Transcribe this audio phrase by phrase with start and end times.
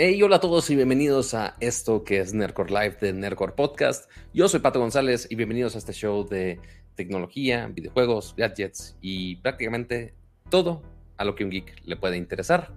[0.00, 4.08] Hey, hola a todos y bienvenidos a esto que es Nerdcore Live de Nerdcore Podcast.
[4.32, 6.60] Yo soy Pato González y bienvenidos a este show de
[6.94, 10.14] tecnología, videojuegos, gadgets y prácticamente
[10.50, 10.84] todo
[11.16, 12.72] a lo que un geek le puede interesar.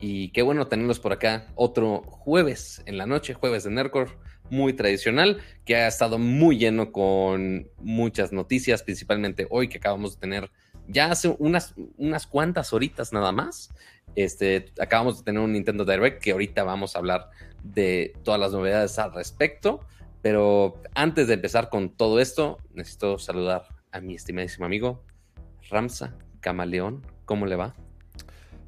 [0.00, 4.12] Y qué bueno tenerlos por acá otro jueves en la noche, jueves de Nerdcore,
[4.48, 10.20] muy tradicional, que ha estado muy lleno con muchas noticias, principalmente hoy que acabamos de
[10.20, 10.50] tener
[10.88, 13.70] ya hace unas, unas cuantas horitas nada más.
[14.14, 17.30] Este, acabamos de tener un Nintendo Direct que ahorita vamos a hablar
[17.62, 19.80] de todas las novedades al respecto.
[20.22, 25.04] Pero antes de empezar con todo esto, necesito saludar a mi estimadísimo amigo
[25.68, 27.02] Ramsa Camaleón.
[27.24, 27.74] ¿Cómo le va?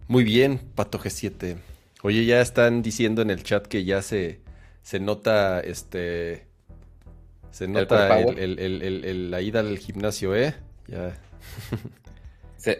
[0.06, 1.56] Muy bien, Pato G7.
[2.02, 4.40] Oye, ya están diciendo en el chat que ya se,
[4.82, 6.46] se nota este.
[7.50, 10.54] Se nota la ida al gimnasio, ¿eh?
[10.86, 11.18] Ya.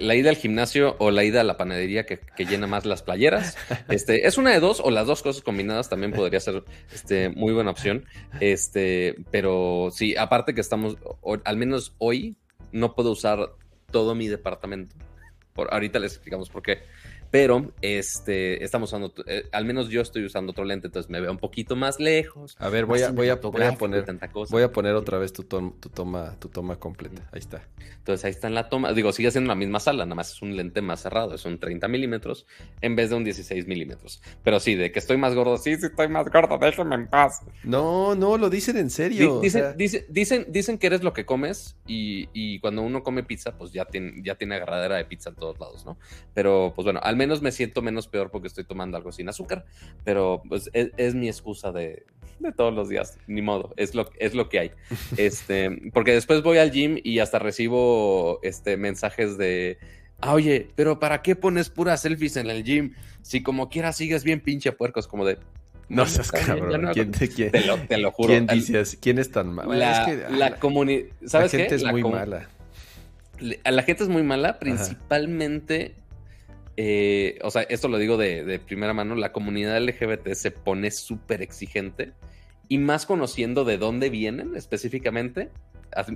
[0.01, 3.57] la ida al gimnasio o la ida a la panadería que, llena más las playeras.
[3.89, 7.53] Este, es una de dos o las dos cosas combinadas también podría ser este, muy
[7.53, 8.05] buena opción.
[8.41, 10.97] Este, pero sí, aparte que estamos,
[11.45, 12.37] al menos hoy,
[12.73, 13.53] no puedo usar
[13.91, 14.97] todo mi departamento.
[15.55, 16.83] Por, ahorita les explicamos por qué
[17.31, 21.31] pero este, estamos usando, eh, al menos yo estoy usando otro lente, entonces me veo
[21.31, 22.57] un poquito más lejos.
[22.59, 23.77] A ver, voy a, voy a, poner,
[24.51, 27.29] voy a poner otra vez tu, tu, toma, tu toma completa.
[27.33, 27.63] Ahí está.
[27.99, 30.41] Entonces ahí está en la toma, digo, sigue siendo la misma sala, nada más es
[30.41, 32.47] un lente más cerrado, es un 30 milímetros
[32.81, 34.23] en vez de un 16 milímetros.
[34.43, 37.43] Pero sí, de que estoy más gordo, sí, sí estoy más gordo, déjame en paz.
[37.65, 39.41] No, no, lo dicen en serio.
[39.41, 39.75] dicen,
[40.09, 43.85] dicen, dicen, que eres lo que comes y, y, cuando uno come pizza, pues ya
[43.85, 45.99] tiene, ya tiene agarradera de pizza en todos lados, ¿no?
[46.33, 49.67] Pero pues bueno, al menos me siento menos peor porque estoy tomando algo sin azúcar,
[50.05, 52.07] pero pues es, mi excusa de,
[52.57, 54.71] todos los días, ni modo, es lo, es lo que hay.
[55.19, 59.79] Este, porque después voy al gym y hasta recibo este, mensajes de,
[60.21, 62.95] ah, oye, pero ¿para qué pones puras selfies en el gym?
[63.23, 65.39] Si como quieras sigues bien pinche puercos, como de...
[65.91, 66.91] No seas cabrón.
[66.93, 68.29] ¿Quién te, te, lo, te, lo, juro.
[68.29, 68.99] ¿Quién dices?
[69.01, 69.73] ¿Quién es tan malo?
[69.73, 71.07] La, la comunidad.
[71.25, 72.47] ¿Sabes la gente es muy mala.
[73.65, 75.95] La gente es muy mala, principalmente
[76.81, 81.43] eh, o sea, esto lo digo de, primera mano, la comunidad LGBT se pone súper
[81.43, 82.13] exigente
[82.69, 85.51] y más conociendo de dónde vienen específicamente,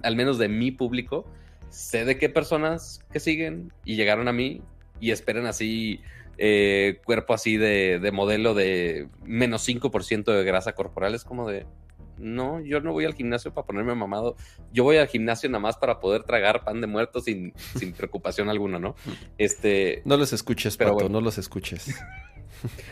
[0.04, 1.28] al, menos de mi público,
[1.68, 4.62] sé de qué personas que siguen y llegaron a mí
[5.00, 6.00] y esperan así
[6.38, 11.66] eh, cuerpo así de, de modelo de menos 5% de grasa corporal, es como de,
[12.18, 14.36] no, yo no voy al gimnasio para ponerme mamado.
[14.72, 18.48] Yo voy al gimnasio nada más para poder tragar pan de muerto sin, sin preocupación
[18.48, 18.94] alguna, ¿no?
[19.38, 20.02] Este.
[20.04, 21.94] No los escuches, pero Pato, no los escuches.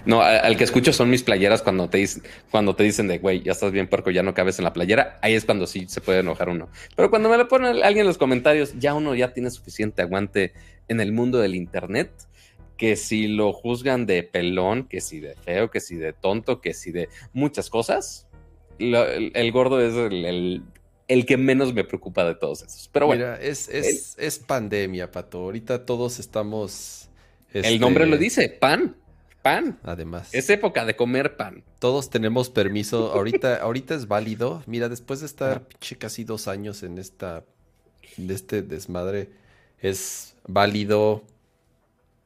[0.04, 2.04] No, al que escucho son mis playeras cuando te,
[2.50, 5.20] cuando te dicen de, güey, ya estás bien puerco, ya no cabes en la playera.
[5.22, 6.68] Ahí es cuando sí se puede enojar uno.
[6.96, 10.54] Pero cuando me lo pone alguien en los comentarios, ya uno ya tiene suficiente aguante
[10.88, 12.10] en el mundo del internet
[12.80, 16.72] que si lo juzgan de pelón, que si de feo, que si de tonto, que
[16.72, 18.26] si de muchas cosas,
[18.80, 22.88] el, gordo es el, que menos me preocupa de todos esos.
[22.92, 23.24] Pero bueno.
[23.24, 25.38] Mira, es, es, pandemia, Pato.
[25.38, 27.08] Ahorita todos estamos.
[27.52, 28.96] El nombre lo este, dice, pan.
[29.42, 29.78] Pan.
[29.82, 30.28] Además.
[30.32, 31.64] Es época de comer pan.
[31.78, 33.12] Todos tenemos permiso.
[33.14, 34.62] Ahorita, ahorita es válido.
[34.66, 35.66] Mira, después de estar
[35.98, 37.44] casi dos años en esta.
[38.16, 39.30] De este desmadre.
[39.78, 41.24] Es válido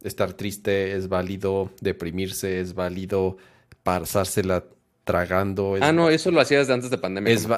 [0.05, 3.39] estar triste, es válido deprimirse, es válido
[3.83, 4.65] pasársela
[5.05, 5.77] tragando.
[5.81, 7.33] ah, no, eso lo hacía desde antes de pandemia.
[7.33, 7.47] Es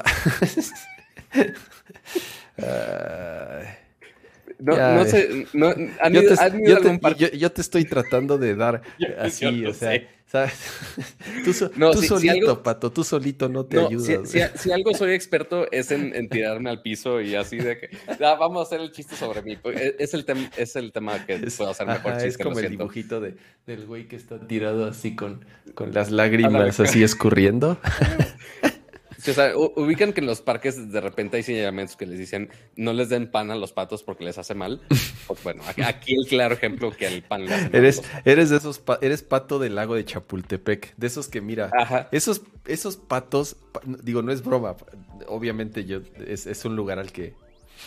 [4.59, 6.21] no, no, sé, no, yo,
[6.81, 8.81] te, yo, te, estoy tratando de dar
[9.19, 10.53] así, o sea, ¿sabes?
[11.45, 14.29] tú, solito, Pato, tú solito no te ayudas.
[14.55, 18.61] Si, algo soy experto es en, tirarme al piso y así de que, vamos a
[18.63, 19.55] hacer el chiste sobre mí.
[19.57, 20.25] Pues, e, es el,
[20.57, 22.27] es el tema que puedo hacer mejor chiste.
[22.29, 23.35] Es como el dibujito de,
[23.65, 27.79] del güey que está tirado así con, con las lágrimas así escurriendo.
[29.17, 32.93] o sea, ubican que en los parques de repente hay señalamientos que les dicen no
[32.93, 34.81] les den pan a los patos porque les hace mal.
[35.27, 37.41] Pues bueno, aquí el claro ejemplo que el pan
[37.73, 41.69] Eres, eres de esos, eres pato del lago de Chapultepec, de esos que mira,
[42.13, 43.57] esos, esos patos,
[44.03, 44.77] digo, no es broma,
[45.27, 47.33] obviamente yo, es, un lugar al que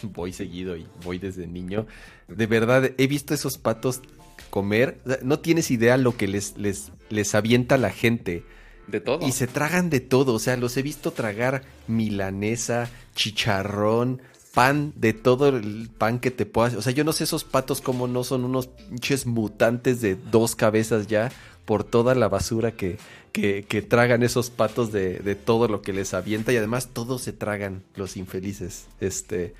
[0.03, 1.87] voy seguido y voy desde niño.
[2.29, 4.03] De verdad, he visto esos patos
[4.51, 8.45] comer, no tienes idea lo que les, les, les avienta la gente.
[8.91, 9.27] De todo.
[9.27, 10.35] Y se tragan de todo.
[10.35, 14.23] O sea, los he visto tragar milanesa, chicharrón,
[14.53, 16.75] pan, de todo el pan que te puedas.
[16.75, 20.57] O sea, yo no sé esos patos como no son unos pinches mutantes de dos
[20.57, 21.31] cabezas ya
[21.65, 22.99] por toda la basura que,
[23.33, 26.53] que, tragan esos patos de, de, todo lo que les avienta.
[26.53, 28.87] Y además todos se tragan, los infelices.
[29.01, 29.55] Este.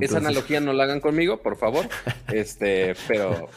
[0.00, 1.88] Esa analogía no la hagan conmigo, por favor.
[2.28, 3.48] Este, pero,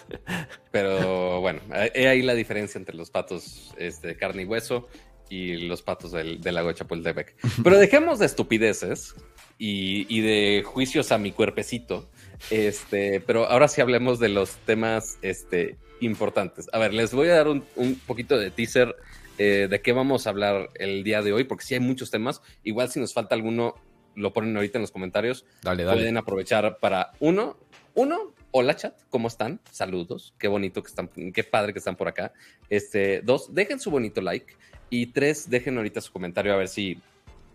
[0.71, 1.59] pero bueno,
[1.93, 4.87] he ahí la diferencia entre los patos este, carne y hueso
[5.29, 7.35] y los patos del, del lago de Chapultepec.
[7.63, 9.15] Pero dejemos de estupideces
[9.57, 12.09] y, de juicios a mi cuerpecito.
[12.49, 16.67] Este, pero ahora sí hablemos de los temas este, importantes.
[16.73, 17.63] A ver, les voy a dar un,
[18.07, 18.95] poquito de teaser
[19.37, 22.41] eh, de qué vamos a hablar el día de hoy, porque sí hay muchos temas.
[22.63, 23.75] Igual si nos falta alguno,
[24.15, 25.45] lo ponen ahorita en los comentarios.
[25.61, 26.01] Dale, dale.
[26.01, 27.57] Pueden aprovechar para uno,
[27.93, 29.59] uno, hola chat, ¿cómo están?
[29.71, 32.33] Saludos, qué bonito que están, qué padre que están por acá.
[32.69, 34.55] Este, dos, dejen su bonito like.
[34.89, 36.99] Y tres, dejen ahorita su comentario a ver si,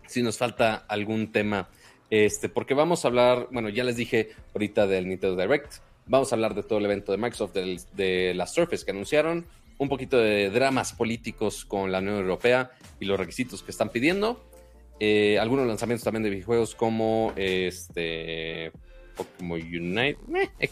[0.07, 1.69] si nos falta algún tema.
[2.09, 5.75] Este, porque vamos a hablar, bueno, ya les dije ahorita del Nintendo Direct.
[6.07, 9.45] Vamos a hablar de todo el evento de Microsoft, de la Surface que anunciaron,
[9.77, 14.43] un poquito de dramas políticos con la Unión Europea y los requisitos que están pidiendo.
[14.99, 18.71] Eh, algunos lanzamientos también de videojuegos como este
[19.17, 20.17] Pokémon Unite
[20.59, 20.69] eh,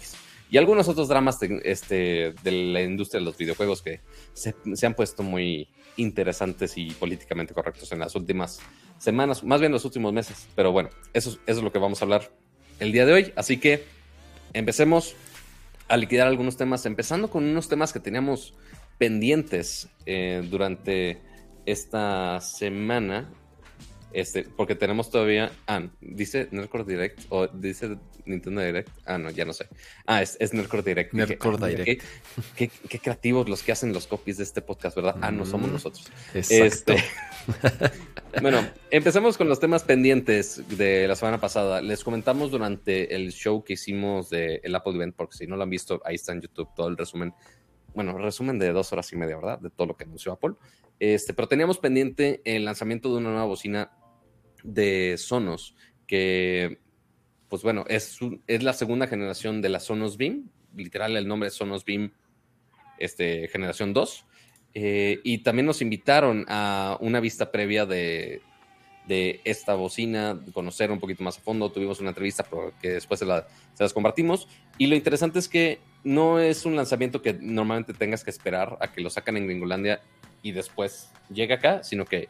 [0.49, 4.01] y algunos otros dramas de, este, de la industria de los videojuegos que
[4.33, 4.53] se,
[4.85, 5.67] han puesto muy
[5.97, 8.59] interesantes y políticamente correctos en las últimas
[8.99, 10.47] semanas, más bien los últimos meses.
[10.55, 12.31] Pero bueno, eso, es lo que vamos a hablar
[12.79, 13.33] el día de hoy.
[13.35, 13.83] Así que
[14.53, 15.15] empecemos
[15.87, 18.53] a liquidar algunos temas, empezando con unos temas que teníamos
[18.97, 21.21] pendientes eh, durante
[21.65, 23.29] esta semana
[24.15, 25.51] este, porque tenemos todavía.
[25.67, 28.89] Ah, dice Nerdcore Direct o dice Nintendo Direct.
[29.05, 29.67] Ah, no, ya no sé.
[30.05, 31.13] Ah, es, es Nerdcore Direct.
[31.13, 32.01] Nerdcore Direct.
[32.55, 32.69] Qué,
[32.99, 35.17] creativos los que hacen los copies de este podcast, ¿verdad?
[35.19, 36.09] Ah, no somos mm, nosotros.
[36.33, 36.93] Exacto.
[36.93, 37.03] Este,
[38.41, 41.81] bueno, empecemos con los temas pendientes de la semana pasada.
[41.81, 45.63] Les comentamos durante el show que hicimos del el Apple Event, porque si no lo
[45.63, 47.33] han visto, ahí está en YouTube todo el resumen.
[47.93, 49.59] Bueno, resumen de dos horas y media, ¿verdad?
[49.59, 50.53] De todo lo que anunció Apple.
[50.99, 53.91] Este, pero teníamos pendiente el lanzamiento de una nueva bocina
[54.65, 55.75] de Sonos,
[56.07, 56.79] que,
[57.47, 61.55] pues bueno, es, es la segunda generación de la Sonos Beam, literal el nombre es
[61.55, 62.11] Sonos Beam
[62.97, 64.25] este, generación 2,
[64.73, 68.41] eh, y también nos invitaron a una vista previa de,
[69.07, 72.45] de esta bocina, conocer un poquito más a fondo, tuvimos una entrevista
[72.81, 74.47] que después se, la, se las compartimos,
[74.77, 78.91] y lo interesante es que no es un lanzamiento que normalmente tengas que esperar a
[78.91, 80.01] que lo sacan en Gringolandia
[80.43, 82.27] y después llega acá, sino que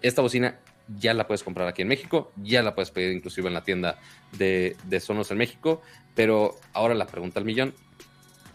[0.00, 0.58] esta bocina
[0.96, 3.98] ya la puedes comprar aquí en México, ya la puedes pedir inclusive en la tienda
[4.32, 5.82] de, Sonos en México,
[6.14, 7.74] pero ahora la pregunta al millón,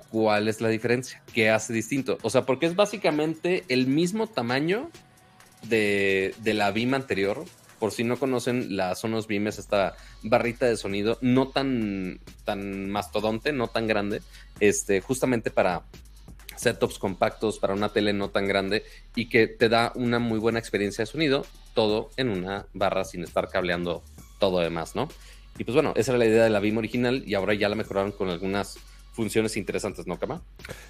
[0.09, 1.21] ¿cuál es la diferencia?
[1.33, 2.17] ¿Qué hace distinto?
[2.21, 4.89] O sea, porque es básicamente el mismo tamaño
[5.63, 7.45] de, la BIM anterior.
[7.79, 12.89] Por si no conocen, la Sonos BIM es esta barrita de sonido no tan, tan
[12.89, 14.21] mastodonte, no tan grande,
[14.61, 15.83] este, justamente para
[16.55, 18.83] setups compactos para una tele no tan grande
[19.15, 23.23] y que te da una muy buena experiencia de sonido, todo en una barra sin
[23.23, 24.03] estar cableando
[24.39, 25.09] todo demás, ¿no?
[25.57, 27.75] Y pues bueno, esa era la idea de la BIM original y ahora ya la
[27.75, 28.77] mejoraron con algunas
[29.13, 30.41] funciones interesantes, ¿no, Kama?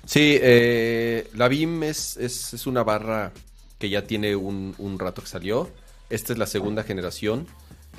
[0.05, 3.33] Sí, eh, la BIM es, es, una barra
[3.77, 5.69] que ya tiene un, un rato que salió.
[6.09, 7.47] Esta es la segunda generación.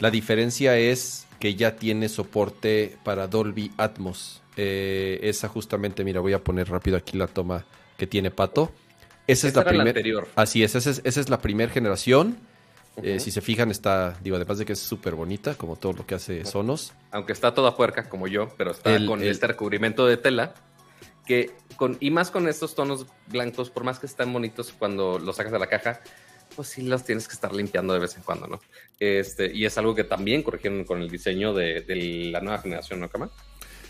[0.01, 4.41] La diferencia es que ya tiene soporte para Dolby Atmos.
[4.57, 7.65] Eh, esa justamente, mira, voy a poner rápido aquí la toma
[7.97, 8.73] que tiene Pato.
[9.27, 10.01] Esa es la primera.
[10.37, 12.37] Así es, esa es, la primera generación.
[13.03, 16.07] Eh, si se fijan, está, digo, además de que es súper bonita, como todo lo
[16.07, 16.93] que hace Sonos.
[17.11, 20.55] Aunque está toda puerca, como yo, pero está con este recubrimiento de tela.
[21.27, 25.37] Que con, y más con estos tonos blancos, por más que estén bonitos cuando los
[25.37, 26.01] sacas de la caja,
[26.55, 28.61] pues sí los tienes que estar limpiando de vez en cuando, ¿no?
[29.01, 31.97] Este, y es algo que también corrigieron con el diseño de, de
[32.31, 33.31] la nueva generación, ¿no, Kama?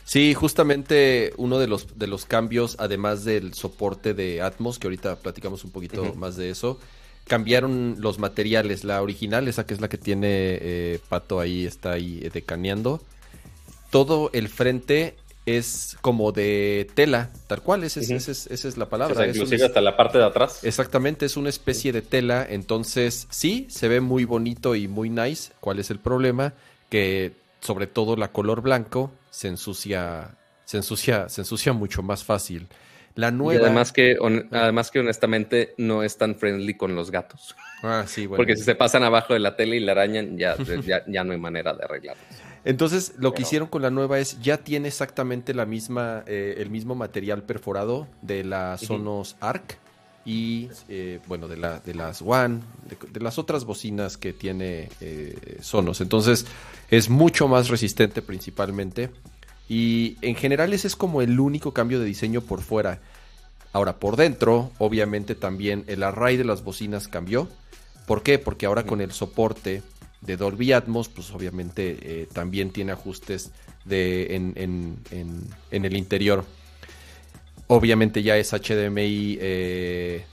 [0.05, 5.17] Sí, justamente uno de los, de los cambios, además del soporte de Atmos, que ahorita
[5.17, 6.79] platicamos un poquito más de eso,
[7.27, 8.85] cambiaron los materiales.
[8.85, 13.01] La original, esa que es la que tiene eh, Pato ahí, está ahí eh, decaneando.
[13.91, 19.27] Todo el frente es como de tela, tal cual, esa es, la palabra.
[19.27, 20.65] inclusive hasta la parte de atrás.
[20.65, 25.53] Exactamente, es una especie de tela, entonces sí, se ve muy bonito y muy nice.
[25.61, 26.55] ¿Cuál es el problema?
[26.89, 32.69] Que sobre todo la color blanco se ensucia, se ensucia, se ensucia mucho más fácil.
[33.17, 33.67] La nueva.
[33.67, 34.17] además que,
[34.53, 37.57] además que honestamente no es tan friendly con los gatos.
[37.83, 38.37] Ah, sí, bueno.
[38.37, 40.57] Porque si se pasan abajo de la tele y la arañan, ya,
[41.09, 42.23] ya, no hay manera de arreglarlo.
[42.65, 46.71] Entonces, lo que hicieron con la nueva es, ya tiene exactamente la misma, eh, el
[46.71, 49.79] mismo material perforado de la Sonos Arc
[50.25, 52.61] y, eh, bueno, de, la, de las One,
[53.13, 56.01] de, las otras bocinas que tiene eh, Sonos.
[56.01, 56.47] Entonces,
[56.91, 59.11] es mucho más resistente principalmente.
[59.69, 63.01] Y en general ese es como el único cambio de diseño por fuera.
[63.73, 67.49] Ahora, por dentro, obviamente también el array de las bocinas cambió.
[68.07, 68.39] ¿Por qué?
[68.39, 69.83] Porque ahora con el soporte
[70.33, 73.51] Dolby Atmos, pues obviamente eh, también tiene ajustes
[73.85, 74.99] de, en,
[75.71, 76.45] el interior.
[77.67, 80.25] Obviamente ya es HDMI, eh,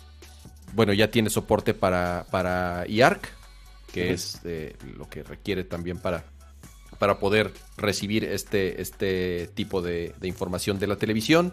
[0.74, 3.30] bueno, ya tiene soporte para, para IARC,
[3.92, 6.24] que es eh, lo que requiere también para,
[7.02, 11.52] para poder recibir este, este tipo de, información de la televisión.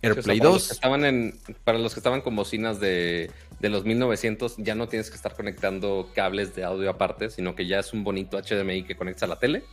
[0.00, 0.70] AirPlay 2.
[0.70, 5.10] estaban en, para los que estaban con bocinas de, de los 1900, ya no tienes
[5.10, 8.96] que estar conectando cables de audio aparte, sino que ya es un bonito HDMI que
[8.96, 9.64] conecta a la tele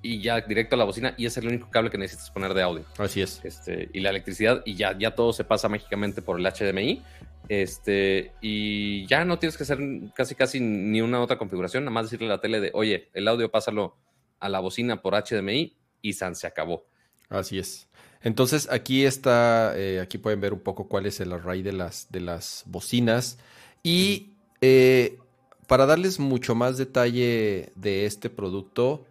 [0.00, 2.62] y ya directo a la bocina y es el único cable que necesitas poner de
[2.62, 2.84] audio.
[2.98, 3.40] Así es.
[3.42, 7.02] Este, y la electricidad y ya, ya todo se pasa mágicamente por el HDMI.
[7.48, 9.80] Este, y ya no tienes que hacer
[10.14, 13.26] casi casi ni una otra configuración, nada más decirle a la tele de, oye, el
[13.26, 13.96] audio pásalo
[14.40, 16.86] a la bocina por HDMI y San se acabó.
[17.28, 17.88] Así es.
[18.22, 22.10] Entonces aquí está, eh, aquí pueden ver un poco cuál es el array de las,
[22.10, 23.38] de las bocinas.
[23.82, 25.18] Y eh,
[25.66, 29.04] para darles mucho más detalle de este producto,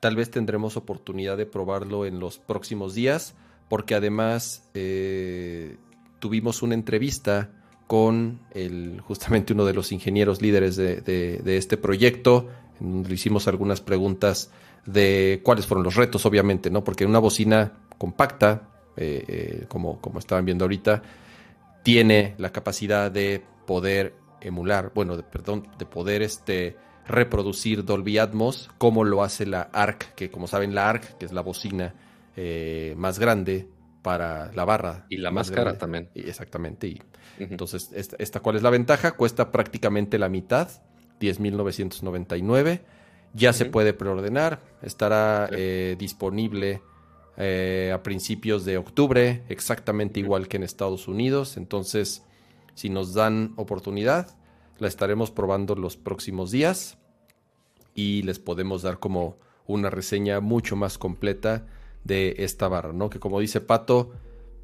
[0.00, 3.34] tal vez tendremos oportunidad de probarlo en los próximos días,
[3.68, 5.76] porque además eh,
[6.18, 7.50] tuvimos una entrevista
[7.86, 12.48] con el, justamente uno de los ingenieros líderes de, este proyecto,
[12.80, 14.50] le hicimos algunas preguntas
[14.86, 16.82] de cuáles fueron los retos, obviamente, ¿no?
[16.84, 21.02] Porque una bocina compacta, eh, eh, como, como estaban viendo ahorita,
[21.82, 28.70] tiene la capacidad de poder emular, bueno, de, perdón, de poder este, reproducir Dolby Atmos,
[28.78, 31.94] como lo hace la ARC, que como saben, la ARC, que es la bocina
[32.36, 33.68] eh, más grande
[34.02, 35.06] para la barra.
[35.08, 36.08] Y la más, cara también.
[36.14, 36.88] exactamente.
[36.88, 37.02] Y,
[37.38, 39.12] Entonces, esta, esta, ¿cuál es la ventaja?
[39.12, 40.68] Cuesta prácticamente la mitad,
[41.20, 42.80] 10.999.
[43.34, 45.48] Ya se puede preordenar, estará
[45.98, 46.82] disponible
[47.38, 51.56] eh, a principios de octubre, exactamente igual que en Estados Unidos.
[51.56, 52.22] Entonces,
[52.74, 54.36] si nos dan oportunidad,
[54.78, 56.98] la estaremos probando los próximos días
[57.94, 61.66] y les podemos dar como una reseña mucho más completa
[62.04, 63.08] de esta barra, ¿no?
[63.08, 64.12] Que como dice Pato,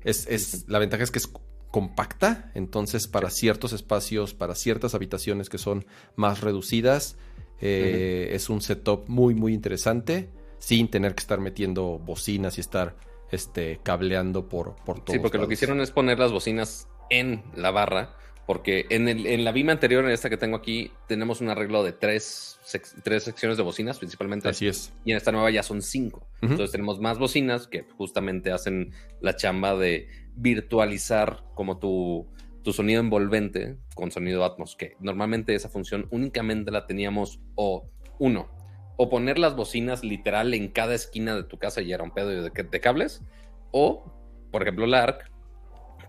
[0.05, 1.31] es, la ventaja es que es
[1.71, 7.17] compacta, entonces para ciertos espacios, para ciertas habitaciones que son más reducidas,
[7.61, 12.97] eh, es un setup muy, muy interesante sin tener que estar metiendo bocinas y estar
[13.31, 15.15] este, cableando por, por todo.
[15.15, 19.27] Sí, porque lo que hicieron es poner las bocinas en la barra, porque en, el,
[19.27, 22.59] en la BIM anterior, en esta que tengo aquí, tenemos un arreglo de tres,
[23.03, 24.49] tres secciones de bocinas principalmente.
[24.49, 24.93] Así es.
[25.05, 26.27] Y en esta nueva ya son cinco.
[26.41, 32.27] Entonces tenemos más bocinas que justamente hacen la chamba de virtualizar como tu,
[32.63, 38.59] tu sonido envolvente con sonido Atmos, que normalmente esa función únicamente la teníamos o uno
[39.01, 42.29] o poner las bocinas literal en cada esquina de tu casa y era un pedo
[42.29, 43.23] de, cables,
[43.71, 44.13] o,
[44.51, 45.31] por ejemplo, la ARC,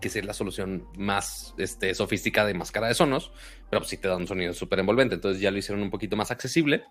[0.00, 3.32] que es la solución más este, sofisticada y más cara de sonos,
[3.70, 5.14] pero sí te da un sonido súper envolvente.
[5.14, 6.82] Entonces ya lo hicieron un poquito más accesible,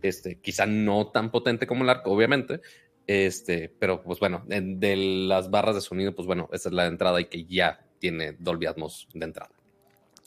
[0.00, 2.62] este, quizá no tan potente como el ARC, obviamente,
[3.06, 7.20] este, pero pues bueno, de las barras de sonido, pues bueno, esta es la entrada
[7.20, 9.52] y que ya tiene Dolby Atmos de entrada.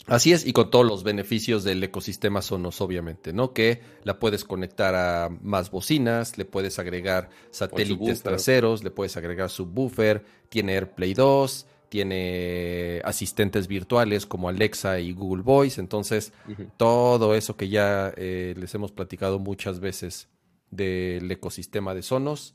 [0.06, 3.52] Así es, y con todos los beneficios del ecosistema Sonos, obviamente, ¿no?
[3.52, 9.50] Que la puedes conectar a más bocinas, le puedes agregar satélites traseros, le puedes agregar
[9.50, 16.32] subwoofer, tiene AirPlay 2, tiene asistentes virtuales como Alexa y Google Voice, entonces
[16.78, 20.28] todo eso que ya eh, les hemos platicado muchas veces
[20.70, 22.54] del ecosistema de Sonos,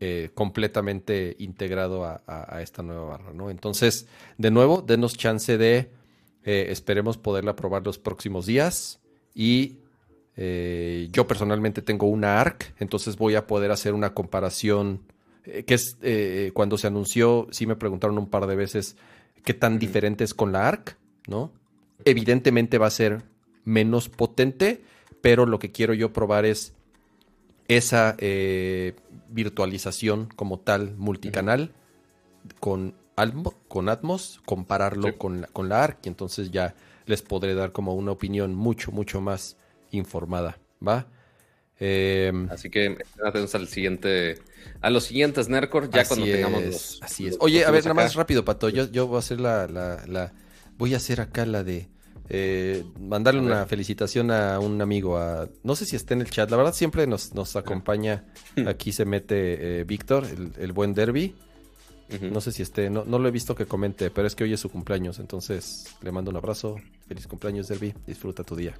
[0.00, 3.48] eh, completamente integrado a, a esta nueva barra, ¿no?
[3.48, 4.06] Entonces,
[4.38, 5.90] de nuevo, denos chance de
[6.42, 9.00] eh, esperemos poderla probar los próximos días.
[9.34, 9.78] Y
[10.36, 15.02] eh, yo personalmente tengo una ARC, entonces voy a poder hacer una comparación.
[15.44, 15.98] Que es
[16.54, 18.96] cuando se anunció, sí me preguntaron un par de veces
[19.44, 20.96] qué tan diferente es con la ARC,
[21.28, 21.52] ¿no?
[22.06, 23.22] Evidentemente va a ser
[23.64, 24.82] menos potente,
[25.20, 26.74] pero lo que quiero yo probar es
[27.68, 28.16] esa
[29.30, 31.72] virtualización como tal multicanal
[32.60, 32.94] con
[33.68, 36.74] con Atmos, compararlo con, la, con la ARC y entonces ya
[37.06, 39.56] les podré dar como una opinión mucho, mucho más
[39.90, 41.06] informada, ¿va?
[41.78, 44.40] Em, así que atentos al siguiente,
[44.80, 47.02] a los siguientes Nercor, ya cuando tengamos los.
[47.02, 47.36] Así es.
[47.40, 48.68] Oye, a ver, nada más rápido, Pato.
[48.68, 50.32] Yo, yo voy a hacer la, la,
[50.78, 51.88] voy a hacer acá la de
[52.28, 55.18] eh, mandarle una felicitación a un amigo.
[55.18, 56.50] A, no sé si está en el chat.
[56.50, 58.24] La verdad siempre nos, nos acompaña.
[58.66, 61.34] Aquí se mete eh, Víctor, el, el, buen Derby.
[62.20, 64.52] No sé si esté, no, no lo he visto que comente, pero es que hoy
[64.52, 66.76] es su cumpleaños, entonces le mando un abrazo.
[67.08, 67.94] Feliz cumpleaños, Derby.
[68.06, 68.74] Disfruta tu día.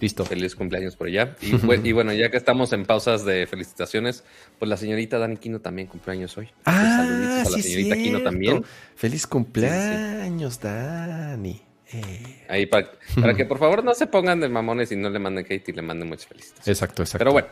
[0.00, 0.24] Listo.
[0.24, 1.36] Feliz cumpleaños por allá.
[1.40, 1.52] Y,
[1.92, 4.24] bueno, ya que estamos en pausas de felicitaciones,
[4.58, 6.48] pues la señorita Dani Quino también cumpleaños hoy.
[6.64, 8.64] Ah, a la señorita Quino también.
[8.96, 11.73] Feliz cumpleaños, Dani.
[11.92, 12.46] Eh.
[12.48, 12.90] Ahí para,
[13.36, 15.82] que por favor no se pongan de mamones y no le manden hate y le
[15.82, 16.66] manden muchas felicidades.
[16.66, 17.18] Exacto, exacto.
[17.18, 17.48] Pero bueno,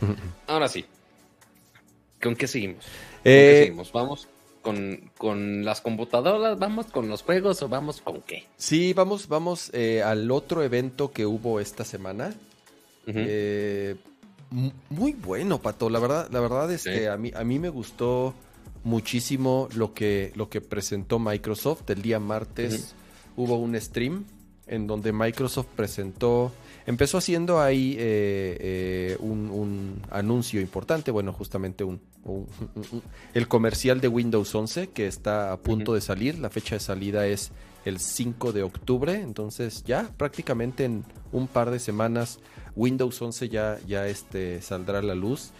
[0.46, 0.84] ahora sí.
[2.22, 2.84] ¿Con qué seguimos?
[3.22, 3.92] qué eh, seguimos?
[3.92, 4.28] Vamos
[4.62, 8.46] con, las computadoras, vamos con los juegos o vamos con qué?
[8.56, 12.34] Sí, vamos, vamos eh, al otro evento que hubo esta semana.
[14.88, 15.90] muy bueno, Pato.
[15.90, 18.34] La verdad, la verdad es que a mí, a mí me gustó
[18.84, 22.94] muchísimo lo que, lo que presentó Microsoft el día martes
[23.36, 24.24] hubo un stream
[24.66, 26.52] en donde Microsoft presentó,
[26.86, 32.00] empezó haciendo ahí eh, eh, un, anuncio importante, bueno, justamente un,
[33.34, 37.26] el comercial de Windows 11 que está a punto de salir, la fecha de salida
[37.26, 37.52] es
[37.84, 42.38] el 5 de octubre, entonces ya prácticamente en un par de semanas
[42.74, 45.50] Windows 11 ya, ya este, saldrá a la luz.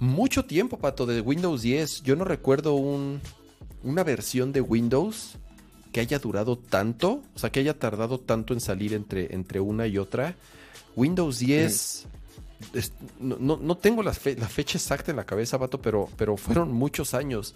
[0.00, 2.02] Mucho tiempo, Pato, de Windows 10.
[2.02, 3.20] Yo no recuerdo un,
[3.82, 5.38] una versión de Windows
[5.92, 9.86] que haya durado tanto, o sea, que haya tardado tanto en salir entre, entre una
[9.86, 10.36] y otra.
[10.96, 12.06] Windows 10,
[13.20, 17.54] no, tengo la, fecha exacta en la cabeza, vato, pero, pero fueron muchos años.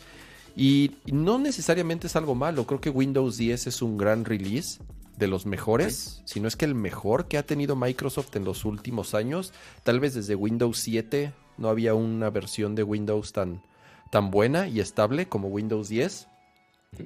[0.56, 4.80] Y, no necesariamente es algo malo, creo que Windows 10 es un gran release
[5.16, 8.64] de los mejores, si no es que el mejor que ha tenido Microsoft en los
[8.64, 9.52] últimos años.
[9.82, 13.62] Tal vez desde Windows 7 no había una versión de Windows tan,
[14.10, 16.28] tan buena y estable como Windows 10.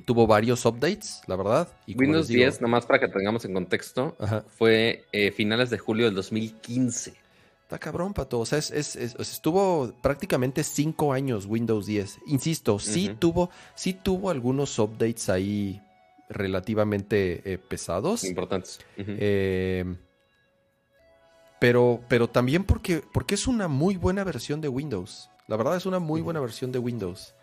[0.04, 1.68] Tuvo varios updates, la verdad.
[1.86, 4.16] Y Windows 10, nomás para que tengamos en contexto,
[4.48, 7.14] fue eh, finales de julio del 2015.
[7.62, 8.40] Está cabrón, Pato.
[8.40, 12.18] O sea, estuvo prácticamente cinco años Windows 10.
[12.26, 15.80] Insisto, sí, tuvo, sí tuvo algunos updates ahí
[16.28, 18.24] relativamente eh, pesados.
[18.24, 18.80] Importantes.
[18.96, 19.84] Eh,
[21.60, 25.30] pero, pero también porque, porque es una muy buena versión de Windows.
[25.46, 27.35] La verdad es una muy buena versión de Windows.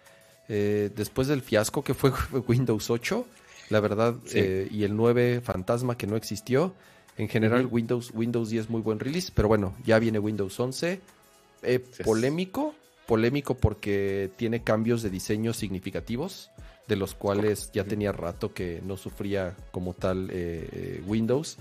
[0.56, 2.12] Eh, después del fiasco que fue
[2.48, 3.26] Windows 8,
[3.72, 6.76] la verdad, eh, y el 9 fantasma que no existió.
[7.18, 11.02] En general, Windows, Windows 10 muy buen release, pero bueno, ya viene Windows 11.
[11.64, 12.76] Eh, polémico,
[13.08, 16.52] polémico porque tiene cambios de diseño significativos,
[16.88, 20.32] de los cuales ya tenía rato que no sufría como tal
[21.08, 21.58] Windows.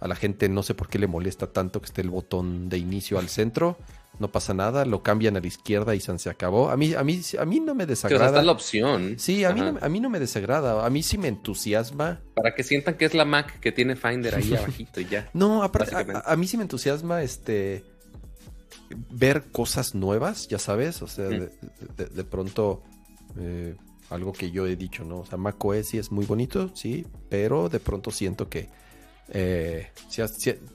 [0.00, 2.78] A la gente no sé por qué le molesta tanto que esté el botón de
[2.78, 3.78] inicio al centro
[4.18, 6.70] no pasa nada, lo cambian a la izquierda y se acabó.
[6.70, 8.26] A mí, a mí, a mí no me desagrada.
[8.26, 9.16] está la opción.
[9.18, 12.20] Sí, a mí, no, a mí no me desagrada, a mí sí me entusiasma.
[12.34, 15.28] Para que sientan que es la Mac que tiene Finder ahí abajito y ya.
[15.32, 17.84] No, a, mí sí me entusiasma este
[19.10, 22.82] ver cosas nuevas, ya sabes, o sea, de, pronto
[23.38, 23.74] eh,
[24.10, 25.20] algo que yo he dicho, ¿no?
[25.20, 28.68] O sea, Mac OS sí es muy bonito, sí, pero de pronto siento que
[29.28, 29.90] eh,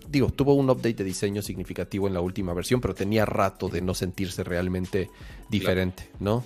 [0.07, 3.81] digo, tuvo un update de diseño significativo en la última versión, pero tenía rato de
[3.81, 5.09] no sentirse realmente
[5.49, 6.43] diferente, ¿no?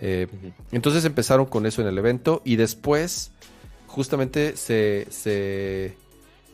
[0.00, 0.26] Eh,
[0.72, 3.30] entonces empezaron con eso en el evento y después
[3.86, 5.96] justamente se, se,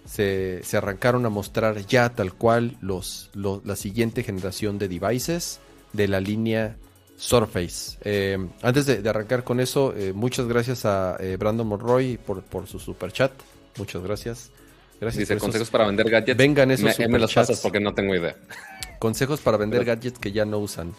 [0.05, 5.61] se, arrancaron a mostrar ya tal cual los, la siguiente generación de devices
[5.93, 6.77] de la línea
[7.17, 7.99] Surface.
[8.03, 13.13] Eh, antes de, arrancar con eso, muchas gracias a Brandon Monroy por, por su super
[13.13, 13.33] chat.
[13.79, 14.51] Muchas gracias.
[15.01, 15.29] Gracias.
[15.29, 16.37] Dice consejos para vender gadgets.
[16.37, 18.37] Vengan esos me, me los pasas porque no tengo idea.
[18.99, 20.93] Consejos para vender gadgets que ya no usan.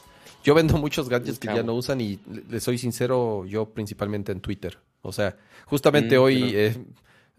[0.44, 4.42] Yo vendo muchos gadgets que ya no usan y le soy sincero, yo principalmente en
[4.42, 4.80] Twitter.
[5.04, 6.76] O sea, justamente mm, hoy eh,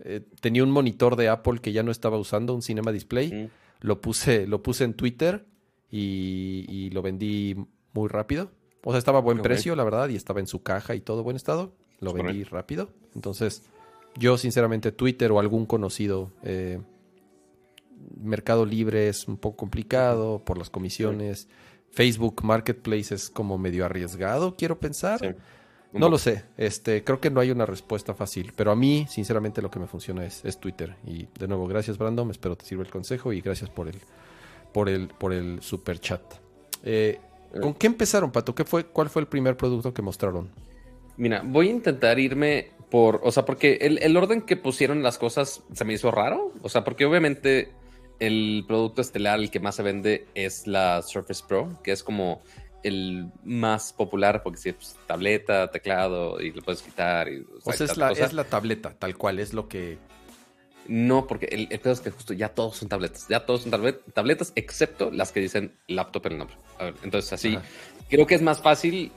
[0.04, 3.32] eh, tenía un monitor de Apple que ya no estaba usando, un Cinema Display.
[3.32, 3.50] Mm.
[3.80, 5.44] Lo puse, lo puse en Twitter
[5.90, 7.56] y, lo vendí
[7.92, 8.52] muy rápido.
[8.84, 11.24] O sea, estaba a buen precio, la verdad, y estaba en su caja y todo
[11.24, 11.72] buen estado.
[12.00, 12.90] Lo vendí rápido.
[13.14, 13.62] Entonces,
[14.16, 16.30] yo, sinceramente, Twitter o algún conocido.
[16.42, 16.80] Eh,
[18.20, 21.48] Mercado Libre es un poco complicado por las comisiones.
[21.90, 25.36] Facebook Marketplace es como medio arriesgado, quiero pensar.
[25.92, 26.44] No lo sé.
[26.56, 28.52] Este, creo que no hay una respuesta fácil.
[28.56, 30.96] Pero a mí, sinceramente, lo que me funciona es, es Twitter.
[31.06, 32.30] Y de nuevo, gracias, Brandon.
[32.30, 33.98] Espero te sirva el consejo y gracias por el,
[34.72, 36.22] por el, por el super chat.
[36.82, 37.20] Eh,
[37.60, 37.76] ¿Con eh.
[37.78, 38.54] qué empezaron, Pato?
[38.54, 40.48] ¿Qué fue, ¿Cuál fue el primer producto que mostraron?
[41.16, 45.62] Mira, voy a intentar irme por, o sea, porque el, orden que pusieron las cosas
[45.72, 47.72] se me hizo raro, o sea, porque obviamente
[48.18, 52.42] el producto estelar, el que más se vende es la Surface Pro, que es como
[52.82, 57.28] el más popular porque si es pues, tableta, teclado y lo puedes quitar.
[57.28, 59.98] Y, o, sea, es, la, es la, tableta, tal cual, es lo que...
[60.86, 63.70] No, porque el, el pedo es que justo ya todos son tabletas, ya todos son
[64.12, 66.56] tabletas, excepto las que dicen laptop en el nombre.
[67.04, 67.56] entonces así,
[68.10, 69.12] creo que es más fácil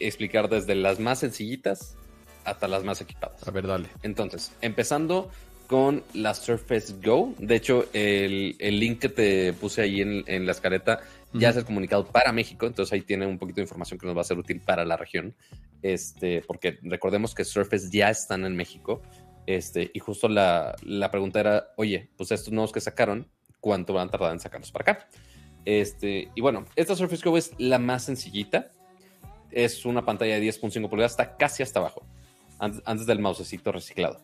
[0.00, 1.96] explicar desde las más sencillitas
[2.44, 3.46] hasta las más equipadas.
[3.46, 3.88] A ver, dale.
[4.02, 5.30] Entonces, empezando
[5.70, 7.32] con la Surface Go.
[7.38, 10.98] De hecho, el, link que te puse ahí en, la escaleta
[11.32, 12.66] ya es el comunicado para México.
[12.66, 14.96] Entonces ahí tiene un poquito de información que nos va a ser útil para la
[14.96, 15.36] región.
[15.80, 19.00] Este, porque recordemos que Surface ya están en México.
[19.46, 23.28] Este, y justo la, la, pregunta era, oye, pues estos nuevos que sacaron,
[23.60, 25.08] ¿cuánto van a tardar en sacarlos para acá?
[25.64, 28.72] Este, y bueno, esta Surface Go es la más sencillita.
[29.50, 32.02] Es una pantalla de 10.5 pulgadas, está casi hasta abajo,
[32.58, 34.20] antes, del mousecito reciclado.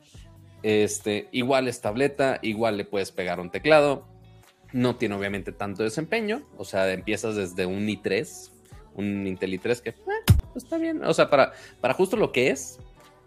[0.62, 4.06] Este, igual es tableta, igual le puedes pegar un teclado.
[4.72, 8.50] No tiene obviamente tanto desempeño, o sea, empiezas desde un i3,
[8.94, 9.94] un Intel i3 que eh,
[10.52, 12.78] pues está bien, o sea, para, para justo lo que es,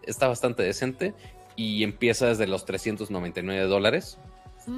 [0.02, 1.14] está bastante decente
[1.56, 4.18] y empieza desde los 399 dólares.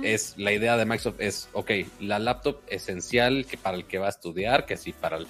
[0.02, 4.06] Es la idea de Microsoft es, ok, la laptop esencial que para el que va
[4.06, 5.26] a estudiar, que sí para el,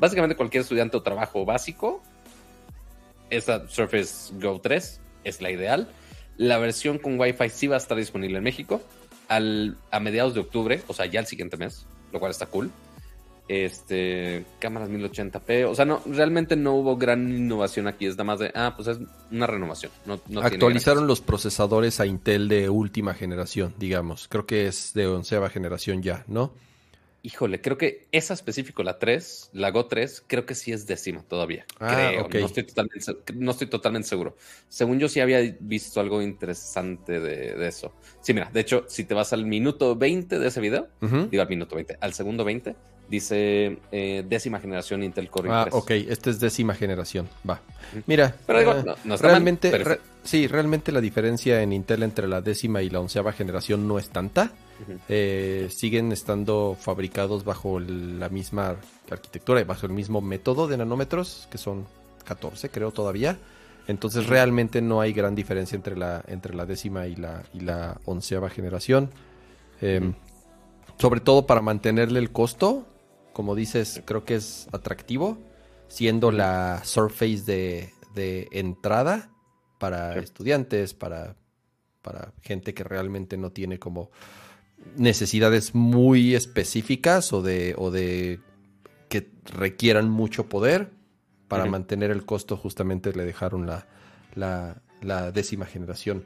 [0.00, 2.02] básicamente cualquier estudiante o trabajo básico,
[3.28, 5.88] esta Surface Go 3 es la ideal.
[6.36, 8.80] La versión con Wi-Fi sí va a estar disponible en México
[9.28, 12.72] al, a mediados de octubre, o sea, ya el siguiente mes, lo cual está cool
[13.50, 15.68] este, cámaras 1080p.
[15.68, 18.06] O sea, no, realmente no hubo gran innovación aquí.
[18.06, 18.98] Es nada más de, ah, pues es
[19.32, 19.90] una renovación.
[20.06, 24.28] No, Actualizaron los procesadores a Intel de última generación, digamos.
[24.28, 26.52] Creo que es de onceava generación ya, ¿no?
[27.22, 31.22] Híjole, creo que esa específico, la 3, la Go 3, creo que sí es décima
[31.22, 31.66] todavía.
[31.78, 32.40] Ah, creo.
[32.40, 34.36] No, estoy totalmente, no estoy totalmente seguro.
[34.68, 37.92] Según yo sí había visto algo interesante de, eso.
[38.22, 41.48] Sí, mira, de hecho, si te vas al minuto 20 de ese video, digo al
[41.48, 42.74] minuto 20, al segundo 20,
[43.10, 47.60] dice eh, décima generación Intel Core Ah, ok, este es décima generación, va.
[48.06, 52.88] Mira, Pero eh, no, realmente, sí, realmente la diferencia en Intel entre la décima y
[52.88, 54.52] la onceava generación no es tanta.
[55.10, 58.76] Eh, siguen estando fabricados bajo la misma
[59.10, 61.86] arquitectura y bajo el mismo método de nanómetros, que son
[62.24, 63.36] 14 creo todavía.
[63.88, 68.00] Entonces realmente no hay gran diferencia entre la, entre la décima y la, y la
[68.04, 69.10] onceava generación.
[69.82, 70.14] Em,
[70.98, 72.86] sobre todo para mantenerle el costo,
[73.32, 75.38] como dices, creo que es atractivo,
[75.88, 79.30] siendo la Surface de, de entrada
[79.78, 81.36] para estudiantes, para,
[82.02, 84.10] para gente que realmente no tiene como
[84.96, 88.40] necesidades muy específicas o de, o de
[89.08, 90.90] que requieran mucho poder
[91.48, 93.86] para mantener el costo, justamente le dejaron la,
[94.34, 96.24] la, décima generación.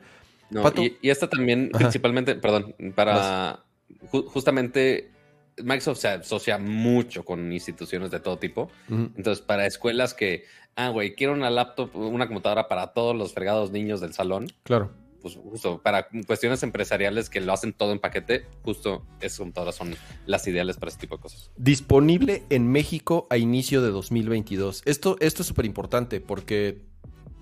[0.76, 3.64] y, esta también, principalmente, perdón, para
[4.10, 5.13] justamente
[5.62, 8.70] Microsoft se asocia mucho con instituciones de todo tipo.
[8.88, 10.44] Entonces, para escuelas que,
[10.76, 14.46] ah, güey, quiero una laptop, una computadora para todos los fregados niños del salón.
[14.62, 14.92] Claro
[15.24, 19.96] pues justo para cuestiones empresariales que lo hacen todo en paquete, justo esas computadoras son
[20.26, 21.50] las ideales para este tipo de cosas.
[21.56, 24.82] Disponible en México a inicio de 2022.
[24.84, 26.82] Esto, esto es súper importante porque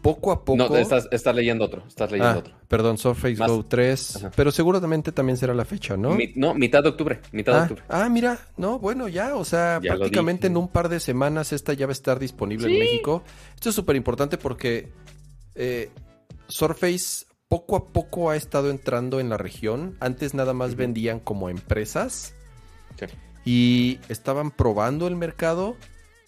[0.02, 0.56] poco a poco.
[0.56, 1.84] No, estás, leyendo otro.
[1.86, 2.54] Estás leyendo ah, otro.
[2.68, 4.26] Perdón, Surface Go 3.
[4.34, 6.18] Pero seguramente también será la fecha, ¿no?
[6.34, 7.20] no, mitad de octubre.
[7.30, 7.84] Mitad ah, de octubre.
[7.88, 8.38] Ah, mira.
[8.56, 9.36] No, bueno, ya.
[9.36, 12.80] O sea, prácticamente en un par de semanas esta ya va a estar disponible en
[12.80, 13.22] México.
[13.54, 14.90] Esto es súper importante porque
[15.54, 15.88] eh,
[16.48, 19.96] Surface poco a poco ha estado entrando en la región.
[20.00, 22.34] Antes nada más vendían como empresas.
[23.44, 25.76] Y estaban probando el mercado.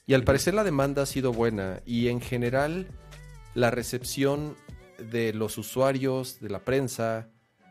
[0.07, 1.81] Y al parecer la demanda ha sido buena.
[1.87, 2.89] Y en general
[3.55, 4.57] la recepción
[4.99, 7.29] de los usuarios, de la prensa,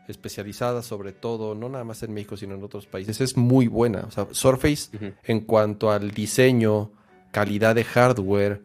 [0.08, 4.00] especializada sobre todo, no nada más en México, sino en otros países, es muy buena.
[4.06, 4.90] O sea, Surface
[5.24, 6.92] en cuanto al diseño,
[7.30, 8.62] calidad de hardware,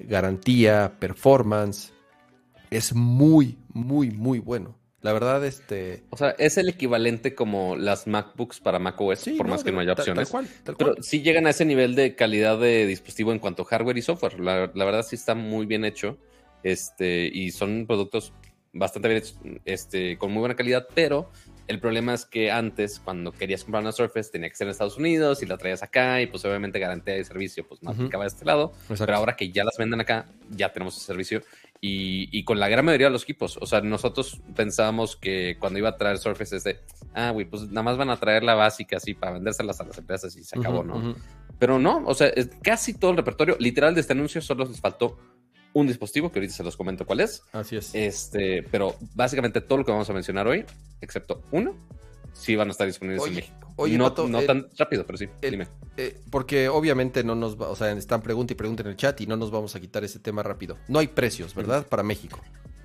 [0.00, 1.92] garantía, performance,
[2.70, 4.76] es muy, muy, muy bueno.
[5.02, 6.04] La verdad, este.
[6.10, 9.94] O sea, es el equivalente como las MacBooks para macOS, por más que no haya
[9.94, 10.32] opciones.
[10.64, 14.02] Pero sí llegan a ese nivel de calidad de dispositivo en cuanto a hardware y
[14.02, 14.38] software.
[14.38, 16.18] La, verdad, sí está muy bien hecho.
[16.62, 18.32] Este, y son productos
[18.72, 21.30] bastante bien hechos, este, con muy buena calidad, pero
[21.68, 24.96] el problema es que antes, cuando querías comprar una Surface, tenía que ser en Estados
[24.96, 28.28] Unidos y la traías acá y pues obviamente garantía de servicio pues no aplicaba de
[28.28, 28.72] este lado.
[28.88, 31.42] Pero ahora que ya las venden acá, ya tenemos ese servicio
[31.80, 33.58] y, con la gran mayoría de los equipos.
[33.60, 36.80] O sea, nosotros pensábamos que cuando iba a traer Surface es de,
[37.14, 39.98] ah, güey, pues nada más van a traer la básica así para vendérselas a las
[39.98, 41.16] empresas y se acabó, ¿no?
[41.58, 45.16] Pero no, o sea, casi todo el repertorio, literal de este anuncio, solo les faltó
[45.72, 47.42] un dispositivo, que ahorita se los comento cuál es.
[47.52, 47.94] Así es.
[47.94, 50.64] Este, pero básicamente todo lo que vamos a mencionar hoy,
[51.00, 51.74] excepto uno,
[52.32, 53.72] sí van a estar disponibles en México.
[53.76, 55.28] Oye, no, no tan rápido, pero sí.
[55.40, 55.66] dime.
[55.96, 59.20] Eh, porque obviamente no nos va, o sea, están pregunta y pregunta en el chat
[59.20, 60.76] y no nos vamos a quitar ese tema rápido.
[60.88, 61.86] No hay precios, ¿verdad?
[61.86, 62.40] Para México.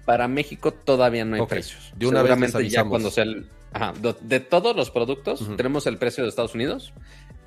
[0.06, 1.91] Para México todavía no hay precios.
[1.95, 6.23] De una vez ya cuando sea el, ajá, de, todos los productos tenemos el precio
[6.23, 6.93] de Estados Unidos,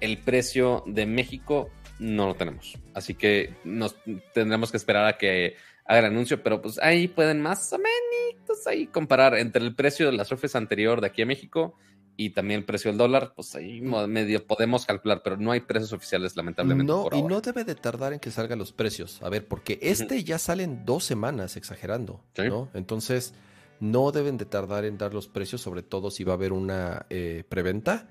[0.00, 2.76] el precio de México no lo tenemos.
[2.94, 3.94] Así que nos
[4.34, 8.66] tendremos que esperar a que haga el anuncio, pero pues ahí pueden más o menos
[8.66, 11.76] ahí comparar entre el precio de la Surface anterior de aquí a México
[12.16, 15.92] y también el precio del dólar, pues ahí medio podemos calcular, pero no hay precios
[15.94, 16.92] oficiales, lamentablemente.
[16.92, 19.22] No, y no debe de tardar en que salgan los precios.
[19.22, 22.68] A ver, porque este ya sale en dos semanas, exagerando, ¿no?
[22.74, 23.32] Entonces,
[23.80, 27.06] no deben de tardar en dar los precios, sobre todo si va a haber una
[27.08, 28.06] eh, preventa.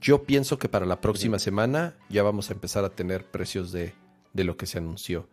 [0.00, 3.94] Yo pienso que para la próxima semana ya vamos a empezar a tener precios de,
[4.32, 5.26] de lo que se anunció.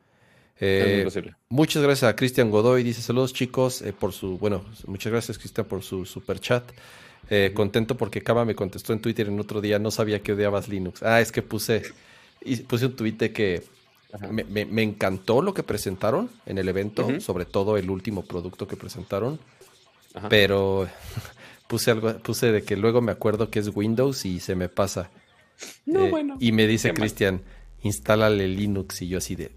[0.60, 1.06] Eh,
[1.50, 2.84] muchas gracias a Cristian Godoy.
[2.84, 6.64] Dice saludos chicos eh, por su, bueno, muchas gracias Cristian por su super chat.
[7.30, 10.68] Eh, contento porque Kama me contestó en Twitter en otro día, no sabía que odiabas
[10.68, 11.04] Linux.
[11.04, 11.84] Ah, es que puse,
[12.68, 13.64] puse un tweet que
[14.30, 19.40] me, encantó lo que presentaron en el evento, sobre todo el último producto que presentaron.
[20.30, 20.88] Pero
[21.68, 25.10] puse algo, puse de que luego me acuerdo que es Windows y se me pasa.
[25.86, 26.38] No, bueno.
[26.40, 27.42] Y me dice Cristian,
[27.86, 29.52] instálale Linux y yo así de...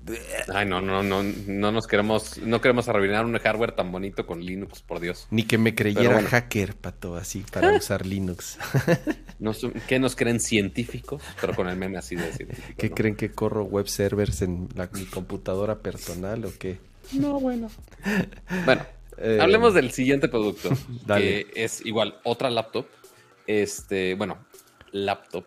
[0.54, 4.44] Ay, no, no, no, no nos queremos, no queremos arruinar un hardware tan bonito con
[4.44, 5.26] Linux, por Dios.
[5.30, 8.58] Ni que me creyera hacker, pato, así, para usar Linux.
[9.88, 11.22] ¿Qué nos creen científicos?
[11.40, 12.74] Pero con el meme así de científico.
[12.76, 16.78] ¿Qué creen que corro web servers en mi computadora personal o qué?
[17.12, 17.70] No, bueno.
[18.66, 18.82] Bueno,
[19.20, 20.70] eh, hablemos del siguiente producto,
[21.06, 22.86] que es igual otra laptop.
[23.46, 24.38] Este, bueno,
[24.92, 25.44] laptop.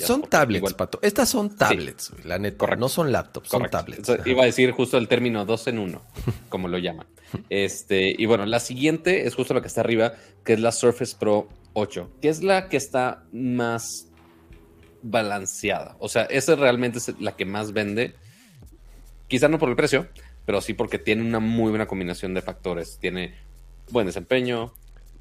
[0.00, 0.98] son tablets, Pato.
[1.02, 2.76] Estas son tablets, la neta.
[2.76, 4.10] No son laptops, son tablets.
[4.26, 6.02] iba a decir justo el término dos en uno,
[6.48, 7.06] como lo llaman.
[7.48, 10.12] Este, y bueno, la siguiente es justo la que está arriba,
[10.44, 14.08] que es la Surface Pro 8, que es la que está más
[15.02, 15.96] balanceada.
[15.98, 18.14] O sea, esa realmente es la que más vende.
[19.28, 20.08] Quizá no por el precio,
[20.44, 22.98] pero sí porque tiene una muy buena combinación de factores.
[22.98, 23.34] Tiene
[23.90, 24.72] buen desempeño,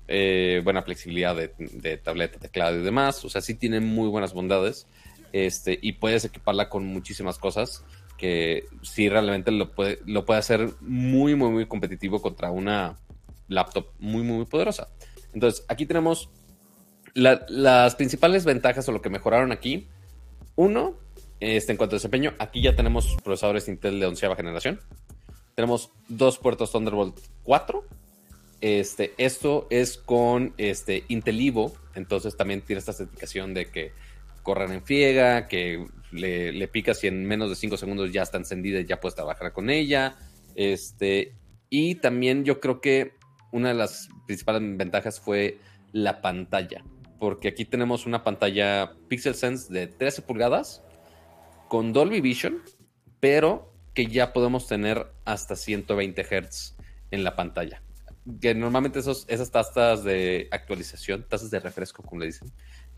[0.07, 3.23] eh, buena flexibilidad de, tableta, teclado y demás.
[3.25, 4.87] O sea, sí tiene muy buenas bondades.
[5.33, 7.85] Este, y puedes equiparla con muchísimas cosas
[8.17, 12.99] que sí realmente lo puede, lo puede hacer muy, muy, muy competitivo contra una
[13.47, 14.89] laptop muy, muy poderosa.
[15.33, 16.29] Entonces, aquí tenemos
[17.13, 19.87] las principales ventajas o lo que mejoraron aquí.
[20.55, 20.97] Uno,
[21.39, 24.79] este, en cuanto a desempeño, aquí ya tenemos procesadores Intel de onceava generación.
[25.61, 27.85] Tenemos dos puertos Thunderbolt 4
[28.61, 33.91] este, esto es con este, Intel Evo, entonces también tiene esta certificación de que
[34.41, 38.79] corran en friega, que le, picas y en menos de 5 segundos ya está encendida
[38.79, 40.15] y ya puedes trabajar con ella.
[40.55, 41.35] Este,
[41.69, 43.13] y también yo creo que
[43.51, 45.59] una de las principales ventajas fue
[45.91, 46.83] la pantalla,
[47.19, 50.81] porque aquí tenemos una pantalla Pixel Sense de 13 pulgadas
[51.67, 52.63] con Dolby Vision,
[53.19, 56.75] pero que ya podemos tener hasta 120 Hz
[57.11, 57.81] en la pantalla.
[58.39, 62.51] Que normalmente esas tasas de actualización, tasas de refresco, como le dicen,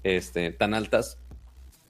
[0.03, 1.17] este, tan altas,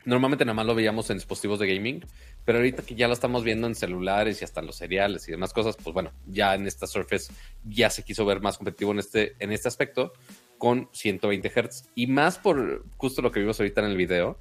[0.05, 2.05] normalmente nada más lo veíamos en dispositivos de gaming,
[2.45, 5.31] pero ahorita que ya lo estamos viendo en celulares y hasta en los seriales y
[5.31, 8.99] demás cosas, pues bueno, ya en esta Surface ya se quiso ver más competitivo en
[8.99, 10.13] este, en este aspecto
[10.57, 14.37] con 120 Hz y más por justo lo que vimos ahorita en el video,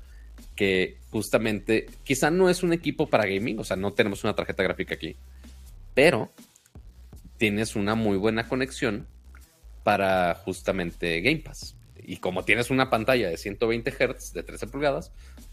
[0.54, 4.62] que justamente quizá no es un equipo para gaming, o sea, no tenemos una tarjeta
[4.62, 5.16] gráfica aquí,
[5.94, 6.32] pero
[7.36, 9.06] tienes una muy buena conexión
[9.82, 11.76] para justamente Game Pass.
[12.04, 15.12] Y como tienes una pantalla de 120 Hz de 13 pulgadas,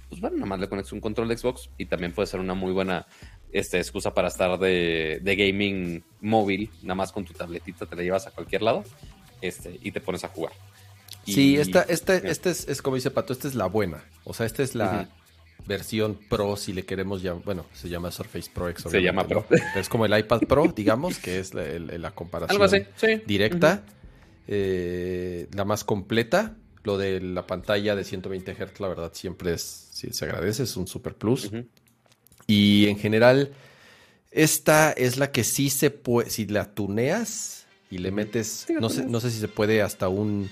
[0.10, 2.56] pues bueno, nada más le conectas un control de Xbox y también puede ser una
[2.56, 3.06] muy buena
[3.52, 8.28] este, excusa para estar de, gaming móvil, nada más con tu tabletita te la llevas
[8.28, 8.84] a cualquier lado
[9.42, 10.54] este, y te pones a jugar.
[11.26, 14.04] Sí, esta, esta, esta es, como dice Pato, esta es la buena.
[14.24, 15.10] O sea, esta es la,
[15.66, 18.86] versión Pro, si le queremos llamar, bueno, se llama Surface Pro X.
[18.90, 19.46] Se llama Pro.
[19.76, 22.88] Es como el iPad Pro, digamos, que es la, comparación
[23.26, 23.84] directa,
[24.48, 26.56] eh, la más completa.
[26.84, 30.88] Lo de la pantalla de 120 Hz, la verdad, siempre es, se agradece, es un
[30.88, 31.52] super plus.
[32.48, 33.52] Y en general,
[34.32, 39.06] esta es la que sí se puede, si la tuneas y le metes, no, sé,
[39.06, 40.50] no sé si se puede hasta un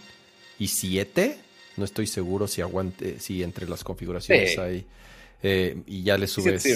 [0.60, 1.36] i7
[1.78, 4.86] no estoy seguro si aguante, si entre las configuraciones hay.
[5.44, 6.68] Eh, y ya le subes.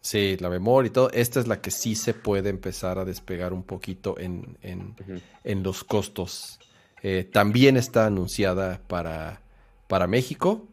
[0.00, 1.10] Sí, la memoria y todo.
[1.10, 5.82] Esta es la que sí se puede empezar a despegar un poquito en, en, los
[5.82, 6.60] costos.
[7.02, 9.40] Eh, también está anunciada para,
[9.88, 10.68] para México.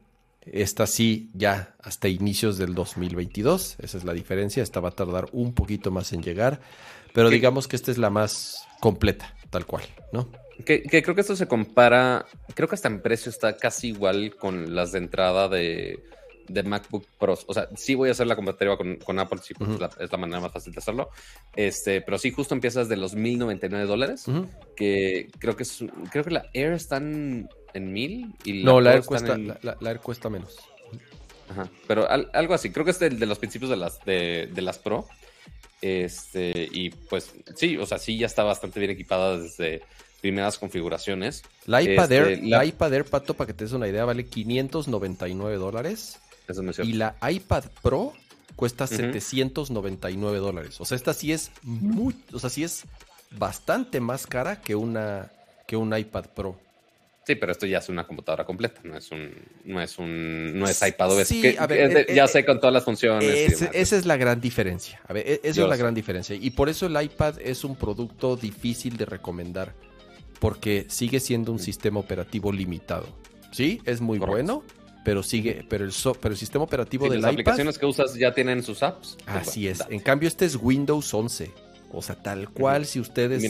[0.45, 3.77] Esta sí, ya hasta inicios del 2022.
[3.79, 4.61] Esa es la diferencia.
[4.61, 6.61] Esta va a tardar un poquito más en llegar.
[7.13, 10.27] Pero digamos que esta es la más completa, tal cual, ¿no?
[10.65, 14.75] Que, creo que esto se compara, creo que hasta en precio está casi igual con
[14.75, 15.99] las de entrada de,
[16.63, 17.45] MacBook Pros.
[17.47, 20.39] O sea, sí voy a hacer la comparativa con, Apple, sí, pues, es la manera
[20.39, 21.09] más fácil de hacerlo.
[21.55, 24.25] Este, pero sí, justo empiezas de los 1099 dólares,
[24.75, 29.05] que creo que es, creo que la Air están en mil y No, la Air,
[29.05, 30.57] cuesta, la, Air cuesta menos.
[31.49, 32.69] Ajá, pero algo así.
[32.71, 35.07] Creo que es de, de los principios de las, de, de las Pro.
[35.81, 39.81] Este, y pues sí, o sea, sí ya está bastante bien equipada desde
[40.23, 41.43] primeras configuraciones.
[41.65, 42.63] La iPad, Air, este, la...
[42.63, 46.17] iPad Air, Pato, para que te des una idea, vale 599 dólares.
[46.81, 48.13] y la iPad Pro
[48.55, 50.79] cuesta 799 dólares.
[50.79, 52.85] O sea, esta sí es muy, o sea, sí es
[53.31, 55.29] bastante más cara que una
[55.67, 56.57] que un iPad Pro.
[57.27, 59.29] Sí, pero esto ya es una computadora completa, no es un,
[59.65, 62.73] no es un, no es iPad Sí, a ver, eh, ya eh, sé con todas
[62.73, 63.61] las funciones.
[63.73, 65.01] esa es la gran diferencia.
[65.05, 66.33] A ver, e, esa es la gran diferencia.
[66.33, 69.73] Y por eso el iPad es un producto difícil de recomendar,
[70.43, 73.07] porque sigue siendo un sistema operativo limitado.
[73.53, 74.61] Sí, es muy bueno,
[75.05, 78.61] pero sigue, pero el, pero el sistema operativo del las aplicaciones que usas ya tienen
[78.61, 79.17] sus apps.
[79.25, 79.81] Así es.
[79.89, 81.49] En cambio, este es Windows 11.
[81.93, 83.41] O sea, tal cual, si ustedes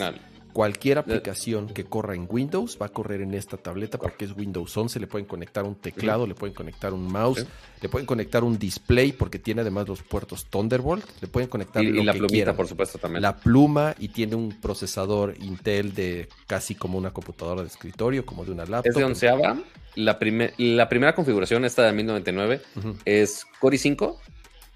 [0.54, 4.78] Cualquier aplicación que corra en Windows va a correr en esta tableta porque es Windows
[4.78, 5.00] 11.
[5.00, 7.46] Le pueden conectar un teclado, le pueden conectar un mouse,
[7.82, 11.04] le pueden conectar un display porque tiene además los puertos Thunderbolt.
[11.22, 13.24] Le pueden conectar y, lo y la plumita, por supuesto, también.
[13.24, 18.46] La pluma y tiene un procesador Intel de casi como una computadora de escritorio, como
[18.46, 18.92] de una laptop.
[18.92, 19.58] Es de onceava.
[19.96, 20.20] La,
[20.58, 22.62] la primera configuración, esta de 1099,
[23.06, 24.18] es Core i5,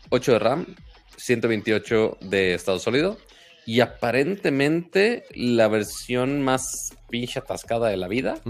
[0.10, 0.66] 8 de RAM,
[1.18, 3.18] 128 de estado sólido
[3.68, 8.42] y aparentemente la versión más pinche atascada de la vida.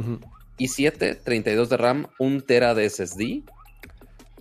[0.59, 3.41] Y 7, 32 de RAM, 1 tera de SSD.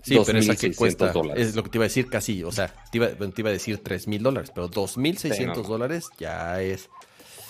[0.02, 1.48] Sí, pero esa que cuesta, dólares.
[1.48, 4.06] es lo que te iba a decir casi, o sea, te iba, a decir 3
[4.06, 6.90] mil dólares, pero 2.600 dólares ya es...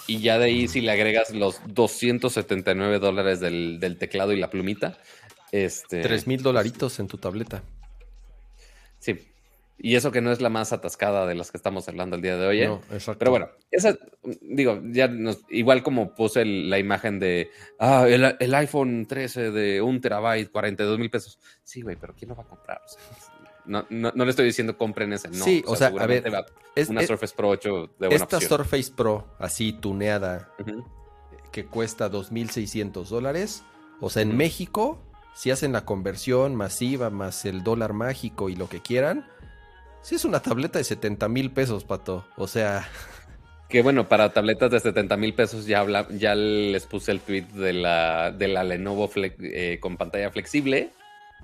[0.07, 4.51] Y ya de ahí si le agregas los 279 dólares del, del teclado y la
[4.51, 4.99] plumita,
[5.51, 6.01] este...
[6.01, 7.65] 3 mil dolaritos en tu tableta.
[9.01, 9.19] Sí,
[9.79, 12.37] y eso que no es la más atascada de las que estamos hablando el día
[12.37, 12.63] de hoy.
[12.63, 12.67] ¿eh?
[12.67, 12.81] No,
[13.19, 13.97] Pero bueno, esa,
[14.41, 20.01] digo, ya nos, igual como puse la imagen de ah, el, iPhone 13 de un
[20.01, 21.39] terabyte, 42 mil pesos.
[21.63, 22.81] Sí, güey, pero ¿quién lo va a comprar?
[23.67, 25.45] no, no, no, le estoy diciendo compren ese, no.
[25.45, 26.25] Sí, o sea, a ver,
[26.75, 30.53] es, una Surface Pro 8 de buena Esta Surface Pro, así tuneada,
[31.53, 33.63] que cuesta 2.600 dólares.
[34.01, 35.03] O sea, en México,
[35.35, 39.27] si hacen la conversión masiva más el dólar mágico y lo que quieran,
[40.07, 42.25] Sí, es una tableta de 70 mil pesos, Pato.
[42.37, 42.89] O sea...
[43.69, 47.47] Que bueno, para tabletas de 70 mil pesos ya, habla, ya les puse el tweet
[47.47, 50.91] de la, de la Lenovo eh, con pantalla flexible,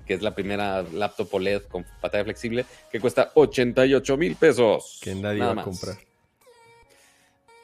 [0.05, 4.99] que es la primera laptop OLED con pantalla flexible, que cuesta 88 mil pesos.
[5.03, 5.97] Que nadie va a comprar.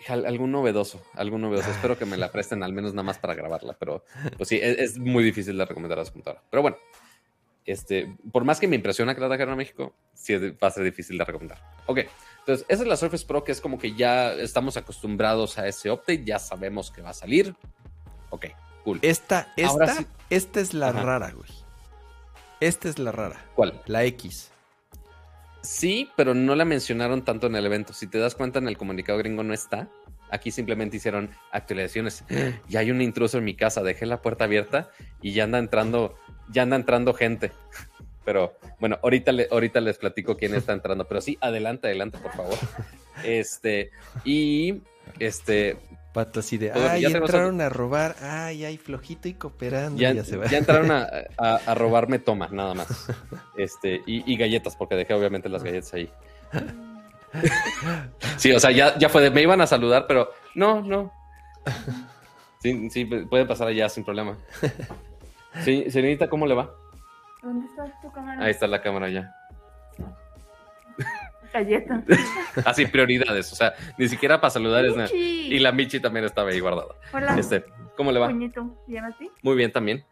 [0.10, 1.72] Algún novedoso, algún novedoso.
[1.72, 4.04] Espero que me la presten al menos nada más para grabarla, pero
[4.36, 6.44] pues sí, es, es muy difícil de recomendar a su computadora.
[6.50, 6.78] Pero bueno,
[7.72, 10.84] este, por más que me impresiona que la trajeron a México, sí va a ser
[10.84, 11.62] difícil de recomendar.
[11.86, 12.00] Ok,
[12.40, 15.92] entonces esa es la Surface Pro que es como que ya estamos acostumbrados a ese
[15.92, 17.56] update, ya sabemos que va a salir.
[18.32, 18.48] Ok,
[18.84, 19.00] cool.
[19.02, 21.50] Esta, esta, esta es la rara, güey.
[22.60, 23.46] Esta es la rara.
[23.56, 23.82] ¿Cuál?
[23.86, 24.52] La X.
[25.62, 27.94] Sí, pero no la mencionaron tanto en el evento.
[27.94, 29.90] Si te das cuenta, en el comunicado gringo no está.
[30.32, 32.24] Aquí simplemente hicieron actualizaciones.
[32.68, 34.90] Ya hay un intruso en mi casa, dejé la puerta abierta
[35.22, 36.16] y ya anda entrando
[36.50, 37.52] ya anda entrando gente.
[38.26, 41.08] Pero bueno, ahorita, le, ahorita les platico quién está entrando.
[41.08, 42.58] Pero sí, adelante, adelante, por favor.
[43.24, 43.92] Este,
[44.24, 44.82] y
[45.20, 45.78] este.
[46.14, 50.00] Pato así de, ay, ya entraron a robar, ay, ay, flojito y cooperando.
[50.00, 50.48] Ya, se va.
[50.48, 51.08] ya entraron a,
[51.38, 53.08] a, robarme toma, nada más.
[53.56, 56.12] Este, y, galletas, porque dejé obviamente las galletas ahí.
[58.38, 61.14] Sí, o sea, ya, ya fue de, me iban a saludar, pero no, no.
[62.60, 64.36] Sí, sí, puede pasar allá sin problema.
[65.64, 66.74] Sí, señorita, ¿cómo le va?
[67.42, 68.44] ¿Dónde está tu cámara?
[68.44, 69.34] Ahí está la cámara ya.
[71.54, 72.04] Galleta.
[72.66, 73.52] Así, prioridades.
[73.52, 75.10] O sea, ni siquiera para saludar es nada.
[75.14, 76.96] Y la Michi también estaba ahí guardada.
[77.12, 77.38] Hola.
[77.40, 78.28] Este, ¿Cómo le va?
[78.28, 79.32] ¿Bien a ti?
[79.42, 80.04] Muy bien también.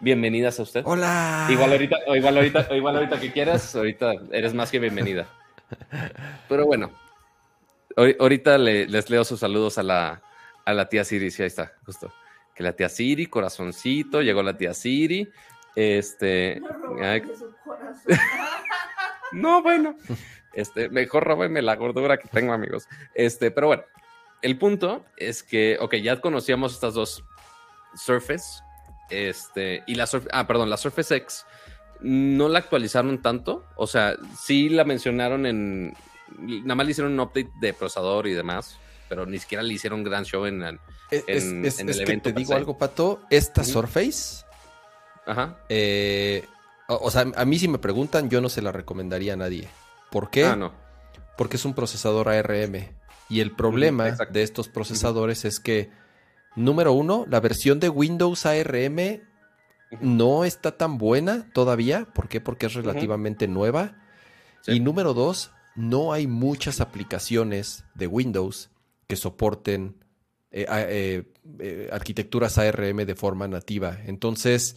[0.00, 0.82] Bienvenidas a usted.
[0.86, 1.46] Hola.
[1.50, 5.26] Igual ahorita, igual ahorita, igual ahorita que quieras, ahorita eres más que bienvenida.
[6.48, 6.90] Pero bueno,
[7.96, 10.22] ahorita les leo sus saludos a la,
[10.64, 12.10] a la tía Siri, sí, ahí está, justo
[12.62, 15.30] la tía Siri, corazoncito, llegó la tía Siri.
[15.74, 16.60] Este.
[19.32, 19.96] no, bueno.
[20.52, 22.88] Este, mejor róbenme la gordura que tengo, amigos.
[23.14, 23.84] Este, pero bueno,
[24.42, 27.24] el punto es que, ok, ya conocíamos estas dos
[27.94, 28.62] Surface.
[29.10, 31.46] Este, y la Surface, ah, perdón, la Surface X
[32.00, 33.64] no la actualizaron tanto.
[33.76, 35.94] O sea, sí la mencionaron en.
[36.38, 38.78] Nada más le hicieron un update de procesador y demás
[39.10, 40.78] pero ni siquiera le hicieron gran show en, el
[41.10, 42.22] evento.
[42.22, 43.22] te digo algo, Pato.
[43.28, 44.44] Esta Surface.
[45.26, 45.58] Ajá.
[45.68, 46.44] Eh,
[46.86, 49.68] o, sea, a mí si me preguntan, yo no se la recomendaría a nadie.
[50.12, 50.44] ¿Por qué?
[50.44, 50.72] Ah, no.
[51.36, 52.88] Porque es un procesador ARM.
[53.28, 55.90] Y el problema de estos procesadores es que,
[56.54, 59.22] número uno, la versión de Windows ARM
[60.00, 62.06] no está tan buena todavía.
[62.14, 62.40] ¿Por qué?
[62.40, 63.96] Porque es relativamente nueva.
[64.68, 68.69] Y número dos, no hay muchas aplicaciones de Windows
[69.10, 69.96] que soporten
[70.52, 71.24] eh,
[71.58, 73.98] eh, arquitecturas ARM de forma nativa.
[74.06, 74.76] Entonces,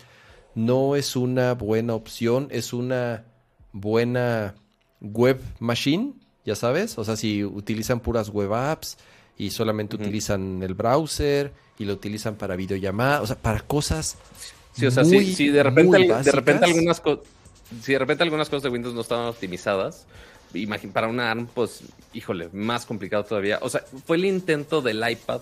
[0.55, 3.25] no es una buena opción, es una
[3.71, 4.55] buena
[4.99, 6.13] web machine,
[6.45, 6.97] ya sabes.
[6.97, 8.97] O sea, si utilizan puras web apps
[9.38, 14.17] y solamente utilizan el browser y lo utilizan para videollamadas, o sea, para cosas.
[14.73, 17.01] Sí, o sea, si, de repente, de repente algunas
[17.81, 20.07] si de repente algunas cosas de Windows no estaban optimizadas,
[20.93, 21.84] para una ARM, pues,
[22.14, 23.60] híjole, más complicado todavía.
[23.62, 25.41] O sea, fue el intento del iPad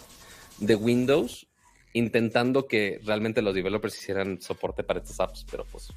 [0.60, 1.48] de Windows
[1.94, 5.92] intentando que realmente los developers hicieran soporte para estas apps, pero pues,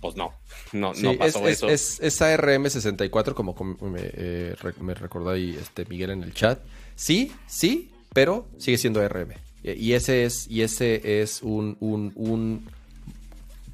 [0.00, 0.32] pues no,
[0.72, 1.68] no, no pasó es, eso.
[1.68, 6.60] Es, es, ARM64, como, me, eh, me, recordó ahí este Miguel en el chat.
[6.94, 9.32] Sí, sí, pero sigue siendo ARM.
[9.62, 12.68] Y ese es, y ese es un, un, un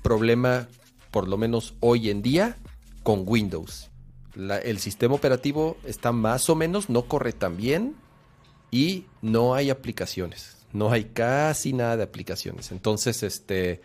[0.03, 0.69] problema,
[1.11, 2.57] por lo menos hoy en día,
[3.03, 3.90] con Windows.
[4.63, 7.95] El sistema operativo está más o menos, no corre tan bien
[8.71, 10.57] y no hay aplicaciones.
[10.73, 12.71] No hay casi nada de aplicaciones.
[12.71, 13.81] Entonces, este,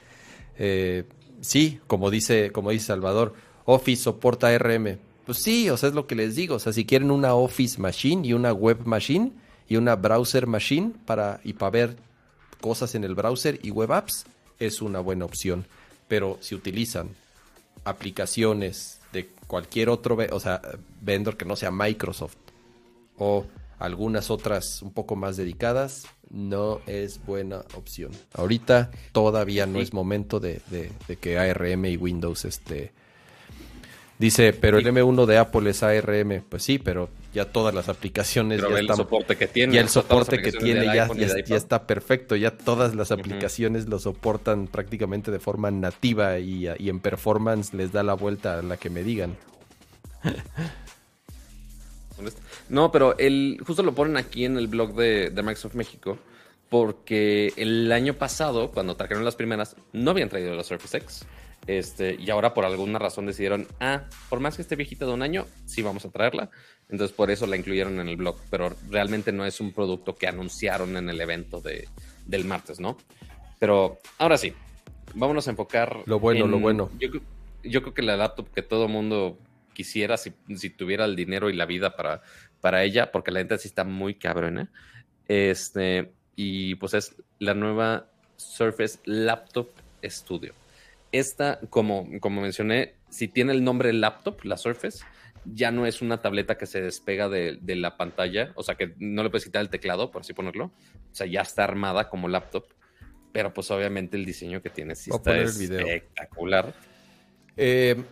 [0.57, 1.05] eh,
[1.41, 3.33] sí, como dice, como dice Salvador,
[3.65, 4.99] Office soporta ARM.
[5.25, 6.55] Pues sí, o sea, es lo que les digo.
[6.55, 9.31] O sea, si quieren una Office Machine y una Web Machine
[9.67, 11.97] y una Browser Machine para, y para ver
[12.61, 14.25] cosas en el browser y web apps,
[14.59, 15.65] es una buena opción.
[16.07, 17.09] Pero si utilizan
[17.83, 20.61] aplicaciones de cualquier otro, o sea,
[21.01, 22.35] vendor que no sea Microsoft
[23.17, 23.45] o
[23.79, 28.11] algunas otras un poco más dedicadas, no es buena opción.
[28.33, 30.61] Ahorita todavía no es momento de,
[31.19, 32.91] que ARM y Windows este
[34.19, 38.61] dice, pero el M1 de Apple es ARM, pues sí, pero ya todas las aplicaciones
[38.61, 42.49] ya el soporte que tiene, ya el soporte que tiene ya, ya, está perfecto, ya
[42.49, 48.01] todas las aplicaciones lo soportan prácticamente de forma nativa y, y en performance les da
[48.01, 49.37] la vuelta a la que me digan.
[52.69, 56.17] No, pero el, justo lo ponen aquí en el blog de, Microsoft México,
[56.69, 61.25] porque el año pasado, cuando trajeron las primeras, no habían traído la Surface X.
[61.67, 65.21] Este, y ahora por alguna razón decidieron, ah, por más que esté viejita de un
[65.21, 66.49] año, sí vamos a traerla.
[66.89, 70.27] Entonces por eso la incluyeron en el blog, pero realmente no es un producto que
[70.27, 71.87] anunciaron en el evento de,
[72.25, 72.97] del martes, ¿no?
[73.59, 74.53] Pero ahora sí,
[75.15, 76.03] vámonos a enfocar.
[76.05, 76.91] Lo bueno, lo bueno.
[76.99, 77.09] Yo,
[77.63, 79.39] yo, creo que la laptop que todo mundo
[79.73, 80.31] quisiera si,
[80.69, 82.21] tuviera el dinero y la vida para,
[82.61, 84.69] para ella, porque la gente sí está muy cabrona.
[85.27, 88.07] Este, y pues es la nueva
[88.37, 89.69] Surface Laptop
[90.03, 90.53] Studio.
[91.19, 94.99] Esta, como, como mencioné, si tiene el nombre laptop, la Surface,
[95.45, 99.23] ya no es una tableta que se despega de, la pantalla, o sea que no
[99.23, 100.65] le puedes quitar el teclado, por así ponerlo.
[100.65, 102.65] O sea, ya está armada como laptop,
[103.31, 106.73] pero pues obviamente el diseño que tiene sí está espectacular.
[107.55, 108.03] Eh,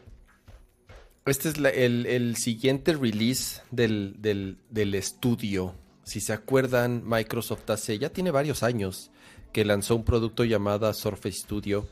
[1.26, 5.76] este es el, siguiente release del, del, estudio.
[6.04, 9.12] Si se acuerdan, Microsoft hace, ya tiene varios años,
[9.52, 11.88] que lanzó un producto llamado Surface Studio,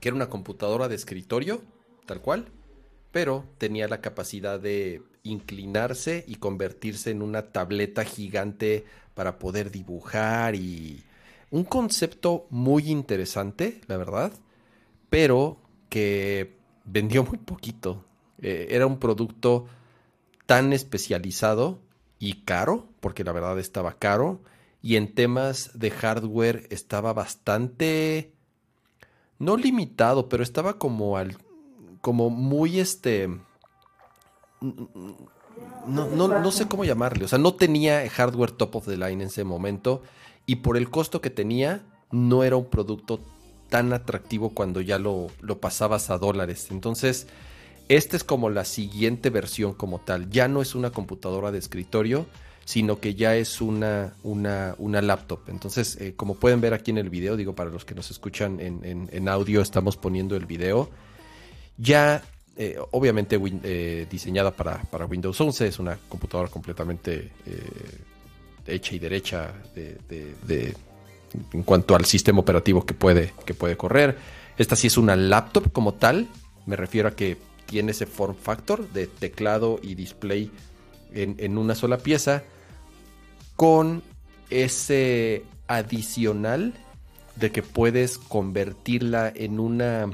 [0.00, 1.62] que era una computadora de escritorio,
[2.06, 2.46] tal cual,
[3.12, 8.84] pero tenía la capacidad de inclinarse y convertirse en una tableta gigante
[9.14, 11.02] para poder dibujar y
[11.50, 14.32] un concepto muy interesante, la verdad,
[15.08, 18.04] pero que vendió muy poquito.
[18.42, 19.66] Eh, era un producto
[20.46, 21.80] tan especializado
[22.18, 24.42] y caro, porque la verdad estaba caro,
[24.82, 28.32] y en temas de hardware estaba bastante,
[29.38, 31.36] no limitado, pero estaba como al,
[32.00, 33.28] como muy este,
[34.60, 39.12] no, no, no sé cómo llamarle, o sea, no tenía hardware top of the line
[39.12, 40.02] en ese momento,
[40.46, 43.20] y por el costo que tenía, no era un producto
[43.68, 46.68] tan atractivo cuando ya lo, lo pasabas a dólares.
[46.70, 47.26] Entonces,
[47.88, 50.30] esta es como la siguiente versión como tal.
[50.30, 52.26] Ya no es una computadora de escritorio,
[52.66, 55.48] sino que ya es una, una, una laptop.
[55.48, 58.58] Entonces, eh, como pueden ver aquí en el video, digo, para los que nos escuchan
[58.60, 60.90] en, audio, estamos poniendo el video.
[61.78, 62.24] Ya,
[62.56, 67.30] eh, obviamente, eh, diseñada para, Windows 11, es una computadora completamente
[68.66, 70.74] hecha y derecha de,
[71.52, 74.18] en cuanto al sistema operativo que puede, que puede correr.
[74.58, 76.26] Esta sí es una laptop como tal.
[76.66, 77.36] Me refiero a que
[77.66, 80.50] tiene ese form factor de teclado y display
[81.12, 82.42] en, una sola pieza
[83.56, 84.02] con
[84.50, 86.74] ese adicional
[87.36, 90.10] de que puedes convertirla en una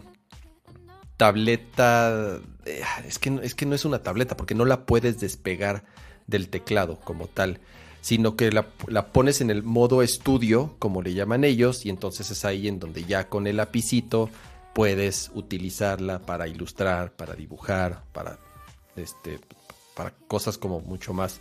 [1.16, 2.40] tableta.
[2.64, 5.84] Eh, es que, es que no es una tableta porque no la puedes despegar
[6.26, 7.60] del teclado como tal,
[8.00, 12.30] sino que la, la, pones en el modo estudio, como le llaman ellos, y entonces
[12.30, 14.30] es ahí en donde ya con el lapicito
[14.72, 18.38] puedes utilizarla para ilustrar, para dibujar, para,
[18.96, 19.38] este,
[19.94, 21.40] para cosas como mucho más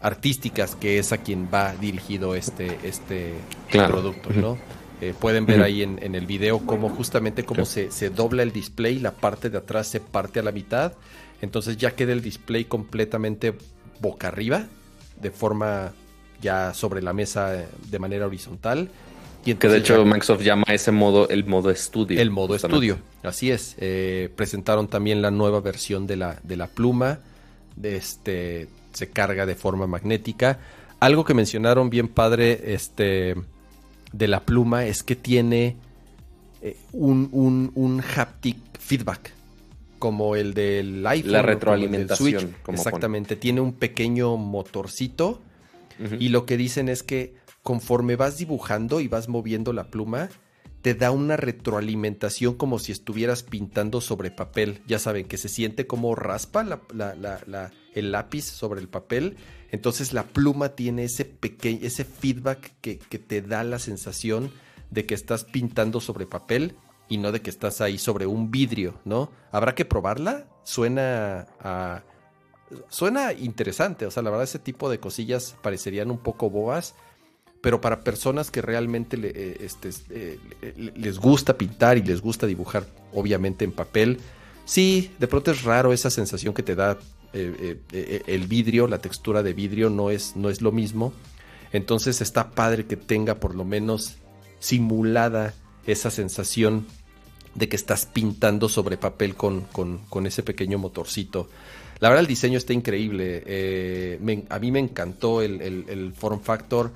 [0.00, 3.34] artísticas, que es a quien va dirigido este, este
[3.70, 4.58] producto, ¿no?
[5.00, 8.98] Eh, pueden ver ahí en, el video cómo justamente cómo se, se, dobla el display,
[8.98, 10.92] la parte de atrás se parte a la mitad,
[11.40, 13.54] entonces ya queda el display completamente
[14.00, 14.66] boca arriba,
[15.20, 15.92] de forma
[16.42, 18.90] ya sobre la mesa eh, de manera horizontal.
[19.44, 22.20] Y que de hecho Microsoft llama ese modo el modo estudio.
[22.20, 23.74] El modo estudio, así es.
[23.78, 27.20] Eh, presentaron también la nueva versión de la, de la pluma.
[27.74, 30.58] De este, se carga de forma magnética.
[31.00, 33.34] Algo que mencionaron bien padre este,
[34.12, 35.76] de la pluma es que tiene
[36.62, 39.32] eh, un, un, haptic feedback
[39.98, 41.32] como el del iPhone.
[41.32, 42.54] La retroalimentación.
[42.68, 45.40] Exactamente, tiene un pequeño motorcito
[46.18, 50.30] y lo que dicen es que conforme vas dibujando y vas moviendo la pluma,
[50.82, 54.80] te da una retroalimentación como si estuvieras pintando sobre papel.
[54.86, 56.64] Ya saben, que se siente como raspa
[57.94, 59.36] el lápiz sobre el papel.
[59.70, 64.50] Entonces la pluma tiene ese pequeño, ese feedback que, te da la sensación
[64.90, 66.74] de que estás pintando sobre papel
[67.08, 69.30] y no de que estás ahí sobre un vidrio, ¿no?
[69.52, 70.46] Habrá que probarla.
[70.64, 71.46] Suena
[72.88, 74.06] suena interesante.
[74.06, 76.94] O sea, la verdad, ese tipo de cosillas parecerían un poco boas.
[77.60, 80.38] Pero para personas que realmente eh, este, eh,
[80.96, 84.18] les gusta pintar y les gusta dibujar, obviamente en papel,
[84.64, 86.98] sí, de pronto es raro esa sensación que te da
[87.32, 91.12] eh, el vidrio, la textura de vidrio no es, no es lo mismo.
[91.72, 94.16] Entonces está padre que tenga por lo menos
[94.58, 95.54] simulada
[95.86, 96.86] esa sensación
[97.54, 101.48] de que estás pintando sobre papel con, con ese pequeño motorcito.
[102.00, 103.42] La verdad el diseño está increíble.
[103.46, 106.90] Eh, a mí me encantó el, form factor.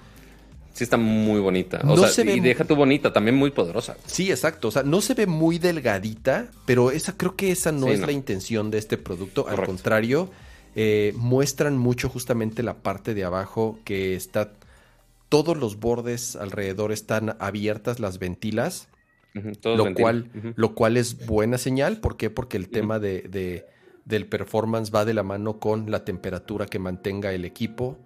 [0.75, 1.81] Sí, está muy bonita.
[1.87, 3.97] O sea, y deja tu bonita, también muy poderosa.
[4.07, 4.69] Sí, exacto.
[4.69, 8.13] O sea, no se ve muy delgadita, pero esa creo que esa no es la
[8.13, 9.49] intención de este producto.
[9.49, 10.31] Al contrario,
[10.75, 14.53] eh, muestran mucho justamente la parte de abajo que está.
[15.29, 18.89] Todos los bordes alrededor están abiertas, las ventilas.
[19.33, 21.99] lo, cual, lo cual es buena señal.
[21.99, 22.31] ¿Por qué?
[22.31, 23.65] Porque el tema de
[24.05, 27.99] del performance va de la mano con la temperatura que mantenga el equipo.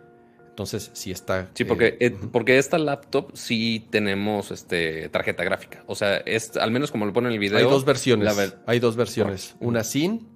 [0.58, 1.50] Entonces, si está.
[1.54, 5.84] Sí, porque, eh, porque esta laptop sí tenemos este, tarjeta gráfica.
[5.86, 7.58] O sea, es al menos como lo pone en el video.
[7.58, 8.56] Hay dos versiones.
[8.66, 9.54] Hay dos versiones.
[9.60, 10.26] Una sin,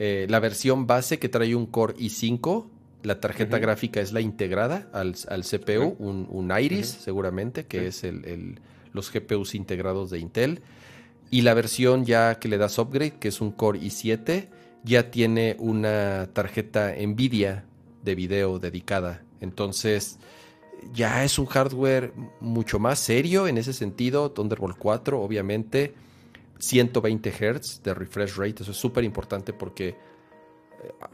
[0.00, 2.66] eh, la versión base que trae un Core i5.
[3.04, 8.58] La tarjeta gráfica es la integrada al, CPU, un, Iris, seguramente, que es el,
[8.92, 10.62] los GPUs integrados de Intel.
[11.30, 14.48] Y la versión ya que le das upgrade, que es un Core i7
[14.82, 17.64] ya tiene una tarjeta Nvidia
[18.02, 19.22] de video dedicada.
[19.42, 20.18] Entonces,
[20.94, 24.30] ya es un hardware mucho más serio en ese sentido.
[24.30, 25.94] Thunderbolt 4, obviamente.
[26.58, 28.62] 120 Hz de refresh rate.
[28.62, 29.96] Eso es súper importante porque, eh,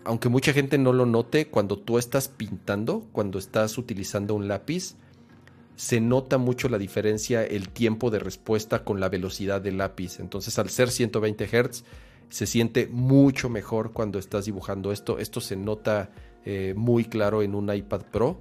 [0.04, 4.94] aunque mucha gente no lo note, cuando tú estás pintando, cuando estás utilizando un lápiz,
[5.76, 10.20] se nota mucho la diferencia el tiempo de respuesta con la velocidad del lápiz.
[10.20, 11.84] Entonces, al ser 120 Hz,
[12.28, 15.18] se siente mucho mejor cuando estás dibujando esto.
[15.18, 16.10] Esto se nota
[16.50, 18.40] eh, muy claro en un iPad Pro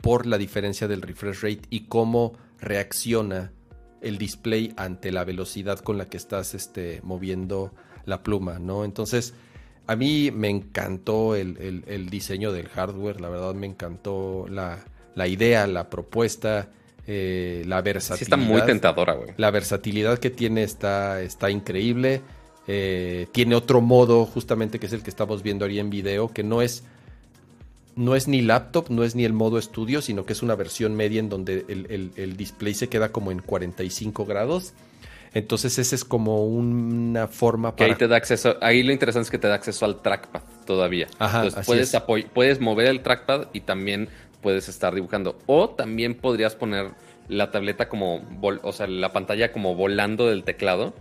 [0.00, 3.52] por la diferencia del refresh rate y cómo reacciona
[4.00, 7.74] el display ante la velocidad con la que estás este, moviendo
[8.06, 8.86] la pluma, ¿no?
[8.86, 9.34] Entonces,
[9.86, 14.82] a mí me encantó el, diseño del hardware, la verdad me encantó la,
[15.28, 16.70] idea, la propuesta,
[17.06, 18.16] eh, la versatilidad.
[18.16, 19.34] Sí está muy tentadora, güey.
[19.36, 22.22] La versatilidad que tiene está, está increíble.
[22.66, 26.42] Eh, tiene otro modo, justamente que es el que estamos viendo ahí en video, que
[26.42, 26.84] no es,
[27.96, 30.94] no es ni laptop, no es ni el modo estudio, sino que es una versión
[30.94, 34.72] media en donde el, display se queda como en 45 grados.
[35.34, 37.90] Entonces ese es como una forma para...
[37.90, 41.06] ahí te da acceso, ahí lo interesante es que te da acceso al trackpad todavía.
[41.18, 41.96] Entonces puedes,
[42.34, 44.08] puedes mover el trackpad y también
[44.42, 45.38] puedes estar dibujando.
[45.46, 46.90] O también podrías poner
[47.28, 48.20] la tableta como,
[48.62, 50.94] o sea, la pantalla como volando del teclado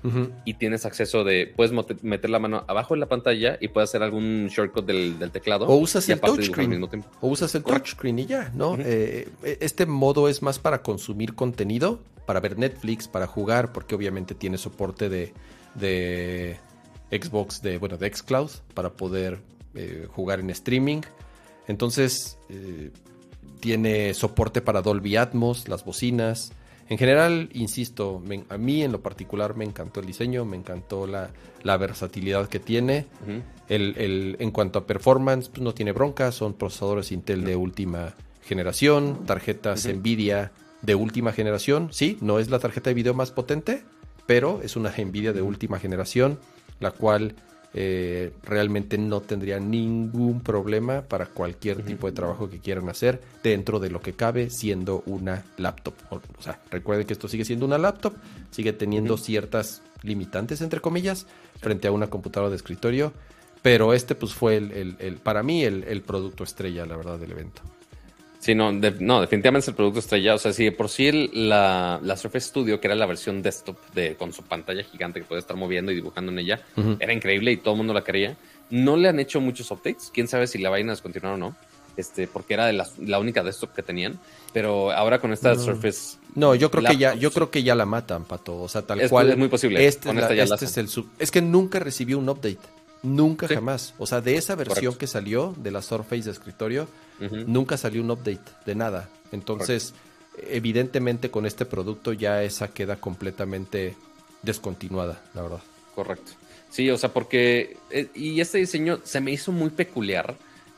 [0.45, 4.03] y tienes acceso de, puedes meter la mano abajo de la pantalla y puedes hacer
[4.03, 5.67] algún shortcut del, teclado.
[5.67, 6.84] O usas el touchscreen.
[7.22, 8.78] O usas el touchscreen y ya, ¿no?
[8.80, 14.36] Eh, este modo es más para consumir contenido, para ver Netflix, para jugar, porque obviamente
[14.36, 15.34] tiene soporte de,
[15.76, 16.57] de
[17.11, 19.39] Xbox, de, bueno, de Xcloud, para poder
[19.74, 21.01] eh, jugar en streaming.
[21.67, 22.91] Entonces, eh,
[23.62, 26.51] tiene soporte para Dolby Atmos, las bocinas.
[26.89, 31.30] En general, insisto, a mí en lo particular me encantó el diseño, me encantó la,
[31.78, 33.05] versatilidad que tiene.
[33.70, 39.26] el, en cuanto a performance, pues no tiene bronca, son procesadores Intel de última generación,
[39.26, 40.51] tarjetas Nvidia
[40.82, 41.89] de última generación.
[41.93, 43.84] Sí, no es la tarjeta de video más potente,
[44.26, 46.39] pero es una Nvidia de última generación,
[46.82, 47.36] la cual
[47.74, 53.80] eh, realmente no tendría ningún problema para cualquier tipo de trabajo que quieran hacer dentro
[53.80, 55.93] de lo que cabe siendo una laptop.
[56.09, 58.13] O, sea, recuerden que esto sigue siendo una laptop,
[58.49, 61.28] sigue teniendo ciertas limitantes, entre comillas,
[61.61, 63.13] frente a una computadora de escritorio,
[63.61, 67.61] pero este pues fue el, para mí el, producto estrella, la verdad, del evento.
[68.41, 70.33] Sí, no, no, definitivamente es el producto estrella.
[70.33, 74.15] O sea, si por sí la, la, Surface Studio, que era la versión desktop de,
[74.15, 76.59] con su pantalla gigante que puede estar moviendo y dibujando en ella,
[76.99, 78.35] era increíble y todo el mundo la quería.
[78.71, 80.09] No le han hecho muchos updates.
[80.11, 81.55] Quién sabe si la vayan a descontinuar o no.
[81.97, 84.19] Este, porque era de la, la única desktop que tenían.
[84.53, 86.17] Pero ahora con esta Surface.
[86.33, 88.59] No, yo creo que ya, yo creo que ya la matan, Pato.
[88.59, 89.29] O sea, tal cual.
[89.29, 89.85] Es muy posible.
[89.85, 90.89] Este, este es el
[91.19, 92.57] Es que nunca recibió un update.
[93.03, 93.93] Nunca jamás.
[93.99, 96.87] O sea, de esa versión que salió de la Surface de escritorio,
[97.47, 99.09] nunca salió un update de nada.
[99.32, 99.93] Entonces,
[100.49, 103.95] evidentemente con este producto ya esa queda completamente
[104.41, 105.61] descontinuada, la verdad.
[105.95, 106.32] Correcto.
[106.69, 110.36] Sí, o sea, porque eh, y este diseño se me hizo muy peculiar,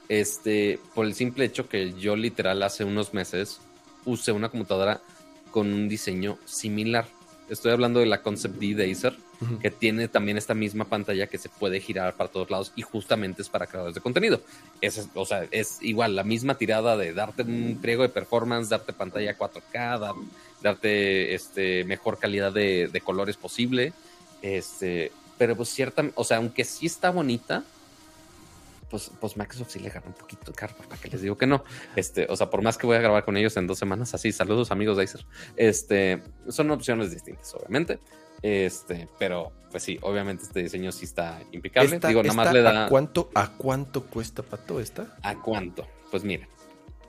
[0.10, 3.60] este, por el simple hecho que yo literal hace unos meses
[4.06, 5.02] usé una computadora
[5.52, 7.06] con un diseño similar.
[7.50, 9.16] Estoy hablando de la Concept D de Acer
[9.62, 13.42] que tiene también esta misma pantalla que se puede girar para todos lados y justamente
[13.42, 14.42] es para creadores de contenido.
[14.82, 18.94] Es, o sea, es igual la misma tirada de darte un pliego de performance, darte
[18.94, 20.16] pantalla 4K,
[20.62, 23.94] darte este, mejor calidad de, colores posible.
[24.42, 27.64] Este, pero pues cierta, o sea, aunque sí está bonita,
[28.94, 31.48] pues, pues Microsoft sí le gana un poquito de carro, para que les digo que
[31.48, 31.64] no.
[31.96, 34.32] Este, o sea, por más que voy a grabar con ellos en dos semanas, así,
[34.32, 35.26] saludos amigos de Acer.
[35.56, 37.98] Este, son opciones distintas, obviamente.
[38.44, 42.00] Este, pero pues sí, obviamente este diseño sí está impecable.
[42.08, 42.86] Digo, nada más le da.
[42.86, 45.18] ¿A cuánto, ¿A cuánto cuesta Pato esta?
[45.24, 45.88] ¿A cuánto?
[46.12, 46.48] Pues mira,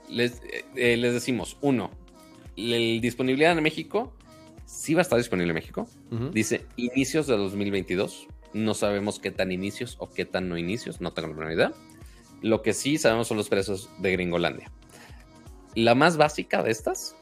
[0.09, 0.41] les,
[0.75, 1.91] eh, les decimos, uno,
[2.55, 4.11] la disponibilidad en México,
[4.65, 5.87] sí va a estar disponible en México.
[6.33, 8.27] Dice inicios de 2022.
[8.55, 11.71] No sabemos qué tan inicios o qué tan no inicios, no tengo la menor idea.
[12.41, 14.71] Lo que sí sabemos son los precios de Gringolandia.
[15.73, 17.17] La más básica de estas,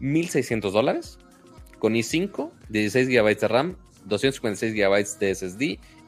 [0.00, 1.18] 1.600 dólares
[1.78, 5.62] con i5, 16 GB de RAM, 256 GB de SSD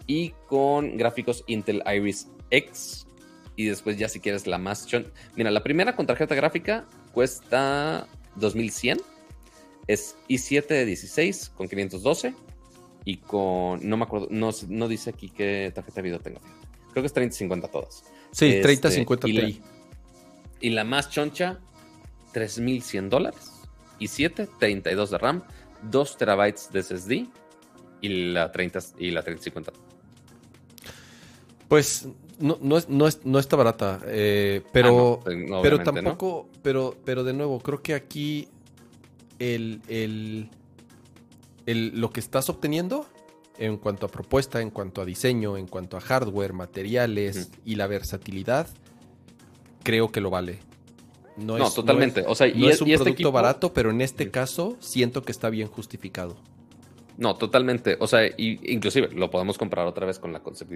[0.06, 3.06] y con gráficos Intel Iris X.
[3.56, 4.86] Y después ya si quieres la más
[5.36, 8.06] Mira, la primera con tarjeta gráfica cuesta
[8.36, 9.00] 2100.
[9.86, 12.34] Es i7 de 16 con 512
[13.04, 16.40] y con, no me acuerdo, no, dice aquí qué tarjeta de video tengo.
[16.92, 18.04] Creo que es 3050 todas.
[18.32, 19.62] Sí, 3050 este, Ti.
[20.60, 21.58] y la más choncha,
[22.32, 23.52] 3100 dólares.
[23.98, 25.42] Y 7, 32 de RAM,
[25.90, 27.12] 2 terabytes de SSD
[28.00, 29.72] y la 30 y la 3050.
[31.68, 32.08] Pues
[32.40, 36.96] no, no, es, no, es, no está barata, eh, pero, ah, pues, pero tampoco, pero,
[37.04, 38.48] pero de nuevo, creo que aquí
[39.38, 40.48] el, el,
[41.70, 43.06] el, lo que estás obteniendo
[43.58, 47.86] en cuanto a propuesta, en cuanto a diseño, en cuanto a hardware, materiales y la
[47.86, 48.68] versatilidad,
[49.82, 50.60] creo que lo vale.
[51.36, 52.24] No, es, totalmente.
[52.26, 55.50] o sea, y es, un este producto barato, pero en este caso siento que está
[55.50, 56.36] bien justificado.
[57.16, 57.96] No, totalmente.
[58.00, 60.72] O sea, inclusive lo podemos comprar otra vez con la Concept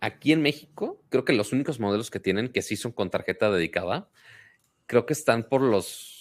[0.00, 3.50] Aquí en México, creo que los únicos modelos que tienen que sí son con tarjeta
[3.50, 4.08] dedicada,
[4.86, 6.19] creo que están por los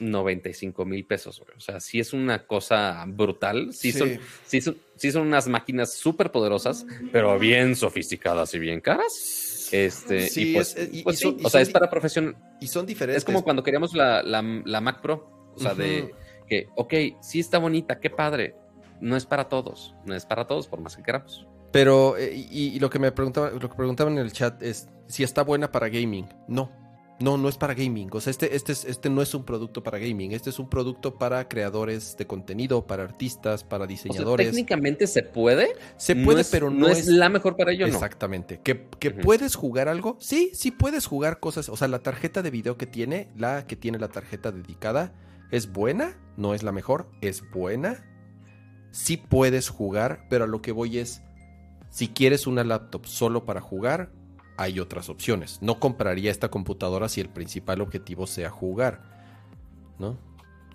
[0.00, 1.40] 95 mil pesos.
[1.56, 3.72] O sea, sí es una cosa brutal.
[3.72, 8.80] Sí, Son, sí, son, sí son unas máquinas súper poderosas, pero bien sofisticadas y bien
[8.80, 9.68] caras.
[9.72, 12.36] Este, sí, y pues, pues sí, o sea, es para profesional.
[12.60, 13.22] Y son diferentes.
[13.22, 16.14] Es como cuando queríamos la, la, Mac Pro, o sea, de
[16.46, 18.54] que, ok, sí está bonita, qué padre.
[19.00, 21.46] No es para todos, no es para todos, por más que queramos.
[21.72, 25.24] Pero, eh, y, lo que me preguntaba, lo que preguntaban en el chat es si
[25.24, 26.28] está buena para gaming.
[26.46, 26.70] No,
[27.20, 28.08] no, no es para gaming.
[28.12, 30.32] O sea, este, este, este no es un producto para gaming.
[30.32, 34.48] Este es un producto para creadores de contenido, para artistas, para diseñadores.
[34.48, 35.74] técnicamente se puede.
[35.96, 37.86] Se puede, pero no, es, la mejor para ello.
[37.86, 38.60] Exactamente.
[38.62, 40.16] ¿Que, que puedes jugar algo?
[40.20, 41.68] Sí, sí puedes jugar cosas.
[41.68, 45.12] O sea, la tarjeta de video que tiene, la que tiene la tarjeta dedicada,
[45.50, 46.18] es buena.
[46.36, 48.04] No es la mejor, es buena.
[48.90, 51.22] Sí puedes jugar, pero a lo que voy es,
[51.90, 54.10] si quieres una laptop solo para jugar,
[54.56, 55.58] hay otras opciones.
[55.60, 59.02] No compraría esta computadora si el principal objetivo sea jugar,
[59.98, 60.16] ¿no?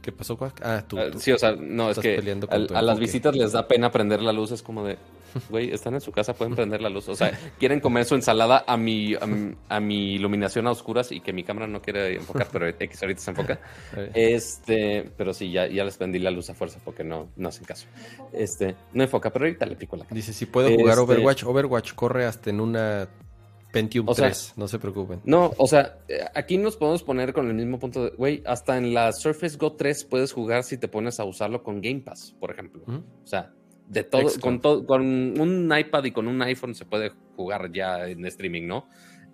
[0.01, 3.51] ¿Qué pasó, Ah, tú, ah, Sí, o sea, no, es que a, las visitas les
[3.51, 4.97] da pena prender la luz, es como de,
[5.49, 7.09] güey, están en su casa, pueden prender la luz.
[7.09, 9.13] O sea, quieren comer su ensalada a mi,
[9.67, 13.21] a mi, iluminación a oscuras y que mi cámara no quiere enfocar, pero X ahorita
[13.21, 13.59] se enfoca.
[14.13, 17.65] Este, pero sí, ya, ya les prendí la luz a fuerza porque no, no hacen
[17.65, 17.88] caso.
[18.32, 20.15] Este, no enfoca, pero ahorita le pico la cara.
[20.15, 23.09] Dice, si puedo jugar este Overwatch, Overwatch corre hasta en una
[23.72, 25.22] Pentium 3, no se preocupen.
[25.26, 25.99] No, o sea,
[26.34, 29.74] aquí nos podemos poner con el mismo punto de, güey, hasta en la Surface Go
[29.74, 32.84] 3 puedes jugar si te pones a usarlo con Game Pass, por ejemplo.
[32.88, 33.53] O sea,
[33.88, 35.01] de todo, con, todo, con
[35.39, 38.88] un iPad y con un iPhone se puede jugar ya en streaming, ¿no?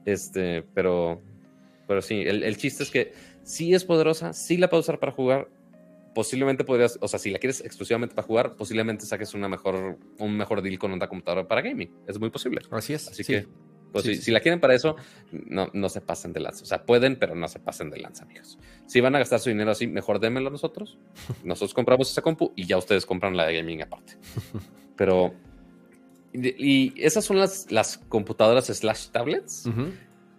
[0.06, 1.22] Este, pero,
[1.88, 3.14] pero sí, el, chiste es que
[3.44, 5.50] sí es poderosa, sí la puedes usar para jugar.
[6.14, 10.38] Posiblemente podrías, o sea, si la quieres exclusivamente para jugar, posiblemente saques una mejor, un
[10.38, 11.92] mejor deal con una computadora para gaming.
[12.08, 12.62] Es muy posible.
[12.72, 13.10] Así es.
[13.10, 13.48] Así que,
[14.04, 14.98] pues si, la quieren para eso,
[15.32, 16.64] no, no se pasen de lanza.
[16.64, 18.58] O sea, pueden, pero no se pasen de lanza, amigos.
[18.88, 20.98] Si van a gastar su dinero así, mejor démelo nosotros.
[21.46, 24.18] Nosotros compramos esa compu y ya ustedes compran la de gaming aparte.
[24.98, 25.34] Pero
[26.34, 29.70] y esas son las, las computadoras slash tablets,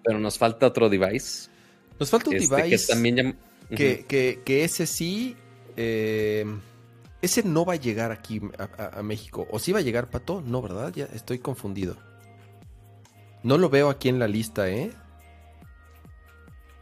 [0.05, 1.49] pero nos falta otro device.
[1.99, 3.39] Nos falta un este, device que también
[3.75, 5.35] que, que, ese sí,
[5.79, 6.45] eh,
[7.23, 9.47] ese no va a llegar aquí a, México.
[9.51, 10.43] ¿O sí va a llegar, Pato?
[10.43, 10.93] No, ¿verdad?
[10.95, 11.97] Ya estoy confundido.
[13.43, 14.91] No lo veo aquí en la lista, ¿eh?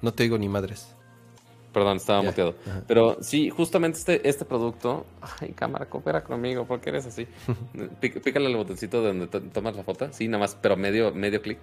[0.00, 0.94] No te digo ni madres.
[1.74, 2.54] Perdón, estaba muteado.
[2.86, 5.06] Pero sí, justamente este, este producto.
[5.40, 7.26] Ay, cámara, coopera conmigo, porque eres así?
[8.00, 10.12] pícale el botoncito donde tomas la foto.
[10.12, 11.58] Sí, nada más, pero medio, medio clic.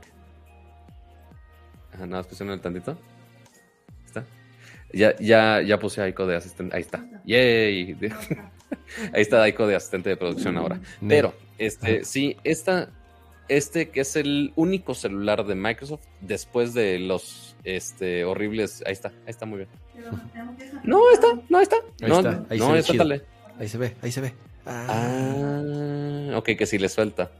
[1.93, 2.97] nada más presiono el tantito.
[4.05, 4.25] ¿Está?
[4.91, 6.75] Ya, ya, ya puse a Aiko de asistente.
[6.75, 7.05] Ahí está.
[7.23, 7.95] Yay.
[9.13, 10.81] Ahí está Aiko de asistente de producción ahora.
[11.07, 12.89] Pero, este, sí, esta,
[13.57, 18.83] este que es el único celular de Microsoft después de los este, horribles.
[18.85, 19.69] Ahí está, ahí está muy bien.
[20.83, 21.75] No, está, no está.
[22.01, 23.21] Ahí no, está, ahí no, se ve
[23.59, 24.33] Ahí se ve, ahí se ve.
[24.65, 26.33] Ah.
[26.35, 27.31] ok, que si le suelta.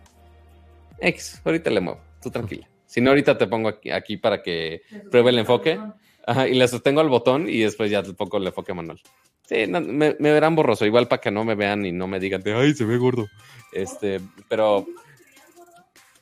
[0.99, 2.67] X, ahorita le muevo, tú tranquila.
[2.85, 5.79] Si no, ahorita te pongo aquí, para que pruebe el enfoque.
[6.27, 9.01] Ajá, y le sostengo al botón y después ya te pongo el enfoque manual.
[9.47, 12.73] Sí, me, verán borroso, igual para que no me vean y no me digan, ay,
[12.73, 13.27] se ve gordo.
[13.73, 14.85] Este, pero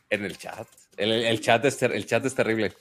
[0.09, 2.73] en el chat, el, chat, es el chat es terrible.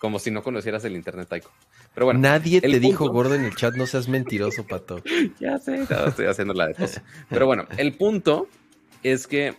[0.00, 1.50] Como si no conocieras el internet, Taiko.
[1.94, 2.20] Pero bueno.
[2.20, 5.02] Nadie te dijo gordo en el chat, no seas mentiroso, pato.
[5.40, 7.00] ya sé, estoy haciendo la de tos.
[7.30, 8.48] Pero bueno, el punto
[9.02, 9.54] es que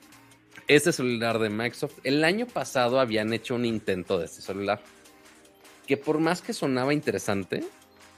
[0.68, 4.82] este celular de Microsoft, el año pasado habían hecho un intento de este celular.
[5.88, 7.64] Que por más que sonaba interesante,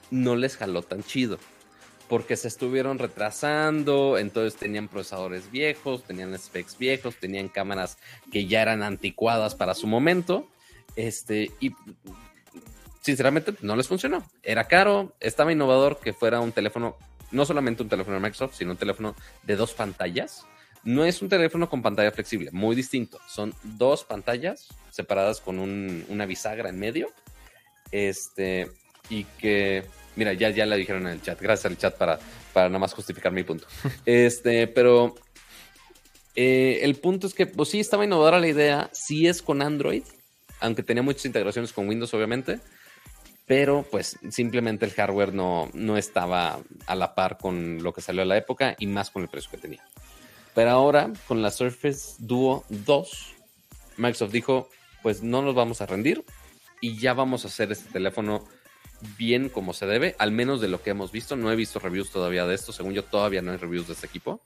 [0.09, 1.37] no les jaló tan chido.
[2.07, 7.97] Porque se estuvieron retrasando, entonces tenían procesadores viejos, tenían specs viejos, tenían cámaras
[8.31, 10.47] que ya eran anticuadas para su momento.
[10.95, 11.73] Este, y
[13.01, 14.25] sinceramente no les funcionó.
[14.43, 16.97] Era caro, estaba innovador que fuera un teléfono,
[17.31, 20.45] no solamente un teléfono de Microsoft, sino un teléfono de dos pantallas.
[20.83, 23.19] No es un teléfono con pantalla flexible, muy distinto.
[23.27, 27.09] Son dos pantallas separadas con una bisagra en medio.
[27.91, 28.69] Este,
[29.09, 29.85] y que,
[30.17, 31.39] mira, ya, ya la dijeron en el chat.
[31.39, 32.19] Gracias al chat para,
[32.53, 33.67] para nada más justificar mi punto.
[34.05, 35.15] Este, pero
[36.35, 38.89] eh, el punto es que, pues sí, estaba innovadora la idea.
[38.91, 40.03] Sí es con Android,
[40.59, 42.59] aunque tenía muchas integraciones con Windows, obviamente,
[43.45, 48.23] pero pues simplemente el hardware no, no estaba a la par con lo que salió
[48.23, 49.83] a la época y más con el precio que tenía.
[50.53, 53.35] Pero ahora, con la Surface Duo 2,
[53.97, 54.69] Microsoft dijo,
[55.01, 56.25] pues no nos vamos a rendir
[56.81, 58.45] y ya vamos a hacer este teléfono
[59.17, 61.35] bien como se debe, al menos de lo que hemos visto.
[61.35, 64.07] No he visto reviews todavía de esto, según yo todavía no hay reviews de este
[64.07, 64.41] equipo.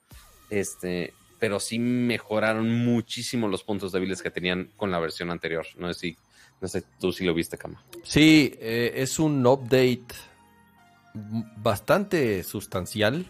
[0.50, 5.66] Este, pero sí mejoraron muchísimo los puntos débiles que tenían con la versión anterior.
[5.78, 6.18] No sé si,
[6.62, 7.84] no sé tú si lo viste, Cama.
[8.04, 10.06] Sí, eh, es un update
[11.14, 13.26] bastante sustancial.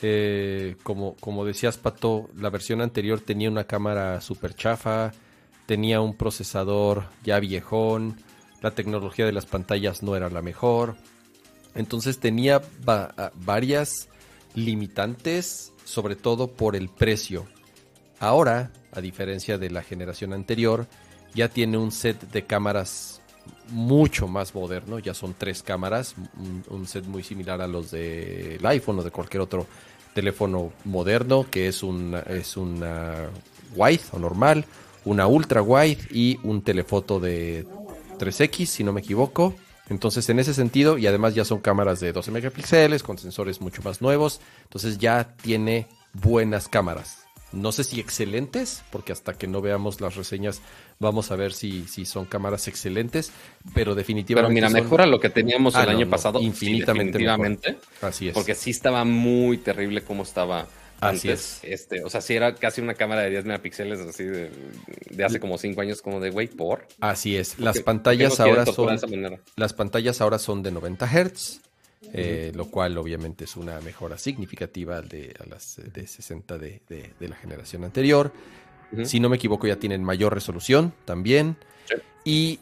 [0.00, 5.12] Eh, como, como decías, Pato, la versión anterior tenía una cámara super chafa,
[5.66, 8.16] tenía un procesador ya viejón,
[8.60, 10.96] la tecnología de las pantallas no era la mejor.
[11.74, 12.62] Entonces tenía
[13.34, 14.08] varias
[14.54, 17.46] limitantes sobre todo por el precio.
[18.20, 20.86] Ahora, a diferencia de la generación anterior,
[21.34, 23.22] ya tiene un set de cámaras
[23.70, 26.14] mucho más moderno, ya son tres cámaras,
[26.68, 29.66] un, set muy similar a los del iPhone o de cualquier otro
[30.14, 33.28] teléfono moderno, que es una, es una
[33.76, 34.64] wide o normal,
[35.04, 37.66] una ultra wide y un telefoto de
[38.18, 39.54] 3X, si no me equivoco.
[39.88, 43.82] Entonces, en ese sentido, y además ya son cámaras de 12 megapíxeles con sensores mucho
[43.82, 47.24] más nuevos, entonces ya tiene buenas cámaras.
[47.50, 50.60] No sé si excelentes, porque hasta que no veamos las reseñas
[50.98, 53.32] vamos a ver si, si son cámaras excelentes,
[53.72, 54.60] pero definitivamente.
[54.60, 56.40] Pero mira, mejora lo que teníamos el ah, año pasado.
[56.42, 57.78] Infinitamente.
[58.02, 58.34] Así es.
[58.34, 60.66] Porque sí estaba muy terrible como estaba
[61.00, 61.60] Así es.
[61.62, 64.50] Este, o sea, si era casi una cámara de 10 megapíxeles, así de,
[65.24, 66.86] hace como 5 años, como de güey, por.
[67.00, 67.58] Así es.
[67.58, 68.98] Las pantallas ahora son.
[69.56, 71.60] Las pantallas ahora son de 90 Hz.
[72.12, 76.80] Eh, lo cual obviamente es una mejora significativa de, a las de 60 de,
[77.18, 78.32] la generación anterior.
[79.04, 81.56] Si no me equivoco, ya tienen mayor resolución también.
[82.24, 82.60] Y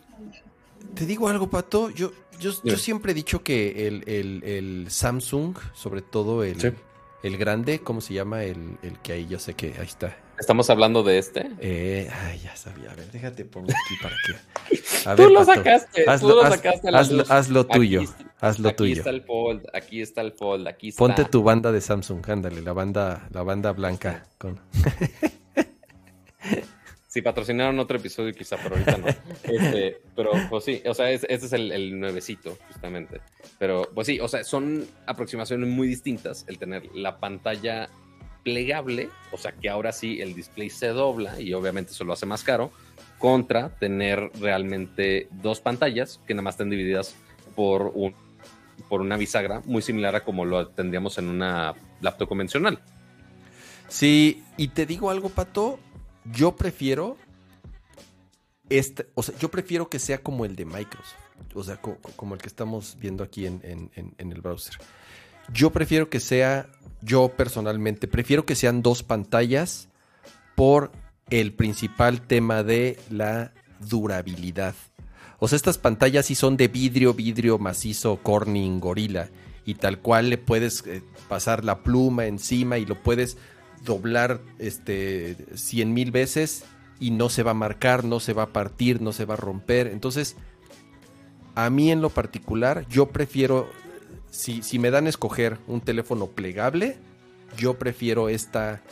[0.95, 6.03] te digo algo, Pato, yo, yo, yo siempre he dicho que el, el, Samsung, sobre
[6.03, 6.75] todo el,
[7.23, 8.45] el grande, ¿cómo se llama?
[8.45, 10.17] El, el que ahí yo sé que ahí está.
[10.39, 11.51] ¿Estamos hablando de este?
[11.61, 12.91] Eh, ay, ya sabía.
[12.91, 14.35] A ver, déjate pongo aquí para que.
[15.23, 16.89] tú lo sacaste, tú lo sacaste.
[17.29, 18.03] haz, lo tuyo.
[18.41, 18.93] haz lo tuyo.
[18.93, 20.99] Aquí está el fold, aquí está el fold, aquí está.
[20.99, 24.27] Ponte tu banda de Samsung, ándale, la banda, la banda blanca.
[24.37, 24.61] Con...
[27.17, 29.07] si patrocinaron otro episodio, quizá, pero ahorita no.
[29.45, 33.23] Este, pero, pues sí, o sea, este es el, el, nuevecito, justamente.
[33.59, 37.89] Pero, pues sí, o sea, son aproximaciones muy distintas el tener la pantalla
[38.45, 42.27] plegable, o sea, que ahora sí el display se dobla y obviamente eso lo hace
[42.27, 42.71] más caro,
[43.19, 47.17] contra tener realmente dos pantallas que nada más estén divididas
[47.55, 48.15] por, un,
[48.91, 52.79] por una bisagra muy similar a como lo tendríamos en una laptop convencional.
[53.89, 55.79] Sí, y te digo algo, Pato,
[56.33, 57.17] yo prefiero
[58.69, 61.15] este, o sea, yo prefiero que sea como el de Microsoft,
[61.55, 64.77] o sea, como, el que estamos viendo aquí en, el browser.
[65.53, 66.69] Yo prefiero que sea,
[67.01, 69.89] yo personalmente, prefiero que sean dos pantallas
[70.57, 70.91] por
[71.31, 74.75] el principal tema de la durabilidad.
[75.39, 79.29] O sea, estas pantallas sí son de vidrio, vidrio macizo, Corning, Gorilla,
[79.65, 83.37] y tal cual le puedes eh, pasar la pluma encima y lo puedes
[83.85, 86.65] doblar este, 100 mil veces
[86.99, 89.39] y no se va a marcar, no se va a partir, no se va a
[89.39, 89.89] romper.
[89.89, 90.37] Entonces,
[91.55, 93.69] a mí en lo particular, yo prefiero,
[94.31, 96.99] si, si me dan a escoger un teléfono plegable,
[97.57, 98.83] yo prefiero esta,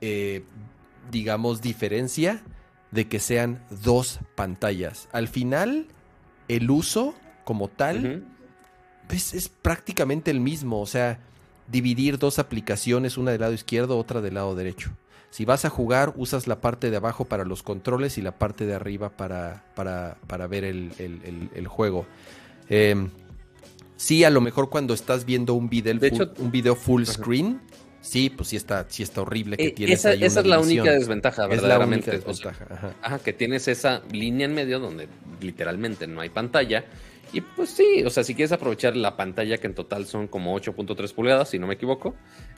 [0.00, 0.44] eh,
[1.10, 2.42] digamos, diferencia
[2.90, 5.08] de que sean dos pantallas.
[5.12, 5.86] Al final,
[6.48, 8.24] el uso como tal
[9.08, 10.80] pues, es prácticamente el mismo.
[10.80, 11.20] O sea,
[11.68, 14.90] dividir dos aplicaciones, una del lado izquierdo, otra del lado derecho.
[15.30, 18.64] Si vas a jugar, usas la parte de abajo para los controles y la parte
[18.64, 22.06] de arriba para, para, ver el, juego.
[22.68, 23.10] Em,
[23.96, 25.94] sí, a lo mejor cuando estás viendo un video,
[26.38, 27.60] un video full screen,
[28.00, 30.92] sí, pues sí está, sí está horrible que eh, tienes esa, esa es la única
[30.92, 32.16] desventaja, verdaderamente.
[32.16, 32.94] Es la única desventaja.
[33.02, 35.08] ajá, que tienes esa línea en medio donde
[35.40, 36.86] literalmente no hay pantalla
[37.32, 40.58] y pues sí, o sea, si quieres aprovechar la pantalla, que en total son como
[40.58, 42.14] 8.3 pulgadas, si no me equivoco,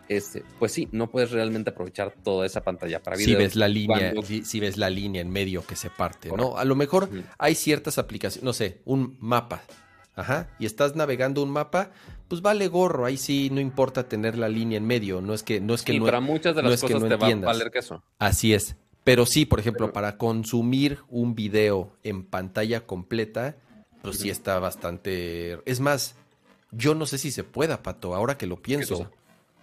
[0.08, 3.36] este, pues sí, no puedes realmente aprovechar toda esa pantalla para video.
[3.36, 6.56] Si ves la línea, si, ves la línea en medio que se parte, ¿no?
[6.56, 7.08] A lo mejor
[7.38, 9.62] hay ciertas aplicaciones, no sé, un mapa,
[10.14, 11.90] ajá, y estás navegando un mapa,
[12.28, 15.60] pues vale gorro, ahí sí no importa tener la línea en medio, no es que
[15.60, 18.02] no es que sí, no, para muchas de las cosas te va a valer eso.
[18.18, 18.76] Así es.
[19.04, 23.56] Pero sí, por ejemplo, para consumir un video en pantalla completa,
[24.02, 25.60] pues sí está bastante...
[25.64, 26.14] Es más,
[26.70, 29.10] yo no sé si se pueda, Pato, ahora que lo pienso.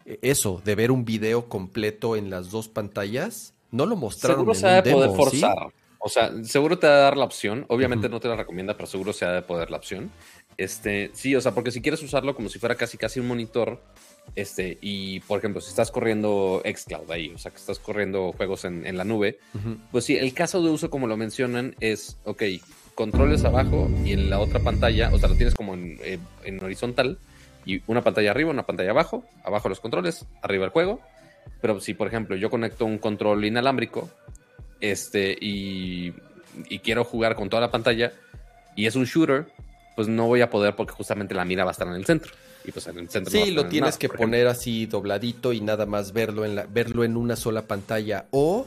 [0.06, 4.56] E, eso, de ver un video completo en las dos pantallas, no lo mostraron Seguro
[4.56, 5.74] se ha de poder forzar.
[6.00, 7.66] O sea, seguro te va a dar la opción.
[7.68, 10.12] Obviamente no te la recomienda, pero seguro se ha de poder la opción.
[10.56, 13.82] Este, sí, o sea, porque si quieres usarlo como si fuera casi casi un monitor,
[14.36, 18.66] este, y por ejemplo, si estás corriendo Xcloud ahí, o sea, que estás corriendo juegos
[18.66, 19.40] en, en la nube,
[19.92, 22.44] pues sí, el caso de uso, como lo mencionan, es, ok,
[22.96, 27.20] controles abajo y en la otra pantalla, o sea, lo tienes como eh, en, horizontal
[27.66, 31.02] y una pantalla arriba, una pantalla abajo, abajo los controles, arriba el juego.
[31.62, 34.10] Pero si, por ejemplo, yo conecto un control inalámbrico
[34.80, 36.14] este, y,
[36.84, 38.14] quiero jugar con toda la pantalla
[38.76, 39.48] y es un shooter,
[39.96, 42.32] pues no voy a poder porque justamente la mira va a estar en el centro.
[42.64, 46.14] Y pues en el centro sí, lo tienes que poner así dobladito y nada más
[46.14, 48.26] verlo en, la, verlo en una sola pantalla.
[48.32, 48.66] O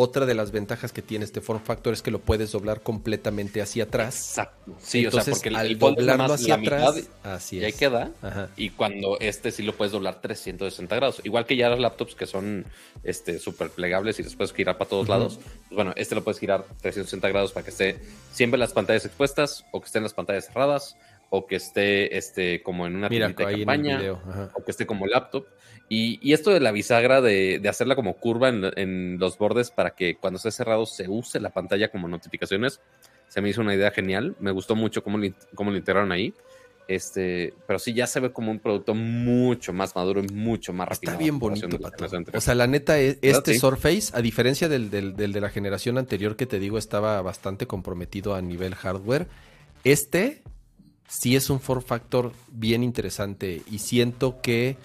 [0.00, 3.60] otra de las ventajas que tiene este form factor es que lo puedes doblar completamente
[3.60, 4.30] hacia atrás.
[4.30, 4.76] Exacto.
[4.80, 7.62] Sí, o sea, porque al doblarlo hacia atrás, así es.
[7.62, 8.10] Y ahí queda.
[8.56, 11.20] Y cuando este sí lo puedes doblar 360 grados.
[11.24, 12.64] Igual que ya las laptops que son
[13.04, 15.38] este súper plegables y después girar para todos lados.
[15.68, 17.98] Pues bueno, este lo puedes girar 360 grados para que esté
[18.32, 20.96] siempre las pantallas expuestas o que estén las pantallas cerradas
[21.30, 24.00] o que esté este, como en una de campaña,
[24.52, 25.46] o que esté como laptop.
[25.88, 30.36] Y, esto de la bisagra, de, hacerla como curva en, los bordes para que cuando
[30.36, 32.80] esté cerrado se use la pantalla como notificaciones,
[33.28, 34.36] se me hizo una idea genial.
[34.38, 35.18] Me gustó mucho cómo,
[35.54, 36.34] cómo lo integraron ahí.
[36.86, 40.88] Este, pero sí, ya se ve como un producto mucho más maduro y mucho más
[40.88, 41.12] rápido.
[41.12, 41.68] Está bien bonito,
[42.34, 45.98] O sea, la neta, e, este Surface, a diferencia del, del, del, de la generación
[45.98, 49.28] anterior que te digo estaba bastante comprometido a nivel hardware,
[49.84, 50.42] este
[51.10, 54.76] sí es un form factor bien interesante y siento que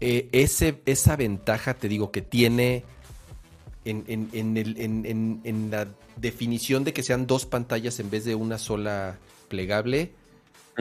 [0.00, 2.84] eh, ese, esa ventaja, te digo, que tiene
[3.86, 9.16] en, en, la definición de que sean dos pantallas en vez de una sola
[9.48, 10.12] plegable,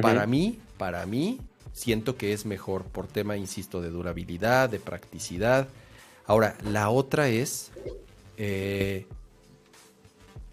[0.01, 1.39] para mí, para mí,
[1.71, 5.69] siento que es mejor por tema, insisto, de durabilidad, de practicidad.
[6.25, 7.71] Ahora, la otra es...
[8.37, 9.05] Eh,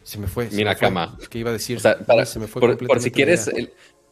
[0.04, 0.48] se me fue.
[0.50, 1.16] Mira, cama.
[1.30, 1.80] ¿Qué iba a decir?
[1.80, 3.50] se me fue por, si quieres,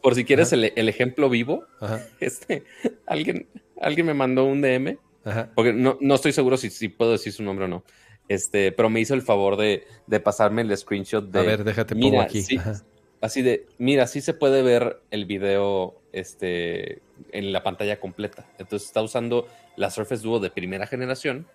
[0.01, 1.65] por si quieres el, ejemplo vivo,
[2.19, 2.63] este,
[3.05, 3.47] alguien,
[3.81, 4.97] alguien me mandó un DM,
[5.55, 7.83] porque no, no estoy seguro si, si puedo decir su nombre o no.
[8.27, 9.83] Este, pero me hizo el favor de,
[10.23, 11.39] pasarme el screenshot de.
[11.39, 12.45] A ver, déjate pongo aquí.
[13.19, 17.01] así de, mira, sí se puede ver el video este,
[17.33, 18.47] en la pantalla completa.
[18.57, 21.45] Entonces está usando la Surface Duo de primera generación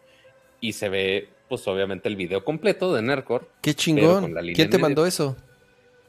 [0.61, 3.49] y se ve, pues obviamente, el video completo de Nercor.
[3.63, 4.35] Qué chingón.
[4.55, 5.35] ¿Quién te mandó eso?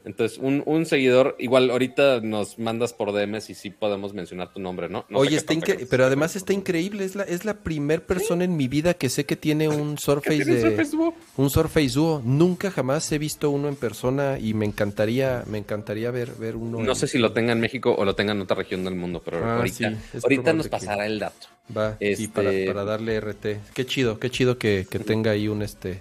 [0.08, 4.58] Entonces, un, un, seguidor, igual ahorita nos mandas por DMs y sí podemos mencionar tu
[4.58, 5.04] nombre, ¿no?
[5.12, 5.52] Oye, está
[5.90, 9.26] pero además está increíble, es la, es la primer persona en mi vida que sé
[9.26, 11.14] que tiene un Surface de Surface Duo?
[11.36, 12.22] un Surface Duo.
[12.24, 16.80] Nunca jamás he visto uno en persona y me encantaría, me encantaría ver, ver uno.
[16.80, 19.20] No sé si lo tenga en México o lo tenga en otra región del mundo,
[19.22, 19.92] pero ah, ahorita,
[20.22, 21.48] ahorita nos pasará el dato.
[21.76, 23.74] Va, y para, este para, darle RT.
[23.74, 26.00] Qué chido, qué chido que, que tenga ahí un este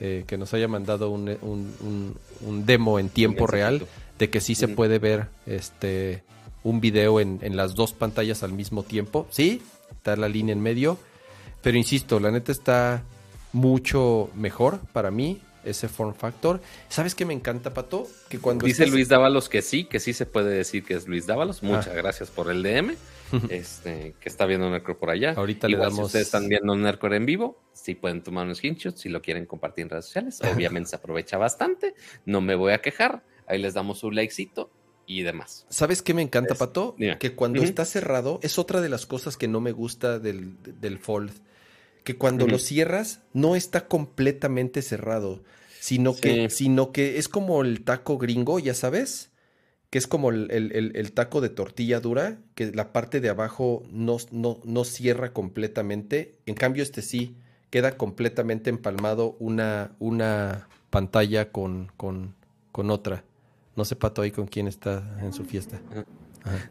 [0.00, 3.86] eh, que nos haya mandado un, un, demo en tiempo real
[4.18, 6.22] de que sí se puede ver este
[6.64, 9.26] un video en, en, las dos pantallas al mismo tiempo.
[9.30, 9.62] Sí,
[9.92, 10.98] está la línea en medio.
[11.62, 13.02] Pero insisto, la neta está
[13.52, 16.60] mucho mejor para mí ese form factor.
[16.88, 18.06] ¿Sabes qué me encanta, Pato?
[18.28, 21.26] Que cuando Dice Luis Dávalos que sí, que sí se puede decir que es Luis
[21.26, 21.62] Dávalos.
[21.62, 21.94] Muchas ah.
[21.94, 22.94] gracias por el DM.
[23.50, 25.34] este, que está viendo Nercor por allá.
[25.36, 25.96] Ahorita le damos.
[25.96, 29.46] Si ustedes están viendo Nercor en vivo, sí pueden tomar unos screenshots si lo quieren
[29.46, 30.40] compartir en redes sociales.
[30.54, 31.94] Obviamente se aprovecha bastante.
[32.24, 33.24] No me voy a quejar.
[33.46, 34.70] Ahí les damos un likecito
[35.06, 35.66] y demás.
[35.68, 36.96] ¿Sabes qué me encanta, Pato?
[37.18, 40.98] Que cuando está cerrado, es otra de las cosas que no me gusta del, del
[40.98, 41.32] Fold.
[42.02, 45.42] Que cuando lo cierras, no está completamente cerrado,
[45.80, 49.32] sino, que, sino que es como el taco gringo, ya sabes
[49.90, 54.84] que es como el, taco de tortilla dura, que la parte de abajo no, no,
[54.84, 56.38] cierra completamente.
[56.46, 57.36] En cambio, este sí
[57.70, 62.34] queda completamente empalmado una, una pantalla con, con,
[62.72, 63.24] con otra.
[63.76, 65.80] No sé, Pato, ahí con quién está en su fiesta.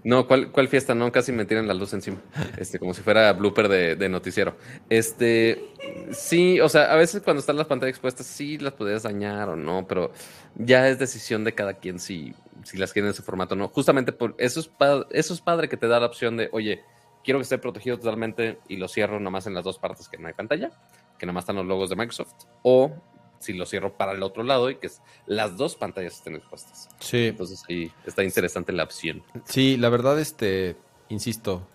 [0.04, 0.96] No, ¿cuál, ¿cuál, fiesta?
[0.96, 2.18] No, casi me tiran la luz encima.
[2.58, 4.56] Este, como si fuera blooper de, de, noticiero.
[4.90, 5.64] Este,
[6.12, 9.56] sí, o sea, a veces cuando están las pantallas expuestas, sí las podrías dañar o
[9.56, 10.12] no, pero
[10.56, 12.34] ya es decisión de cada quien si,
[12.66, 13.70] si las quieren en ese formato o no.
[13.70, 14.70] Justamente por eso es,
[15.12, 16.84] eso es padre que te da la opción de, oye,
[17.24, 20.28] quiero que esté protegido totalmente y lo cierro nomás en las dos partes que no
[20.28, 20.72] hay pantalla,
[21.18, 22.92] que nomás están los logos de Microsoft, o
[23.40, 24.90] si lo cierro para el otro lado y que
[25.28, 26.90] las dos pantallas estén expuestas.
[27.00, 27.28] Sí.
[27.28, 29.24] Entonces ahí está interesante la opción.
[29.46, 30.76] Sí, la verdad, este,
[31.10, 31.68] insisto,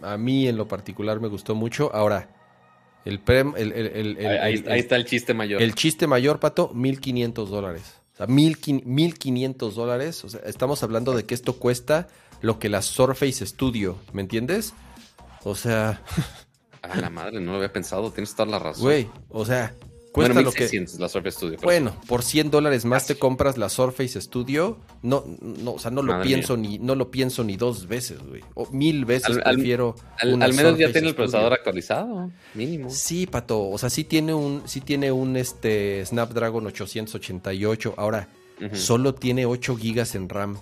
[0.00, 1.94] a mí en lo particular me gustó mucho.
[1.94, 2.30] Ahora,
[3.04, 5.60] el, prem, el, ahí, está el chiste mayor.
[5.60, 8.00] El chiste mayor, Pato, 1500 dólares.
[8.14, 10.24] O sea, 1500 dólares.
[10.24, 12.08] O sea, estamos hablando de que esto cuesta
[12.40, 14.72] lo que la Surface Studio, ¿me entiendes?
[15.42, 16.02] O sea...
[16.82, 18.82] A la madre, no lo había pensado, tienes toda la razón.
[18.82, 19.74] Güey, o sea,
[20.14, 20.86] Cuesta lo que...
[21.00, 21.58] la Surface Studio.
[21.60, 24.78] Bueno, por 100 dólares más te compras la Surface Studio.
[25.02, 28.40] No, no, o sea, no lo pienso ni, no lo pienso ni dos veces, güey.
[28.54, 29.96] O mil veces prefiero.
[30.20, 32.90] Al, al menos ya tiene el procesador actualizado, mínimo.
[32.90, 33.68] Sí, pato.
[33.68, 37.94] O sea, sí tiene un, sí tiene un este Snapdragon 888.
[37.96, 38.28] Ahora,
[38.72, 40.58] solo tiene 8 gigas en RAM.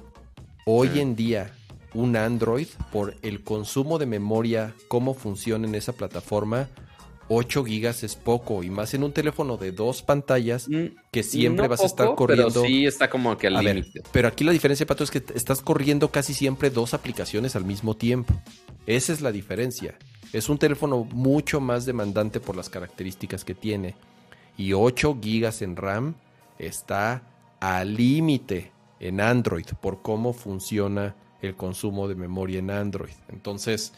[0.65, 1.53] Hoy en día,
[1.93, 6.71] un Android, por el consumo de memoria, cómo funciona en esa plataforma
[7.35, 11.69] 8 gigas es poco y más en un teléfono de dos pantallas mm, que siempre
[11.69, 12.49] vas a estar corriendo.
[12.49, 14.03] Pero sí está como que al límite.
[14.13, 17.97] Pero aquí la diferencia, Pato, es que estás corriendo casi siempre dos aplicaciones al mismo
[17.97, 18.35] tiempo.
[18.87, 19.99] Esa es la diferencia.
[20.33, 23.95] Es un teléfono mucho más demandante por las características que tiene.
[24.59, 26.15] Y 8 gigas en RAM
[26.59, 27.23] está
[27.61, 33.15] al límite en Android por cómo funciona el consumo de memoria en Android.
[33.29, 33.93] Entonces,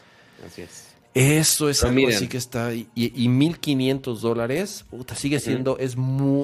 [0.45, 0.84] Así es.
[1.15, 2.73] Eso es algo así que está.
[2.73, 5.95] Y, y 1500 dólares, puta, sigue siendo, es,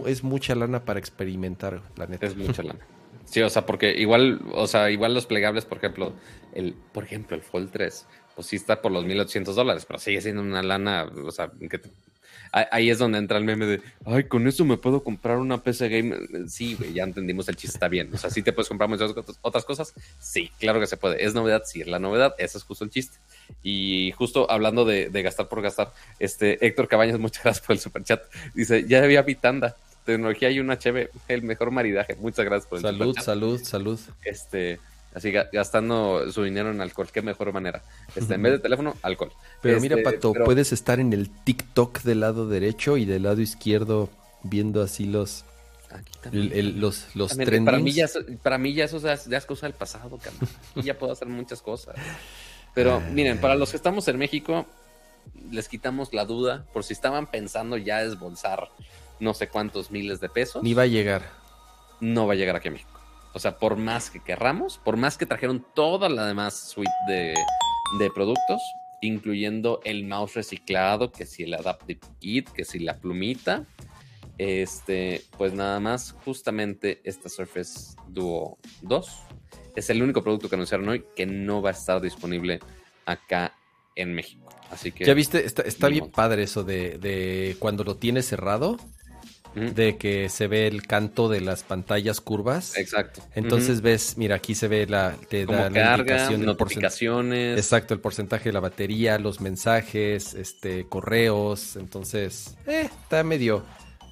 [0.06, 2.26] es mucha lana para experimentar, la neta.
[2.26, 2.80] Es mucha lana.
[3.26, 6.14] Sí, o sea, porque igual, o sea, igual los plegables, por ejemplo,
[6.54, 8.06] el, por ejemplo, el Fold 3,
[8.36, 11.82] pues sí está por los 1800 dólares, pero sigue siendo una lana, o sea, que
[12.52, 15.90] ahí es donde entra el meme de, ay, con eso me puedo comprar una PC
[15.90, 16.16] Game.
[16.48, 18.14] Sí, güey, ya entendimos el chiste, está bien.
[18.14, 19.94] O sea, sí te puedes comprar muchas otras cosas.
[20.20, 21.24] Sí, claro que se puede.
[21.24, 22.36] Es novedad, sí, es la novedad.
[22.38, 23.18] Ese es justo el chiste.
[23.64, 28.04] Y justo hablando de, gastar por gastar, este Héctor Cabañas, muchas gracias por el super
[28.04, 28.24] chat.
[28.54, 29.76] Dice, ya había Vitanda,
[30.06, 32.16] tecnología y una HB, el mejor maridaje.
[32.16, 34.00] Muchas gracias por el Salud, salud, salud.
[34.24, 34.80] Este,
[35.14, 37.84] así gastando su dinero en alcohol, qué mejor manera.
[38.16, 39.32] Este, en vez de teléfono, alcohol.
[39.62, 43.42] Pero mira, este, Pato, puedes estar en el TikTok del lado derecho y del lado
[43.42, 44.10] izquierdo
[44.44, 45.46] viendo así los
[46.32, 48.08] los, los para mí ya
[48.42, 50.20] para mí ya eso ya es cosa del pasado,
[50.76, 51.96] ya puedo hacer muchas cosas.
[52.74, 54.66] Pero miren, para los que estamos en México,
[55.52, 58.70] les quitamos la duda por si estaban pensando ya desbolsar
[59.20, 60.64] no sé cuántos miles de pesos.
[60.64, 61.24] Ni va a llegar.
[62.00, 63.00] No va a llegar aquí a México.
[63.34, 67.36] O sea, por más que querramos, por más que trajeron toda la demás suite de,
[68.00, 68.62] de productos,
[69.00, 73.66] incluyendo el mouse reciclado, que si el Adaptive Kit, que si la plumita,
[74.38, 79.28] este, pues nada más, justamente esta Surface Duo 2
[79.76, 82.60] es el único producto que anunciaron hoy que no va a estar disponible
[83.06, 83.56] acá
[83.96, 84.50] en México.
[84.72, 85.06] Así que.
[85.06, 88.78] Ya viste, está, bien padre eso de, cuando lo tienes cerrado.
[89.54, 92.78] De que se ve el canto de las pantallas curvas.
[92.78, 93.22] Exacto.
[93.36, 97.58] Entonces ves, mira, aquí se ve la, te da la indicación, notificaciones.
[97.58, 101.76] Exacto, el porcentaje de la batería, los mensajes, este, correos.
[101.76, 103.66] Entonces, eh, está medio,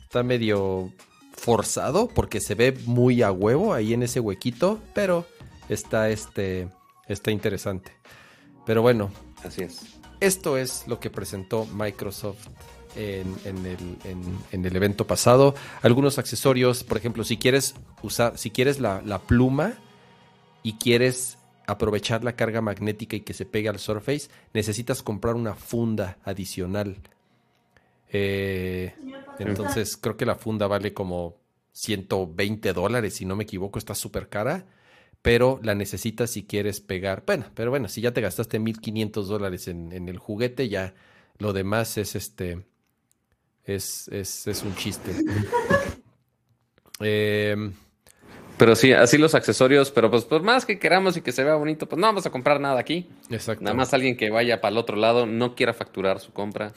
[0.03, 0.91] está medio
[1.31, 5.25] forzado porque se ve muy a huevo ahí en ese huequito, pero
[5.69, 6.69] está este,
[7.07, 7.91] está interesante.
[8.65, 9.11] Pero bueno,
[9.43, 9.99] así es.
[10.19, 12.47] Esto es lo que presentó Microsoft
[12.95, 13.35] en,
[14.51, 15.55] el, evento pasado.
[15.81, 19.75] Algunos accesorios, por ejemplo, si quieres usar, si quieres la, pluma
[20.61, 25.53] y quieres aprovechar la carga magnética y que se pegue al Surface, necesitas comprar una
[25.53, 26.97] funda adicional.
[28.11, 28.93] Eh,
[29.37, 31.37] entonces creo que la funda vale como
[31.71, 34.65] 120 dólares, si no me equivoco, está súper cara
[35.21, 37.23] pero la necesitas si quieres pegar.
[37.25, 40.93] Bueno, pero bueno, si ya te gastaste 1500 dólares en, en el juguete, ya
[41.37, 42.65] lo demás es este.
[43.65, 45.11] Es, es, es un chiste.
[47.01, 47.71] eh,
[48.59, 51.55] pero sí, así los accesorios, pero pues por más que queramos y que se vea
[51.55, 53.07] bonito, pues no vamos a comprar nada aquí.
[53.29, 53.63] Exacto.
[53.63, 56.73] Nada más alguien que vaya para el otro lado, no quiera facturar su compra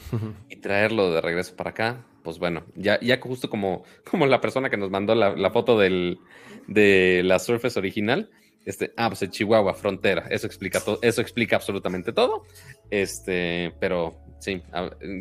[0.48, 4.70] y traerlo de regreso para acá, pues bueno, ya, ya justo como, como la persona
[4.70, 6.18] que nos mandó la, foto del,
[6.66, 8.30] de la Surface original,
[8.64, 12.44] este, ah, pues el Chihuahua, frontera, eso explica todo, eso explica absolutamente todo.
[12.90, 14.60] Este, pero Sí,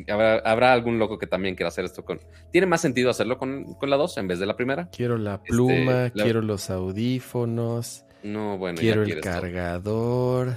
[0.10, 2.20] habrá, algún loco que también quiera hacer esto con...
[2.52, 4.90] Tiene más sentido hacerlo con, la 2 en vez de la primera.
[4.90, 8.04] Quiero la este, pluma, quiero los audífonos.
[8.24, 8.80] No, bueno.
[8.80, 10.56] Quiero el cargador.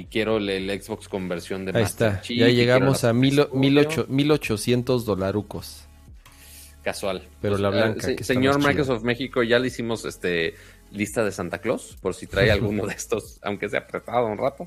[0.00, 5.84] Y quiero el, Xbox conversión de Ahí está, ya llegamos a mil, mil 1800 dolarucos.
[6.82, 7.28] Casual.
[7.42, 8.24] Pero pues, la blanca.
[8.24, 10.54] señor Microsoft México, ya le hicimos este
[10.90, 14.66] lista de Santa Claus, por si trae alguno de estos, aunque sea apretado un rato.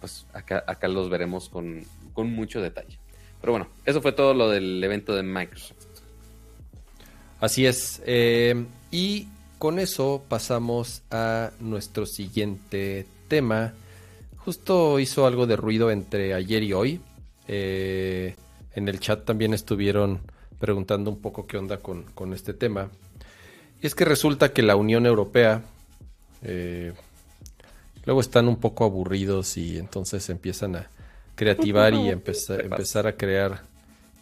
[0.00, 2.98] Pues acá, acá los veremos con, con mucho detalle.
[3.40, 5.78] Pero bueno, eso fue todo lo del evento de Microsoft.
[7.40, 8.02] Así es.
[8.04, 13.72] Eh, y con eso pasamos a nuestro siguiente tema.
[14.48, 17.02] Justo hizo algo de ruido entre ayer y hoy.
[17.48, 18.34] Eh,
[18.74, 20.22] en el chat también estuvieron
[20.58, 22.88] preguntando un poco qué onda con, este tema.
[23.82, 25.64] Y es que resulta que la Unión Europea
[26.40, 26.94] eh,
[28.06, 30.90] luego están un poco aburridos y entonces empiezan a
[31.34, 33.64] creativar y empezar, empezar a crear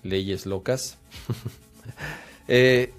[0.02, 0.98] leyes locas.
[2.48, 2.92] Eh,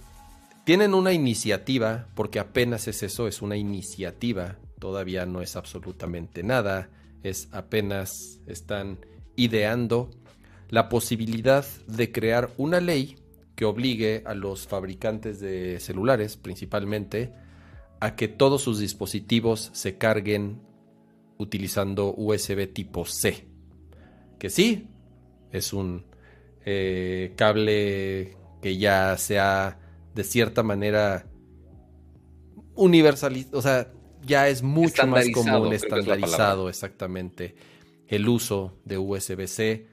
[0.66, 6.90] tienen una iniciativa, porque apenas es eso, es una iniciativa, todavía no es absolutamente nada,
[7.24, 9.00] es apenas están
[9.36, 10.10] ideando
[10.70, 13.18] la posibilidad de crear una ley
[13.56, 17.34] que obligue a los fabricantes de celulares principalmente
[18.00, 20.62] a que todos sus dispositivos se carguen
[21.38, 23.48] utilizando USB tipo C
[24.40, 24.88] que sí,
[25.52, 26.06] es un
[26.66, 29.80] eh, cable que ya sea
[30.14, 31.28] de cierta manera
[32.76, 33.92] universalizado, o sea,
[34.28, 37.56] ya es mucho más común, estandarizado exactamente
[38.08, 39.88] el uso de USB-C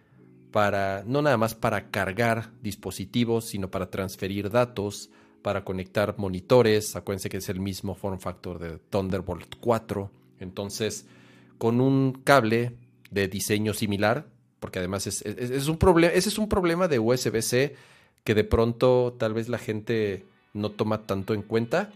[0.51, 5.11] para, no nada más para cargar dispositivos, sino para transferir datos,
[5.43, 6.95] para conectar monitores.
[6.95, 10.11] Acuérdense que es el mismo form factor de Thunderbolt 4.
[10.41, 11.07] Entonces,
[11.59, 12.77] con un cable
[13.11, 14.27] de diseño similar,
[14.61, 17.75] porque además es, un problema, ese es un problema de USB-C
[18.23, 21.91] que de pronto tal vez la gente no toma tanto en cuenta.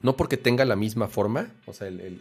[0.00, 2.00] No porque tenga la misma forma, o sea, el...
[2.00, 2.18] el,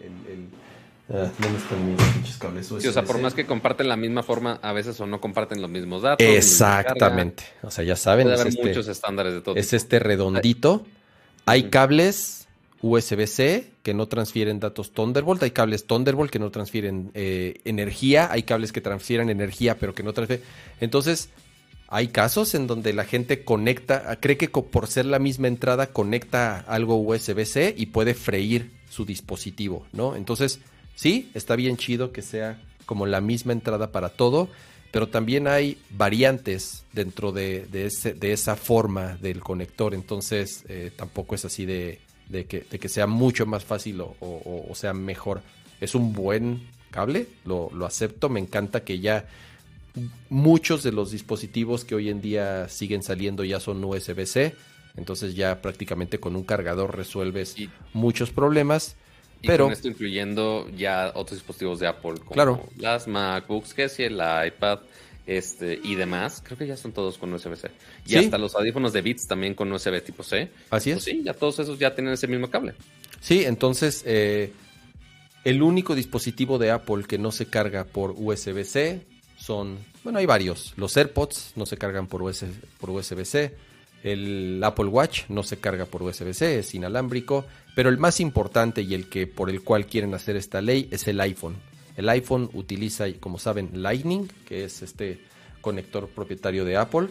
[1.09, 4.73] ah, están mis pinches cables o sea, por más que comparten la misma forma, a
[4.73, 6.25] veces o no comparten los mismos datos.
[6.27, 7.43] Exactamente.
[7.61, 8.29] O sea, ya saben.
[8.29, 9.55] es este, muchos estándares de todo.
[9.55, 10.85] Es este redondito.
[11.45, 12.39] Hay cables
[12.81, 18.43] USB-C que no transfieren datos Thunderbolt, hay cables Thunderbolt que no transfieren eh, energía, hay
[18.43, 20.45] cables que transfieren energía pero que no transfieren.
[20.79, 21.29] Entonces,
[21.89, 26.59] hay casos en donde la gente conecta, cree que por ser la misma entrada conecta
[26.59, 30.15] algo USB-C y puede freír su dispositivo, ¿no?
[30.15, 30.59] Entonces,
[30.95, 34.49] sí, está bien chido que sea como la misma entrada para todo,
[34.91, 41.45] pero también hay variantes dentro de, de esa forma del conector, entonces eh, tampoco es
[41.45, 41.99] así de
[42.29, 45.41] de que sea mucho más fácil o, sea mejor.
[45.81, 49.25] Es un buen cable, lo, acepto, me encanta que ya
[50.29, 54.55] muchos de los dispositivos que hoy en día siguen saliendo ya son USB-C,
[54.97, 57.55] Entonces ya prácticamente con un cargador resuelves
[57.93, 58.95] muchos problemas.
[59.41, 62.69] Y pero con esto incluyendo ya otros dispositivos de Apple como claro.
[62.77, 64.79] las MacBooks, que si el iPad
[65.25, 67.69] este, y demás, creo que ya son todos con USB-C.
[68.07, 70.49] Y hasta los audífonos de Beats también con USB tipo C.
[70.71, 71.13] Así pues es.
[71.13, 72.73] sí, ya todos esos ya tienen ese mismo cable.
[73.21, 74.51] Sí, entonces eh,
[75.43, 79.05] el único dispositivo de Apple que no se carga por USB-C
[79.37, 80.73] son, bueno, hay varios.
[80.77, 82.21] Los AirPods no se cargan por,
[82.79, 83.55] por USB-C.
[84.03, 87.45] El Apple Watch no se carga por USB-C, es inalámbrico.
[87.75, 91.07] Pero el más importante y el que por el cual quieren hacer esta ley es
[91.07, 91.57] el iPhone.
[91.97, 95.19] El iPhone utiliza, como saben, Lightning, que es este
[95.61, 97.07] conector propietario de Apple.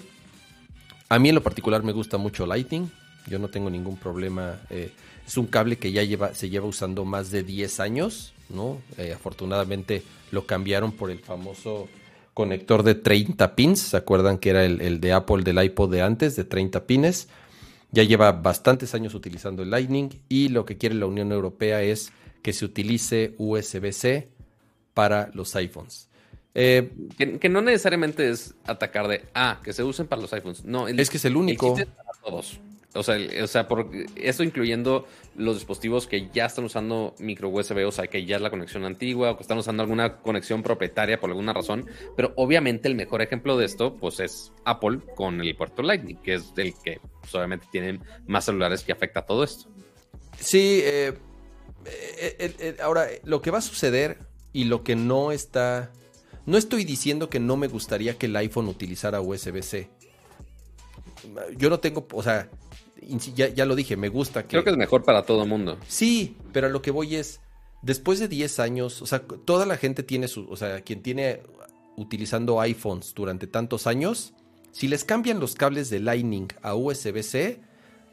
[1.10, 2.90] A mí en lo particular me gusta mucho Lightning.
[3.26, 4.60] Yo no tengo ningún problema.
[4.70, 4.90] Eh,
[5.26, 8.80] es un cable que ya lleva, se lleva usando más de 10 años, ¿no?
[8.96, 11.88] Eh, afortunadamente lo cambiaron por el famoso
[12.38, 13.80] conector de 30 pins.
[13.80, 17.26] ¿Se acuerdan que era el, de Apple del iPod de antes, de 30 pines?
[17.90, 22.12] Ya lleva bastantes años utilizando el Lightning y lo que quiere la Unión Europea es
[22.40, 24.28] que se utilice USB-C
[24.94, 26.08] para los iPhones.
[26.54, 30.64] Eh, que, no necesariamente es atacar de, ah, que se usen para los iPhones.
[30.64, 31.74] No, es que es el único.
[31.74, 32.60] para todos.
[32.98, 33.68] O sea, o sea
[34.16, 35.06] esto incluyendo
[35.36, 38.84] los dispositivos que ya están usando micro USB, o sea, que ya es la conexión
[38.84, 41.86] antigua o que están usando alguna conexión propietaria por alguna razón.
[42.16, 46.34] Pero obviamente el mejor ejemplo de esto, pues es Apple con el puerto Lightning, que
[46.34, 49.68] es el que pues, obviamente tienen más celulares que afecta a todo esto.
[50.40, 51.14] Sí, eh,
[51.86, 54.18] eh, ahora lo que va a suceder
[54.52, 55.92] y lo que no está...
[56.46, 59.90] No estoy diciendo que no me gustaría que el iPhone utilizara USB-C.
[61.56, 62.48] Yo no tengo, o sea,
[63.34, 64.48] ya, lo dije, me gusta que...
[64.48, 65.78] Creo que es mejor para todo el mundo.
[65.88, 67.40] Sí, pero a lo que voy es,
[67.82, 71.42] después de 10 años, o sea, toda la gente tiene su, o sea, quien tiene
[71.96, 74.34] utilizando iPhones durante tantos años,
[74.72, 77.60] si les cambian los cables de Lightning a USB-C,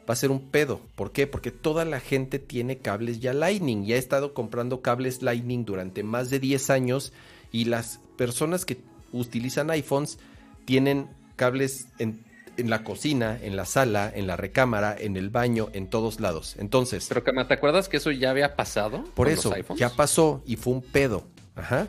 [0.08, 0.80] va a ser un pedo.
[0.94, 1.26] ¿Por qué?
[1.26, 6.02] Porque toda la gente tiene cables ya Lightning, ya ha estado comprando cables Lightning durante
[6.02, 7.12] más de 10 años
[7.52, 8.78] y las personas que
[9.12, 10.18] utilizan iPhones
[10.64, 12.24] tienen cables en
[12.56, 16.56] en la cocina, en la sala, en la recámara, en el baño, en todos lados.
[16.58, 17.06] Entonces.
[17.08, 19.04] Pero ¿te acuerdas que eso ya había pasado?
[19.14, 21.24] Por eso, ya pasó y fue un pedo.
[21.54, 21.88] Ajá.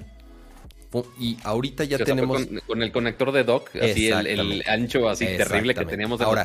[1.20, 2.48] Y ahorita ya tenemos.
[2.66, 6.44] Con, el conector de dock, así el, ancho así terrible que teníamos al, ah,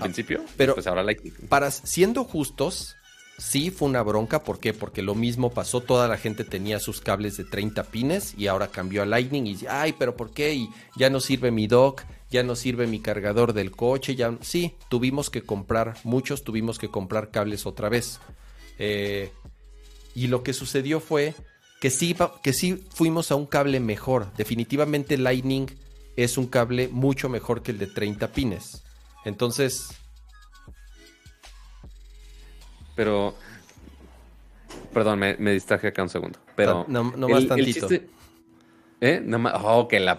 [0.00, 1.04] principio, Pero pues ahora
[1.48, 2.96] Para siendo justos,
[3.36, 4.42] sí fue una bronca.
[4.42, 4.72] ¿Por qué?
[4.72, 5.80] Porque lo mismo pasó.
[5.80, 9.58] Toda la gente tenía sus cables de 30 pines y ahora cambió a Lightning y
[9.68, 10.54] ay, pero ¿por qué?
[10.54, 12.02] Y ya no sirve mi dock
[12.34, 16.88] ya no sirve mi cargador del coche, ya sí, tuvimos que comprar, muchos tuvimos que
[16.90, 18.18] comprar cables otra vez.
[18.80, 19.30] Eh,
[20.16, 21.34] y lo que sucedió fue
[21.80, 24.32] que sí, que sí fuimos a un cable mejor.
[24.36, 25.66] Definitivamente Lightning
[26.16, 28.82] es un cable mucho mejor que el de 30 pines.
[29.24, 29.90] Entonces...
[32.96, 33.36] Pero...
[34.92, 36.40] Perdón, me, distraje acá un segundo.
[36.56, 36.84] Pero...
[36.88, 37.88] No, no más tantito.
[39.00, 39.22] ¿Eh?
[39.62, 40.18] oh, que la,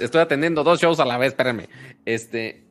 [0.00, 1.68] estoy atendiendo dos shows a la vez, espérenme.
[2.04, 2.64] Este,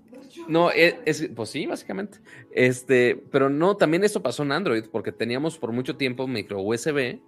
[0.48, 2.20] no, e, es, pues sí, básicamente.
[2.52, 7.20] Este, pero no, también esto pasó en Android, porque teníamos por mucho tiempo micro USB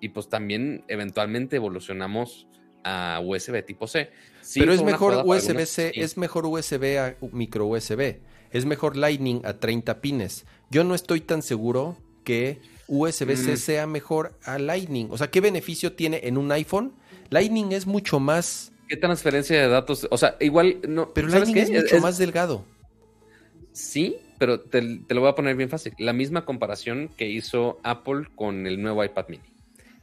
[0.00, 2.48] y pues también eventualmente evolucionamos
[2.84, 4.10] a USB tipo C.
[4.54, 8.20] pero es mejor USB-C, es mejor USB a micro USB.
[8.52, 10.46] Es mejor Lightning a 30 pines.
[10.70, 13.56] Yo no estoy tan seguro que USB-C mm.
[13.56, 15.08] sea mejor a Lightning.
[15.10, 16.92] O sea, ¿qué beneficio tiene en un iPhone?
[17.30, 18.72] Lightning es mucho más.
[18.88, 20.06] ¿Qué transferencia de datos?
[20.10, 21.12] O sea, igual no.
[21.12, 22.64] Pero Lightning es mucho más delgado.
[23.72, 25.94] Sí, pero te, lo voy a poner bien fácil.
[25.98, 29.44] La misma comparación que hizo Apple con el nuevo iPad mini.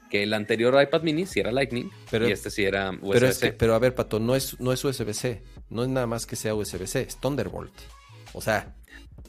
[0.09, 3.53] Que el anterior iPad mini sí era Lightning y este sí era USB-C.
[3.53, 5.41] Pero, a ver, Pato, no es, no es USB-C.
[5.69, 7.73] No es nada más que sea USB-C, es Thunderbolt.
[8.33, 8.73] O sea,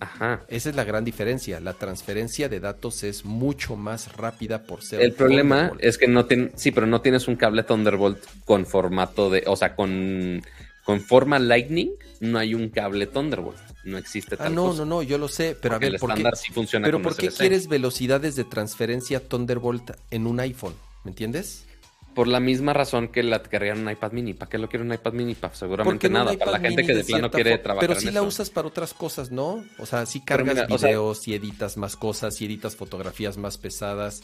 [0.01, 0.45] Ajá.
[0.49, 1.61] Esa es la gran diferencia.
[1.61, 5.01] La transferencia de datos es mucho más rápida por ser.
[5.01, 9.31] El problema es que no tienes, sí, pero no tienes un cable Thunderbolt con formato
[9.31, 10.43] de, o sea, con,
[10.85, 13.59] con forma Lightning, no hay un cable Thunderbolt.
[13.85, 16.25] No existe tal Ah, no, no, no, yo lo sé, pero a ver, ¿por qué,
[16.53, 20.75] funciona pero ¿por qué quieres velocidades de transferencia Thunderbolt en un iPhone?
[21.05, 21.67] ¿Me entiendes?
[22.15, 24.35] Por la misma razón que la querrían un iPad mini.
[24.35, 25.35] ¿Para qué lo quiere un iPad mini?
[25.35, 26.33] Para seguramente nada.
[26.39, 27.89] Para la gente que de, plano quiere trabajar.
[27.89, 29.65] Pero sí la usas para otras cosas, ¿no?
[29.79, 34.23] O sea, sí cargas videos y editas más cosas y editas fotografías más pesadas.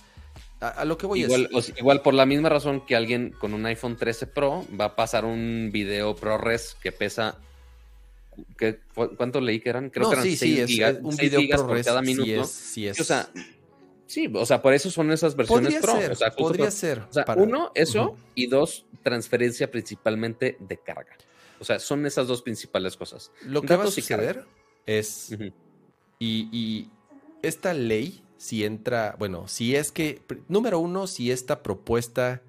[0.60, 1.72] A, lo que voy igual, es.
[1.78, 5.24] igual por la misma razón que alguien con un iPhone 13 Pro va a pasar
[5.24, 7.38] un video ProRes que pesa.
[9.16, 9.90] ¿Cuánto leí que eran?
[9.90, 12.44] Creo que eran sí, 6 sí, es, un video ProRes cada minuto.
[12.44, 13.28] Sí es, O sea,
[14.10, 16.00] Sí, o sea, por eso son esas versiones podría Pro.
[16.00, 16.98] Ser, o sea, podría ser.
[16.98, 21.16] O sea, uno, eso, y dos, transferencia principalmente de carga.
[21.60, 23.30] O sea, son esas dos principales cosas.
[23.44, 24.46] Lo que va a suceder
[24.84, 25.32] es...
[26.18, 26.88] y,
[27.42, 32.42] esta ley, si entra, bueno, si es que, número uno, si esta propuesta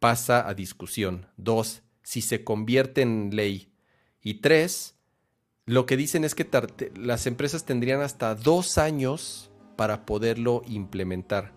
[0.00, 1.26] pasa a discusión.
[1.36, 3.70] Dos, si se convierte en ley.
[4.20, 4.96] Y tres,
[5.64, 6.44] lo que dicen es que
[6.96, 9.49] las empresas tendrían hasta dos años
[9.80, 11.52] para poderlo implementar.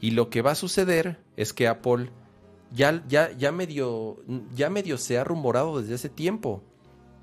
[0.00, 2.08] Y lo que va a suceder es que Apple
[2.72, 4.22] ya, ya, ya, medio,
[4.54, 6.62] ya medio se ha rumorado desde hace tiempo.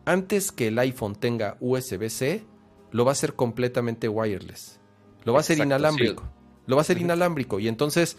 [0.04, 2.44] Antes que el iPhone tenga USB-C,
[2.92, 4.82] lo va a hacer completamente wireless.
[5.24, 6.24] Lo va a hacer inalámbrico.
[6.68, 7.62] Lo va a hacer inalámbrico.
[7.62, 8.18] Y entonces,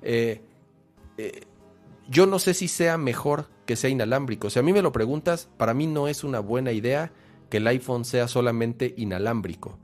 [0.00, 0.40] eh,
[1.18, 1.42] eh,
[2.08, 4.48] yo no sé si sea mejor que sea inalámbrico.
[4.48, 7.12] Si a mí me lo preguntas, para mí no es una buena idea
[7.50, 9.78] que el iPhone sea solamente inalámbrico.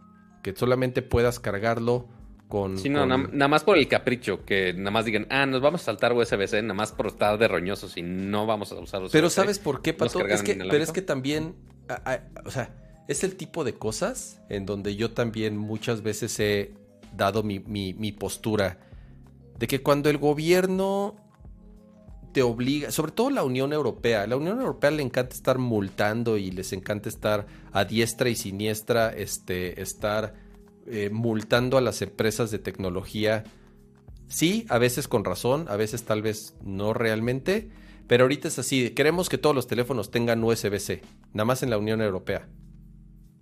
[0.46, 2.06] Que solamente puedas cargarlo
[2.46, 2.78] con.
[2.78, 4.44] Sí, no, Nada, más por el capricho.
[4.44, 7.48] Que nada más digan, ah, nos vamos a saltar USB-C, nada más por estar de
[7.48, 9.12] roñosos y no vamos a usar USB-C.
[9.12, 10.24] Pero ¿sabes por qué, Pato?
[10.24, 11.56] Es que, pero es que también.
[12.44, 12.72] o sea,
[13.08, 16.74] es el tipo de cosas en donde yo también muchas veces he
[17.12, 18.78] dado mi, mi postura.
[19.58, 21.16] De que cuando el gobierno
[22.36, 26.50] te obliga, sobre todo la Unión Europea, la Unión Europea le encanta estar multando y
[26.50, 30.34] les encanta estar a diestra y siniestra, este, estar
[30.86, 33.44] eh, multando a las empresas de tecnología.
[34.28, 37.70] Sí, a veces con razón, a veces tal vez no realmente,
[38.06, 41.00] pero ahorita es así, queremos que todos los teléfonos tengan USB-C,
[41.32, 42.50] nada más en la Unión Europea.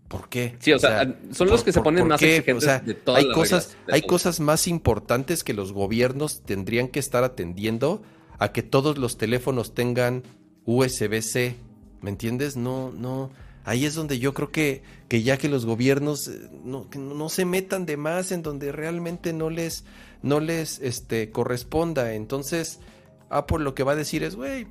[0.06, 0.54] ¿Por qué?
[0.60, 4.02] Sí, o, sea, son los que se ponen más exigentes de todas hay cosas, hay
[4.02, 8.00] cosas más importantes que los gobiernos tendrían que estar atendiendo
[8.38, 10.22] a que todos los teléfonos tengan
[10.66, 11.56] USB-C.
[12.00, 12.56] ¿Me entiendes?
[12.56, 13.30] No, no.
[13.64, 17.46] Ahí es donde yo creo que, que ya que los gobiernos eh, no, no, se
[17.46, 19.84] metan de más en donde realmente no les,
[20.22, 22.12] no les este, corresponda.
[22.12, 22.80] Entonces,
[23.30, 24.66] Apple lo que va a decir es, güey,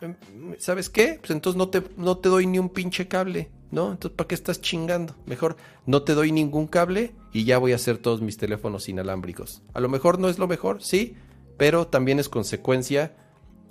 [0.00, 0.14] em,
[0.58, 1.18] ¿sabes qué?
[1.18, 3.90] Pues entonces no te, no te doy ni un pinche cable, ¿no?
[3.90, 5.16] Entonces, ¿para qué estás chingando?
[5.26, 9.62] Mejor no te doy ningún cable y ya voy a hacer todos mis teléfonos inalámbricos.
[9.74, 11.16] A lo mejor no es lo mejor, sí,
[11.56, 13.14] pero también es consecuencia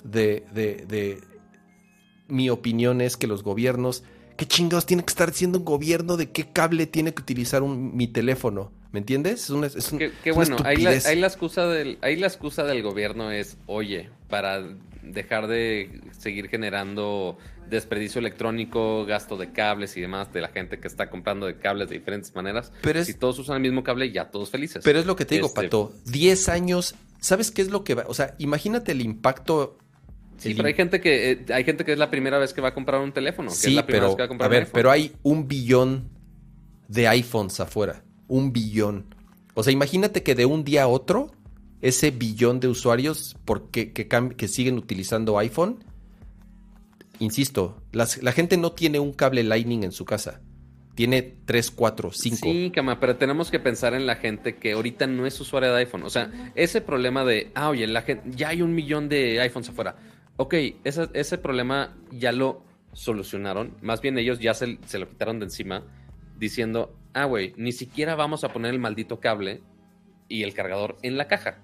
[0.04, 1.22] de, de,
[2.28, 4.04] mi opinión es que los gobiernos,
[4.38, 8.08] ¿qué chingados tiene que estar diciendo un gobierno de qué cable tiene que utilizar mi
[8.08, 8.72] teléfono?
[8.92, 9.50] ¿Me entiendes?
[9.50, 9.94] Es
[10.24, 14.64] qué, bueno, ahí la, excusa del, ahí la excusa del gobierno es, oye, para
[15.04, 17.38] dejar de seguir generando
[17.70, 21.90] desperdicio electrónico, gasto de cables y demás de la gente que está comprando de cables
[21.90, 22.72] de diferentes maneras.
[22.82, 24.82] Pero si todos usan el mismo cable, ya todos felices.
[24.84, 25.94] Pero es lo que te digo, este, Pato.
[26.06, 26.96] 10 años
[27.26, 28.06] ¿Sabes qué es lo que va?
[28.08, 29.80] O sea, imagínate el impacto.
[30.38, 32.68] Sí, pero hay gente que eh, hay gente que es la primera vez que va
[32.68, 33.50] a comprar un teléfono.
[33.50, 35.48] Que sí, es la pero vez que va a, comprar a ver, pero hay un
[35.48, 36.08] billón
[36.88, 39.16] de iPhones afuera, un billón.
[39.56, 41.32] O sea, imagínate que de un día a otro
[41.82, 45.84] ese billón de usuarios porque, que, que siguen utilizando iPhone,
[47.18, 50.42] insisto, la gente no tiene un cable Lightning en su casa
[50.96, 52.38] tiene 3, 4, 5.
[52.42, 55.80] Sí, cama, pero tenemos que pensar en la gente que ahorita no es usuaria de
[55.80, 56.04] iPhone.
[56.04, 59.70] O sea, ese problema de, ah, oye, la gente, ya hay un millón de iPhones
[59.70, 59.98] afuera.
[60.38, 60.54] Ok,
[60.86, 62.64] ese, ese problema ya lo
[62.94, 63.76] solucionaron.
[63.82, 65.84] Más bien ellos ya se, se lo quitaron de encima
[66.38, 69.62] diciendo, ah, güey, ni siquiera vamos a poner el maldito cable
[70.30, 71.60] y el cargador en la caja.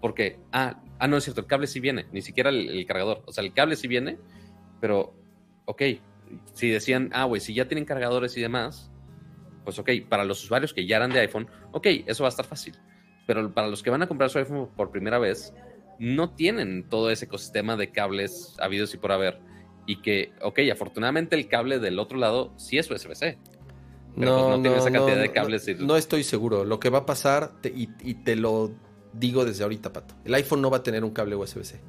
[0.00, 3.24] Porque, ah, ah no es cierto, el cable sí viene, ni siquiera el, el cargador.
[3.26, 4.18] O sea, el cable sí viene,
[4.80, 5.14] pero,
[5.64, 5.82] ok,
[6.54, 8.90] si decían, ah, güey, si ya tienen cargadores y demás,
[9.64, 12.46] pues ok, para los usuarios que ya eran de iPhone, ok, eso va a estar
[12.46, 12.74] fácil.
[13.26, 15.52] Pero para los que van a comprar su iPhone por primera vez,
[15.98, 19.40] no tienen todo ese ecosistema de cables habidos y por haber.
[19.86, 23.38] Y que, ok, afortunadamente el cable del otro lado sí es USB-C.
[24.16, 25.80] Pero no, pues no, tiene esa cantidad de cables.
[25.80, 26.64] No, estoy seguro.
[26.64, 28.72] Lo que va a pasar, y, te lo
[29.12, 31.80] digo desde ahorita, Pato, el iPhone no va a tener un cable USB-C.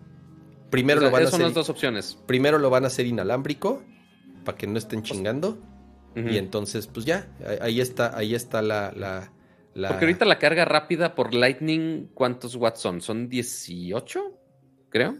[0.69, 1.39] Primero lo van a hacer.
[1.39, 2.17] Son las dos opciones.
[2.25, 3.83] Primero lo van a hacer inalámbrico
[4.49, 5.59] para que no estén chingando.
[6.15, 7.27] Y entonces, pues ya,
[7.61, 12.79] ahí está, ahí está la, la, Porque ahorita la carga rápida por Lightning, ¿cuántos watts
[12.79, 12.99] son?
[12.99, 14.19] ¿Son 18?
[14.89, 15.17] Creo.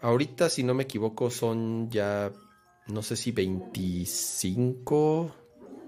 [0.00, 2.32] Ahorita, si no me equivoco, son ya,
[2.88, 5.34] no sé si 25.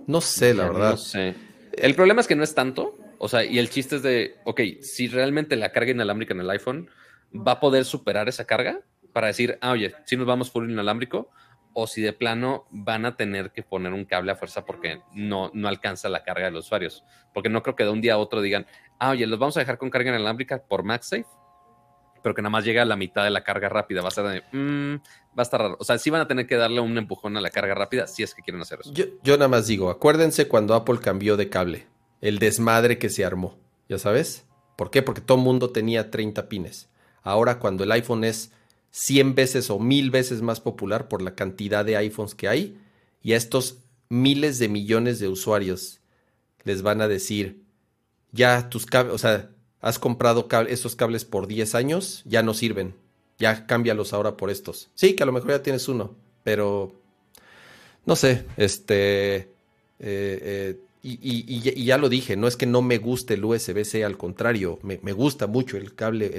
[0.06, 0.92] No sé, la verdad.
[0.92, 1.34] No sé.
[1.72, 2.96] El problema es que no es tanto.
[3.18, 6.50] O sea, y el chiste es de, ok, si realmente la carga inalámbrica en el
[6.50, 6.88] iPhone
[7.34, 8.80] va a poder superar esa carga
[9.12, 11.30] para decir, ah, oye, si nos vamos por inalámbrico,
[11.72, 15.50] o si de plano van a tener que poner un cable a fuerza porque no,
[15.54, 17.04] no alcanza la carga de los usuarios.
[17.32, 18.66] Porque no creo que de un día a otro digan,
[18.98, 21.26] ah, oye, los vamos a dejar con carga inalámbrica por MagSafe,
[22.22, 24.02] pero que nada más llega a la mitad de la carga rápida.
[24.02, 25.76] Va a ser de, mm, va a estar raro.
[25.78, 28.22] O sea, sí van a tener que darle un empujón a la carga rápida si
[28.22, 28.92] es que quieren hacer eso.
[28.92, 31.86] Yo, yo nada más digo, acuérdense cuando Apple cambió de cable,
[32.20, 34.46] el desmadre que se armó, ¿ya sabes?
[34.76, 35.02] ¿Por qué?
[35.02, 36.90] Porque todo el mundo tenía 30 pines.
[37.22, 38.52] Ahora cuando el iPhone es
[38.90, 42.78] 100 veces o 1000 veces más popular por la cantidad de iPhones que hay
[43.22, 46.00] y a estos miles de millones de usuarios
[46.64, 47.62] les van a decir,
[48.32, 49.50] ya tus cables, o sea,
[49.80, 52.94] has comprado esos cables por 10 años, ya no sirven,
[53.38, 54.90] ya cámbialos ahora por estos.
[54.94, 57.00] Sí, que a lo mejor ya tienes uno, pero
[58.04, 59.48] no sé, este, eh,
[60.00, 64.78] eh, y, ya lo dije, no es que no me guste el USB-C, al contrario,
[64.82, 66.30] me, gusta mucho el cable,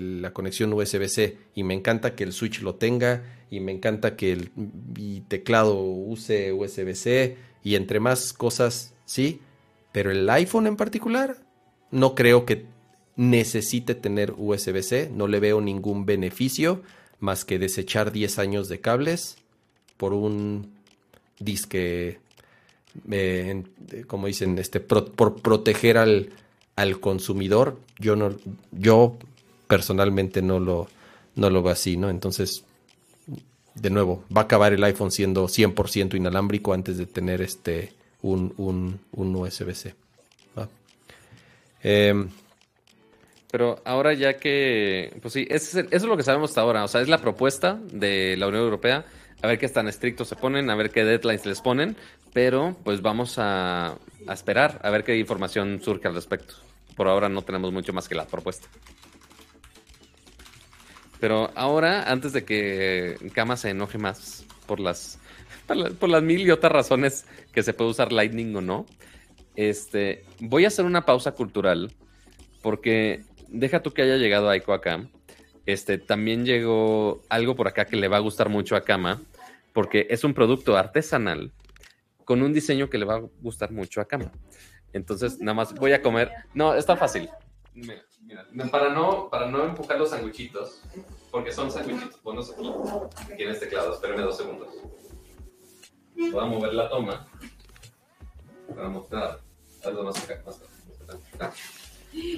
[0.00, 4.32] la conexión USB-C y me encanta que el Switch lo tenga y me encanta que
[4.32, 9.40] el mi teclado use USB-C y entre más cosas, sí,
[9.92, 11.36] pero el iPhone en particular
[11.90, 12.64] no creo que
[13.16, 16.82] necesite tener USB-C, no le veo ningún beneficio
[17.20, 19.36] más que desechar 10 años de cables
[19.98, 20.72] por un
[21.40, 22.20] disque
[23.10, 23.64] eh,
[24.06, 26.30] como dicen, este, por proteger al,
[26.76, 28.34] al, consumidor, yo no,
[28.72, 29.16] yo
[29.66, 30.88] personalmente no lo,
[31.36, 32.10] no lo veo así, ¿no?
[32.10, 32.64] Entonces,
[33.74, 37.92] de nuevo, va a acabar el iPhone siendo 100% inalámbrico antes de tener este,
[38.22, 39.94] un, un, un USB-C.
[41.80, 42.28] Em,
[43.50, 46.84] pero ahora ya que, pues sí, eso es, lo que sabemos hasta ahora.
[46.84, 49.04] O sea, es la propuesta de la Unión Europea.
[49.40, 51.96] A ver qué tan estrictos se ponen, a ver qué deadlines les ponen.
[52.32, 53.98] Pero pues vamos a,
[54.30, 56.54] esperar a ver qué información surge al respecto.
[56.96, 58.68] Por ahora no tenemos mucho más que la propuesta.
[61.20, 65.18] Pero ahora, antes de que Kama se enoje más por las,
[65.98, 68.86] por las mil y otras razones que se puede usar Lightning o no,
[69.56, 71.92] este, voy a hacer una pausa cultural
[72.62, 75.08] porque deja tú que haya llegado Aiko acá.
[75.66, 79.20] Este, también llegó algo por acá que le va a gustar mucho a Kama
[79.78, 81.52] porque es un producto artesanal
[82.24, 84.32] con un diseño que le va a gustar mucho a Kama.
[84.92, 86.32] Entonces, nada más voy a comer.
[86.52, 87.30] No, está fácil.
[87.74, 88.02] Mira,
[88.72, 90.82] para no, para no empujar los sanguichitos,
[91.30, 92.68] porque son sanguichitos, ponlos aquí,
[93.32, 93.94] aquí en este teclado.
[93.94, 94.68] Espérenme dos segundos.
[96.16, 97.28] Voy a mover la toma
[98.74, 99.38] para mostrar.
[99.84, 100.60] Algo más acá, más
[101.34, 101.52] acá.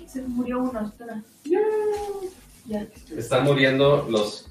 [0.06, 1.24] Se murió uno, espera.
[2.66, 2.86] Ya.
[3.16, 4.50] Están muriendo los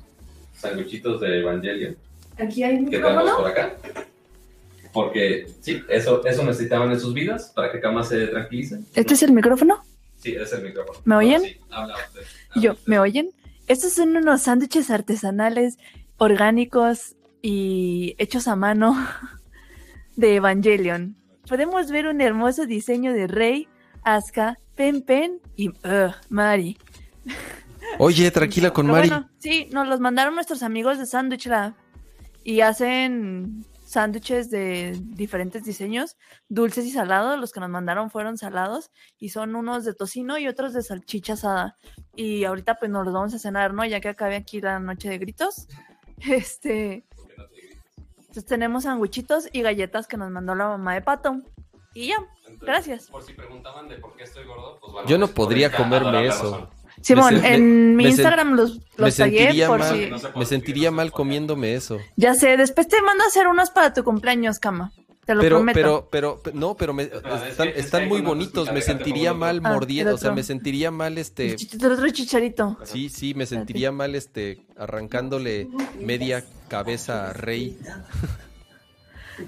[0.55, 2.08] sanguichitos de Evangelion.
[2.39, 3.75] Aquí hay un ¿Qué tenemos por acá?
[4.93, 8.79] Porque sí, eso, eso necesitaban en sus vidas para que Kama se tranquilice.
[8.95, 9.83] ¿Este es el micrófono?
[10.17, 10.99] Sí, es el micrófono.
[11.05, 11.41] ¿Me oyen?
[11.41, 12.21] sí, habla usted.
[12.55, 13.29] Yo, ¿me oyen?
[13.67, 15.77] Estos son unos sándwiches artesanales,
[16.17, 18.95] orgánicos y hechos a mano
[20.15, 21.15] de Evangelion.
[21.47, 23.67] Podemos ver un hermoso diseño de Rey,
[24.03, 26.77] Asuka, Pen Pen y uh, Mari.
[27.99, 29.09] Oye, tranquila con Mari.
[29.37, 31.73] sí, nos los mandaron nuestros amigos de Sandwich Lab
[32.49, 36.17] y hacen sándwiches de diferentes diseños,
[36.47, 37.39] dulces y salados.
[37.39, 38.89] Los que nos mandaron fueron salados
[39.19, 41.77] y son unos de tocino y otros de salchicha asada.
[42.15, 43.85] Y ahorita pues nos los vamos a cenar, ¿no?
[43.85, 45.67] Ya que acabe aquí la noche de gritos.
[46.27, 47.05] Este.
[48.17, 51.43] Entonces tenemos sandwichitos y galletas que nos mandó la mamá de Pato.
[51.93, 52.17] Y ya,
[52.61, 53.11] gracias.
[53.11, 56.67] Por si preguntaban de por qué estoy gordo, pues Yo no podría comerme eso.
[57.01, 60.09] Simón, en mi Instagram los, los tagué por si...
[60.35, 61.99] Me sentiría mal comiéndome eso.
[62.15, 64.91] Ya sé, después te mando a hacer unos para tu cumpleaños, cama.
[65.25, 66.07] Te lo pero, prometo.
[66.09, 66.95] Pero, pero, no, pero
[67.75, 68.71] están, muy bonitos.
[68.71, 71.55] Me sentiría mal ah, mordiendo, o sea, me sentiría mal este.
[71.55, 72.77] El otro chicharito.
[72.83, 75.67] Sí, sí, me sentiría mal este arrancándole
[75.99, 77.77] media cabeza a Rey.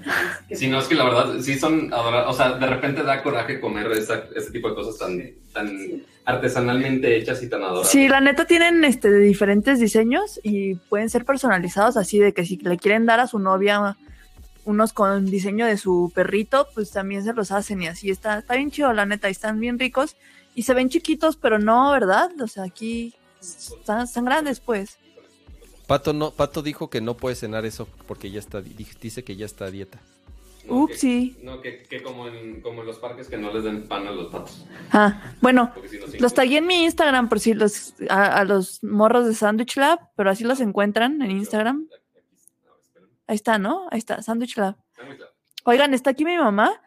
[0.54, 2.28] Si no, es que la verdad, sí son adorables.
[2.28, 7.42] O sea, de repente da coraje comer ese tipo de cosas tan, tan artesanalmente hechas
[7.42, 7.88] y tan adorables.
[7.88, 12.56] Sí, la neta tienen este diferentes diseños y pueden ser personalizados así de que si
[12.56, 13.96] le quieren dar a su novia
[14.64, 18.54] unos con diseño de su perrito, pues también se los hacen y así está, está
[18.54, 20.16] bien chido, la neta, y están bien ricos
[20.54, 22.30] y se ven chiquitos, pero no, ¿verdad?
[22.40, 24.98] O sea, aquí están, están grandes, pues.
[25.86, 29.46] Pato no, Pato dijo que no puede cenar eso porque ya está, dice que ya
[29.46, 30.00] está a dieta.
[30.66, 31.34] No, Upsi.
[31.34, 34.12] Que, no, que, como, en, como, en, los parques que no les den pan a
[34.12, 34.64] los patos.
[34.92, 35.72] Ah, bueno,
[36.20, 40.30] los tagué en mi Instagram por si los a, los morros de Sandwich Lab, pero
[40.30, 41.88] así los encuentran en Instagram.
[43.26, 43.88] Ahí está, ¿no?
[43.90, 44.76] Ahí está, Sandwich Lab.
[45.64, 46.80] Oigan, está aquí mi mamá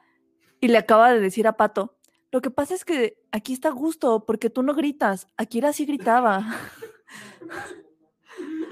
[0.62, 1.98] y le acaba de decir a Pato,
[2.32, 6.46] lo que pasa es que aquí está gusto porque tú no gritas, Akira sí gritaba.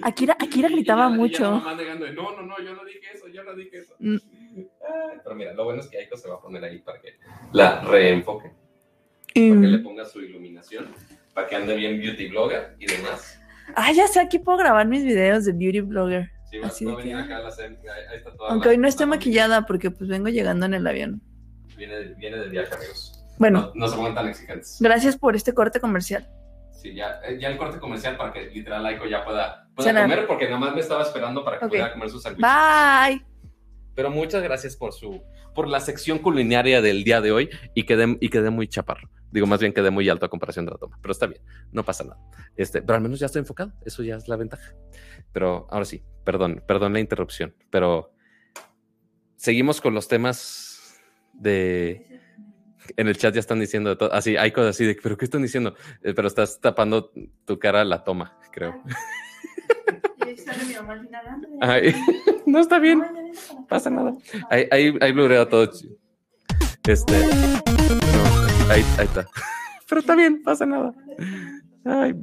[0.01, 1.43] Akira, Akira gritaba mucho.
[1.43, 3.95] no, no, no, yo no dije eso, yo no dije eso.
[3.99, 4.17] Mm.
[5.23, 7.17] pero mira, lo bueno es que Aiko se va a poner ahí para que
[7.51, 8.49] la reenfoque.
[8.49, 10.87] Para que le ponga su iluminación,
[11.33, 13.39] para que ande bien beauty blogger y demás.
[13.75, 16.29] Ah, ya sé, aquí puedo grabar mis videos de beauty blogger.
[16.49, 19.65] Sí, va, a venir acá a la ahí está toda Aunque hoy no esté maquillada
[19.65, 21.21] porque pues vengo llegando en el avión.
[21.75, 23.25] Viene, viene de viaje, amigos.
[23.39, 23.71] Bueno.
[23.73, 24.77] No, no se pongan tan exigentes.
[24.79, 26.29] Gracias por este corte comercial.
[26.71, 30.27] Sí, ya, eh, ya el corte comercial para que literal Aiko ya pueda, pueda comer,
[30.27, 32.49] porque nada más me estaba esperando para que pudiera comer sus sándwiches.
[32.49, 33.25] Bye.
[33.95, 35.21] Pero muchas gracias por su,
[35.53, 39.09] por la sección culinaria del día de hoy y quedé, y quedé muy chaparro.
[39.31, 41.41] Digo, más bien quedé muy alto a comparación de la toma, pero está bien,
[41.71, 42.19] no pasa nada.
[42.55, 44.75] Este, pero al menos ya estoy enfocado, eso ya es la ventaja.
[45.31, 48.13] Pero ahora sí, perdón, perdón la interrupción, pero
[49.35, 51.01] seguimos con los temas
[51.33, 52.21] de...
[52.97, 55.41] En el chat ya están diciendo todo, así, hay cosas así de, pero ¿qué están
[55.41, 55.73] diciendo?
[56.03, 57.11] Eh, pero estás tapando
[57.45, 58.83] tu cara a la toma, creo.
[62.45, 63.01] no está bien,
[63.67, 64.15] pasa nada.
[64.49, 65.13] Ahí, ahí, ahí
[65.49, 65.69] todo.
[66.87, 67.15] Este,
[68.69, 69.25] ahí, ahí está.
[69.89, 70.93] Pero está bien, pasa nada.
[71.85, 72.13] Ay.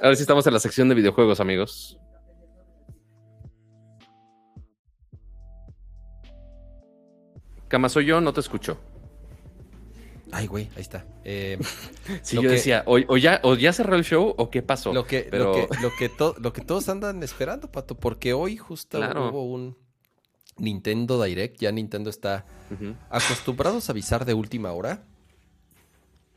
[0.00, 1.98] A ver si estamos en la sección de videojuegos, amigos.
[7.68, 8.78] Cama, soy yo, no te escucho.
[10.34, 11.04] Ay, güey, ahí está.
[11.24, 11.58] Eh,
[12.22, 14.92] sí, yo decía, o, ya, o ya cerró el show o qué pasó.
[14.92, 16.10] Lo que, lo que, lo que,
[16.40, 19.76] lo que todos andan esperando, Pato, porque hoy justo hubo un
[20.56, 21.60] Nintendo Direct.
[21.60, 22.46] Ya Nintendo está
[23.10, 25.04] acostumbrados a avisar de última hora.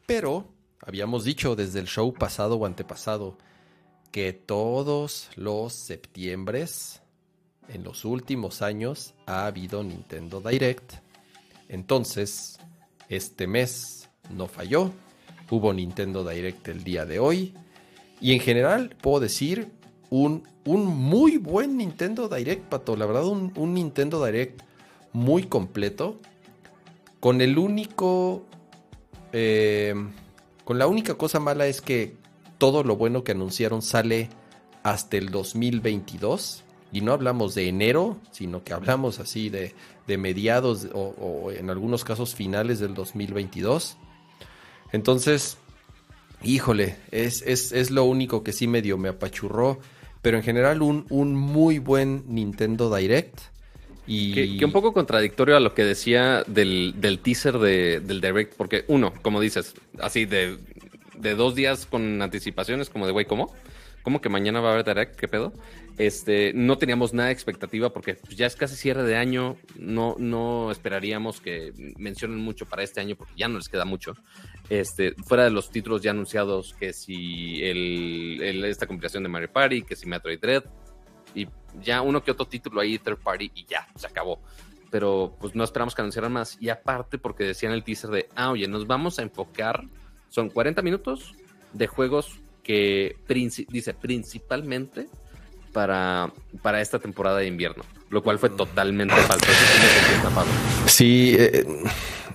[0.05, 3.37] Pero habíamos dicho desde el show pasado o antepasado
[4.11, 7.01] que todos los septiembres
[7.69, 10.95] en los últimos años ha habido Nintendo Direct.
[11.69, 12.59] Entonces,
[13.09, 14.91] este mes no falló.
[15.49, 17.53] Hubo Nintendo Direct el día de hoy.
[18.21, 19.69] Y en general puedo decir
[20.09, 22.95] un, un muy buen Nintendo Direct, Pato.
[22.95, 24.61] La verdad, un, Nintendo Direct
[25.13, 26.19] muy completo.
[27.19, 28.45] Con el único...
[29.33, 29.93] Eh,
[30.63, 32.15] con la única cosa mala es que
[32.57, 34.29] todo lo bueno que anunciaron sale
[34.81, 36.63] hasta el 2022.
[36.91, 39.75] Y no hablamos de enero, sino que hablamos así de
[40.07, 43.97] de mediados o, en algunos casos finales del 2022.
[44.91, 45.57] Entonces,
[46.43, 49.79] híjole, es, es, lo único que sí medio me apachurró.
[50.21, 53.41] Pero en general un, un muy buen Nintendo Direct.
[54.07, 54.57] Y...
[54.57, 59.39] Que, un poco contradictorio a lo que decía del, teaser del Direct, porque uno, como
[59.39, 60.57] dices, así de,
[61.17, 63.53] de dos días con anticipaciones, como de, güey, ¿cómo?
[64.05, 65.15] ¿Cómo que mañana va a haber Direct?
[65.15, 65.51] ¿Qué pedo?
[65.97, 69.57] Este, no teníamos nada de expectativa porque pues, ya es casi cierre de año.
[69.79, 74.13] No, no esperaríamos que mencionen mucho para este año porque ya no les queda mucho.
[74.69, 79.81] Este, fuera de los títulos ya anunciados, que si el, esta compilación de Mario Party,
[79.81, 80.65] que si Metroid Dread,
[81.33, 81.47] y
[81.81, 84.39] ya uno que otro título ahí, third party, y ya, se acabó.
[84.91, 86.61] Pero pues no esperamos que anunciaran más.
[86.61, 89.81] Y aparte, porque decían el teaser de, ah, oye, nos vamos a enfocar,
[90.29, 91.33] son 40 minutos
[91.73, 93.15] de juegos que
[93.69, 95.07] dice principalmente
[95.71, 96.31] para,
[96.63, 99.45] para esta temporada de invierno, lo cual fue totalmente falso.
[100.87, 101.63] Sí, eh,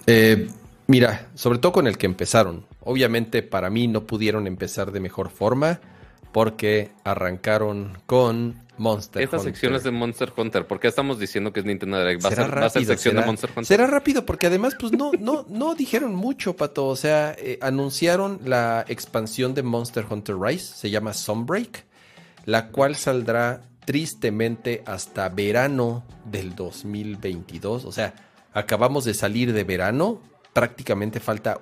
[0.07, 0.49] eh,
[0.87, 2.65] mira, sobre todo con el que empezaron.
[2.83, 5.81] Obviamente para mí no pudieron empezar de mejor forma
[6.33, 11.67] porque arrancaron con Monster Estas secciones de Monster Hunter, ¿por qué estamos diciendo que es
[11.67, 12.25] Nintendo Direct?
[12.25, 13.67] ¿Va, a ser, sección de Monster Hunter?
[13.67, 16.87] Será rápido, porque además, pues no, no, no dijeron mucho, Pato.
[16.87, 21.85] O sea, eh, anunciaron la expansión de Monster Hunter Rise, se llama Sunbreak,
[22.47, 27.85] la cual saldrá tristemente hasta verano del 2022.
[27.85, 28.15] O sea,
[28.55, 30.23] acabamos de salir de verano,
[30.55, 31.61] prácticamente falta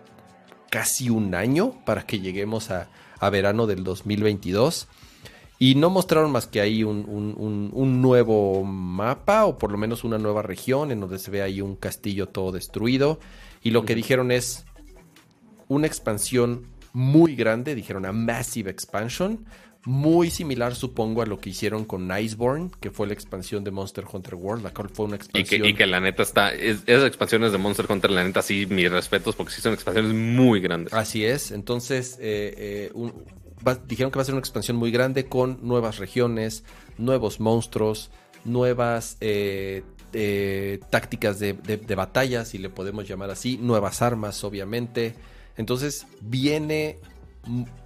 [0.70, 2.88] casi un año para que lleguemos a,
[3.18, 4.86] a verano del 2022.
[5.58, 10.42] Y no mostraron más que ahí un, nuevo mapa o por lo menos una nueva
[10.42, 13.18] región en donde se ve ahí un castillo todo destruido.
[13.62, 14.64] Y lo que dijeron es
[15.66, 19.44] una expansión muy grande, dijeron a massive expansion,
[19.84, 24.04] muy similar supongo a lo que hicieron con Iceborne, que fue la expansión de Monster
[24.10, 25.64] Hunter World, la cual fue una expansión.
[25.64, 29.34] Y que, la neta está, esas expansiones de Monster Hunter, la neta sí, mis respetos,
[29.34, 30.92] porque sí son expansiones muy grandes.
[30.92, 32.92] Así es, entonces eh, eh,
[33.86, 36.64] dijeron que va a ser una expansión muy grande con nuevas regiones,
[36.96, 38.10] nuevos monstruos,
[38.44, 39.82] nuevas eh,
[40.12, 41.54] eh, tácticas de,
[41.96, 45.14] batalla, si le podemos llamar así, nuevas armas, obviamente.
[45.56, 46.98] Entonces viene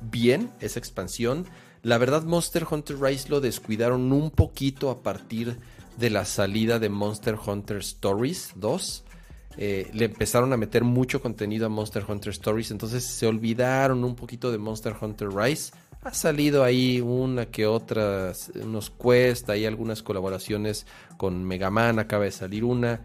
[0.00, 1.46] bien esa expansión.
[1.82, 5.58] La verdad, Monster Hunter Rise lo descuidaron un poquito a partir
[5.96, 9.04] de la salida de Monster Hunter Stories 2.
[9.56, 14.14] Eh, le empezaron a meter mucho contenido a Monster Hunter Stories, entonces se olvidaron un
[14.14, 15.72] poquito de Monster Hunter Rise.
[16.02, 22.24] Ha salido ahí una que otra, unos quests, hay algunas colaboraciones con Mega Man, acaba
[22.24, 23.00] de salir una,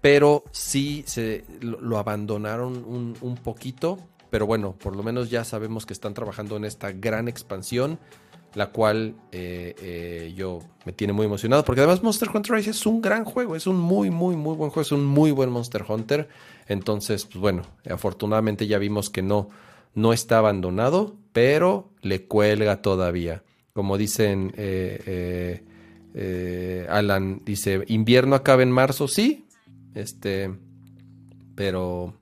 [0.00, 3.98] pero sí se lo, abandonaron un, un poquito,
[4.30, 7.98] pero bueno, por lo menos ya sabemos que están trabajando en esta gran expansión
[8.58, 12.86] la cual eh, eh, yo me tiene muy emocionado, porque además Monster Hunter Rise es
[12.86, 15.84] un gran juego, es un muy, muy, muy buen juego, es un muy buen Monster
[15.88, 16.28] Hunter.
[16.66, 19.48] Entonces, pues bueno, afortunadamente ya vimos que no,
[19.94, 23.44] no está abandonado, pero le cuelga todavía.
[23.74, 25.62] Como dicen, eh,
[26.90, 29.46] Alan dice, invierno acaba en marzo, sí,
[29.94, 30.52] este,
[31.54, 32.12] pero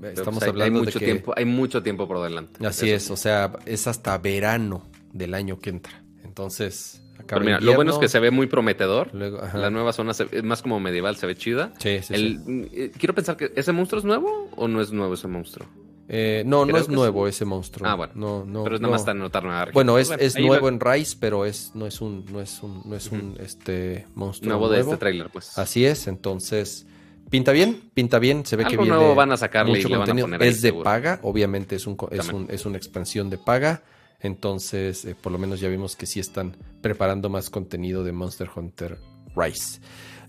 [0.00, 2.64] estamos pues, hablando hay mucho de que tiempo, hay mucho tiempo por delante.
[2.64, 6.02] Así es, o sea, es hasta verano del año que entra.
[6.24, 9.14] Entonces, acaba mira, lo bueno es que se ve muy prometedor.
[9.14, 11.72] la nueva zona es más como medieval, se ve chida.
[11.78, 12.38] Sí, sí,
[12.72, 15.68] eh, Quiero pensar que ese monstruo es nuevo o no es nuevo ese monstruo.
[16.10, 17.88] Eh, no, no es nuevo ese monstruo.
[17.88, 18.14] Ah, bueno.
[18.16, 19.68] No, no, pero es nada más está notar nada.
[19.74, 22.96] Bueno, es, es nuevo en Rise, pero es, no es un, no es un, no
[22.96, 24.48] es un este monstruo.
[24.48, 25.58] Nuevo, de este tráiler, pues.
[25.58, 26.86] Así es, entonces.
[27.28, 28.94] Pinta bien, pinta bien, se ve que viene.
[28.94, 31.98] nuevo van a sacarle y le van a poner Es de paga, obviamente es un,
[32.10, 33.82] es, un, es una expansión de paga.
[34.20, 38.48] Entonces, eh, por lo menos ya vimos que sí están preparando más contenido de Monster
[38.54, 38.98] Hunter
[39.36, 39.80] Rise.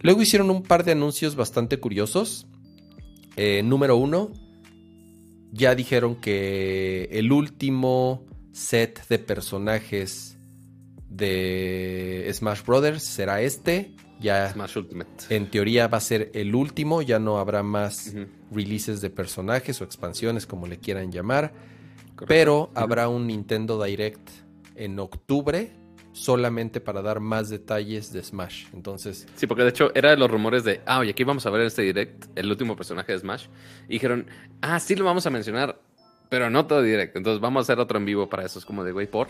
[0.02, 2.48] Luego hicieron un par de anuncios bastante curiosos.
[3.36, 4.32] Eh, número uno,
[5.52, 10.38] ya dijeron que el último set de personajes
[11.10, 13.96] de Smash Brothers será este.
[14.20, 15.12] Ya Smash Ultimate.
[15.30, 18.14] En teoría va a ser el último, ya no habrá más
[18.52, 21.54] releases de personajes o expansiones, como le quieran llamar.
[22.28, 24.30] Pero habrá un Nintendo Direct
[24.76, 25.72] en octubre
[26.12, 28.66] solamente para dar más detalles de Smash.
[28.74, 29.28] Entonces.
[29.36, 31.62] Sí, porque de hecho era de los rumores de, ah, oye, aquí vamos a ver
[31.62, 33.46] en este direct el último personaje de Smash.
[33.88, 34.28] Y dijeron,
[34.62, 35.80] ah, sí lo vamos a mencionar,
[36.30, 37.16] pero no todo direct.
[37.16, 38.60] Entonces vamos a hacer otro en vivo para eso.
[38.60, 39.30] Es como de, güey, por.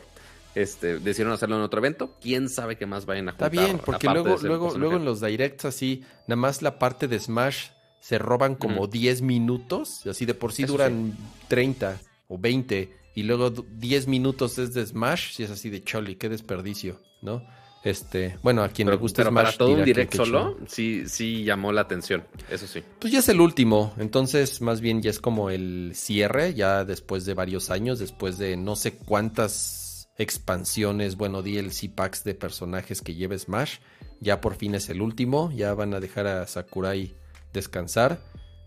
[0.55, 2.15] Este, decidieron hacerlo en otro evento.
[2.19, 3.53] Quién sabe qué más vayan a juntar.
[3.53, 7.19] Está bien, porque luego, luego, luego en los directs así, nada más la parte de
[7.19, 7.67] Smash
[7.99, 10.05] se roban como 10 minutos.
[10.07, 11.15] Así de por sí duran
[11.49, 11.99] 30
[12.29, 16.29] o 20 y luego 10 minutos es de Smash, si es así de choli, qué
[16.29, 17.43] desperdicio, ¿no?
[17.83, 19.43] Este, bueno, a quien le gusta Smash.
[19.43, 22.81] Para todo un direct solo, sí, sí llamó la atención, eso sí.
[22.99, 27.25] Pues ya es el último, entonces más bien ya es como el cierre, ya después
[27.25, 33.15] de varios años, después de no sé cuántas expansiones, bueno, DLC packs de personajes que
[33.15, 33.77] lleve Smash,
[34.19, 37.15] ya por fin es el último, ya van a dejar a Sakurai
[37.53, 38.21] descansar.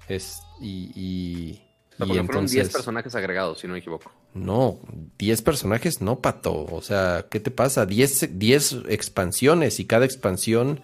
[0.08, 1.60] Es, y
[1.98, 4.10] pero fueron 10 personajes agregados, si no me equivoco.
[4.34, 4.78] No,
[5.18, 6.66] 10 personajes no, Pato.
[6.70, 7.86] O sea, ¿qué te pasa?
[7.86, 10.80] 10, 10 expansiones y cada expansión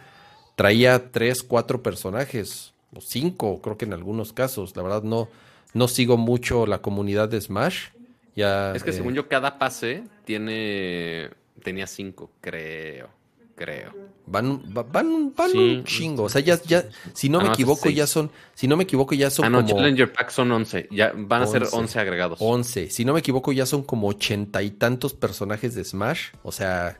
[0.56, 2.72] traía 3, 4 personajes.
[2.94, 4.76] O 5, creo que en algunos casos.
[4.76, 5.28] La verdad no,
[5.74, 7.88] no sigo mucho la comunidad de Smash.
[8.36, 11.30] Ya, es que según eh, yo, cada pase tiene
[11.62, 13.17] tenía 5, creo
[13.58, 13.92] creo.
[14.26, 16.24] Van, van, van un chingo.
[16.24, 19.14] O sea, ya, ya si no ah, me equivoco, ya son, si no me equivoco,
[19.14, 20.88] ya son ah, no, Challenger Pack son 11.
[20.90, 22.38] Ya van a ser 11 agregados.
[22.40, 22.90] 11.
[22.90, 26.28] Si no me equivoco, ya son como ochenta y tantos personajes de Smash.
[26.42, 26.98] O sea,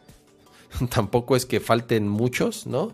[0.91, 2.93] tampoco es que falten muchos, ¿no?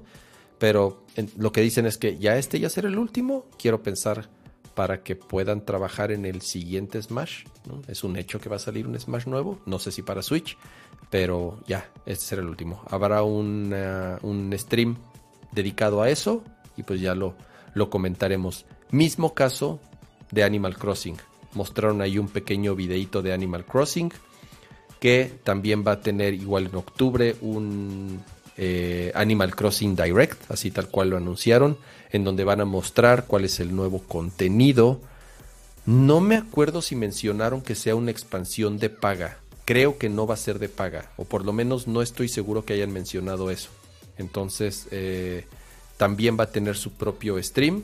[0.58, 1.04] Pero
[1.36, 3.46] lo que dicen es que ya este ya será el último.
[3.58, 4.28] Quiero pensar
[4.74, 7.44] para que puedan trabajar en el siguiente Smash.
[7.88, 10.56] Es un hecho que va a salir un Smash nuevo, no sé si para Switch,
[11.10, 12.82] pero ya, este será el último.
[12.90, 14.96] Habrá un stream
[15.52, 16.42] dedicado a eso
[16.76, 17.34] y pues ya lo,
[17.74, 18.66] lo comentaremos.
[18.90, 19.80] Mismo caso
[20.30, 21.16] de Animal Crossing.
[21.54, 24.12] Mostraron ahí un pequeño videito de Animal Crossing
[24.98, 28.22] que también va a tener igual en octubre un
[28.56, 31.76] eh, Animal Crossing Direct, así tal cual lo anunciaron,
[32.14, 35.00] en donde van a mostrar cuál es el nuevo contenido.
[35.84, 39.38] No me acuerdo si mencionaron que sea una expansión de paga.
[39.64, 42.64] Creo que no va a ser de paga, o por lo menos no estoy seguro
[42.64, 43.70] que hayan mencionado eso.
[44.16, 45.46] Entonces, eh,
[45.96, 47.82] también va a tener su propio stream,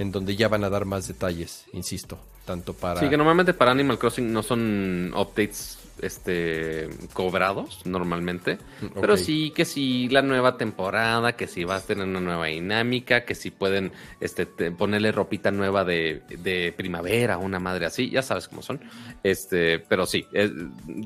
[0.00, 2.98] en donde ya van a dar más detalles, insisto, tanto para...
[2.98, 8.58] Sí, que normalmente para Animal Crossing no son updates este cobrados normalmente.
[8.80, 12.46] Mm, Pero sí que si la nueva temporada, que si vas a tener una nueva
[12.46, 18.22] dinámica, que si pueden este, ponerle ropita nueva de, de, primavera, una madre así, ya
[18.22, 18.80] sabes cómo son.
[19.22, 20.26] Este, pero sí,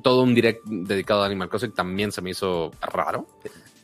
[0.03, 3.27] todo un direct dedicado a Animal Crossing también se me hizo raro.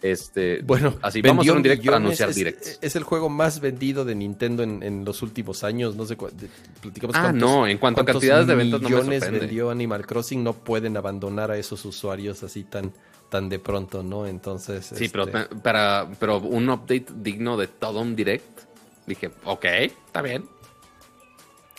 [0.01, 4.05] Este, bueno, así vamos a un directo para anunciar es, Es el juego más vendido
[4.05, 5.97] de Nintendo en, los últimos años.
[5.97, 10.07] No sé, platicamos ah, no, en cuanto a cantidades de ventas, no millones vendió Animal
[10.07, 10.45] Crossing.
[10.45, 12.93] No pueden abandonar a esos usuarios así tan,
[13.29, 14.27] tan de pronto, ¿no?
[14.27, 14.87] Entonces.
[14.95, 18.61] Sí, pero, este para, pero un update digno de todo un direct.
[19.07, 20.45] Dije, ok, está bien.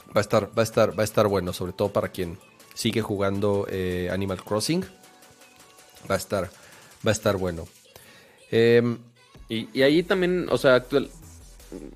[0.07, 2.37] Va a estar, va a estar, va a estar bueno, sobre todo para quien
[2.73, 4.83] sigue jugando eh, Animal Crossing.
[6.09, 6.49] Va a estar,
[7.05, 7.67] va a estar bueno.
[8.51, 8.97] Em,
[9.47, 11.09] y, ahí también, o sea, actual,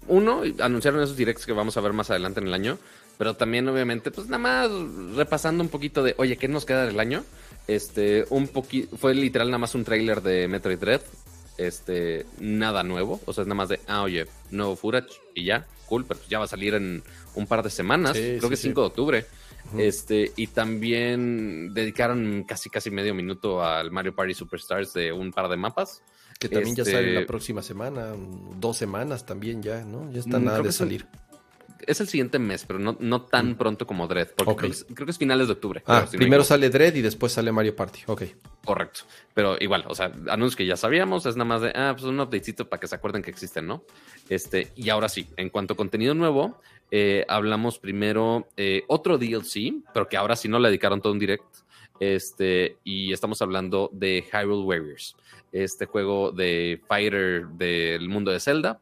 [0.07, 2.77] uno, anunciaron esos directs que vamos a ver más adelante en el año,
[3.17, 6.99] pero también obviamente, pues nada más repasando un poquito de, oye, ¿qué nos queda del
[6.99, 7.23] año?
[7.67, 11.01] Este, un poquito, fue literal nada más un trailer de Metroid Dread,
[11.57, 15.65] este, nada nuevo, o sea, es nada más de, ah, oye, nuevo footage y ya,
[15.87, 17.03] cool, pero ya va a salir en
[17.35, 19.25] un par de semanas, creo que 5 de octubre.
[19.77, 25.49] Este, y también dedicaron casi casi medio minuto al Mario Party Superstars de un par
[25.49, 26.03] de mapas.
[26.49, 28.13] Que también ya sale la este próxima semana,
[28.59, 30.11] dos semanas también ya, ¿no?
[30.11, 31.07] Ya está mm, nada de salir
[31.87, 33.55] es el siguiente mes, pero no, no tan mm.
[33.55, 34.29] pronto como Dread.
[34.35, 35.83] Porque creo, que es, finales de octubre.
[35.85, 38.01] Ah, primero sale Dread y después sale Mario Party.
[38.07, 38.23] Ok.
[38.63, 39.01] Correcto.
[39.33, 42.19] Pero igual, o sea, anuncios que ya sabíamos, es nada más de, ah, pues un
[42.19, 43.83] updatecito para que se acuerden que existen, ¿no?
[44.29, 46.61] Este, y ahora sí, en cuanto a contenido nuevo,
[46.91, 51.19] eh, hablamos primero eh, otro DLC, pero que ahora sí no le dedicaron todo un
[51.19, 51.43] direct.
[51.99, 55.15] Este, y estamos hablando de Hyrule Warriors,
[55.53, 58.81] este juego de fighter del mundo de Zelda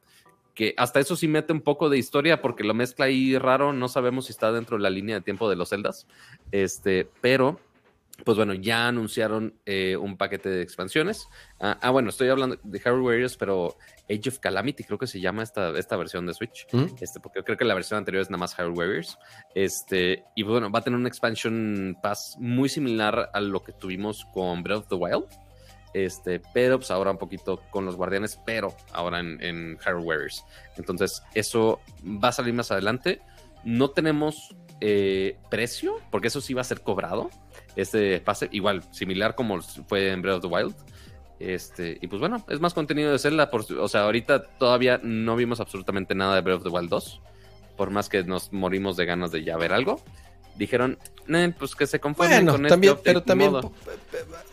[0.54, 3.88] que hasta eso sí mete un poco de historia porque lo mezcla ahí raro, no
[3.88, 6.08] sabemos si está dentro de la línea de tiempo de los celdas,
[6.52, 7.60] este, pero
[8.24, 11.28] pues bueno, ya anunciaron eh, un paquete de expansiones.
[11.60, 13.78] Ah, ah, bueno, estoy hablando de Hyrule Warriors, pero
[14.10, 16.86] Age of Calamity creo que se llama esta, esta versión de Switch, ¿Mm?
[17.00, 19.18] este, porque creo que la versión anterior es nada más Hyrule Warriors,
[19.56, 24.26] este, y bueno, va a tener un expansion pass muy similar a lo que tuvimos
[24.34, 25.26] con Breath of the Wild,
[25.94, 30.46] este, pero pues ahora un poquito con los guardianes, pero ahora en, en Warriors.
[30.78, 33.22] Entonces, eso va a salir más adelante.
[33.64, 37.30] No tenemos eh, precio, porque eso sí va a ser cobrado.
[37.76, 40.76] Este pase, igual, similar como fue en Breath of the Wild.
[41.40, 43.52] Este, y pues bueno, es más contenido de Zelda.
[43.52, 47.22] Por, o sea, ahorita todavía no vimos absolutamente nada de Breath of the Wild 2.
[47.76, 50.02] Por más que nos morimos de ganas de ya ver algo
[50.58, 50.98] dijeron,
[51.58, 53.54] pues que se conformen con este también, Pero también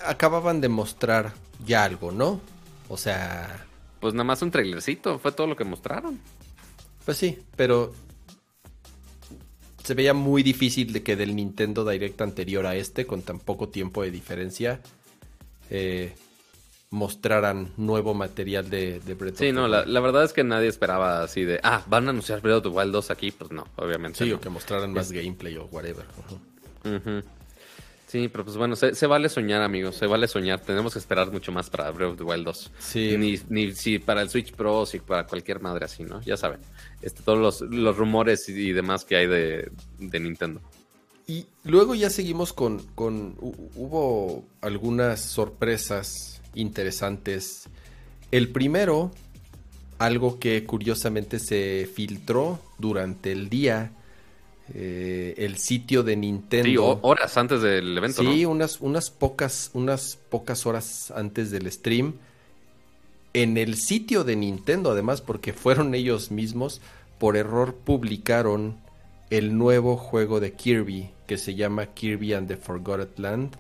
[0.05, 1.33] acababan de mostrar
[1.67, 2.41] ya algo, ¿no?
[2.89, 3.67] O sea...
[4.01, 6.21] Pues nada más un trailercito, fue todo lo que mostraron.
[7.05, 7.93] Pues sí, pero
[9.83, 13.71] se veía muy difícil de que del Nintendo Direct anterior a este, con tan poco
[13.71, 14.81] tiempo de diferencia,
[15.71, 16.15] eh,
[16.91, 21.45] mostraran nuevo material de, de Breath Sí, no, la, verdad es que nadie esperaba así
[21.45, 24.25] de, ah, van a anunciar Breath of the Wild 2 aquí, pues no, obviamente.
[24.25, 26.05] Sí, o que mostraran más gameplay o whatever.
[28.07, 30.61] Sí, pero pues bueno, se, vale soñar, amigos, se vale soñar.
[30.61, 32.71] Tenemos que esperar mucho más para Breath of the Wild 2.
[32.79, 33.17] Sí.
[33.19, 36.23] Ni, ni si para el Switch Pro, si para cualquier madre así, ¿no?
[36.23, 36.61] Ya saben,
[37.03, 40.63] este, todos los, los rumores y, demás que hay de, de Nintendo.
[41.27, 47.69] Y luego ya seguimos con, con, hubo algunas sorpresas interesantes.
[48.31, 49.11] El primero,
[49.99, 53.93] algo que curiosamente se filtró durante el día,
[54.75, 56.99] eh, el sitio de Nintendo.
[57.03, 58.23] horas antes del evento.
[58.23, 62.15] Sí, unas, unas, pocas, unas pocas horas antes del stream.
[63.35, 66.81] En el sitio de Nintendo, además, porque fueron ellos mismos,
[67.19, 68.77] por error publicaron
[69.31, 73.57] el nuevo juego de Kirby que se llama Kirby and the Forgotten Land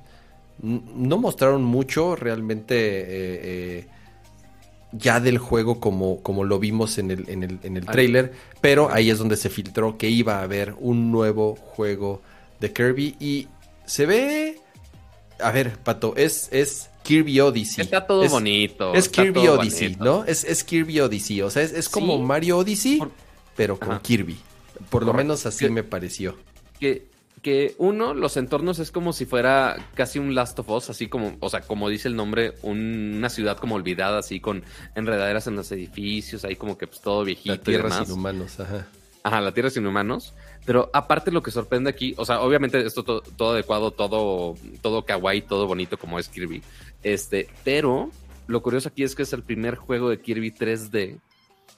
[0.60, 3.86] no mostraron mucho realmente eh, eh,
[4.92, 8.90] ya del juego como, como lo vimos en el, en el, en el trailer, pero
[8.90, 12.22] ahí es donde se filtró que iba a haber un nuevo juego
[12.60, 13.48] de Kirby y
[13.86, 14.60] se ve...
[15.40, 17.84] A ver, Pato, es, es Kirby Odyssey.
[17.84, 18.92] Está todo bonito.
[18.92, 20.24] Es Kirby Odyssey, ¿no?
[20.24, 23.00] Es, es, Kirby Odyssey, o sea, es, como Mario Odyssey,
[23.54, 24.36] pero con Kirby.
[24.90, 26.36] Por lo menos así me pareció.
[26.80, 27.06] Que
[27.42, 31.36] que uno, los entornos es como si fuera casi un Last of Us, así como,
[31.40, 35.70] o sea, como dice el nombre, una ciudad como olvidada, así con enredaderas en los
[35.72, 37.54] edificios, ahí como que pues todo viejito.
[37.54, 38.86] La tierra sin humanos, ajá.
[39.22, 40.34] Ajá, la tierra sin humanos.
[40.64, 45.04] Pero aparte lo que sorprende aquí, o sea, obviamente esto todo, todo adecuado, todo, todo
[45.04, 46.62] kawaii, todo bonito como es Kirby.
[47.02, 48.10] Este, pero
[48.46, 51.20] lo curioso aquí es que es el primer juego de Kirby 3D,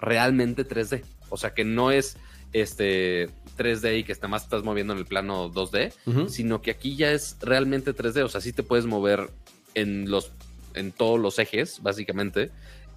[0.00, 1.02] realmente 3D.
[1.28, 2.16] O sea, que no es
[2.52, 6.96] este 3D y que está más estás moviendo en el plano 2D, sino que aquí
[6.96, 9.30] ya es realmente 3D, o sea, sí te puedes mover
[9.74, 10.32] en los
[10.74, 12.50] en todos los ejes, básicamente.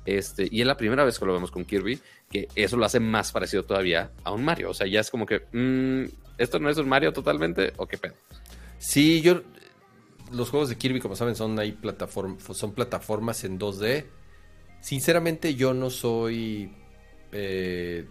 [0.05, 1.99] Este, y es la primera vez que lo vemos con Kirby,
[2.29, 4.69] que eso lo hace más parecido todavía a un Mario.
[4.69, 7.73] O sea, ya es como que, mm, ¿esto no es un Mario totalmente?
[7.77, 8.15] ¿O qué pedo?
[8.77, 9.41] Sí, yo.
[10.31, 11.77] Los juegos de Kirby, como saben, son ahí
[12.53, 14.05] son plataformas en 2D.
[14.81, 16.71] Sinceramente, yo no soy.
[17.31, 18.07] Eh,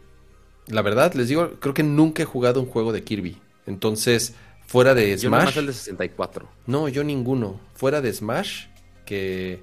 [0.66, 3.36] la verdad, les digo, creo que nunca he jugado un juego de Kirby.
[3.66, 4.34] Entonces,
[4.66, 5.54] fuera de Smash.
[5.54, 6.48] Yo el de 64.
[6.66, 7.60] No, yo ninguno.
[7.74, 8.66] Fuera de Smash,
[9.04, 9.62] que,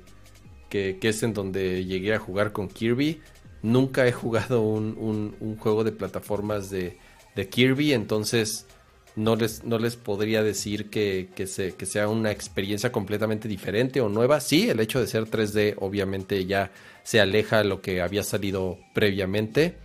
[0.69, 3.21] que, es en donde llegué a jugar con Kirby.
[3.61, 6.97] Nunca he jugado un, un, juego de plataformas de,
[7.35, 7.93] de, Kirby.
[7.93, 8.65] Entonces,
[9.15, 14.01] no les, no les podría decir que, que, se, que sea una experiencia completamente diferente
[14.01, 14.39] o nueva.
[14.41, 16.71] Sí, el hecho de ser 3D, obviamente, ya
[17.03, 19.75] se aleja a lo que había salido previamente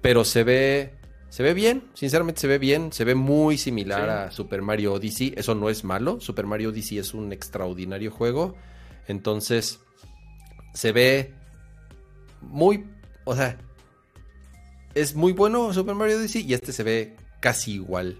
[0.00, 0.98] pero se ve
[1.28, 5.34] se ve bien, sinceramente se ve bien, se ve muy similar a Super Mario Odyssey,
[5.36, 8.56] eso no es malo, Super Mario Odyssey es un extraordinario juego,
[9.08, 9.80] entonces
[10.72, 11.34] se ve
[12.40, 12.86] muy,
[13.24, 13.58] o sea,
[14.94, 18.18] es muy bueno Super Mario Odyssey y este se ve casi igual.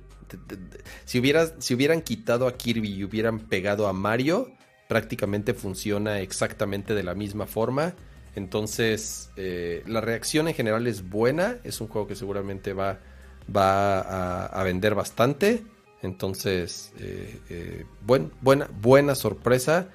[1.06, 1.22] Si,
[1.58, 4.52] si hubieran quitado a Kirby y hubieran pegado a Mario,
[4.86, 7.94] prácticamente funciona exactamente de la misma forma.
[8.38, 11.58] Entonces, eh, la reacción en general es buena.
[11.64, 13.00] Es un juego que seguramente va,
[13.54, 15.64] va a, vender bastante.
[16.02, 19.88] Entonces, eh, eh, buena, buena sorpresa.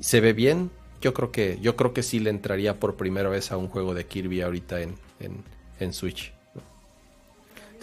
[0.00, 0.72] Se ve bien.
[1.00, 3.94] Yo creo que, yo creo que sí le entraría por primera vez a un juego
[3.94, 4.96] de Kirby ahorita en,
[5.78, 6.35] en Switch.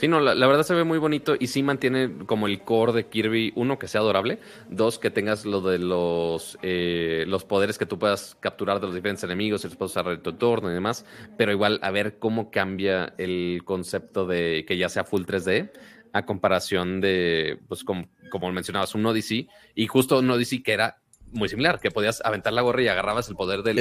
[0.04, 3.08] Sí, no, la, verdad se ve muy bonito y sí mantiene como el core de
[3.08, 7.86] Kirby, uno, que sea adorable, dos, que tengas lo de los, eh, los poderes que
[7.86, 10.74] tú puedas capturar de los diferentes enemigos y los puedes usar en tu entorno y
[10.74, 11.06] demás,
[11.38, 15.72] pero igual a ver cómo cambia el concepto de que ya sea full 3D
[16.12, 20.98] a comparación de, pues como, como mencionabas, un Odyssey y justo un Odyssey que era
[21.34, 23.80] muy similar, que podías aventar la gorra y agarrabas el poder del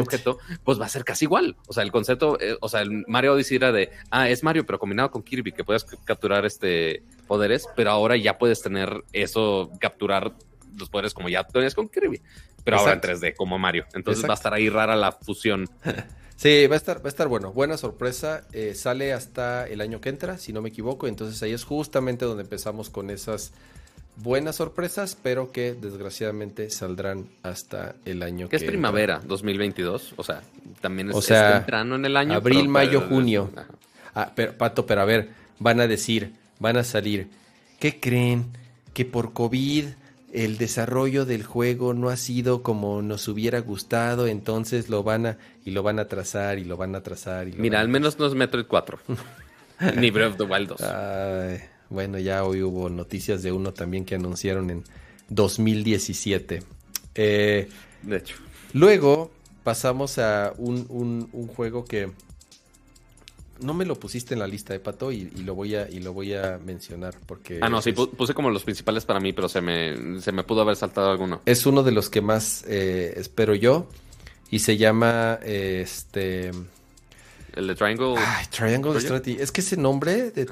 [0.00, 1.56] objeto, pues va a ser casi igual.
[1.66, 4.64] O sea, el concepto, eh, o sea, el Mario Odyssey era de, ah, es Mario,
[4.64, 9.70] pero combinado con Kirby, que puedes capturar este poderes, pero ahora ya puedes tener eso,
[9.80, 10.32] capturar
[10.76, 12.20] los poderes como ya tenías con Kirby,
[12.64, 13.86] pero ahora en 3D, como Mario.
[13.94, 15.68] Entonces va a estar ahí rara la fusión.
[16.42, 17.52] Sí, va a estar, va a estar bueno.
[17.52, 18.42] Buena sorpresa.
[18.52, 21.06] Eh, sale hasta el año que entra, si no me equivoco.
[21.06, 23.52] Entonces ahí es justamente donde empezamos con esas
[24.16, 30.42] buenas sorpresas, pero que desgraciadamente saldrán hasta el año que es primavera 2022, o sea,
[30.80, 32.34] también es, o sea, temprano en el año.
[32.34, 33.50] Abril, mayo, junio.
[34.14, 37.28] Ah, pero, Pato, pero a ver, van a decir, van a salir,
[37.78, 38.46] ¿qué creen?
[38.92, 39.86] Que por COVID
[40.32, 45.38] el desarrollo del juego no ha sido como nos hubiera gustado, entonces lo van a
[45.64, 48.26] y lo van a trazar y lo van a trazar y Mira, al menos no
[48.26, 48.98] es Metroid 4.
[49.96, 50.80] Ni Breath of the Wild 2.
[50.82, 51.71] Ay.
[51.92, 54.84] Bueno, ya hoy hubo noticias de uno también que anunciaron en
[55.28, 56.62] 2017.
[57.14, 57.68] Eh,
[58.02, 58.36] de hecho.
[58.72, 59.30] Luego
[59.62, 60.86] pasamos a un,
[61.32, 62.10] un, juego que
[63.60, 66.14] no me lo pusiste en la lista de Pato y, lo voy a y lo
[66.14, 69.60] voy a mencionar porque ah no sí puse como los principales para mí pero se
[69.60, 73.54] me se me pudo haber saltado alguno es uno de los que más eh, espero
[73.54, 73.86] yo
[74.50, 76.50] y se llama este
[77.54, 78.14] el de Triangle.
[78.18, 79.40] Ay, Triangle Strategy.
[79.40, 80.44] Es que ese nombre de,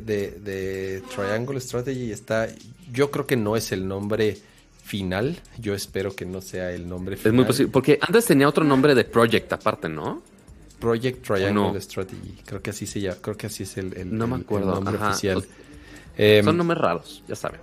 [0.00, 2.48] de, Triangle Strategy está.
[2.92, 4.38] Yo creo que no es el nombre
[4.82, 5.40] final.
[5.58, 7.32] Yo espero que no sea el nombre final.
[7.32, 7.70] Es muy posible.
[7.72, 10.22] Porque antes tenía otro nombre de Project aparte, ¿no?
[10.80, 12.38] Project Triangle Strategy.
[12.44, 13.18] Creo que así se llama.
[13.20, 14.74] Creo que así es el, no me acuerdo.
[14.74, 15.44] nombre oficial.
[16.16, 17.60] Em, son nombres raros, ya saben.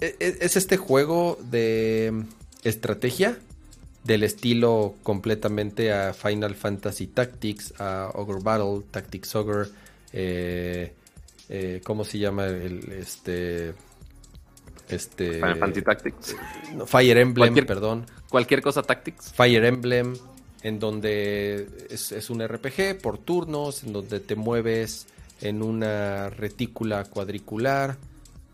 [0.00, 2.24] E, e, es este juego de
[2.62, 3.38] estrategia
[4.04, 9.68] del estilo completamente a Final Fantasy Tactics, a Ogre Battle, Tactics Ogre,
[10.12, 10.92] eh,
[11.48, 13.74] eh, ¿cómo se llama el este
[14.88, 16.36] este Final Fantasy Tactics?
[16.86, 18.06] Fire Emblem, perdón.
[18.28, 19.32] Cualquier cosa Tactics.
[19.32, 20.14] Fire Emblem,
[20.62, 25.06] en donde es, es un RPG por turnos, en donde te mueves
[25.40, 27.96] en una retícula cuadricular.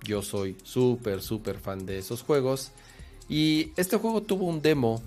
[0.04, 2.70] Yo soy súper, súper fan de esos juegos.
[3.28, 5.02] Y este juego tuvo un demo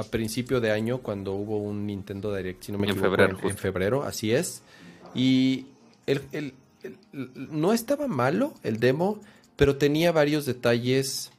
[0.00, 3.38] a principio de año cuando hubo un Nintendo Direct, si no me en equivoco, febrero,
[3.42, 4.62] en, febrero, así es.
[5.14, 5.66] Y
[6.06, 6.54] el,
[7.34, 9.20] no estaba malo el demo,
[9.56, 11.30] pero tenía varios detalles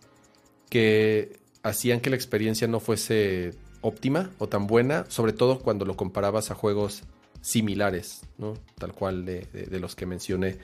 [0.70, 5.96] que hacían que la experiencia no fuese óptima o tan buena, sobre todo cuando lo
[5.96, 7.02] comparabas a juegos
[7.42, 8.54] similares, ¿no?
[8.78, 10.60] Tal cual de, de los que mencioné.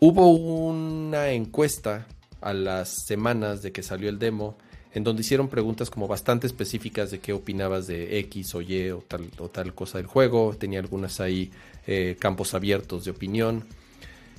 [0.00, 2.06] Hubo una encuesta
[2.40, 4.56] a las semanas de que salió el demo
[4.92, 9.04] en donde hicieron preguntas como bastante específicas de qué opinabas de X o Y o
[9.06, 10.56] tal, o tal cosa del juego.
[10.58, 11.50] Tenía algunas ahí
[11.86, 13.64] eh, campos abiertos de opinión.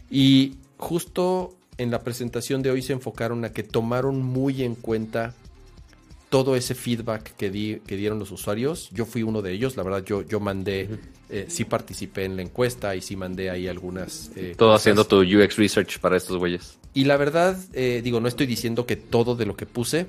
[0.10, 5.34] Y justo en la presentación de hoy se enfocaron a que tomaron muy en cuenta
[6.30, 8.90] todo ese feedback que, di, que dieron los usuarios.
[8.92, 10.90] Yo fui uno de ellos, la verdad yo, yo mandé,
[11.30, 14.32] eh, sí participé en la encuesta y sí mandé ahí algunas...
[14.36, 16.78] Eh, todo haciendo tu UX research para estos güeyes.
[16.94, 17.58] Y la verdad,
[18.04, 20.08] digo, no estoy diciendo que todo de lo que puse,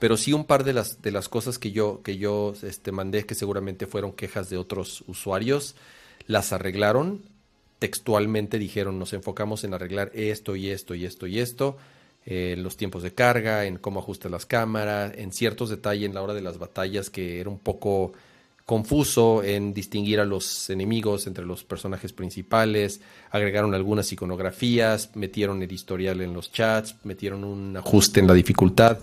[0.00, 3.26] pero sí un par de las, de las cosas que yo, que yo este, mandé,
[3.26, 5.76] que seguramente fueron quejas de otros usuarios,
[6.26, 7.20] las arreglaron.
[7.78, 11.76] Textualmente dijeron, nos enfocamos en arreglar esto y esto y esto y esto,
[12.24, 16.14] en eh, los tiempos de carga, en cómo ajustar las cámaras, en ciertos detalles en
[16.14, 18.14] la hora de las batallas que era un poco
[18.64, 25.72] confuso en distinguir a los enemigos entre los personajes principales, agregaron algunas iconografías, metieron el
[25.72, 28.98] historial en los chats, metieron un ajuste en la dificultad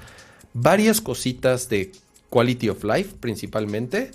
[0.60, 1.92] varias cositas de
[2.30, 4.12] quality of life principalmente.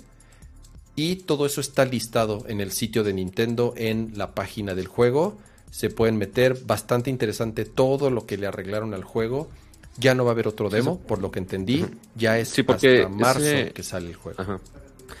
[0.95, 5.37] Y todo eso está listado en el sitio de Nintendo en la página del juego.
[5.71, 9.49] Se pueden meter bastante interesante todo lo que le arreglaron al juego.
[9.97, 11.85] Ya no va a haber otro demo, por lo que entendí.
[12.15, 14.59] Ya es hasta marzo que sale el juego.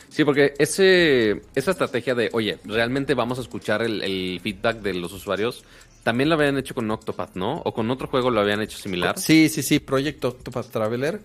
[0.09, 4.93] Sí, porque ese, esa estrategia de, oye, realmente vamos a escuchar el, el, feedback de
[4.93, 5.63] los usuarios,
[6.03, 7.61] también lo habían hecho con Octopath, ¿no?
[7.65, 9.17] O con otro juego lo habían hecho similar.
[9.17, 11.21] Sí, sí, sí, Project Octopath Traveler.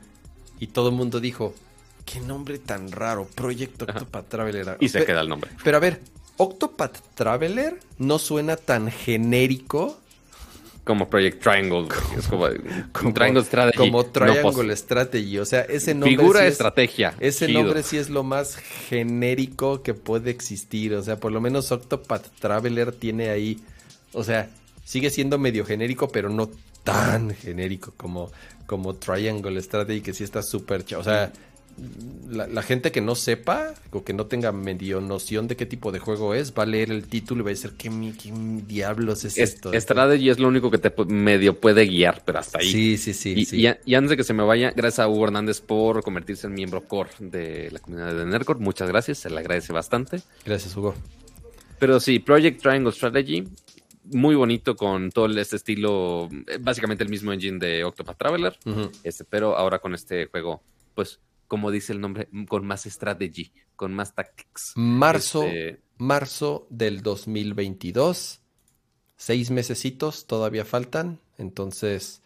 [0.61, 1.55] Y todo el mundo dijo,
[2.05, 4.77] qué nombre tan raro, Project Octopath Traveler.
[4.81, 5.51] Y se queda el nombre.
[5.63, 6.01] Pero a ver,
[6.37, 9.99] Octopath Traveler no suena tan genérico
[10.89, 11.87] como Project Triangle.
[12.17, 12.49] Es como,
[13.13, 13.77] Triangle Strategy.
[13.77, 15.39] Como Triangle Strategy.
[15.39, 16.17] O sea, ese nombre.
[16.17, 17.15] Figura estrategia.
[17.21, 20.95] ese nombre sí es lo más genérico que puede existir.
[20.95, 23.61] O sea, por lo menos Octopath Traveler tiene ahí.
[24.15, 24.49] O sea,
[24.89, 26.49] sigue siendo medio genérico, pero no
[26.83, 28.31] tan genérico como,
[28.67, 30.85] como Triangle Strategy, que sí está súper.
[30.97, 31.31] O sea
[32.31, 35.99] la, gente que no sepa o que no tenga medio noción de qué tipo de
[35.99, 37.91] juego es, va a leer el título y va a decir, ¿qué,
[38.67, 39.73] diablos es, esto?
[39.73, 42.71] Strategy es lo único que te medio puede guiar, pero hasta ahí.
[42.71, 43.35] Sí, sí, sí.
[43.37, 46.55] Y, Y, antes de que se me vaya, gracias a Hugo Hernández por convertirse en
[46.55, 48.59] miembro core de la comunidad de Nerdcore.
[48.61, 50.21] Muchas gracias, se le agradece bastante.
[50.45, 50.95] Gracias, Hugo.
[51.79, 53.45] Pero sí, Project Triangle Strategy,
[54.13, 56.29] muy bonito con todo este estilo,
[56.61, 58.59] básicamente el mismo engine de Octopath Traveler,
[59.03, 60.63] este, pero ahora con este juego,
[60.95, 64.73] pues como dice el nombre, con más strategy, con más tactics.
[64.77, 68.41] Marzo, este, marzo del 2022.
[69.17, 71.21] Seis mesecitos todavía faltan.
[71.39, 72.23] Entonces,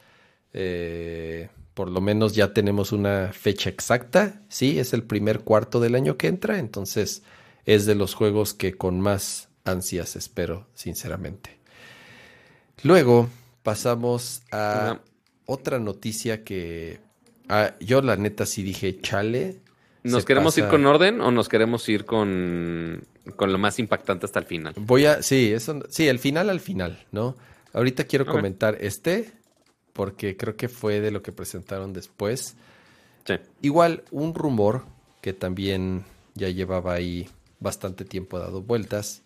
[0.53, 4.43] eh, por lo menos ya tenemos una fecha exacta.
[4.49, 6.59] Sí, es el primer cuarto del año que entra.
[6.59, 7.23] Entonces,
[7.65, 11.61] es de los juegos que con más ansias espero, sinceramente.
[12.83, 13.29] Luego
[13.63, 15.01] pasamos a
[15.47, 17.01] otra noticia que
[17.55, 19.61] Ah, yo la neta sí dije, chale.
[20.05, 23.05] ¿Nos queremos ir con orden o nos queremos ir con,
[23.37, 24.73] con, lo más impactante hasta el final?
[24.79, 27.37] Voy a, sí, eso, sí, el final al final, ¿no?
[27.75, 29.33] Ahorita quiero comentar este,
[29.93, 32.57] porque creo que fue de lo que presentaron después.
[33.27, 33.35] Sí.
[33.61, 34.87] Igual, un rumor
[35.21, 36.05] que también
[36.35, 37.29] ya llevaba ahí
[37.61, 39.21] bastante tiempo dado vueltas.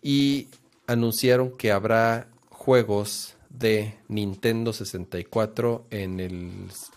[0.00, 0.46] Y
[0.86, 2.28] anunciaron que habrá
[2.68, 6.50] juegos de Nintendo 64 en el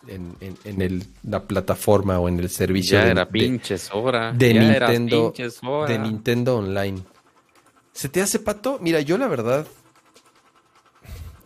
[0.05, 5.33] en, el, la plataforma o en el servicio ya de, era pinches hora de Nintendo
[5.87, 7.01] de Nintendo Online.
[7.93, 8.79] ¿Se te hace pato?
[8.81, 9.65] Mira, yo la verdad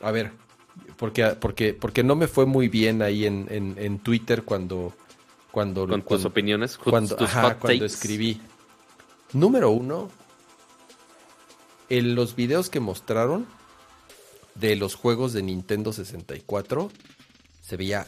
[0.02, 0.32] a ver,
[0.98, 4.92] porque porque porque no me fue muy bien ahí en, en Twitter cuando
[5.52, 8.42] cuando con tus opiniones, cuando, cuando escribí.
[9.34, 10.10] Número uno,
[11.90, 13.46] en los videos que mostraron
[14.56, 16.92] de los juegos de Nintendo 64
[17.62, 18.08] se veía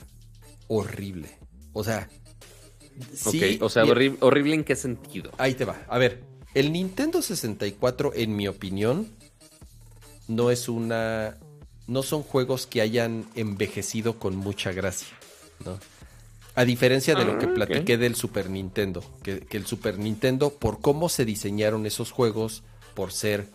[0.67, 1.29] horrible.
[1.73, 2.09] O sea,
[3.13, 5.31] sí, o sea, horrible, en qué sentido.
[5.37, 5.85] Ahí te va.
[5.87, 9.09] A ver, el Nintendo 64, en mi opinión,
[10.27, 11.37] no es una.
[11.87, 15.15] No son juegos que hayan envejecido con mucha gracia,
[15.63, 15.79] ¿no?
[16.53, 20.49] A diferencia de lo que ah, platiqué del Super Nintendo, que, que, el Super Nintendo,
[20.49, 22.63] por cómo se diseñaron esos juegos,
[22.93, 23.45] por ser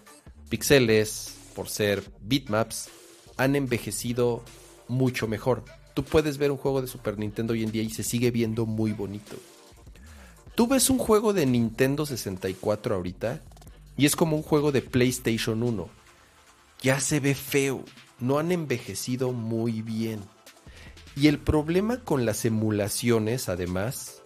[0.48, 2.88] pixeles, por ser bitmaps,
[3.36, 4.42] han envejecido
[4.88, 5.64] mucho mejor.
[5.94, 8.66] Tú puedes ver un juego de Super Nintendo hoy en día y se sigue viendo
[8.66, 9.36] muy bonito.
[10.54, 13.42] Tú ves un juego de Nintendo 64 ahorita
[13.96, 15.88] y es como un juego de PlayStation 1.
[16.82, 17.84] Ya se ve feo,
[18.20, 20.20] no han envejecido muy bien.
[21.14, 24.22] Y el problema con las emulaciones, además,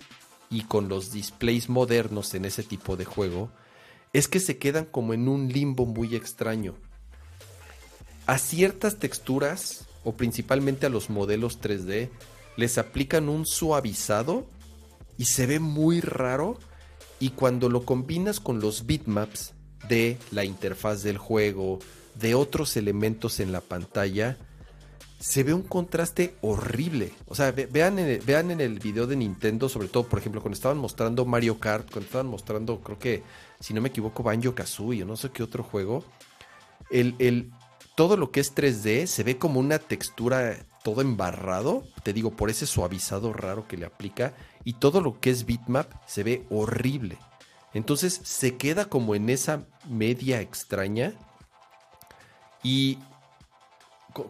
[0.50, 3.50] y con los displays modernos en ese tipo de juego,
[4.12, 6.76] es que se quedan como en un limbo muy extraño
[8.26, 12.10] a ciertas texturas, o principalmente a los modelos 3D,
[12.56, 14.46] les aplican un suavizado
[15.18, 16.58] y se ve muy raro.
[17.18, 19.54] Y cuando lo combinas con los bitmaps
[19.88, 21.78] de la interfaz del juego,
[22.14, 24.36] de otros elementos en la pantalla,
[25.18, 27.12] se ve un contraste horrible.
[27.26, 30.42] O sea, vean, en el, vean en el video de Nintendo, sobre todo, por ejemplo,
[30.42, 33.22] cuando estaban mostrando Mario Kart, cuando estaban mostrando, creo que,
[33.60, 36.04] si no me equivoco, Banjo Kazooie, o no sé qué otro juego.
[36.90, 37.50] El, el,
[37.96, 42.48] todo lo que es 3D se ve como una textura todo embarrado, te digo, por
[42.48, 47.18] ese suavizado raro que le aplica, y todo lo que es bitmap se ve horrible.
[47.74, 51.14] Entonces se queda como en esa media extraña
[52.62, 52.98] y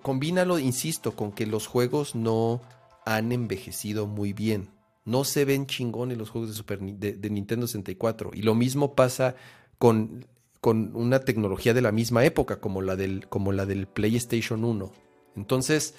[0.03, 2.63] combínalo, insisto, con que los juegos no
[3.05, 4.71] han envejecido muy bien.
[5.05, 8.31] No se ven chingones los juegos de, Super, de Nintendo 64.
[8.33, 9.37] Y lo mismo pasa
[9.79, 10.27] con
[10.67, 14.93] con una tecnología de la misma época, como la del, como la del PlayStation 1.
[15.37, 15.95] Entonces,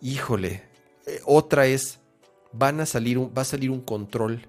[0.00, 0.64] híjole,
[1.06, 2.00] eh, otra es,
[2.52, 4.40] van a salir va a salir un control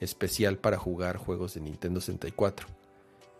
[0.00, 2.66] especial para jugar juegos de Nintendo 64.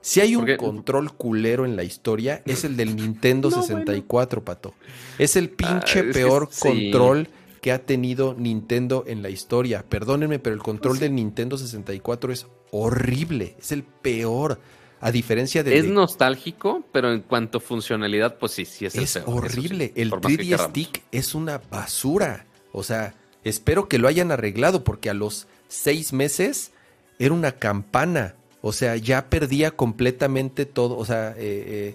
[0.02, 4.74] Si hay un control culero en la historia, es el del Nintendo 64, pato.
[5.18, 7.26] Es el pinche ah, peor control
[7.62, 9.82] que ha tenido Nintendo en la historia.
[9.88, 13.56] Perdónenme, pero el control pues del Nintendo 64 es horrible.
[13.58, 14.60] Es el peor.
[15.00, 15.78] A diferencia de.
[15.78, 19.92] Es nostálgico, pero en cuanto a funcionalidad, pues sí, sí es Es horrible.
[19.94, 22.46] el 3D Stick es una basura.
[22.72, 23.14] O sea,
[23.44, 26.72] espero que lo hayan arreglado, porque a los seis meses,
[27.18, 28.34] era una campana.
[28.60, 30.96] O sea, ya perdía completamente todo.
[30.96, 31.94] O sea, eh, eh,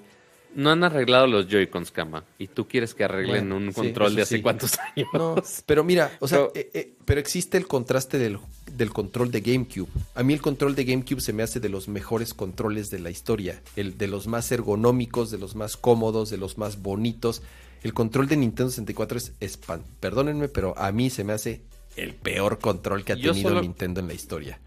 [0.56, 2.24] no han arreglado los Joy-Cons, Kama.
[2.38, 5.08] Y tú quieres que arreglen un control de hace cuántos años.
[5.14, 5.36] No,
[5.66, 8.40] pero mira, o sea, pero, eh, pero existe el contraste del,
[8.78, 9.90] del, control de GameCube.
[10.16, 13.10] A mí el control de GameCube se me hace de los mejores controles de la
[13.10, 13.62] historia.
[13.76, 17.42] El, de los más ergonómicos, de los más cómodos, de los más bonitos.
[17.84, 21.62] El control de Nintendo 64 es, espan Perdónenme, pero a mí se me hace
[21.96, 24.60] el peor control que ha tenido Nintendo en la historia.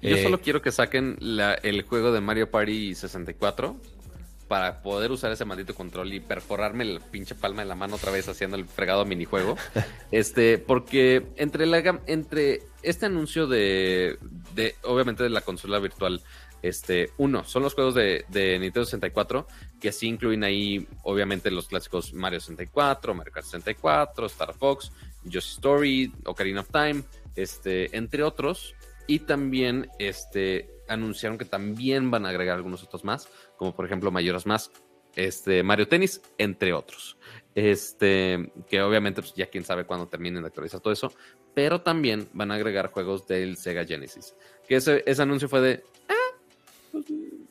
[0.00, 3.76] Yo solo eh, quiero que saquen el juego de Mario Party 64
[4.48, 8.10] para poder usar ese maldito control y perforarme la pinche palma de la mano otra
[8.10, 9.56] vez haciendo el fregado minijuego.
[10.10, 14.18] este, porque entre la entre este anuncio de,
[14.54, 16.22] de obviamente de la consola virtual
[16.62, 19.46] este, uno, son los juegos de, de, Nintendo 64,
[19.80, 24.90] que sí incluyen ahí, obviamente, los clásicos Mario 64, Mario Kart 64, Star Fox,
[25.24, 27.04] Just Story, Ocarina of Time,
[27.36, 28.74] este, entre otros.
[29.06, 34.10] Y también este, anunciaron que también van a agregar algunos otros más, como por ejemplo
[34.10, 34.70] Mayoras Más,
[35.14, 37.18] este, Mario Tennis, entre otros.
[37.54, 41.12] Este, que obviamente pues, ya quién sabe cuándo terminen de actualizar todo eso,
[41.54, 44.34] pero también van a agregar juegos del Sega Genesis.
[44.66, 45.84] Que ese, ese anuncio fue de,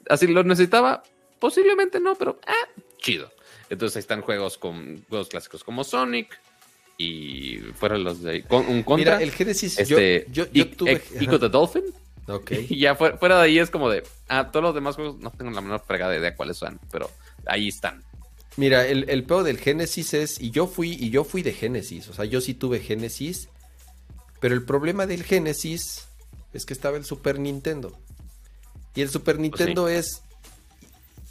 [0.10, 1.04] así lo necesitaba,
[1.40, 3.32] posiblemente no, pero ah, chido.
[3.70, 6.40] Entonces ahí están juegos con juegos clásicos como Sonic
[6.98, 9.18] y fueron los de un contra.
[9.18, 11.84] Mira, el Genesis este, yo, yo, tuve Ico the Dolphin.
[12.28, 12.52] Ok.
[12.70, 15.52] Y ya fuera, de ahí es como de, ah, todos los demás juegos no tengo
[15.52, 17.10] la menor fregada de idea cuáles son, pero
[17.46, 18.04] ahí están.
[18.56, 22.08] Mira, el, el peor del Genesis es, y yo fui, y yo fui de Genesis,
[22.10, 23.50] o sea, yo sí tuve Genesis,
[24.40, 26.06] pero el problema del Genesis
[26.54, 27.98] es que estaba el Super Nintendo.
[28.96, 30.22] Y el Super pues Nintendo es.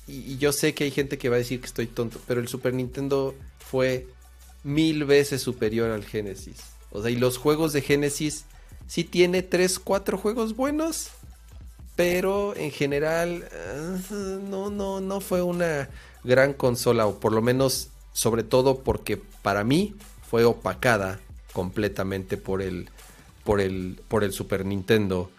[0.07, 2.49] Y, yo sé que hay gente que va a decir que estoy tonto, pero el
[2.49, 4.07] Super Nintendo fue
[4.63, 6.59] mil veces superior al Genesis.
[6.91, 8.45] O sea, y los juegos de Genesis
[8.87, 11.11] sí tiene tres, cuatro juegos buenos,
[11.95, 15.89] pero en general eh, no, no, no fue una
[16.25, 19.95] gran consola, o por lo menos, sobre todo porque para mí
[20.29, 21.21] fue opacada
[21.53, 22.89] completamente por el,
[23.45, 25.31] por el, por el Super Nintendo.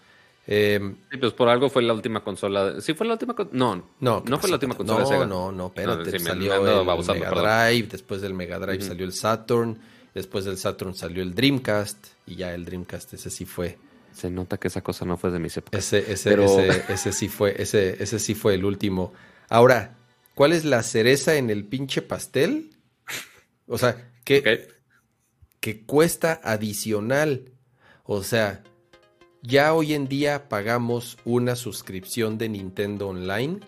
[0.50, 2.80] Eh, sí, pues por algo fue la última consola.
[2.80, 5.26] ¿Sí fue la última No, no, no fue la última consola no, de Sega.
[5.26, 6.18] No, no, espérate.
[6.18, 6.86] salió el
[7.20, 9.78] Mega Drive, después del Mega Drive salió el Saturn,
[10.18, 13.78] después del Saturn salió el Dreamcast y ya el Dreamcast ese sí fue.
[14.12, 15.78] Se nota que esa cosa no fue de mis épocas.
[15.78, 19.12] Ese, ese, ese, ese, sí fue, ese, ese sí fue el último.
[19.48, 19.96] Ahora,
[20.34, 22.70] ¿cuál es la cereza en el pinche pastel?
[23.66, 24.68] O sea, que,
[25.60, 27.52] que cuesta adicional.
[28.04, 28.62] O sea,
[29.42, 33.60] ya hoy en día pagamos una suscripción de Nintendo Online.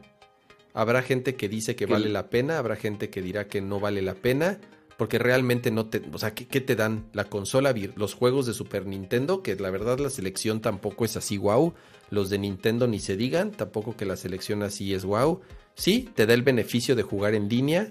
[0.72, 4.02] Habrá gente que dice que vale la pena, habrá gente que dirá que no vale
[4.02, 4.60] la pena,
[5.00, 7.06] porque realmente no te, o sea, ¿qué, te dan?
[7.14, 11.38] La consola, los juegos de Super Nintendo, que la verdad la selección tampoco es así
[11.38, 11.72] wow,
[12.10, 15.40] los de Nintendo ni se digan, tampoco que la selección así es wow.
[15.74, 17.90] Sí, te da el beneficio de jugar en línea,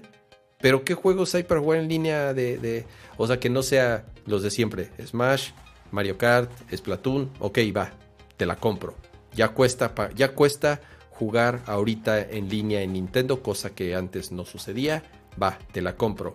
[0.60, 4.44] pero ¿qué juegos hay para jugar en línea de, o sea, que no sea los
[4.44, 4.92] de siempre?
[5.04, 5.50] Smash,
[5.90, 7.90] Mario Kart, Splatoon, ok, va,
[8.36, 8.94] te la compro.
[9.34, 10.80] Ya cuesta, ya cuesta
[11.10, 15.02] jugar ahorita en línea en Nintendo, cosa que antes no sucedía.
[15.42, 16.34] Va, te la compro.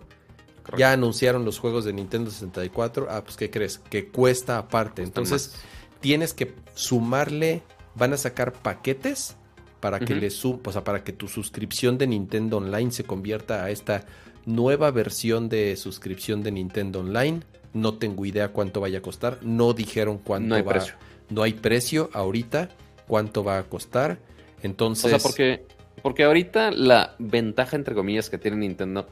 [0.76, 3.08] Ya anunciaron los juegos de Nintendo 64.
[3.10, 3.78] Ah, pues ¿qué crees?
[3.78, 5.02] Que cuesta aparte.
[5.02, 5.54] Entonces,
[6.00, 7.62] tienes que sumarle,
[7.94, 9.36] van a sacar paquetes
[9.80, 13.70] para que le o sea, para que tu suscripción de Nintendo Online se convierta a
[13.70, 14.04] esta
[14.44, 17.42] nueva versión de suscripción de Nintendo Online
[17.76, 19.38] no tengo idea cuánto vaya a costar.
[19.42, 20.72] No dijeron cuánto no hay va.
[20.72, 20.94] Precio.
[21.28, 22.70] No hay precio ahorita.
[23.06, 24.18] Cuánto va a costar.
[24.62, 25.04] Entonces.
[25.04, 25.66] O sea, porque,
[26.02, 29.06] porque ahorita la ventaja, entre comillas, que tiene Nintendo.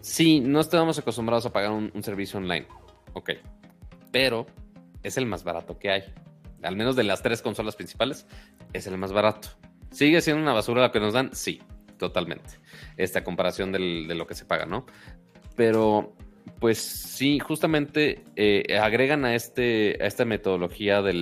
[0.00, 2.66] Sí, no estamos acostumbrados a pagar un, servicio online.
[3.12, 3.30] Ok.
[4.10, 4.46] Pero
[5.02, 6.02] es el más barato que hay.
[6.62, 8.26] Al menos de las tres consolas principales,
[8.72, 9.48] es el más barato.
[9.90, 11.30] ¿Sigue siendo una basura lo que nos dan?
[11.34, 11.60] Sí,
[11.98, 12.50] totalmente.
[12.96, 14.86] Esta comparación de lo que se paga, ¿no?
[15.56, 16.14] Pero
[16.58, 21.12] pues sí, justamente eh, agregan a, este, a esta metodología de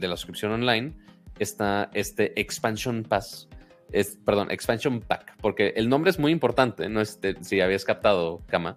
[0.00, 0.94] la suscripción online
[1.38, 3.48] está este Expansion Pass,
[3.92, 8.42] es, perdón, Expansion Pack, porque el nombre es muy importante, no es si habías captado,
[8.46, 8.74] Kama,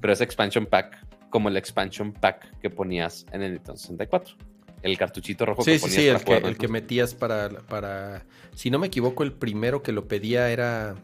[0.00, 4.36] pero es Expansion Pack como el Expansion Pack que ponías en el Nintendo 64.
[4.82, 8.24] El cartuchito rojo que ponías sí, sí, el, que, el que metías para, para,
[8.54, 10.94] si no me equivoco, el primero que lo pedía era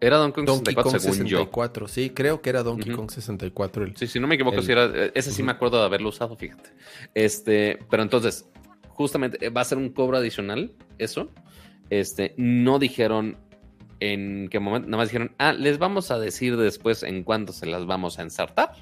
[0.00, 3.86] era Donkey Kong 64, Kong 64, sí, creo que era Donkey Kong 64.
[3.96, 6.36] sí, si no me equivoco, sí era, eh, ese sí me acuerdo de haberlo usado,
[6.36, 6.70] fíjate.
[7.14, 8.48] Este, pero entonces,
[8.88, 11.30] justamente eh, va a ser un cobro adicional, eso.
[11.90, 13.36] Este, no dijeron
[14.00, 17.66] en qué momento, nada más dijeron, ah, les vamos a decir después en cuánto se
[17.66, 18.72] las vamos a ensartar.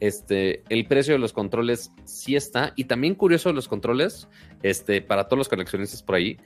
[0.00, 2.72] este, el precio de los controles sí está.
[2.76, 4.28] Y también curioso los controles,
[4.62, 6.38] este, para todos los coleccionistas por ahí,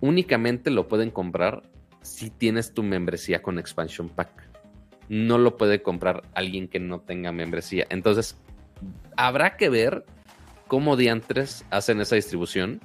[0.00, 1.62] únicamente lo pueden comprar
[2.02, 4.48] si tienes tu membresía con Expansion Pack.
[5.08, 7.86] No lo puede comprar alguien que no tenga membresía.
[7.88, 8.36] Entonces,
[9.16, 10.04] habrá que ver
[10.66, 12.80] cómo diantres hacen esa distribución.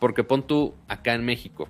[0.00, 1.68] Porque pon tú acá en México.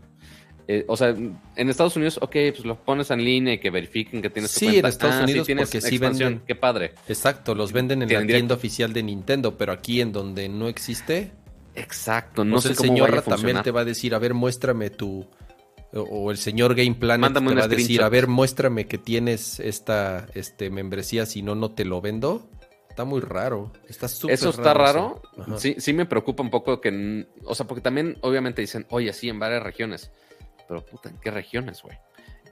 [0.69, 4.21] Eh, o sea, en Estados Unidos, ok, pues lo pones en línea y que verifiquen
[4.21, 6.43] que tienes tu sí, en Estados ah, Unidos porque sí venden.
[6.45, 6.93] Qué padre.
[7.09, 11.33] Exacto, los venden en la tienda oficial de Nintendo, pero aquí en donde no existe.
[11.77, 15.27] Exacto, no sé el señor también te va a decir, a ver, muéstrame tu
[15.93, 20.27] o el señor Game Planet te va a decir, a ver, muéstrame que tienes esta
[20.35, 22.51] este membresía, si no no te lo vendo.
[22.89, 23.73] Está muy raro.
[23.89, 25.21] Está súper Eso está raro.
[25.59, 29.29] Sí, sí me preocupa un poco que, o sea, porque también obviamente dicen, "Oye, sí
[29.29, 30.11] en varias regiones."
[30.67, 31.99] Pero puta, ¿en qué regiones, güey?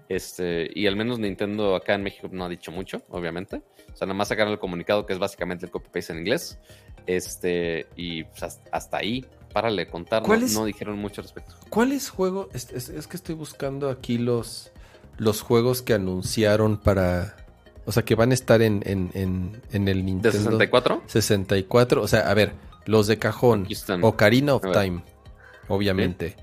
[0.09, 3.63] Este, y al menos Nintendo acá en México no ha dicho mucho, obviamente.
[3.93, 6.59] O sea, nada más sacaron el comunicado que es básicamente el copy-paste en inglés.
[7.07, 11.55] Este, y pues, hasta ahí, párale contar, no, dijeron mucho al respecto.
[11.69, 12.49] ¿Cuál es juego?
[12.53, 12.67] Es,
[13.07, 14.73] que estoy buscando aquí los,
[15.17, 17.37] los juegos que anunciaron para.
[17.87, 20.31] O sea, que van a estar en, en, en, el Nintendo.
[20.31, 21.03] ¿De 64?
[21.07, 22.03] 64.
[22.03, 22.55] O sea, a ver,
[22.87, 23.69] los de cajón.
[24.01, 25.03] Ocarina of Time,
[25.69, 26.37] obviamente.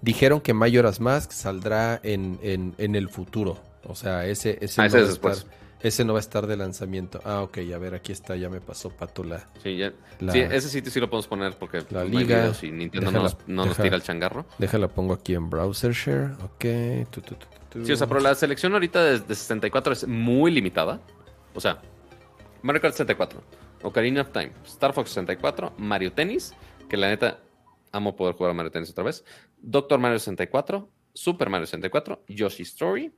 [0.00, 3.60] Dijeron que Majora's Mask saldrá en, en, el futuro.
[3.84, 5.46] O sea, ese, ese, ah, no después.
[5.80, 7.20] ese no va a estar de lanzamiento.
[7.24, 9.46] Ah, ok, a ver, aquí está, ya me pasó Pato la.
[9.62, 9.92] Sí, ya.
[10.30, 12.54] sí, ese sitio sí lo podemos poner porque la liga.
[12.54, 14.46] si Nintendo no, nos, tira el changarro.
[14.58, 16.32] Déjala, pongo aquí en Browser Share.
[16.44, 16.64] Ok.
[17.84, 21.00] sí, o sea, pero la selección ahorita de, 64 es muy limitada.
[21.54, 21.80] O sea,
[22.62, 23.42] Mario Kart 64,
[23.82, 26.54] Ocarina of Time, Star Fox 64, Mario Tennis,
[26.88, 27.38] que la neta
[27.92, 29.24] amo poder jugar a Mario Tennis otra vez.
[29.60, 33.12] Doctor Mario 64, Super Mario 64, Yoshi Story.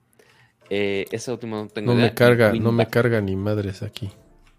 [0.68, 4.10] Eh, ese último no tengo no Me carga, no me carga ni madres aquí.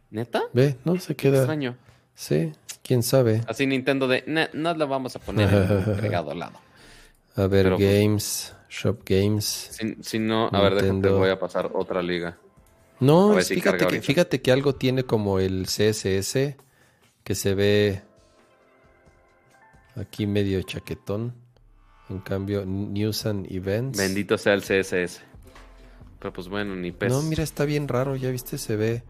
[0.09, 0.43] ¿Neta?
[0.53, 1.37] Ve, no se queda.
[1.37, 1.77] Extraño.
[2.13, 2.51] Sí,
[2.83, 3.41] quién sabe.
[3.47, 6.59] Así Nintendo de, no lo vamos a poner agregado al lado.
[7.35, 9.79] A ver, pues, Games, Shop Games.
[10.01, 12.37] Si, no, a ver, déjate, voy a pasar otra liga.
[12.99, 16.55] No, fíjate, que, fíjate que algo tiene como el CSS
[17.23, 18.03] que se ve
[19.95, 21.33] aquí medio chaquetón.
[22.11, 23.97] En cambio, News and Events.
[23.97, 25.21] Bendito sea el CSS.
[26.19, 27.15] Pero pues bueno, ni peso.
[27.15, 29.03] No, mira, está bien raro, ya viste, se ve.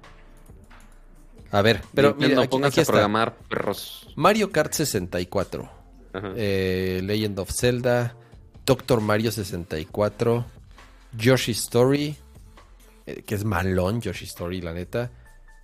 [1.49, 4.07] A ver, pero mira, no pongas a programar perros.
[4.15, 5.69] Mario Kart 64.
[6.36, 8.15] Eh, Legend of Zelda.
[8.65, 10.45] Doctor Mario 64.
[11.18, 12.15] Yoshi Story.
[13.07, 15.10] Eh, que es malón, Yoshi Story, la neta.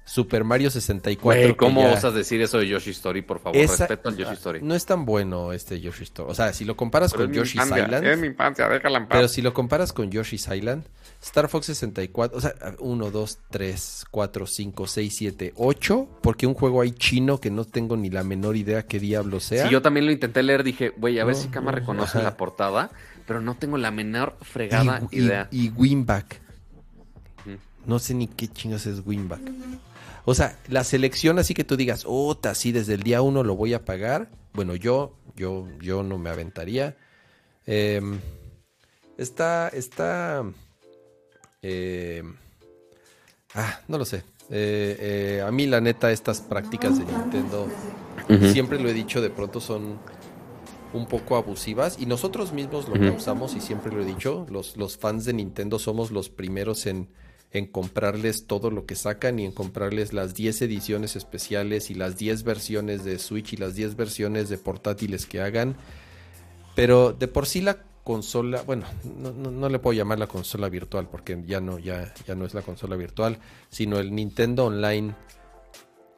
[0.08, 1.58] Super Mario 64.
[1.58, 3.60] ¿Cómo osas decir eso de Yoshi Story, por favor?
[3.60, 4.62] Respeto al Yoshi Story.
[4.62, 6.32] No es tan bueno este Yoshi Story.
[6.32, 8.06] O sea, si lo comparas con Yoshi's Island.
[8.06, 9.18] Es mi infancia, déjala en paz.
[9.18, 10.86] Pero si lo comparas con Yoshi's Island,
[11.22, 16.54] Star Fox 64, o sea, 1, 2, 3, 4, 5, 6, 7, 8, porque un
[16.54, 19.66] juego ahí chino que no tengo ni la menor idea qué diablo sea.
[19.66, 22.92] Si yo también lo intenté leer, dije, güey, a ver si Kama reconoce la portada,
[23.26, 25.50] pero no tengo la menor fregada idea.
[25.52, 26.48] Y, y Winback.
[27.86, 29.42] No sé ni qué chingas es Winback.
[30.30, 33.56] O sea, la selección así que tú digas, oh, sí, desde el día uno lo
[33.56, 34.30] voy a pagar.
[34.52, 36.98] Bueno, yo, yo, yo no me aventaría.
[37.66, 38.20] Em,
[39.18, 40.44] está, está.
[41.62, 42.24] Eh,
[43.56, 44.26] ah, no lo sé.
[44.50, 47.70] Eh, eh, a mí, la neta, estas prácticas de Nintendo,
[48.52, 49.98] siempre lo he dicho, de pronto son
[50.92, 54.98] un poco abusivas y nosotros mismos lo causamos y siempre lo he dicho, los, los
[54.98, 57.08] fans de Nintendo somos los primeros en
[57.52, 62.18] en comprarles todo lo que sacan y en comprarles las 10 ediciones especiales y las
[62.18, 65.76] 10 versiones de Switch y las 10 versiones de portátiles que hagan.
[66.76, 71.42] Pero de por sí la consola, bueno, no, le puedo llamar la consola virtual porque
[71.46, 75.16] ya no, ya, ya no es la consola virtual, sino el Nintendo Online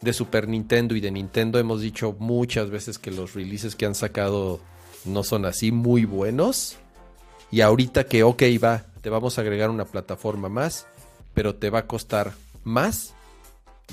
[0.01, 1.59] de Super Nintendo y de Nintendo.
[1.59, 4.59] Hemos dicho muchas veces que los releases que han sacado
[5.05, 6.77] no son así muy buenos.
[7.51, 10.87] Y ahorita que, ok, va, te vamos a agregar una plataforma más
[11.33, 12.33] pero te va a costar
[12.63, 13.13] más.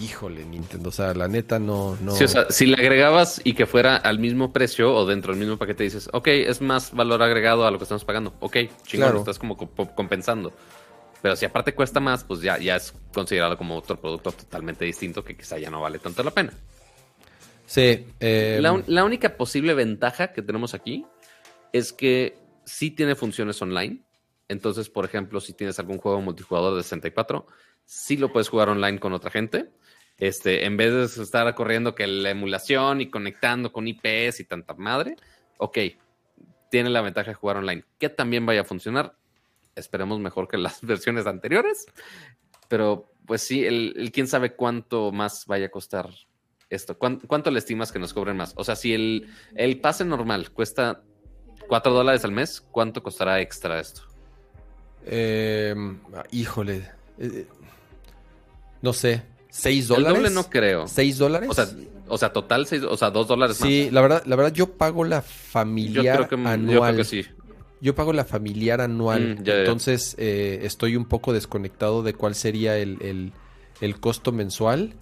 [0.01, 2.13] Híjole, Nintendo, o sea, la neta no, no.
[2.13, 5.41] Sí, o sea, si le agregabas y que fuera al mismo precio o dentro del
[5.41, 8.35] mismo paquete, dices, ok, es más valor agregado a lo que estamos pagando.
[8.41, 10.53] Ok, chingón, estás como compensando.
[11.23, 15.25] Pero si aparte cuesta más, pues ya, ya es considerado como otro producto totalmente distinto
[15.25, 16.53] que quizá ya no vale tanto la pena.
[17.65, 18.07] Sí.
[18.21, 18.59] Eh...
[18.61, 21.05] La, la, única posible ventaja que tenemos aquí
[21.73, 24.06] es que sí tiene funciones online.
[24.49, 27.47] Entonces, por ejemplo, si tienes algún juego multijugador de 64,
[27.85, 29.71] sí lo puedes jugar online con otra gente.
[30.19, 34.75] Este, en vez de estar corriendo que la emulación y conectando con IPs y tanta
[34.75, 35.17] madre,
[35.59, 35.79] ok,
[36.71, 37.85] tiene la ventaja de jugar online.
[37.99, 39.17] Que también vaya a funcionar.
[39.75, 41.87] Esperemos mejor que las versiones anteriores.
[42.69, 46.11] pero pues sí, el, quién sabe cuánto más vaya a costar
[46.71, 46.97] esto.
[46.97, 48.55] ¿Cuánto, le estimas que nos cobren más?
[48.57, 51.03] O sea, si el, el pase normal cuesta
[51.69, 54.03] 4 dólares al mes, ¿cuánto costará extra esto?
[55.07, 55.99] Em,
[56.33, 56.89] híjole,
[57.19, 57.47] eh,
[58.83, 59.23] no sé,
[59.53, 60.09] ¿6 dólares?
[60.09, 60.85] El doble no creo.
[60.85, 61.49] ¿6 dólares?
[61.49, 61.69] O sea,
[62.09, 63.69] o sea total, seis, o sea, 2 dólares más.
[63.69, 66.67] Sí, la verdad, la verdad, yo pago la familiar yo creo que, anual.
[66.67, 67.25] Yo creo que sí.
[67.81, 72.79] Yo pago la familiar anual, mm, entonces eh, estoy un poco desconectado de cuál sería
[72.79, 73.33] el,
[73.81, 74.95] el, costo mensual.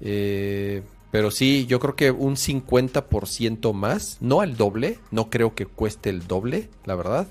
[0.00, 5.64] Eh, pero sí, yo creo que un 50% más, no al doble, no creo que
[5.64, 7.26] cueste el doble, la verdad.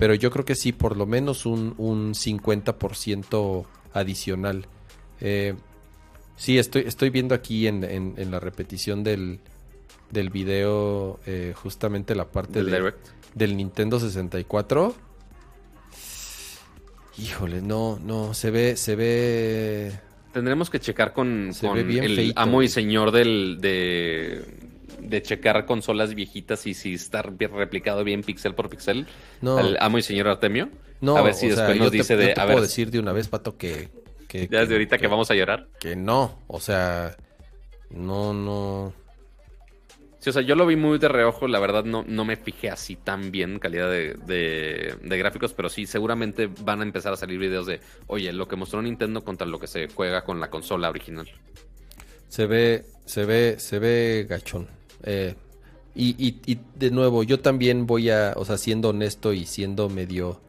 [0.00, 4.64] Pero yo creo que sí, por lo menos un, un 50% adicional.
[5.20, 5.54] Eh,
[6.36, 9.40] sí, estoy, estoy viendo aquí en, en, la repetición del,
[10.10, 12.94] del video eh, justamente la parte del,
[13.34, 14.94] del Nintendo 64.
[17.18, 20.00] Híjole, no, no, se ve, se ve
[20.32, 24.44] Tendremos que checar con, el amo y señor del, de,
[25.02, 29.06] de, checar consolas viejitas y si está replicado bien pixel por pixel.
[29.40, 29.58] No.
[29.58, 30.68] El amo y señor Artemio.
[31.00, 32.32] No, a ver si después nos dice de.
[32.32, 33.88] a puedo decir de una vez, Pato, que.
[34.28, 35.68] que ya desde ahorita que vamos a llorar.
[35.80, 37.16] Que no, o sea.
[37.90, 38.92] No, no.
[40.20, 42.68] Sí, o sea, yo lo vi muy de reojo, la verdad no, no me fijé
[42.68, 47.64] así tan bien calidad de, gráficos, pero sí, seguramente van a empezar a salir videos
[47.64, 51.26] de, oye, lo que mostró Nintendo contra lo que se juega con la consola original.
[52.28, 54.68] Se ve, se ve, se ve gachón.
[55.04, 55.34] Eh,
[55.94, 60.40] y, y, de nuevo, yo también voy a, o sea, siendo honesto y siendo medio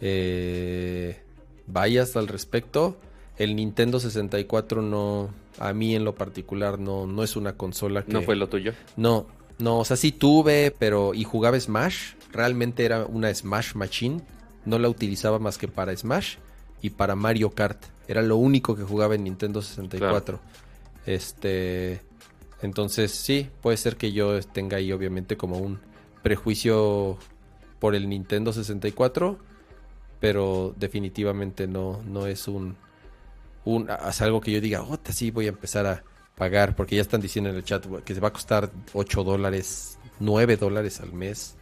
[0.00, 1.20] eh,
[1.66, 2.96] bias al respecto,
[3.36, 8.12] el Nintendo 64 no a mí en lo particular no, no es una consola que...
[8.12, 8.72] ¿No fue lo tuyo?
[8.96, 9.26] No,
[9.58, 11.14] no, o sea, sí tuve, pero...
[11.14, 12.14] Y jugaba Smash.
[12.32, 14.20] Realmente era una Smash Machine.
[14.64, 16.36] No la utilizaba más que para Smash
[16.80, 17.82] y para Mario Kart.
[18.06, 20.40] Era lo único que jugaba en Nintendo 64.
[21.06, 22.00] Este...
[22.62, 25.80] Entonces sí, puede ser que yo tenga ahí obviamente como un
[26.22, 27.18] prejuicio
[27.78, 29.38] por el Nintendo 64,
[30.20, 32.76] pero definitivamente no, no es un
[33.68, 36.02] un, algo que yo diga, oh, sí voy a empezar a
[36.36, 39.98] pagar, porque ya están diciendo en el chat que se va a costar 8 dólares,
[40.20, 41.56] 9 dólares al mes.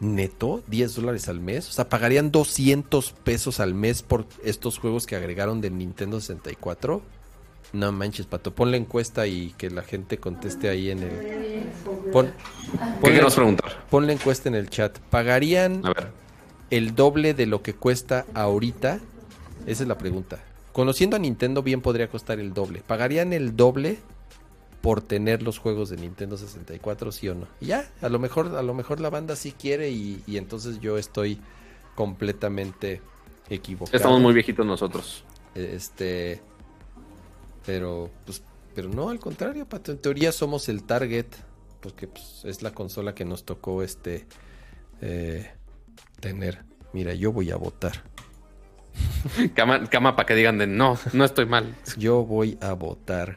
[0.00, 1.68] Neto, 10 dólares al mes.
[1.68, 7.02] O sea, pagarían 200 pesos al mes por estos juegos que agregaron del Nintendo 64.
[7.72, 8.54] No manches, pato.
[8.54, 12.10] Pon la encuesta y que la gente conteste ahí en el.
[12.12, 12.32] Pon,
[13.02, 13.84] ¿Qué queremos preguntar?
[13.90, 14.98] Pon la encuesta en el chat.
[14.98, 15.82] ¿Pagarían
[16.70, 19.00] el doble de lo que cuesta ahorita?
[19.66, 20.38] Esa es la pregunta.
[20.72, 22.82] Conociendo a Nintendo bien podría costar el doble.
[22.86, 23.98] ¿Pagarían el doble
[24.80, 27.46] por tener los juegos de Nintendo 64, sí o no?
[27.60, 31.40] ya, a lo mejor, a lo mejor la banda sí quiere y, entonces yo estoy
[31.94, 33.02] completamente
[33.50, 33.96] equivocado.
[33.96, 35.24] Estamos muy viejitos nosotros.
[35.54, 36.40] Este,
[37.68, 38.42] pero, pues,
[38.74, 39.92] pero no, al contrario, Pato.
[39.92, 41.26] En teoría somos el target,
[41.82, 44.24] porque pues, es la consola que nos tocó este
[45.02, 45.50] eh,
[46.18, 46.64] tener.
[46.94, 48.04] Mira, yo voy a votar.
[49.54, 51.76] cama, cama para que digan de no, no estoy mal.
[51.98, 53.36] Yo voy a votar.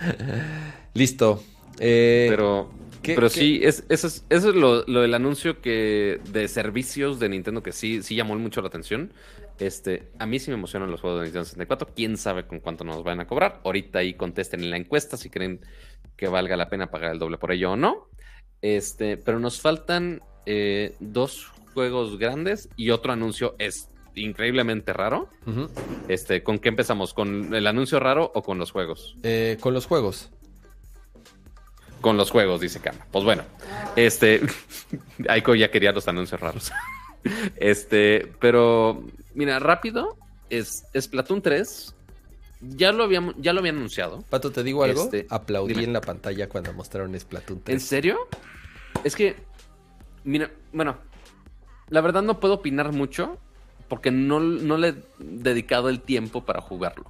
[0.94, 1.44] Listo.
[1.78, 2.70] Eh, pero
[3.14, 7.62] pero sí, es, eso es, eso es lo, del anuncio que de servicios de Nintendo
[7.62, 9.12] que sí, sí llamó mucho la atención.
[9.58, 11.94] Este, a mí sí me emocionan los juegos de Nintendo 64.
[11.94, 13.60] Quién sabe con cuánto nos van a cobrar.
[13.64, 15.60] Ahorita ahí contesten en la encuesta si creen
[16.16, 18.08] que valga la pena pagar el doble por ello o no.
[18.62, 25.28] Este, pero nos faltan eh, dos juegos grandes y otro anuncio es increíblemente raro.
[26.08, 27.14] Este, ¿con qué empezamos?
[27.14, 29.16] ¿Con el anuncio raro o con los juegos?
[29.22, 30.30] Eh, con los juegos.
[32.00, 33.06] Con los juegos, dice Kama.
[33.10, 33.44] Pues bueno,
[33.94, 34.40] este,
[35.28, 36.72] Aiko ya quería los anuncios raros.
[37.56, 39.04] este, pero
[39.36, 40.16] mira, rápido,
[40.50, 41.94] es Splatoon 3.
[42.60, 44.22] Ya lo habíamos, ya lo había anunciado.
[44.22, 45.04] Pato, te digo algo.
[45.04, 47.74] Este, Aplaudí en la pantalla cuando mostraron Splatoon 3.
[47.74, 48.28] ¿En serio?
[49.04, 49.36] Es que,
[50.24, 50.96] mira, bueno,
[51.88, 53.38] la verdad no puedo opinar mucho
[53.88, 57.04] porque no, le he dedicado el tiempo para jugarlo.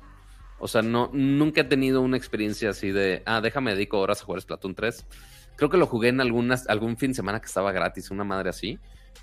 [0.58, 4.24] O sea, no, nunca he tenido una experiencia así de, ah, déjame dedico horas a
[4.24, 5.06] jugar Splatoon 3.
[5.56, 8.50] Creo que lo jugué en algunas, algún fin de semana que estaba gratis, una madre
[8.50, 8.78] así,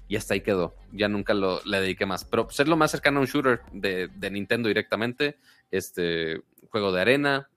[0.08, 0.76] y hasta ahí quedó.
[0.92, 2.26] Ya nunca lo, le dediqué más.
[2.26, 5.38] Pero ser lo más cercano a un shooter de, de Nintendo directamente,
[5.72, 7.50] este juego de arena,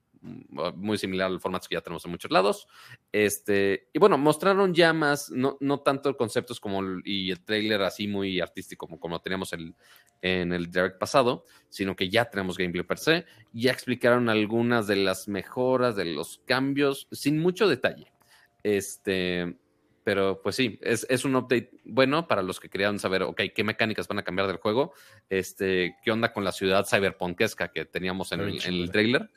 [0.74, 2.66] muy similar al formato que ya tenemos en muchos lados.
[3.12, 7.82] Este, y bueno, mostraron ya más, no, no tanto conceptos como el, y el trailer
[7.82, 9.74] así muy artístico como, como teníamos el,
[10.22, 13.24] en el direct pasado, sino que ya tenemos gameplay per se.
[13.52, 18.12] Ya explicaron algunas de las mejoras, de los cambios, sin mucho detalle.
[18.62, 19.56] Este,
[20.06, 24.06] pero pues sí, es, un update bueno para los que querían saber, ok, qué mecánicas
[24.06, 24.92] van a cambiar del juego,
[25.28, 29.28] este, qué onda con la ciudad cyberpunkesca que teníamos en, el trailer.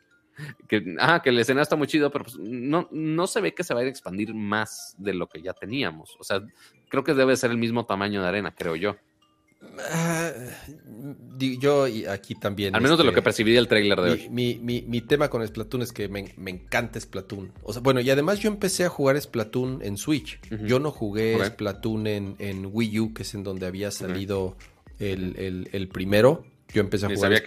[0.68, 3.64] Que, ah, que el escenario está muy chido, pero pues no, no se ve que
[3.64, 6.16] se va a expandir más de lo que ya teníamos.
[6.20, 6.40] O sea,
[6.88, 8.96] creo que debe ser el mismo tamaño de arena, creo yo.
[9.92, 10.32] Ah,
[11.38, 12.76] yo aquí también.
[12.76, 14.30] Al menos de lo que este, percibí del trailer de hoy.
[14.30, 17.52] Mi, tema con Splatoon es que me, encanta Splatoon.
[17.64, 20.40] O sea, bueno, y además yo empecé a jugar Splatoon en Switch.
[20.64, 24.56] Yo no jugué Splatoon en, en, Wii U, que es en donde había salido
[25.00, 26.46] el, primero.
[26.74, 27.44] Yo empecé a jugar.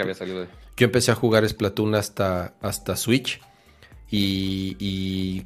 [0.77, 3.41] Yo empecé a jugar Splatoon hasta, hasta Switch.
[4.11, 5.45] Y, y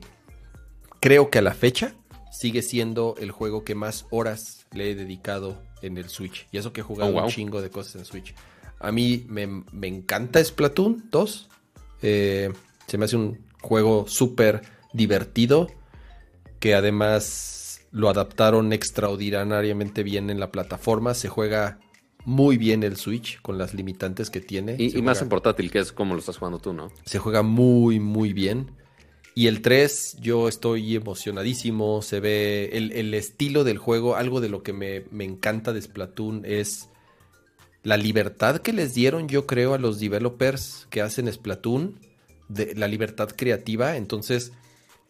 [1.00, 1.94] creo que a la fecha
[2.32, 6.46] sigue siendo el juego que más horas le he dedicado en el Switch.
[6.52, 8.34] Y eso que he jugado oh, un chingo de cosas en Switch.
[8.78, 11.48] A mí me, encanta Splatoon 2.
[12.02, 12.52] Eh,
[12.86, 14.62] se me hace un juego súper
[14.92, 15.68] divertido.
[16.60, 21.14] Que además lo adaptaron extraordinariamente bien en la plataforma.
[21.14, 21.78] Se juega
[22.24, 24.76] muy bien el Switch con las limitantes que tiene.
[24.78, 26.90] Y, más en portátil, que es como lo estás jugando tú, ¿no?
[27.04, 28.72] Se juega muy, muy bien.
[29.38, 32.00] Y el 3, yo estoy emocionadísimo.
[32.00, 34.16] Se ve el, estilo del juego.
[34.16, 36.88] Algo de lo que me, encanta de Splatoon es
[37.82, 42.00] la libertad que les dieron, yo creo, a los developers que hacen Splatoon.
[42.48, 43.98] La libertad creativa.
[43.98, 44.52] Entonces,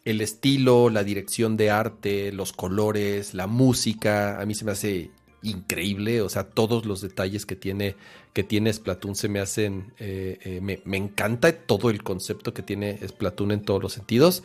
[0.03, 5.09] el estilo, la dirección de arte, los colores, la música, a mí se me hace
[5.49, 6.21] increíble.
[6.21, 7.95] O sea, todos los detalles que tiene,
[8.33, 9.93] que tiene Splatoon se me hacen.
[9.99, 14.43] Eh, eh, me, encanta todo el concepto que tiene Splatoon en todos los sentidos.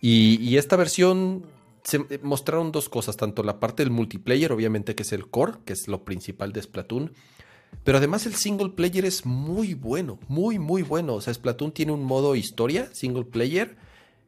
[0.00, 1.46] Y, esta versión
[1.82, 5.72] se mostraron dos cosas: tanto la parte del multiplayer, obviamente, que es el core, que
[5.72, 7.12] es lo principal de Splatoon.
[7.82, 11.14] Pero además el single player es muy bueno, muy, muy bueno.
[11.14, 13.76] O sea, Splatoon tiene un modo historia, single player,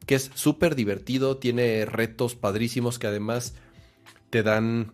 [0.05, 3.55] que es súper divertido, tiene retos padrísimos que además
[4.29, 4.91] te dan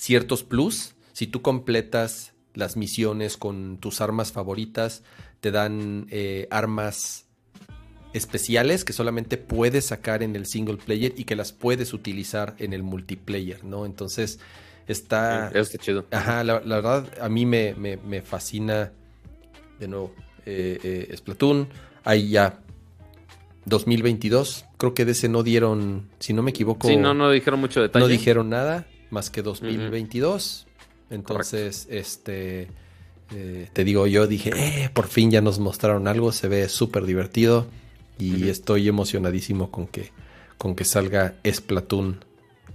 [0.00, 0.94] ciertos plus.
[1.12, 5.02] Si tú completas las misiones con tus armas favoritas,
[5.40, 7.26] te dan eh, armas
[8.14, 12.72] especiales que solamente puedes sacar en el single player y que las puedes utilizar en
[12.72, 13.84] el multiplayer, ¿no?
[13.84, 14.40] Entonces
[14.88, 15.50] está...
[15.54, 16.06] está chido.
[16.10, 18.92] Ajá, la, verdad a mí me, fascina
[19.78, 20.14] de nuevo
[20.46, 21.68] eh, eh, Splatoon.
[22.04, 22.58] Ahí ya
[23.66, 26.88] 2022, creo que de ese no dieron, si no me equivoco...
[26.88, 28.02] Sí, no, no dijeron mucho detalle.
[28.02, 30.66] No dijeron nada más que 2022.
[31.10, 32.68] Entonces, este,
[33.34, 37.04] eh, te digo, yo dije, eh, por fin ya nos mostraron algo, se ve súper
[37.04, 37.66] divertido
[38.18, 40.10] y estoy emocionadísimo con que,
[40.58, 42.24] con que salga Splatoon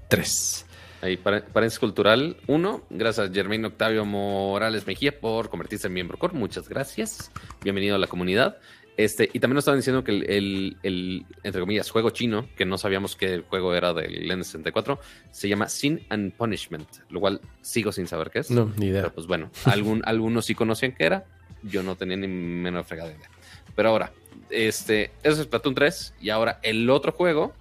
[0.09, 0.65] 3.
[1.01, 2.81] Ahí, paréntesis cultural 1.
[2.89, 6.33] Gracias, Germain Octavio Morales Mejía, por convertirse en miembro core.
[6.33, 7.31] Muchas gracias.
[7.63, 8.57] Bienvenido a la comunidad.
[8.97, 13.15] Este, y también nos estaban diciendo que el, entre comillas, juego chino, que no sabíamos
[13.15, 14.99] que el juego era del N64,
[15.31, 18.51] se llama Sin and Punishment, lo cual sigo sin saber qué es.
[18.51, 19.01] No, ni idea.
[19.01, 21.25] Pero pues bueno, algún, algunos sí conocían qué era,
[21.61, 23.29] yo no tenía ni menos fregada idea.
[23.75, 24.13] Pero ahora,
[24.49, 27.53] este, eso es Platoon 3, y ahora el otro juego,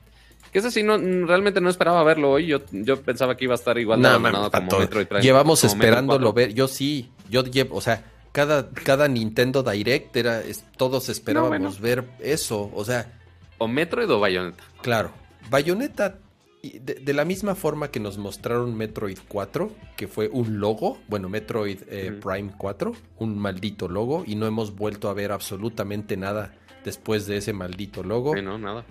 [0.52, 0.96] que ese sí no,
[1.26, 4.08] realmente no esperaba verlo hoy, yo, yo pensaba que iba a estar igual de
[4.52, 5.08] como Metroid.
[5.20, 10.42] Llevamos esperándolo ver, yo sí, yo llevo, o sea cada, cada Nintendo Direct era,
[10.76, 13.12] todos esperábamos ver eso, o sea...
[13.58, 14.64] O Metroid o Bayonetta.
[14.82, 15.12] Claro,
[15.50, 16.18] Bayonetta,
[16.60, 21.82] de, la misma forma que nos mostraron Metroid 4, que fue un logo, bueno, Metroid
[21.88, 27.28] eh, Prime 4, un maldito logo, y no hemos vuelto a ver absolutamente nada después
[27.28, 28.34] de ese maldito logo.
[28.34, 28.84] Sí, no, nada.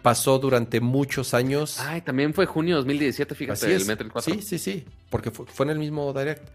[0.00, 1.80] Pasó durante muchos años.
[1.80, 4.34] Ay, también fue junio 2017, fíjate, el Metroid 4.
[4.34, 6.48] Sí, sí, sí, porque fue, fue en el mismo Direct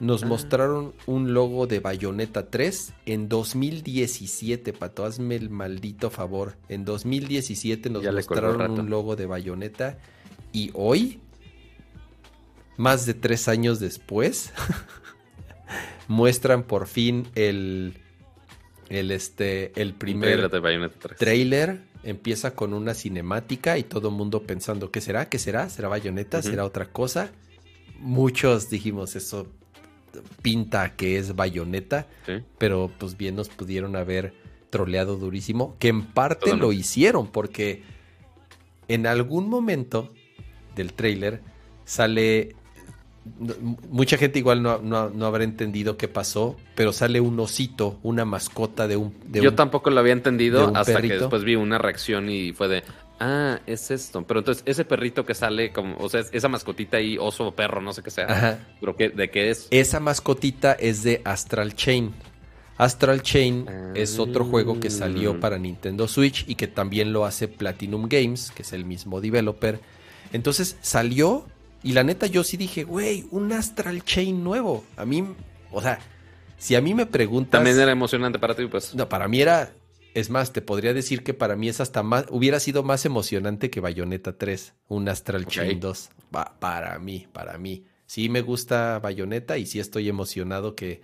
[0.00, 0.26] nos ah.
[0.26, 6.56] mostraron un logo de Bayonetta 3 en 2017, Pato, hazme el maldito favor.
[6.68, 9.98] En 2017 nos mostraron un logo de Bayonetta
[10.52, 11.20] y hoy,
[12.78, 14.52] más de tres años después,
[16.08, 17.98] muestran por fin el,
[18.88, 20.50] el, este, el primer
[21.18, 25.28] trailer, Empieza con una cinemática y todo el mundo pensando, ¿qué será?
[25.28, 25.68] ¿Qué será?
[25.68, 26.40] ¿Será Bayonetta?
[26.40, 27.30] ¿Será otra cosa?
[27.98, 29.46] Muchos dijimos eso
[30.42, 32.06] pinta que es bayoneta,
[32.58, 34.34] pero pues bien nos pudieron haber
[34.70, 37.82] troleado durísimo, que en parte lo hicieron, porque
[38.88, 40.12] en algún momento
[40.76, 41.40] del trailer
[41.84, 42.54] sale
[43.88, 48.96] mucha gente igual no, habrá entendido qué pasó, pero sale un osito, una mascota de
[48.96, 49.14] un...
[49.30, 52.82] Yo tampoco lo había entendido hasta que después vi una reacción y fue de,
[53.20, 54.26] Ah, es esto.
[54.26, 57.82] Pero entonces, ese perrito que sale, como, o sea, esa mascotita ahí, oso o perro,
[57.82, 58.24] no sé qué sea.
[58.24, 58.58] Ajá.
[58.80, 59.68] Pero ¿de qué es?
[59.70, 62.14] Esa mascotita es de Astral Chain.
[62.78, 67.46] Astral Chain es otro juego que salió para Nintendo Switch y que también lo hace
[67.46, 69.80] Platinum Games, que es el mismo developer.
[70.32, 71.46] Entonces salió
[71.82, 74.82] y la neta yo sí dije, güey, un Astral Chain nuevo.
[74.96, 75.26] A mí,
[75.70, 75.98] o sea,
[76.56, 77.58] si a mí me preguntas...
[77.58, 78.94] También era emocionante para ti, pues.
[78.94, 79.72] No, para mí era...
[80.14, 82.26] Es más, te podría decir que para mí es hasta más...
[82.30, 86.10] Hubiera sido más emocionante que Bayonetta 3, un Astral Chain 2.
[86.58, 87.84] para mí, para mí.
[88.06, 91.00] Sí me gusta Bayonetta y sí estoy emocionado que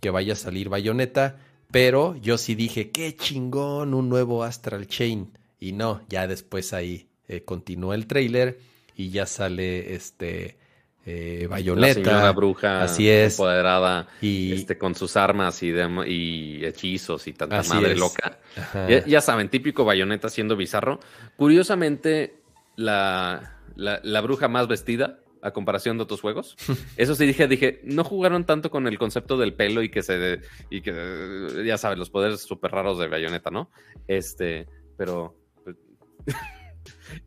[0.00, 1.38] que vaya a salir Bayonetta,
[1.70, 5.30] pero yo sí dije, qué chingón, un nuevo Astral Chain.
[5.60, 8.58] Y no, ya después ahí eh, continúa el trailer
[8.96, 10.56] y ya sale este
[11.10, 12.22] eh, Bayonetta.
[12.22, 13.34] La bruja así es.
[13.34, 15.72] empoderada y, este, con sus armas y,
[16.06, 18.38] y hechizos y tanta madre loca.
[19.06, 21.00] Ya, saben, típico Bayonetta siendo bizarro.
[21.36, 22.34] Curiosamente,
[22.76, 26.56] la, la, la bruja más vestida a comparación de otros juegos.
[26.96, 30.40] Eso sí dije, dije, no jugaron tanto con el concepto del pelo y que se
[30.70, 33.70] y que ya sabes, los poderes súper raros de Bayonetta, ¿no?
[34.06, 34.66] Este,
[34.96, 35.76] pero pues,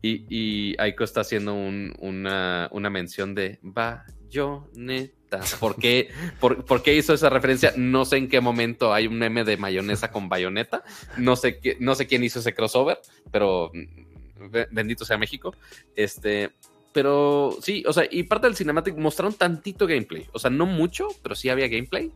[0.02, 5.40] y, y Aiko está haciendo una, mención de Bayonetta.
[5.58, 7.72] ¿Por qué, por, qué, hizo esa referencia?
[7.76, 10.84] No sé en qué momento hay un meme de mayonesa con bayoneta.
[11.16, 12.98] No sé, no sé quién hizo ese crossover,
[13.30, 15.54] pero mm, bendito sea México.
[15.96, 16.52] Este,
[16.92, 20.28] pero sí, o sea, y parte del cinematic mostraron tantito gameplay.
[20.32, 22.12] O sea, no mucho, pero sí había gameplay.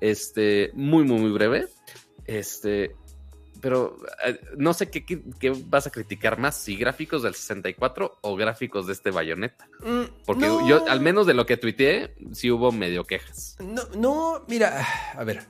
[0.00, 1.66] Este, muy, muy, muy breve.
[2.26, 2.94] Este,
[3.62, 5.22] pero eh, no sé qué,
[5.66, 9.68] vas a criticar más, si gráficos del 64 o gráficos de este bayoneta.
[9.80, 13.56] Mm, Porque yo, al menos de lo que tuiteé, sí hubo medio quejas.
[13.60, 14.84] No, no, mira,
[15.14, 15.44] a ver.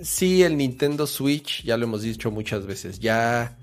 [0.00, 3.58] Sí, el Nintendo Switch, ya lo hemos dicho muchas veces, ya,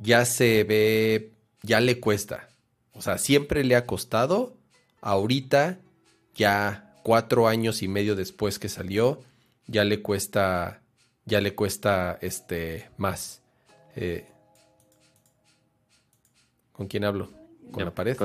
[0.00, 1.32] ya se ve,
[1.62, 2.48] ya le cuesta.
[2.94, 4.56] O sea, siempre le ha costado.
[5.00, 5.78] Ahorita,
[6.34, 9.22] ya cuatro años y medio después que salió,
[9.68, 10.82] ya le cuesta,
[11.28, 13.42] ya le cuesta este más.
[13.94, 14.26] Eh,
[16.72, 17.30] ¿Con quién hablo?
[17.70, 18.16] ¿Con la pared?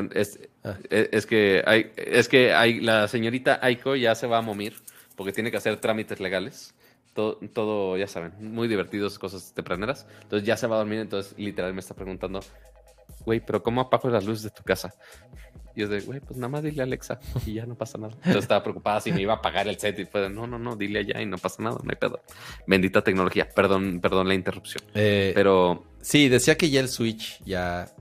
[0.64, 0.78] Ah.
[0.90, 4.74] E, es, que hay, es que hay, la señorita Aiko ya se va a momir
[5.18, 6.74] porque tiene que hacer trámites legales.
[7.14, 10.08] Todo, todo, ya saben, muy divertidos, cosas tempraneras.
[10.24, 12.40] Entonces ya se va a dormir, entonces literal me está preguntando,
[13.26, 14.96] güey, pero ¿cómo apago las luces de tu casa?
[15.76, 18.16] Y yo de, güey, pues nada más dile a Alexa y ya no pasa nada.
[18.26, 20.60] Yo estaba preocupada si me iba a apagar el set y fue de, no, no,
[20.60, 22.22] no, dile allá y no pasa nada, no hay pedo.
[22.68, 24.84] Bendita tecnología, perdón, perdón la interrupción.
[24.94, 25.86] Eh, pero...
[26.02, 27.94] Sí, decía que ya el Switch ya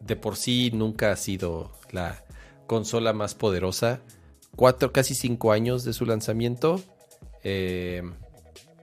[0.00, 2.24] de por sí nunca ha sido la
[2.66, 4.00] consola más poderosa.
[4.56, 6.80] Cuatro, casi cinco años de su lanzamiento.
[7.42, 8.02] Eh,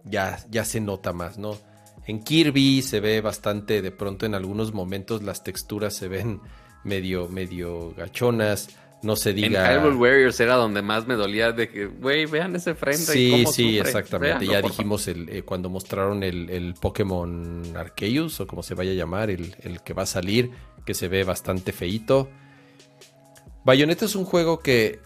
[0.03, 1.57] ya, ya se nota más, ¿no?
[2.05, 6.39] En Kirby se ve bastante, de pronto en algunos momentos las texturas se ven
[6.87, 8.69] medio, medio gachonas.
[9.03, 9.73] No se diga.
[9.73, 13.45] En Hyrule Warriors era donde más me dolía de que, güey, vean ese frame Sí,
[13.45, 14.47] sí, exactamente.
[14.47, 18.95] ya dijimos el, eh, cuando mostraron el, el, Pokémon Arceus, o como se vaya a
[18.95, 20.49] llamar, el, el, que va a salir,
[20.83, 22.27] que se ve bastante feito.
[23.63, 24.99] Bayonetta es un juego que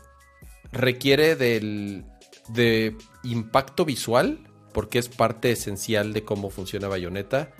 [0.72, 2.06] requiere del
[2.48, 4.40] de impacto visual
[4.74, 7.52] porque es parte esencial de cómo funciona Bayonetta,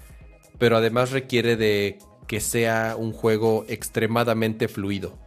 [0.58, 2.00] pero además requiere de
[2.32, 5.20] que sea un juego extremadamente fluido.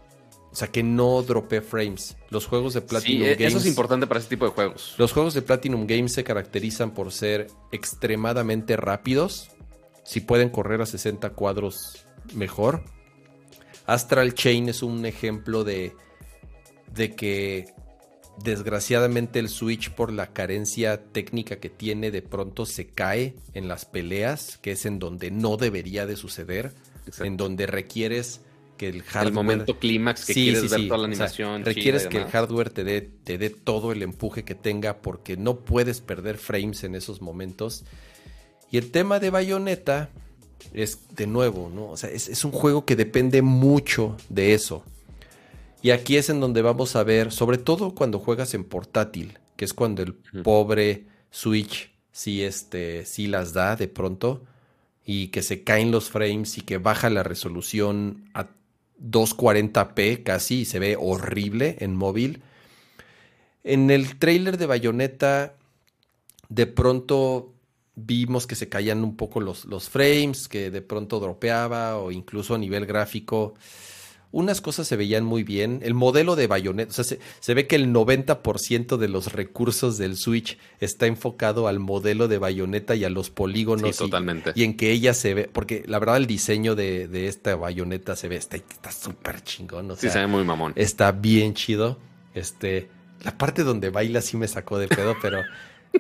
[0.51, 2.17] O sea, que no dropee frames.
[2.31, 3.41] Los juegos de Platinum sí, Games.
[3.43, 4.95] Eso es importante para ese tipo de juegos.
[4.97, 9.51] Los juegos de Platinum Games se caracterizan por ser extremadamente rápidos.
[10.03, 12.83] Si pueden correr a 60 cuadros, mejor.
[13.85, 15.93] Astral Chain es un ejemplo de,
[16.95, 17.67] de que
[18.43, 23.85] Desgraciadamente el Switch por la carencia técnica que tiene de pronto se cae en las
[23.85, 26.75] peleas, que es en donde no debería de suceder,
[27.21, 28.41] en donde requieres
[28.77, 29.29] que el hardware...
[29.29, 31.65] El momento clímax que quieres ver toda la animación.
[31.65, 35.61] requieres que el hardware te dé, te dé todo el empuje que tenga porque no
[35.61, 37.85] puedes perder frames en esos momentos.
[38.71, 40.11] Y el tema de Bayonetta
[40.73, 41.91] es de nuevo, ¿no?
[41.91, 44.85] O sea, es, es un juego que depende mucho de eso.
[45.83, 49.65] Y aquí es en donde vamos a ver, sobre todo cuando juegas en portátil, que
[49.65, 54.45] es cuando el pobre Switch sí, este, sí las da de pronto
[55.05, 58.49] y que se caen los frames y que baja la resolución a
[59.03, 62.43] 240p casi y se ve horrible en móvil.
[63.65, 65.55] En el trailer de Bayonetta
[66.49, 67.53] de pronto
[67.97, 72.55] vimos que se caían un poco los, los frames, que de pronto dropeaba o incluso
[72.55, 73.55] a nivel gráfico
[74.35, 75.79] unas cosas se veían muy bien.
[75.83, 80.17] El modelo de Bayonetta, o sea, se, ve que el 90% de los recursos del
[80.17, 83.95] Switch está enfocado al modelo de Bayonetta y a los polígonos.
[83.95, 84.51] Sí, totalmente.
[84.57, 88.27] Y, en que ella se ve, porque la verdad el diseño de, esta Bayonetta se
[88.27, 89.93] ve, está súper chingón.
[89.93, 90.73] O sí, se ve muy mamón.
[90.75, 91.99] Está bien chido.
[92.35, 92.89] Este,
[93.23, 95.43] la parte donde baila sí me sacó de pedo, pero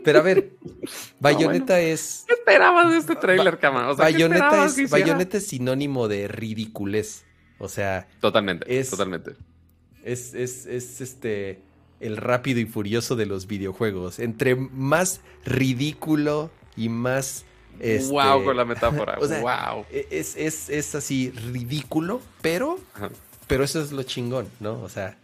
[0.02, 0.50] Pero a ver,
[1.20, 2.24] Bayonetta es.
[2.26, 3.90] ¿Qué esperabas de este trailer, cama?
[3.90, 7.24] O sea, Bayonetta, es, Bayonetta es sinónimo de ridiculez.
[7.64, 8.06] O sea.
[8.20, 8.78] Totalmente.
[8.78, 9.32] Es, totalmente.
[10.04, 11.60] Es, es, es este.
[12.00, 14.18] El rápido y furioso de los videojuegos.
[14.18, 17.44] Entre más ridículo y más.
[17.80, 19.18] Este, wow con la metáfora.
[19.18, 19.84] wow.
[19.90, 22.78] E, es, es, es, así ridículo, pero.
[23.46, 24.80] Pero eso es lo chingón, ¿no?
[24.82, 25.18] O sea.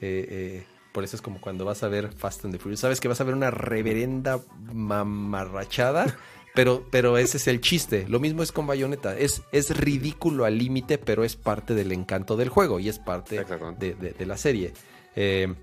[0.00, 2.80] Eh, eh, por eso es como cuando vas a ver Fast and the Furious.
[2.80, 4.40] Sabes que vas a ver una reverenda
[4.72, 6.18] mamarrachada,
[6.54, 8.06] pero, pero ese es el chiste.
[8.08, 9.16] Lo mismo es con Bayonetta.
[9.18, 13.44] Es, es ridículo al límite, pero es parte del encanto del juego y es parte
[13.78, 14.72] de, la serie.
[15.16, 15.54] Eh,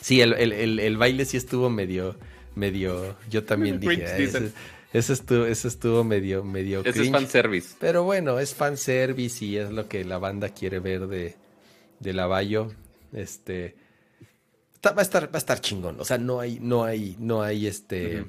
[0.00, 2.16] sí, el, baile sí estuvo medio.
[2.54, 4.04] medio yo también dije.
[4.06, 4.16] Ah,
[4.92, 7.74] ese, estuvo, estuvo medio, medio Ese es fanservice.
[7.78, 11.36] Pero bueno, es fanservice y es lo que la banda quiere ver de,
[12.00, 12.72] de la Bayo.
[13.12, 13.76] Este
[14.92, 16.00] va a estar, va a estar chingón.
[16.00, 18.24] O sea, no hay, no hay, no hay este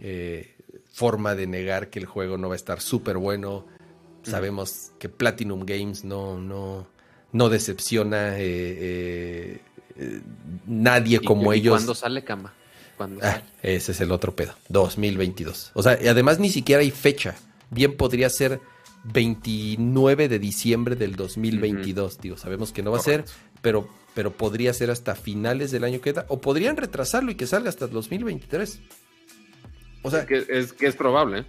[0.00, 0.55] eh,
[0.96, 3.66] forma de negar que el juego no va a estar súper bueno.
[4.22, 6.88] Sabemos que Platinum Games no, no,
[7.32, 8.38] no decepciona.
[8.38, 9.60] Eh,
[9.94, 10.20] eh,
[10.66, 11.74] nadie como ellos.
[11.74, 12.54] ¿Cuándo sale Cama?
[13.20, 14.54] Ah, ese es el otro pedo.
[14.70, 15.72] 2022.
[15.74, 17.34] O sea, y además ni siquiera hay fecha.
[17.68, 18.62] Bien podría ser
[19.04, 22.22] 29 de diciembre del 2022.
[22.22, 23.26] Digo, sabemos que no va a ser,
[23.60, 27.46] pero pero podría ser hasta finales del año que da, o podrían retrasarlo y que
[27.46, 28.80] salga hasta 2023.
[30.06, 31.44] O sea, que es, que es probable.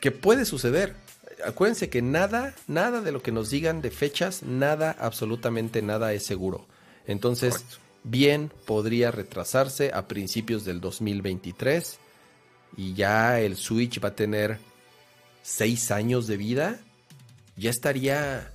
[0.00, 0.94] Que puede suceder.
[1.44, 6.24] Acuérdense que nada, nada de lo que nos digan de fechas, nada, absolutamente nada es
[6.24, 6.66] seguro.
[7.06, 7.64] Entonces,
[8.02, 11.98] bien podría retrasarse a principios del 2023
[12.78, 14.58] y ya el Switch va a tener
[15.42, 16.80] seis años de vida.
[17.56, 18.52] Ya estaría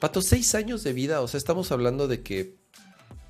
[0.00, 2.54] Pato, seis años de vida, o sea, estamos hablando de que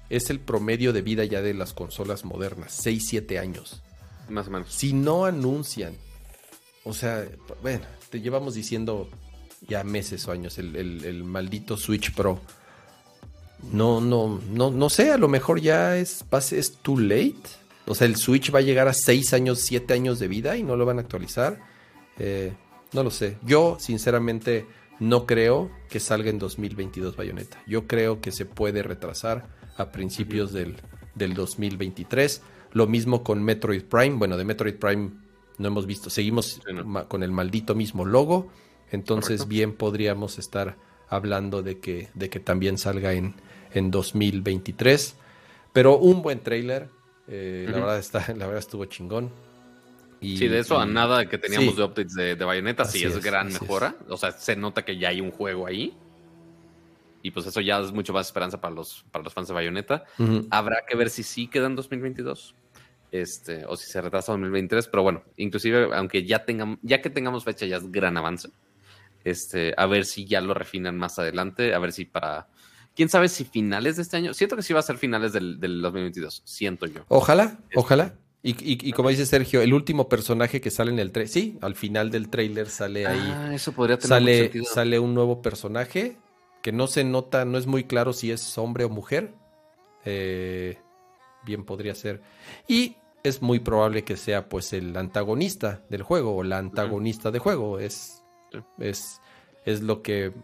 [0.08, 3.82] es el promedio de vida ya de las consolas modernas, seis, siete años.
[4.28, 4.72] Más o menos.
[4.72, 5.94] Si no anuncian,
[6.84, 7.26] o sea,
[7.62, 9.08] bueno, te llevamos diciendo
[9.66, 12.40] ya meses o años el, maldito Switch Pro.
[13.72, 17.36] No, no, no, no sé, a lo mejor ya es, es too late.
[17.86, 20.62] O sea, el Switch va a llegar a seis años, siete años de vida y
[20.62, 21.58] no lo van a actualizar.
[22.18, 22.52] Eh,
[22.92, 23.38] no lo sé.
[23.44, 24.66] Yo, sinceramente,
[25.00, 27.62] no creo que salga en 2022 Bayonetta.
[27.66, 29.46] Yo creo que se puede retrasar
[29.76, 30.76] a principios del,
[31.14, 32.42] 2023.
[32.72, 34.16] Lo mismo con Metroid Prime.
[34.16, 35.10] Bueno, de Metroid Prime
[35.58, 36.10] no hemos visto.
[36.10, 36.60] Seguimos
[37.08, 38.50] con el maldito mismo logo.
[38.90, 40.76] Entonces bien podríamos estar
[41.08, 43.34] hablando de que, de que también salga en,
[43.72, 45.16] en 2023.
[45.72, 46.88] Pero un buen trailer.
[47.28, 49.30] Eh, la, verdad está, la verdad estuvo chingón
[50.20, 53.52] sí, de eso a nada que teníamos de updates de, de Bayonetta, sí es, gran
[53.52, 53.94] mejora.
[54.08, 55.94] O sea, se nota que ya hay un juego ahí.
[57.28, 60.04] Y pues eso ya es mucho más esperanza para los, para los fans de Bayonetta.
[60.48, 62.54] Habrá que ver si sí queda en 2022.
[63.12, 67.44] Este, o si se retrasa 2023, pero bueno, inclusive aunque ya tengamos, ya que tengamos
[67.44, 68.48] fecha ya es gran avance.
[69.24, 72.48] Este, a ver si ya lo refinan más adelante, a ver si para
[72.96, 75.60] quién sabe si finales de este año, siento que sí va a ser finales del,
[75.60, 77.04] del 2022, siento yo.
[77.08, 78.14] Ojalá, ojalá.
[78.42, 82.10] Y, como dice Sergio, el último personaje que sale en el trailer, sí, al final
[82.10, 83.20] del trailer sale ahí.
[83.20, 86.16] Ah, eso podría tener sale, sale un nuevo personaje
[86.68, 89.32] que no se nota, no es muy claro si es hombre o mujer.
[90.04, 90.76] Eh,
[91.46, 92.20] bien podría ser.
[92.68, 97.38] Y es muy probable que sea pues el antagonista del juego o la antagonista de
[97.38, 97.78] juego.
[97.78, 98.22] Es,
[98.78, 99.22] es,
[99.64, 100.34] es lo que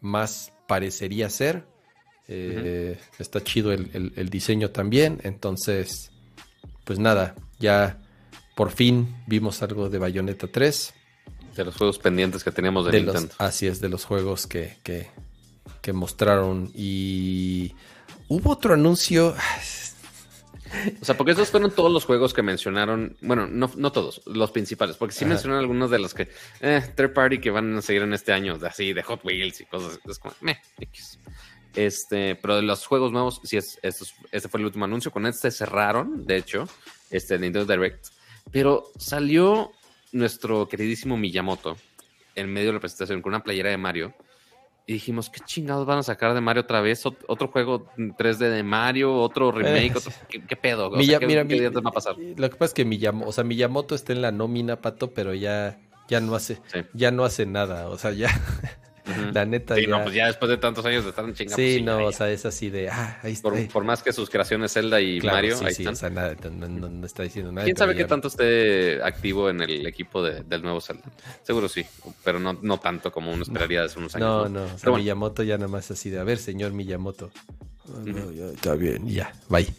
[0.00, 1.66] más parecería ser.
[2.28, 5.18] Eh, está chido el diseño también.
[5.24, 6.12] Entonces
[6.84, 7.98] pues nada, ya
[8.54, 10.94] por fin vimos algo de Bayonetta 3.
[11.56, 13.34] De los juegos pendientes que teníamos de, Nintendo.
[13.38, 15.10] así es, de los juegos que, que,
[15.92, 16.70] mostraron.
[16.74, 17.74] Y
[18.28, 19.34] hubo otro anuncio.
[21.00, 23.16] O sea, porque esos fueron todos los juegos que mencionaron.
[23.20, 24.96] Bueno, no, no todos, los principales.
[24.96, 26.28] Porque sí mencionaron algunos de los que.
[26.60, 28.58] Eh, third party que van a seguir en este año.
[28.58, 29.98] De así, de Hot Wheels y cosas.
[30.08, 30.58] Es como, meh,
[31.74, 35.10] este, pero de los juegos nuevos, sí, es, este fue el último anuncio.
[35.10, 36.68] Con este cerraron, de hecho,
[37.10, 38.08] este Nintendo Direct.
[38.50, 39.72] Pero salió
[40.12, 41.76] nuestro queridísimo Miyamoto
[42.34, 44.14] en medio de la presentación con una playera de Mario.
[44.86, 47.06] Y dijimos, ¿qué chingados van a sacar de Mario otra vez?
[47.06, 49.14] ¿Otro juego 3D de Mario?
[49.14, 49.96] ¿Otro remake?
[49.96, 50.90] Eh, ¿qué, pedo?
[50.90, 52.16] ¿qué, va a pasar?
[52.18, 55.34] Lo que pasa es que Miyamoto, o sea, Miyamoto está en la nómina, Pato, pero
[55.34, 55.78] ya,
[56.08, 56.60] ya no hace,
[56.94, 57.88] ya no hace nada.
[57.90, 58.28] O sea, ya
[59.32, 59.74] La neta.
[59.74, 61.56] Sí, no, pues ya después de tantos años de estar en chingada.
[61.56, 62.88] Sí, pues no, o sea, es así de.
[62.88, 63.50] Ah, ahí está.
[63.72, 65.94] Por, más que sus creaciones Zelda y Mario, ahí sí, están.
[65.94, 67.64] O sea, nada, no, está diciendo nada.
[67.64, 71.02] ¿Quién sabe qué tanto esté activo en el equipo del nuevo Zelda?
[71.42, 71.84] Seguro sí,
[72.24, 74.28] pero no, no tanto como uno esperaría hace unos años.
[74.28, 76.20] No, no, o sea, Miyamoto ya nada más así de.
[76.20, 77.32] A ver, señor Miyamoto.
[78.54, 79.66] está bien, ya, bye.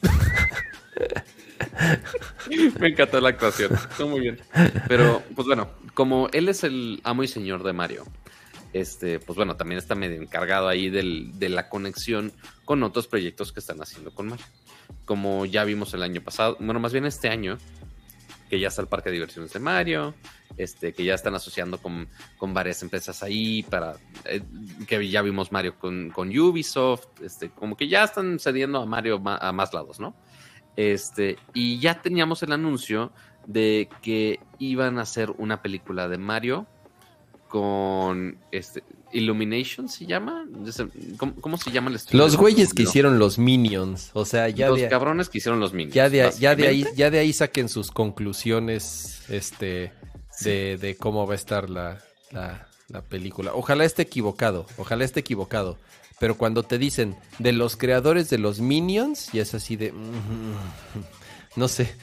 [2.80, 3.72] Me encantó la actuación.
[4.08, 4.40] Muy bien.
[4.88, 8.06] Pero, pues bueno, como él es el amo y señor de Mario,
[8.74, 12.34] este, pues bueno, también está medio encargado ahí de la conexión
[12.66, 14.45] con otros proyectos que están haciendo con Mario.
[15.06, 17.58] Como ya vimos el año pasado, bueno, más bien este año,
[18.50, 20.16] que ya está el parque de diversiones de Mario,
[20.58, 22.08] este, que ya están asociando con,
[22.53, 23.95] varias empresas ahí para
[24.26, 24.42] eh,
[24.88, 29.52] que ya vimos Mario con, Ubisoft, este, como que ya están cediendo a Mario a
[29.52, 30.16] más lados, ¿no?
[30.76, 33.11] Este, y ya teníamos el anuncio
[33.45, 36.68] de que iban a hacer una película de Mario
[37.53, 40.43] con este Illumination se llama
[41.40, 42.17] ¿Cómo, se llama el estudio?
[42.17, 45.93] Los güeyes que hicieron los Minions, o sea, ya los cabrones que hicieron los Minions.
[45.93, 49.93] Ya de, ya de ahí ya de ahí saquen sus conclusiones este
[50.41, 53.51] de, cómo va a estar la, la, película.
[53.53, 55.77] Ojalá esté equivocado, ojalá esté equivocado.
[56.19, 59.93] Pero cuando te dicen de los creadores de los Minions, y es así de...
[61.56, 61.95] No sé,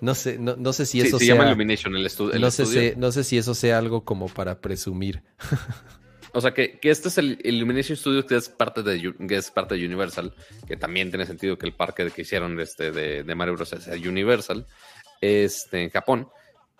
[0.00, 1.34] no, sé, no, sé si eso se sea...
[1.34, 2.38] llama Illumination el, estudio.
[2.38, 5.22] no Sé, no sé si eso sea algo como para presumir.
[6.34, 9.74] O sea, que, este es el Illumination Studios que es parte de que es parte
[9.74, 10.34] de Universal,
[10.66, 13.68] que también tiene sentido que el parque que hicieron este de, de Mario Bros.
[13.68, 14.66] sea Universal,
[15.20, 16.28] este, en Japón.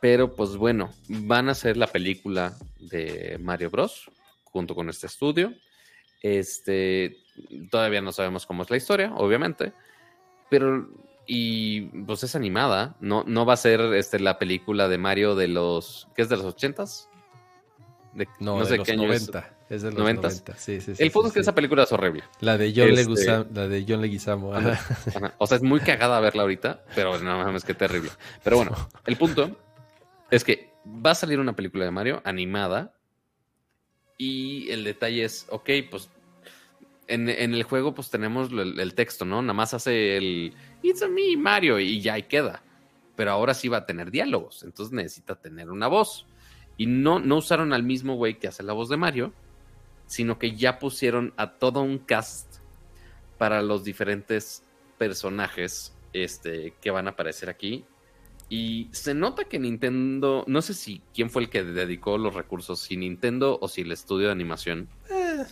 [0.01, 4.11] Pero pues bueno, van a hacer la película de Mario Bros.
[4.45, 5.53] junto con este estudio.
[6.23, 7.19] Este,
[7.71, 9.73] todavía no sabemos cómo es la historia, obviamente.
[10.49, 10.89] Pero,
[11.27, 12.97] y pues es animada.
[13.01, 16.37] No, no va a ser este, la película de Mario de los, ¿qué es de
[16.37, 17.09] los ochentas?
[18.41, 19.57] no, no sé qué año 90.
[19.71, 19.83] Es.
[19.83, 20.31] de los 90.
[20.57, 22.25] Sí, sí, el punto es que esa película es horrible.
[22.41, 23.27] La de John, este...
[23.27, 24.53] la de John Leguizamo.
[25.39, 28.11] O sea, es muy cagada verla ahorita, pero no mames, qué terrible.
[28.45, 28.73] Pero bueno,
[29.07, 29.57] el punto
[30.31, 32.95] es que va a salir una película de Mario animada
[34.19, 36.11] y el detalle es, ok, pues
[37.09, 39.43] en, el juego pues tenemos el, texto, ¿no?
[39.43, 42.63] Nada más hace el It's a me, Mario y ya ahí queda.
[43.17, 46.27] Pero ahora sí va a tener diálogos, entonces necesita tener una voz.
[46.77, 49.33] Y no, no usaron al mismo güey que hace la voz de Mario,
[50.07, 52.57] sino que ya pusieron a todo un cast
[53.39, 54.65] para los diferentes
[54.99, 57.85] personajes este, que van a aparecer aquí.
[58.49, 62.81] Y se nota que Nintendo, no sé si quién fue el que dedicó los recursos,
[62.81, 64.89] si Nintendo o si el estudio de animación.
[65.11, 65.45] Eh.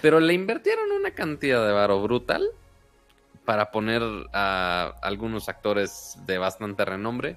[0.00, 2.48] Pero le invirtieron una cantidad de varo brutal
[3.44, 7.36] para poner a algunos actores de bastante renombre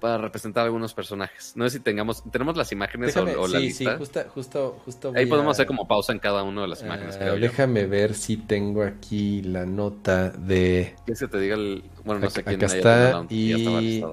[0.00, 1.54] para representar algunos personajes.
[1.56, 3.92] No sé si tengamos, tenemos las imágenes o, la lista.
[3.92, 7.16] Sí, justo, justo, justo Ahí podemos hacer como pausa en cada una de las imágenes.
[7.16, 10.94] Uh, déjame ver si tengo aquí la nota de.
[11.04, 14.04] Que se te diga el, bueno, no sé quién acá está y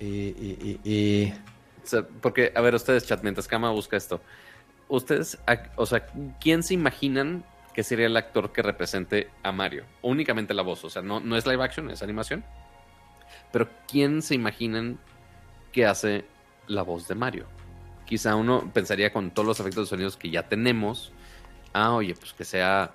[0.00, 1.32] y,
[2.20, 4.20] porque, a ver, ustedes, chat, mientras Kama busca esto,
[4.88, 5.38] ustedes,
[5.76, 6.06] o sea,
[6.40, 9.84] ¿quién se imaginan que sería el actor que represente a Mario?
[10.02, 12.44] Únicamente la voz, o sea, no, no es live action, es animación.
[13.52, 14.98] Pero ¿quién se imaginan
[15.72, 16.24] que hace
[16.66, 17.46] la voz de Mario?
[18.04, 21.12] Quizá uno pensaría con todos los efectos de sonidos que ya tenemos,
[21.72, 22.94] ah, oye, pues que sea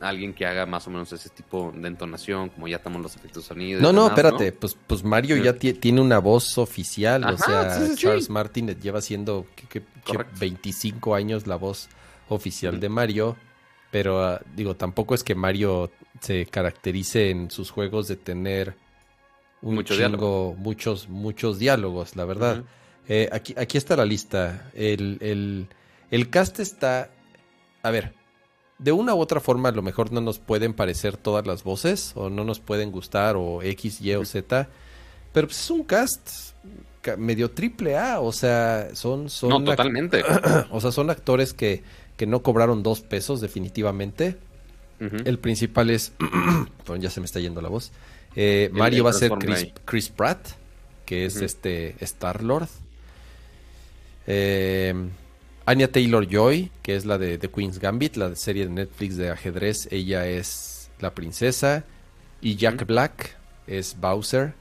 [0.00, 3.44] alguien que haga más o menos ese tipo de entonación, como ya estamos los efectos
[3.44, 3.80] de sonido.
[3.80, 8.68] No, no, espérate, pues, pues Mario ya tiene una voz oficial, o sea, Charles Martin
[8.80, 9.46] lleva siendo
[10.38, 11.88] 25 años la voz
[12.34, 13.36] oficial de Mario,
[13.90, 15.90] pero ah, digo, tampoco es que Mario
[16.20, 18.74] se caracterice en sus juegos de tener
[19.60, 19.94] un Mucho
[20.56, 22.64] muchos, muchos diálogos, la verdad.
[23.08, 24.70] Eh, aquí, aquí está la lista.
[24.74, 25.66] El, el,
[26.10, 27.10] el cast está...
[27.82, 28.12] A ver,
[28.78, 32.12] de una u otra forma a lo mejor no nos pueden parecer todas las voces
[32.14, 34.68] o no nos pueden gustar o X, Y o Z,
[35.32, 36.28] pero pues es un cast
[37.16, 39.30] medio triple A, o sea, son...
[39.30, 40.22] son no, totalmente.
[40.70, 41.82] o sea, son actores que,
[42.18, 44.36] que no cobraron dos pesos definitivamente.
[44.98, 46.12] El principal es...
[46.98, 47.92] ya se me está yendo la voz.
[48.34, 49.30] Eh, Mario va a ser
[49.84, 50.48] Chris, Pratt,
[51.06, 52.68] que es este Star-Lord.
[54.26, 54.92] Eh,
[55.64, 59.30] Anya Taylor Joy, que es la de The Queen's Gambit, la serie de Netflix de
[59.30, 61.84] ajedrez, ella es la princesa.
[62.40, 63.36] Y Jack Black
[63.68, 64.54] es Bowser.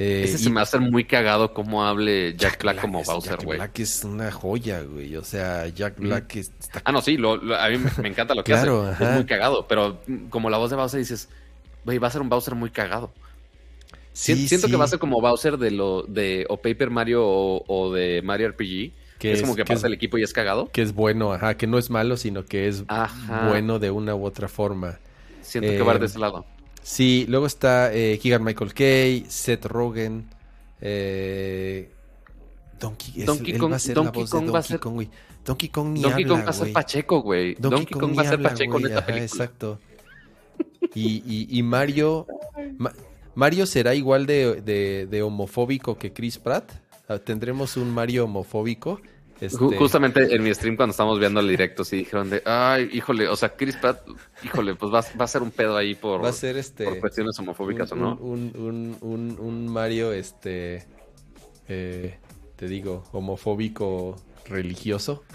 [0.00, 3.58] Eh, Ese se me hace muy cagado cómo hable Jack, Black, como Bowser, güey.
[3.58, 5.16] Jack Black es una joya, güey.
[5.16, 6.80] O sea, Jack Black está...
[6.84, 8.68] Ah, no, sí, a mí me, encanta lo que hace.
[9.00, 11.28] Es muy cagado, pero como la voz de Bowser dices,
[11.84, 13.12] güey, va a ser un Bowser muy cagado.
[14.12, 17.92] Sí, Siento que va a ser como Bowser de lo de o Paper Mario o
[17.92, 20.70] de Mario RPG que es, como que pasa el equipo y es cagado.
[20.70, 22.84] Que es bueno, ajá, que no es malo, sino que es
[23.48, 25.00] bueno de una u otra forma.
[25.42, 26.46] Siento que va de eh, ese lado.
[26.88, 30.24] Sí, luego está eh, Keegan Michael Kay, Seth Rogen,
[30.80, 31.90] eh,
[32.80, 33.26] Donkey,
[33.58, 34.80] Kong, va a ser Donkey Kong va a ser...
[34.80, 35.06] Kong,
[35.44, 37.56] Donkey Kong ni Donkey Kong va a ser Pacheco, güey.
[37.56, 39.22] Donkey, Kong, va a ser Pacheco en esta película.
[39.22, 39.78] Exacto.
[40.94, 42.26] Y, y, y Mario...
[43.34, 46.72] Mario será igual de, homofóbico que Chris Pratt.
[47.06, 49.02] Ah, Tendremos un Mario homofóbico.
[49.40, 49.56] Este...
[49.56, 53.36] Justamente en mi stream cuando estamos viendo el directo, sí dijeron de, ay, híjole, o
[53.36, 54.00] sea, Chris Pratt,
[54.42, 57.38] híjole, pues va, a ser un pedo ahí por, va a ser este, por cuestiones
[57.38, 58.16] homofóbicas o no.
[58.16, 60.86] Un, un, Mario, este,
[61.68, 62.18] eh,
[62.56, 65.24] te digo, homofóbico religioso.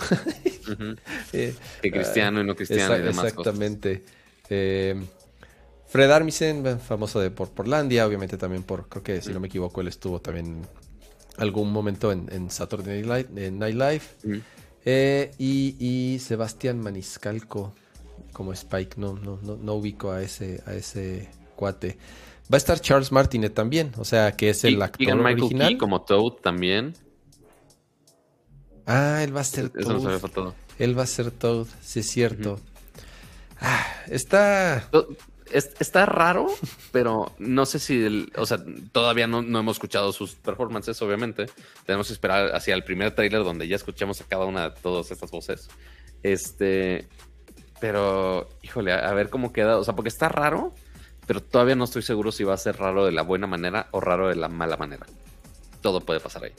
[1.34, 4.02] Eh, que cristiano y no cristiano y demás Exactamente.
[4.50, 4.96] Eh,
[5.88, 9.82] Fred Armisen, famoso de por Portlandia, obviamente también por, creo que si no me equivoco,
[9.82, 10.66] él estuvo también
[11.38, 13.30] algún momento en, Saturday Night,
[13.76, 14.04] Live.
[14.86, 17.74] Eh, y, Sebastián Maniscalco
[18.32, 21.98] como Spike, no, no, no, ubico a ese, a ese cuate.
[22.52, 25.78] Va a estar Charles Martinet también, o sea que es el actor original.
[25.78, 26.96] como Toad también.
[28.86, 30.54] Ah, él va a ser Toad.
[30.80, 32.60] Él va a ser Toad, sí es cierto.
[33.62, 34.90] ah, está
[35.54, 36.48] está raro,
[36.92, 38.60] pero no sé si, o sea,
[38.92, 41.46] todavía no, hemos escuchado sus performances, obviamente.
[41.86, 45.12] Tenemos que esperar hacia el primer tráiler donde ya escuchamos a cada una de todas
[45.12, 45.70] estas voces.
[46.24, 47.08] Este,
[47.80, 50.74] pero, híjole, a, ver cómo queda, o sea, porque está raro,
[51.28, 54.00] pero todavía no estoy seguro si va a ser raro de la buena manera o
[54.00, 55.06] raro de la mala manera.
[55.82, 56.54] Todo puede pasar ahí.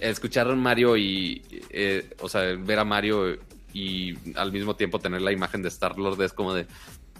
[0.00, 3.38] Escuchar a Mario y, eh, o sea, ver a Mario
[3.76, 6.66] y al mismo tiempo tener la imagen de Star Lord es como de,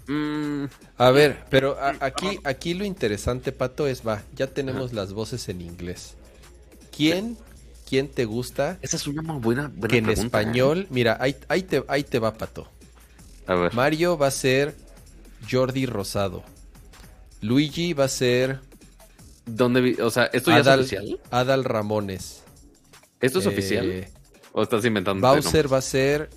[0.07, 0.65] Mm.
[0.97, 5.61] A ver, pero aquí, aquí lo interesante, Pato, es, va, ya tenemos las voces en
[5.61, 6.15] inglés.
[6.95, 7.37] ¿Quién,
[7.87, 8.79] quién te gusta?
[8.81, 10.87] Esa es una buena, buena Que en español, ¿eh?
[10.89, 12.67] mira, ahí, ahí, te, ahí te va, Pato.
[13.45, 13.73] A ver.
[13.73, 14.75] Mario va a ser
[15.49, 16.43] Jordi Rosado.
[17.41, 18.59] Luigi va a ser...
[19.45, 21.19] ¿Dónde O sea, ¿esto ya es oficial?
[21.31, 22.43] Adal Ramones.
[23.21, 24.07] ¿Esto es eh, oficial?
[24.51, 25.25] ¿O estás inventando?
[25.25, 26.29] Bowser va a ser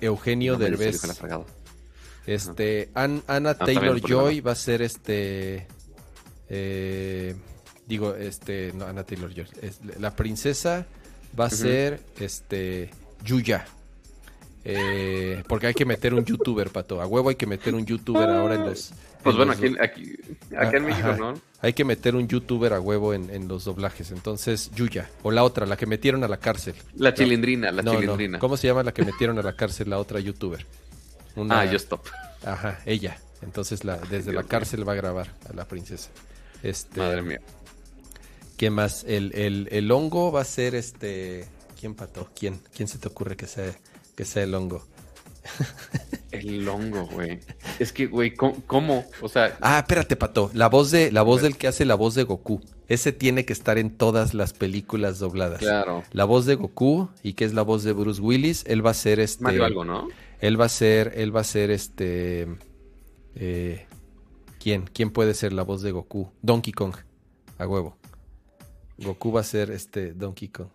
[0.00, 1.00] Eugenio Derbez.
[2.26, 5.66] Este, Anna ah, Taylor Joy va a ser este.
[6.48, 7.34] Eh,
[7.86, 8.72] digo, este.
[8.74, 9.46] No, Anna Taylor Joy.
[9.98, 10.86] la princesa
[11.38, 12.90] va a ser este.
[13.24, 13.66] Yuya.
[14.62, 17.00] Eh, porque hay que meter un youtuber, pato.
[17.00, 18.92] A huevo hay que meter un youtuber ahora en los.
[19.22, 21.34] Pues bueno, aquí, aquí, en México, ¿no?
[21.62, 24.10] Hay que meter un youtuber a huevo en, los doblajes.
[24.12, 25.10] Entonces, Yuya.
[25.22, 26.74] O la otra, la que metieron a la cárcel.
[26.96, 28.38] La chilindrina, la chilindrina.
[28.38, 30.64] ¿Cómo se llama la que metieron a la cárcel, la otra youtuber?
[31.48, 32.06] Ah, yo stop.
[32.44, 33.18] Ajá, ella.
[33.42, 36.10] Entonces la, desde la cárcel va a grabar a la princesa.
[36.62, 37.40] Este, Madre mía.
[38.56, 39.04] ¿Qué más?
[39.04, 39.32] El,
[39.70, 41.46] el, hongo va a ser este.
[41.80, 42.28] ¿Quién pató?
[42.38, 42.60] ¿Quién?
[42.74, 43.72] ¿Quién se te ocurre que sea,
[44.14, 44.86] que sea el hongo?
[46.30, 47.40] El hongo, güey.
[47.78, 49.56] Es que, güey, ¿cómo, O sea.
[49.60, 50.50] Ah, espérate, pato.
[50.54, 52.60] La voz de, la voz del que hace la voz de Goku.
[52.88, 55.58] Ese tiene que estar en todas las películas dobladas.
[55.58, 56.04] Claro.
[56.12, 58.64] La voz de Goku y que es la voz de Bruce Willis.
[58.66, 59.42] Él va a ser este.
[59.42, 60.08] Mario algo, ¿no?
[60.40, 62.48] Él va a ser, él va a ser este.
[63.34, 63.86] Eh,
[64.58, 64.88] ¿Quién?
[64.92, 66.30] ¿Quién puede ser la voz de Goku?
[66.42, 66.94] Donkey Kong.
[67.58, 67.96] A huevo.
[68.98, 70.68] Goku va a ser este Donkey Kong.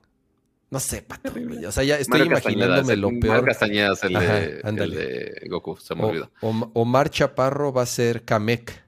[0.71, 1.31] No sé, pato.
[1.67, 3.45] O sea, ya estoy imaginándome lo peor.
[3.45, 6.31] Castañeda es el, de, el, de, Goku, se me olvidó.
[6.41, 8.83] Omar Chaparro va a ser Kamek.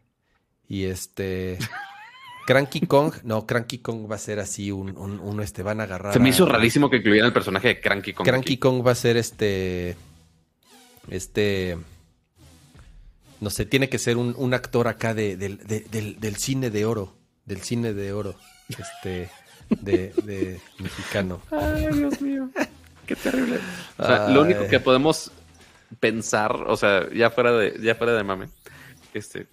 [0.67, 1.57] Y este.
[2.47, 6.14] Cranky Kong, no, Cranky Kong va a ser así, un, un, este, van a agarrar.
[6.14, 8.25] Se me hizo rarísimo que incluyeran el personaje de Cranky Kong.
[8.25, 9.97] Cranky Kong va a ser este
[11.10, 11.77] este,
[13.40, 17.94] no sé, tiene que ser un, actor acá de, del, cine de oro, del cine
[17.94, 18.36] de oro,
[18.69, 19.30] este,
[19.69, 21.42] de, mexicano.
[21.52, 22.50] Ay, Dios mío,
[23.06, 23.60] qué terrible.
[23.98, 25.32] O sea, lo único que podemos
[26.00, 28.50] pensar, o sea, ya fuera de, ya fuera de mame,
[29.14, 29.48] este,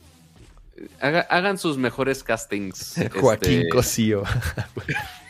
[1.01, 2.95] hagan sus mejores castings.
[3.21, 3.69] Joaquín este...
[3.69, 4.25] Cosío.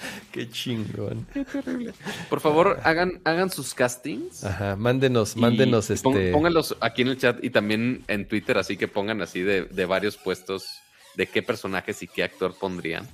[0.32, 1.26] Qué chingón.
[1.32, 1.92] Qué terrible.
[2.28, 4.44] Por favor, hagan, hagan sus castings.
[4.44, 6.32] Ajá, mándenos, mándenos este.
[6.32, 10.16] Pónganlos aquí en el chat y también en Twitter, así que pongan así de, varios
[10.16, 10.80] puestos
[11.16, 13.06] de qué personajes y qué actor pondrían.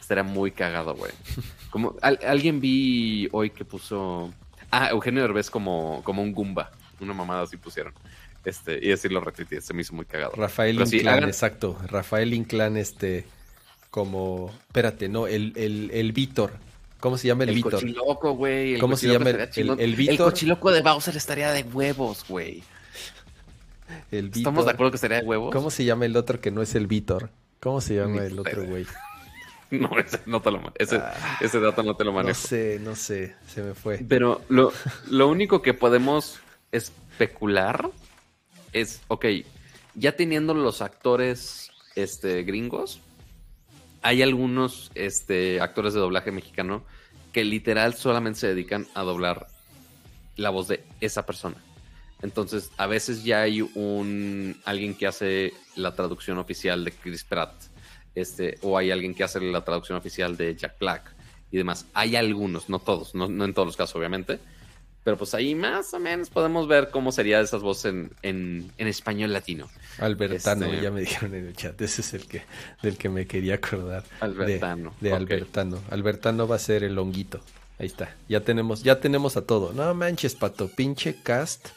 [0.00, 1.12] Estaría muy cagado, güey.
[1.70, 4.32] Como alguien vi hoy que puso.
[4.72, 6.70] Ah, Eugenio Derbez como, como un Goomba.
[7.00, 7.92] Una mamada así pusieron.
[8.44, 10.32] Este, y así lo retuiteé, se me hizo muy cagado.
[10.36, 11.76] Rafael Inclán, exacto.
[11.88, 13.26] Rafael Inclán, este
[13.90, 16.52] como, espérate, no, el, el, el Víctor.
[17.00, 17.50] ¿Cómo se llama el?
[17.50, 18.78] El cochiloco, güey.
[18.78, 20.08] ¿Cómo se llama el, el?
[20.08, 22.62] El cochiloco de Bowser estaría de huevos, güey.
[24.10, 25.52] El ¿Estamos de acuerdo que estaría de huevos?
[25.52, 27.30] ¿Cómo se llama el otro que no es el Víctor?
[27.58, 28.86] ¿Cómo se llama el otro güey?
[29.70, 32.36] No, ese, no te lo, ese, ah, ese dato no te lo manejo.
[32.36, 33.98] No sé, no sé, se me fue.
[33.98, 34.72] Pero lo,
[35.08, 36.40] lo único que podemos
[36.72, 37.88] especular
[38.72, 39.26] es, ok,
[39.94, 43.00] ya teniendo los actores este, gringos,
[44.02, 46.84] hay algunos este, actores de doblaje mexicano
[47.32, 49.46] que literal solamente se dedican a doblar
[50.36, 51.56] la voz de esa persona.
[52.22, 57.54] Entonces, a veces ya hay un alguien que hace la traducción oficial de Chris Pratt,
[58.14, 61.14] este, o hay alguien que hace la traducción oficial de Jack Black
[61.50, 61.86] y demás.
[61.94, 64.38] Hay algunos, no todos, no, en todos los casos, obviamente.
[65.02, 69.68] Pero pues ahí más o menos podemos ver cómo sería esas voces en, español latino.
[69.98, 72.42] Albertano, este, ya me dijeron en el chat, ese es el que
[72.82, 74.04] del que me quería acordar.
[74.20, 74.94] Albertano.
[75.00, 75.80] De, Albertano.
[75.90, 77.40] Albertano va a ser el honguito.
[77.78, 78.14] Ahí está.
[78.28, 79.72] Ya tenemos, ya tenemos a todo.
[79.72, 81.68] No manches, pato, pinche cast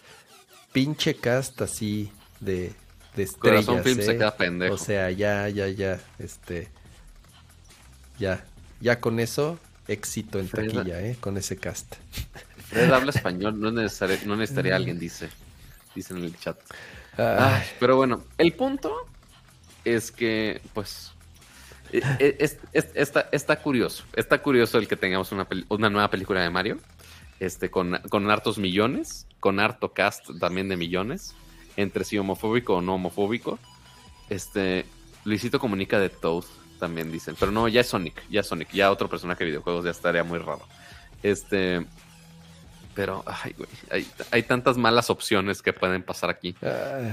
[0.73, 2.11] pinche cast así
[2.41, 2.73] de,
[3.15, 3.65] de estrellas.
[3.65, 4.17] Corazón Film se ¿eh?
[4.17, 4.73] queda pendejo.
[4.73, 6.67] O sea, ya, ya, ya, este,
[8.19, 8.43] ya,
[8.81, 11.15] ya con eso, éxito en taquilla, ¿eh?
[11.21, 11.95] Con ese cast.
[12.73, 15.29] Fred habla español, no, necesaria, no necesitaría alguien, dice,
[15.95, 16.57] dice en el chat.
[17.79, 18.93] pero bueno, el punto
[19.85, 21.13] es que, pues,
[21.91, 26.49] e, e, está, está curioso, está curioso el que tengamos una, una nueva película de
[26.49, 26.79] Mario
[27.39, 31.35] este, con, con hartos millones, con harto cast también de millones,
[31.75, 33.59] entre sí homofóbico o no homofóbico.
[34.29, 34.85] Este,
[35.25, 36.45] Luisito comunica de Toad,
[36.79, 39.85] también dicen, pero no, ya es Sonic, ya es Sonic, ya otro personaje de videojuegos
[39.85, 40.61] ya estaría muy raro.
[41.21, 41.85] Este,
[42.93, 46.55] pero ay, güey, hay, tantas malas opciones que pueden pasar aquí.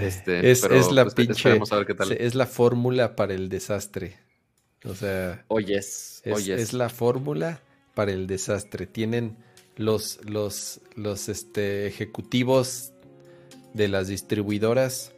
[0.00, 1.60] este, es, la pues, pinche,
[2.18, 4.18] es la fórmula para el desastre.
[4.84, 7.60] O sea, oyes, es, es la fórmula
[7.94, 8.86] para el desastre.
[8.86, 9.36] Tienen
[9.76, 12.92] los, los, los este, ejecutivos
[13.74, 15.12] de las distribuidoras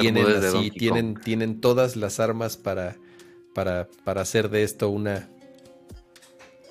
[0.00, 2.96] tienen así, tienen, tienen todas las armas para,
[3.54, 5.28] para, para hacer de esto una,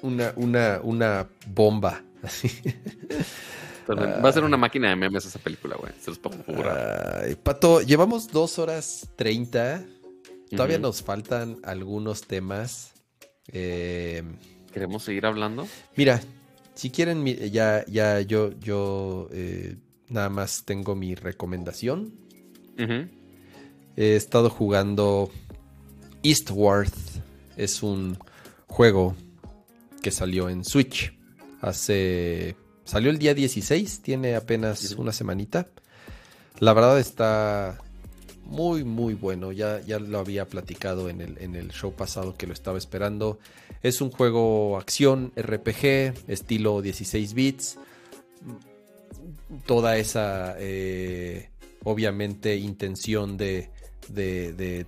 [0.02, 2.04] una, una, una bomba.
[3.90, 5.94] Va a ser una máquina de memes esa película, güey.
[6.02, 6.38] Se los puedo
[7.44, 9.86] Pato, llevamos dos horas treinta.
[10.50, 12.94] Todavía nos faltan algunos temas.
[13.50, 14.24] Eh,
[14.74, 15.68] ¿Queremos seguir hablando?
[15.96, 16.22] Mira,
[16.74, 19.78] si quieren, ya, ya yo, yo eh,
[20.10, 22.14] nada más tengo mi recomendación.
[23.96, 25.32] He estado jugando
[26.24, 26.92] Eastward.
[27.56, 28.18] Es un
[28.68, 29.16] juego
[30.02, 31.17] que salió en Switch.
[31.68, 32.56] Hace.
[32.84, 35.68] Salió el día 16, tiene apenas una semanita.
[36.60, 37.78] La verdad está
[38.46, 39.52] muy, muy bueno.
[39.52, 43.40] Ya, ya lo había platicado en el, en el show pasado que lo estaba esperando.
[43.84, 47.78] Es un juego acción, RPG, estilo 16 bits.
[49.66, 51.50] Toda esa, eh,
[51.84, 53.70] obviamente, intención de,
[54.10, 54.86] de,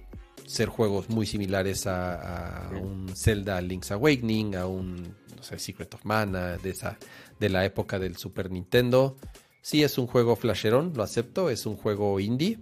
[0.50, 6.04] ser juegos muy similares a, un Zelda Link's Awakening, a un no sé, Secret of
[6.06, 6.98] Mana, de, esa,
[7.40, 9.16] de la época del Super Nintendo.
[9.62, 12.58] Sí, es un juego flasherón, lo acepto, es un juego indie.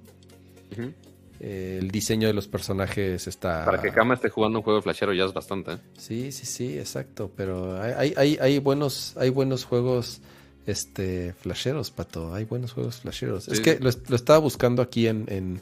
[1.40, 3.64] Eh, el diseño de los personajes está.
[3.64, 5.74] Para que Kama esté jugando un juego flashero ya es bastante.
[5.74, 5.78] ¿eh?
[5.98, 7.32] Sí, sí, sí, exacto.
[7.38, 10.20] Pero hay, hay, hay, buenos, hay buenos juegos
[10.66, 12.34] este flasheros, pato.
[12.34, 13.48] Hay buenos juegos flasheros.
[13.48, 15.62] Es que lo, estaba buscando aquí en,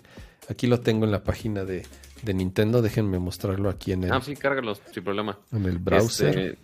[0.49, 1.85] Aquí lo tengo en la página de,
[2.33, 2.81] Nintendo.
[2.81, 4.11] Déjenme mostrarlo aquí en el.
[4.11, 5.39] Ah, sí, cárgalo, sin problema.
[5.51, 6.57] En el browser.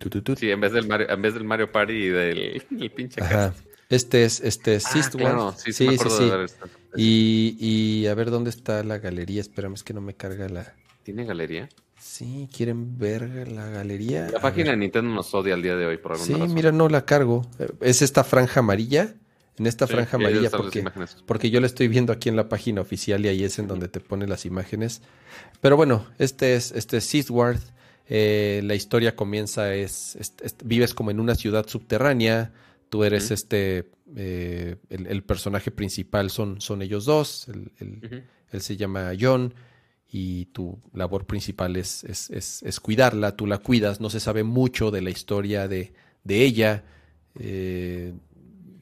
[0.00, 2.62] Este, sí, en vez del Mario, en vez del Mario Party y del,
[2.96, 3.20] pinche
[3.88, 6.30] Este es, este es ah, sí, sí, sí, sí.
[6.96, 9.40] Y, y, a ver dónde está la galería.
[9.40, 10.74] Espérame, es que no me carga la.
[11.02, 11.68] ¿Tiene galería?
[11.98, 14.28] Sí, ¿quieren ver la galería?
[14.30, 16.88] La página de Nintendo nos odia al día de hoy por alguna Sí, mira, no
[16.88, 17.46] la cargo.
[17.80, 19.14] Es esta franja amarilla.
[19.56, 20.84] En esta franja amarilla, porque,
[21.26, 23.88] porque yo la estoy viendo aquí en la página oficial y ahí es en donde
[23.88, 25.02] te pone las imágenes.
[25.60, 27.14] Pero bueno, este es, este es.
[28.06, 30.18] Eh, la historia comienza, es,
[30.64, 32.52] vives como en una ciudad subterránea.
[32.88, 39.54] Tú eres este, eh, el, personaje principal son, son ellos dos, él se llama John
[40.16, 45.02] y tu labor principal es, es, cuidarla, tú la cuidas, no se sabe mucho de
[45.02, 45.92] la historia de,
[46.28, 46.84] ella,
[47.34, 48.14] eh,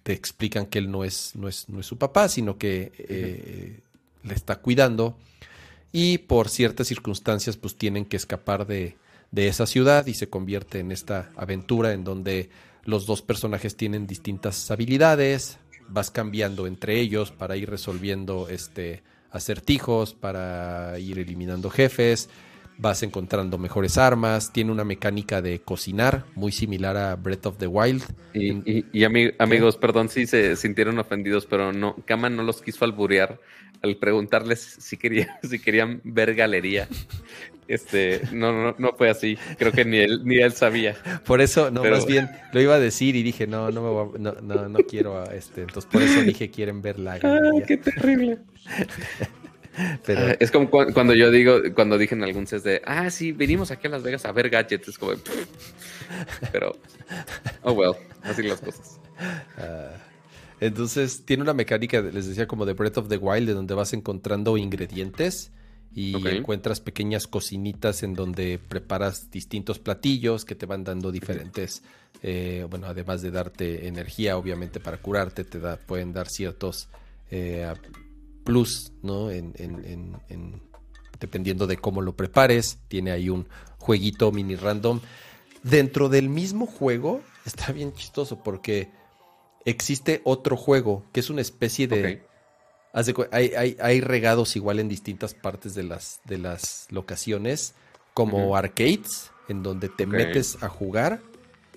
[0.02, 3.80] te explican que él no es, no es, no es su papá, sino que eh,
[4.22, 5.16] le está cuidando
[5.92, 8.96] y por ciertas circunstancias pues tienen que escapar de,
[9.30, 12.50] de esa ciudad y se convierte en esta aventura en donde
[12.84, 15.58] los dos personajes tienen distintas habilidades,
[15.88, 22.28] vas cambiando entre ellos para ir resolviendo este acertijos, para ir eliminando jefes,
[22.78, 27.66] vas encontrando mejores armas, tiene una mecánica de cocinar muy similar a Breath of the
[27.66, 28.02] Wild.
[28.34, 33.38] Y, amigos, perdón si se sintieron ofendidos, pero no, Kama no los quiso alburear
[33.82, 36.88] al preguntarles si, quería, si querían ver galería.
[37.68, 39.38] Este, no, no, no fue así.
[39.58, 40.96] Creo que ni él, ni él sabía.
[41.24, 44.20] Por eso, no, más bien lo iba a decir y dije, no, no me voy
[44.20, 45.62] no, no, no, quiero este.
[45.62, 47.66] Entonces por eso dije, quieren ver la galería.
[47.66, 48.38] qué terrible.
[50.06, 50.36] Pero...
[50.38, 53.86] Es como cuando yo digo, cuando dije en algún CES de, ah, sí, venimos aquí
[53.86, 55.12] a Las Vegas a ver gadgets, es como,
[56.52, 56.76] pero,
[57.62, 58.98] oh well, así las cosas.
[59.56, 59.96] Ah,
[60.60, 63.92] entonces, tiene una mecánica, les decía, como de Breath of the Wild, de donde vas
[63.94, 65.50] encontrando ingredientes
[65.94, 71.82] y encuentras pequeñas cocinitas en donde preparas distintos platillos que te van dando diferentes,
[72.22, 76.88] eh, bueno, además de darte energía, obviamente para curarte, te da, pueden dar ciertos
[77.30, 77.66] eh,
[78.44, 79.30] plus, ¿no?
[79.30, 79.52] En,
[81.20, 83.48] dependiendo de cómo lo prepares, tiene ahí un
[83.78, 85.00] jueguito mini random.
[85.62, 88.90] Dentro del mismo juego, está bien chistoso porque
[89.64, 92.22] existe otro juego que es una especie de
[93.30, 97.74] hay, regados igual en distintas partes de las, de las locaciones,
[98.12, 101.20] como arcades, en donde te metes a jugar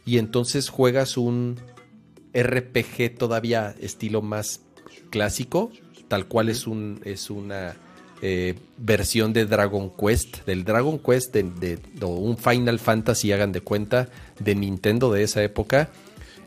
[0.05, 1.59] y entonces juegas un
[2.33, 4.61] RPG todavía estilo más
[5.09, 5.71] clásico,
[6.07, 7.75] tal cual es, un, es una
[8.21, 14.09] eh, versión de Dragon Quest, del Dragon Quest de, un Final Fantasy, hagan de cuenta,
[14.39, 15.89] de Nintendo de esa época,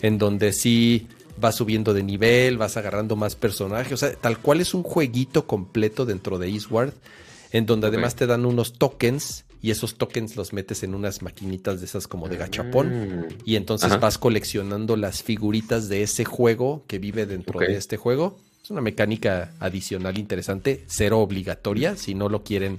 [0.00, 1.06] en donde sí
[1.40, 5.46] vas subiendo de nivel, vas agarrando más personajes, o sea, tal cual es un jueguito
[5.46, 6.94] completo dentro de Eastward,
[7.52, 11.80] en donde además te dan unos tokens y esos tokens los metes en unas maquinitas
[11.80, 13.26] de esas como de gachapón mm.
[13.44, 18.36] y entonces vas coleccionando las figuritas de ese juego que vive dentro de este juego.
[18.68, 22.76] Es una mecánica adicional interesante, cero obligatoria, si no lo quieren,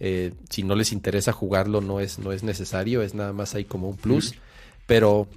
[0.00, 3.64] eh, si no les interesa jugarlo no es, no es necesario, es nada más ahí
[3.64, 4.34] como un plus,
[4.88, 5.28] pero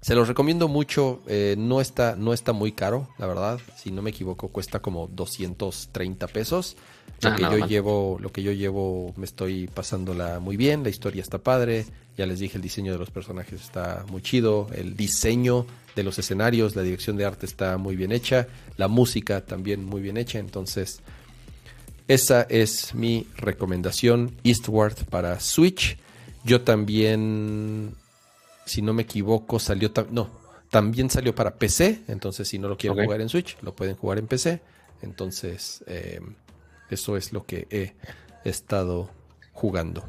[0.00, 1.22] se los recomiendo mucho.
[1.26, 3.58] Eh, no, está, no está muy caro, la verdad.
[3.76, 6.76] Si no me equivoco, cuesta como 230 pesos.
[7.20, 10.84] Lo ah, que yo llevo, lo que yo llevo, me estoy pasándola muy bien.
[10.84, 11.84] La historia está padre.
[12.16, 14.68] Ya les dije, el diseño de los personajes está muy chido.
[14.72, 15.66] El diseño
[15.96, 18.46] de los escenarios, la dirección de arte está muy bien hecha.
[18.76, 20.38] La música también muy bien hecha.
[20.38, 21.00] Entonces,
[22.06, 24.36] esa es mi recomendación.
[24.44, 25.98] Eastward para Switch.
[26.44, 27.96] Yo también
[28.66, 30.28] si no me equivoco, salió, no,
[30.70, 34.18] también salió para PC, entonces si no lo quieren jugar en Switch, lo pueden jugar
[34.18, 34.60] en PC.
[35.02, 36.20] Entonces, eh,
[36.90, 37.94] eso es lo que he
[38.48, 39.10] estado
[39.52, 40.06] jugando.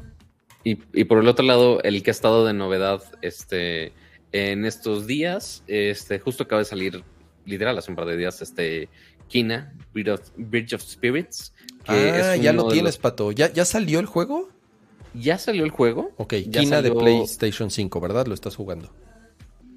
[0.64, 3.92] Y, por el otro lado, el que ha estado de novedad este,
[4.32, 7.02] en estos días, este, justo acaba de salir,
[7.44, 8.88] literal, hace un par de días, este,
[9.28, 11.54] Kina, Bridge of, Spirits.
[11.86, 13.32] ah, ya lo tienes, Pato.
[13.32, 14.48] ¿Ya, ¿Ya salió el juego?
[15.14, 16.12] ya salió el juego.
[16.16, 18.26] Ok, Kina de PlayStation 5, ¿verdad?
[18.26, 18.90] Lo estás jugando.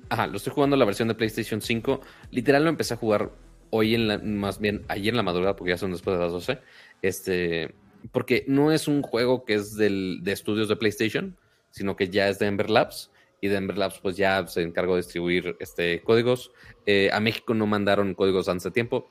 [0.09, 2.01] Ajá, lo estoy jugando la versión de PlayStation 5.
[2.31, 3.31] Literal lo empecé a jugar
[3.69, 6.31] hoy en la, más bien ayer en la madrugada, porque ya son después de las
[6.31, 6.59] 12.
[7.01, 7.73] Este,
[8.11, 11.37] porque no es un juego que es del, de estudios de PlayStation,
[11.69, 13.09] sino que ya es de Ember Labs.
[13.41, 16.51] Y de Ember Labs, pues ya se encargó de distribuir este, códigos.
[16.85, 19.07] Eh, a México no mandaron códigos antes de tiempo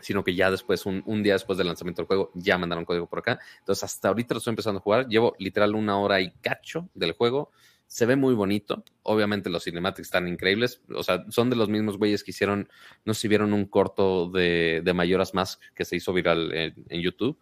[0.00, 3.20] sino que ya después, un, día después del lanzamiento del juego, ya mandaron código por
[3.20, 3.38] acá.
[3.58, 5.08] Entonces, hasta ahorita lo estoy empezando a jugar.
[5.08, 7.50] Llevo literal una hora y cacho del juego.
[7.86, 8.84] Se ve muy bonito.
[9.02, 10.80] Obviamente los cinematics están increíbles.
[10.94, 12.68] O sea, son de los mismos güeyes que hicieron,
[13.04, 17.00] no sé si vieron un corto de, de Mayoras Mask que se hizo viral en,
[17.00, 17.38] YouTube.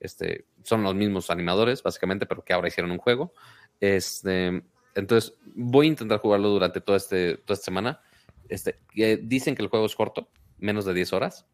[0.00, 3.32] Este, son los mismos animadores, básicamente, pero que ahora hicieron un juego.
[3.80, 4.62] Este,
[4.94, 8.00] entonces, voy a intentar jugarlo durante toda, este, toda esta semana.
[8.48, 8.78] Este,
[9.22, 11.46] dicen que el juego es corto, menos de 10 horas.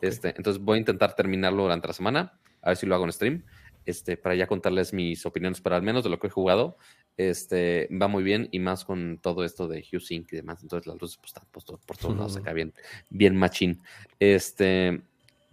[0.00, 3.12] Este, entonces voy a intentar terminarlo durante la semana, a ver si lo hago en
[3.12, 3.44] stream,
[3.84, 6.78] este, para ya contarles mis opiniones, pero al menos de lo que he jugado,
[7.16, 10.62] este, va muy bien y más con todo esto de Hugh Sync y demás.
[10.62, 12.72] Entonces las luces pues, están por, por todos lados acá bien,
[13.10, 13.82] bien machín.
[14.18, 15.02] Este,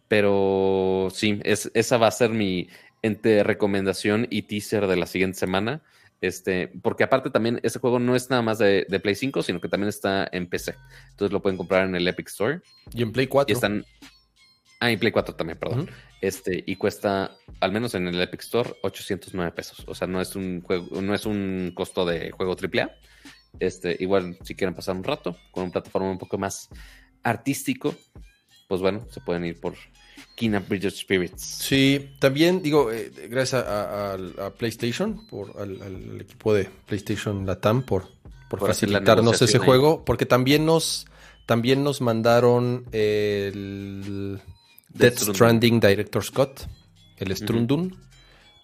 [0.08, 2.70] pero sí, es, esa va a ser mi
[3.02, 5.84] entre recomendación y teaser de la siguiente semana.
[6.20, 9.70] Este, porque aparte también ese juego no es nada más de, Play 5, sino que
[9.70, 10.76] también está en PC.
[11.12, 12.62] Entonces lo pueden comprar en el Epic Store.
[12.94, 13.52] Y en Play 4.
[13.52, 13.86] Y están,
[14.80, 15.90] Ah, y Play 4 también, perdón.
[16.22, 19.84] Este, y cuesta, al menos en el Epic Store, 809 pesos.
[19.88, 22.92] O sea, no es un juego, no es un costo de juego AAA.
[23.60, 26.70] Este, igual, si quieren pasar un rato con una plataforma un poco más
[27.24, 27.96] artístico,
[28.68, 29.76] pues bueno, se pueden ir por
[30.38, 31.42] Kina Bridge Spirits.
[31.42, 34.16] Sí, también digo, eh, gracias a,
[34.56, 38.06] PlayStation, por al, equipo de PlayStation Latam, por,
[38.48, 41.08] por, facilitarnos ese juego, porque también nos,
[41.48, 44.40] también nos mandaron el
[44.90, 46.68] Death Stranding Director Scott,
[47.18, 47.98] el Strundun.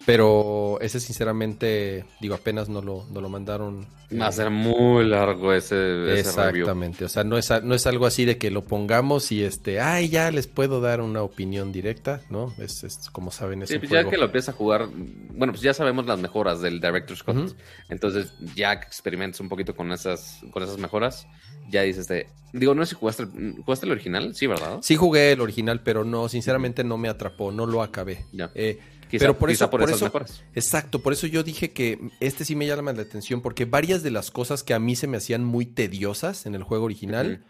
[0.06, 3.86] Pero ese sinceramente, digo, apenas no lo, no lo mandaron.
[4.20, 8.26] Va a ser muy largo ese, Exactamente, o sea, no es, no es algo así
[8.26, 12.52] de que lo pongamos y este, ay, ya les puedo dar una opinión directa, ¿no?
[12.58, 15.72] Es, como saben, es sí, pues ya que lo empieza a jugar, bueno, pues ya
[15.72, 17.56] sabemos las mejoras del Director Scott.
[17.88, 21.26] Entonces, ya que experimentes un poquito con esas, con esas mejoras,
[21.70, 23.26] ya dices, de, digo, no sé si jugaste,
[23.64, 24.78] jugaste el original, sí, ¿verdad?
[24.82, 28.26] Sí jugué el original, pero no, sinceramente no me atrapó, no lo acabé.
[28.32, 28.50] Ya.
[28.54, 28.78] Eh,
[29.18, 30.10] pero por eso, por, eso,
[30.54, 34.10] exacto, por eso yo dije que este sí me llama la atención, porque varias de
[34.10, 37.42] las cosas que a mí se me hacían muy tediosas en el juego original,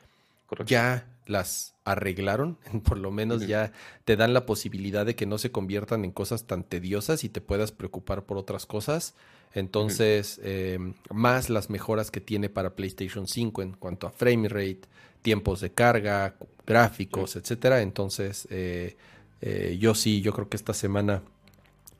[0.66, 3.72] ya las arreglaron, por lo menos ya
[4.04, 7.40] te dan la posibilidad de que no se conviertan en cosas tan tediosas y te
[7.40, 9.14] puedas preocupar por otras cosas.
[9.54, 10.78] Entonces, eh,
[11.10, 14.80] más las mejoras que tiene para PlayStation 5 en cuanto a frame rate,
[15.22, 16.34] tiempos de carga,
[16.66, 17.80] gráficos, etcétera.
[17.80, 18.96] Entonces, eh,
[19.40, 21.22] eh, yo sí, yo creo que esta semana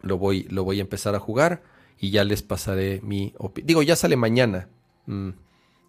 [0.05, 1.63] lo voy, lo voy a empezar a jugar
[1.99, 3.67] y ya les pasaré mi opinión.
[3.67, 4.69] Digo, ya sale mañana.
[5.07, 5.31] Mm,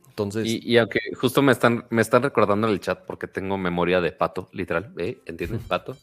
[0.08, 0.46] entonces.
[0.48, 4.12] Y, aunque justo me están, me están recordando en el chat porque tengo memoria de
[4.12, 5.20] pato, literal, ¿eh?
[5.26, 5.60] ¿Entienden?
[5.68, 5.98] Pato.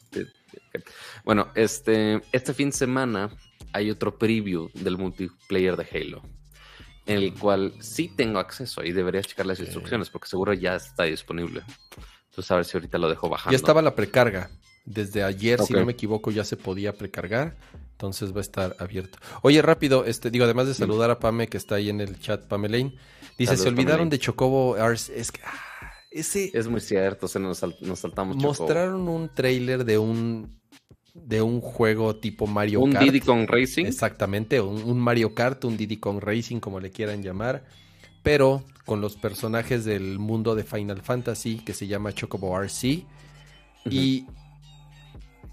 [1.25, 3.31] Bueno, este, este fin de semana
[3.73, 6.23] hay otro preview del multiplayer de Halo,
[7.07, 11.05] en el cual sí tengo acceso y debería checar las instrucciones porque seguro ya está
[11.05, 11.63] disponible.
[12.31, 13.53] Entonces a ver si ahorita lo dejo bajando.
[13.53, 14.51] Ya estaba la precarga.
[14.85, 17.57] Desde ayer, si no me equivoco, ya se podía precargar.
[17.93, 19.19] Entonces va a estar abierto.
[19.43, 22.45] Oye, rápido, este, digo, además de saludar a Pame, que está ahí en el chat,
[22.47, 22.97] Pamelaine.
[23.39, 26.51] Dice, se olvidaron de Chocobo Es que ah, ese.
[26.53, 28.37] Es muy cierto, se nos, saltamos.
[28.37, 30.61] Mostraron un trailer de un
[31.15, 33.03] de un juego tipo Mario Kart.
[33.03, 33.85] Un Diddy Kong Racing.
[33.85, 37.65] Exactamente, un, Mario Kart, un Diddy Kong Racing, como le quieran llamar,
[38.23, 43.05] pero con los personajes del mundo de Final Fantasy que se llama Chocobo RC.
[43.91, 44.27] Y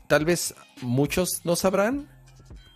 [0.10, 2.10] tal vez muchos no sabrán,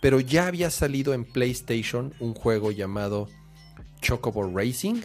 [0.00, 3.28] pero ya había salido en PlayStation un juego llamado
[4.00, 5.02] Chocobo Racing,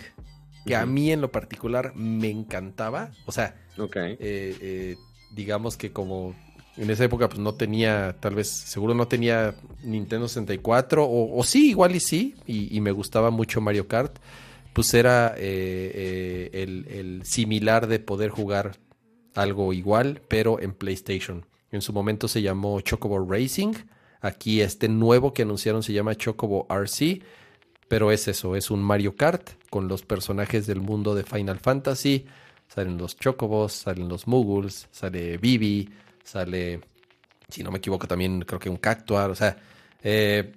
[0.66, 3.12] que a mí en lo particular me encantaba.
[3.26, 4.96] O sea, eh, eh,
[5.32, 6.36] digamos que como
[6.78, 11.72] en esa época pues no tenía, tal vez, seguro no tenía Nintendo 64, o, sí,
[11.72, 14.20] igual y sí, y, me gustaba mucho Mario Kart,
[14.74, 18.78] pues era eh, el, el, similar de poder jugar
[19.34, 21.49] algo igual, pero en PlayStation.
[21.72, 23.74] En su momento se llamó Chocobo Racing.
[24.22, 27.22] Aquí este nuevo que anunciaron se llama Chocobo RC.
[27.88, 32.26] Pero es eso, es un Mario Kart con los personajes del mundo de Final Fantasy.
[32.68, 35.90] Salen los Chocobos, salen los Muggles, sale Vivi,
[36.24, 36.82] sale,
[37.48, 39.32] si no me equivoco, también creo que un Cactuar.
[39.32, 39.58] O sea,
[40.04, 40.54] eh,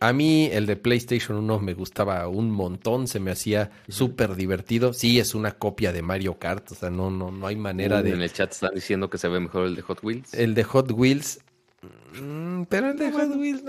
[0.00, 4.92] a mí el de PlayStation 1 me gustaba un montón, se me hacía súper divertido.
[4.92, 8.12] Sí, es una copia de Mario Kart, o sea, no, no, no hay manera de...
[8.12, 10.34] En el chat están diciendo que se ve mejor el de Hot Wheels.
[10.34, 11.40] El de Hot Wheels
[12.18, 13.62] Mm, pero el de Hot Wheels,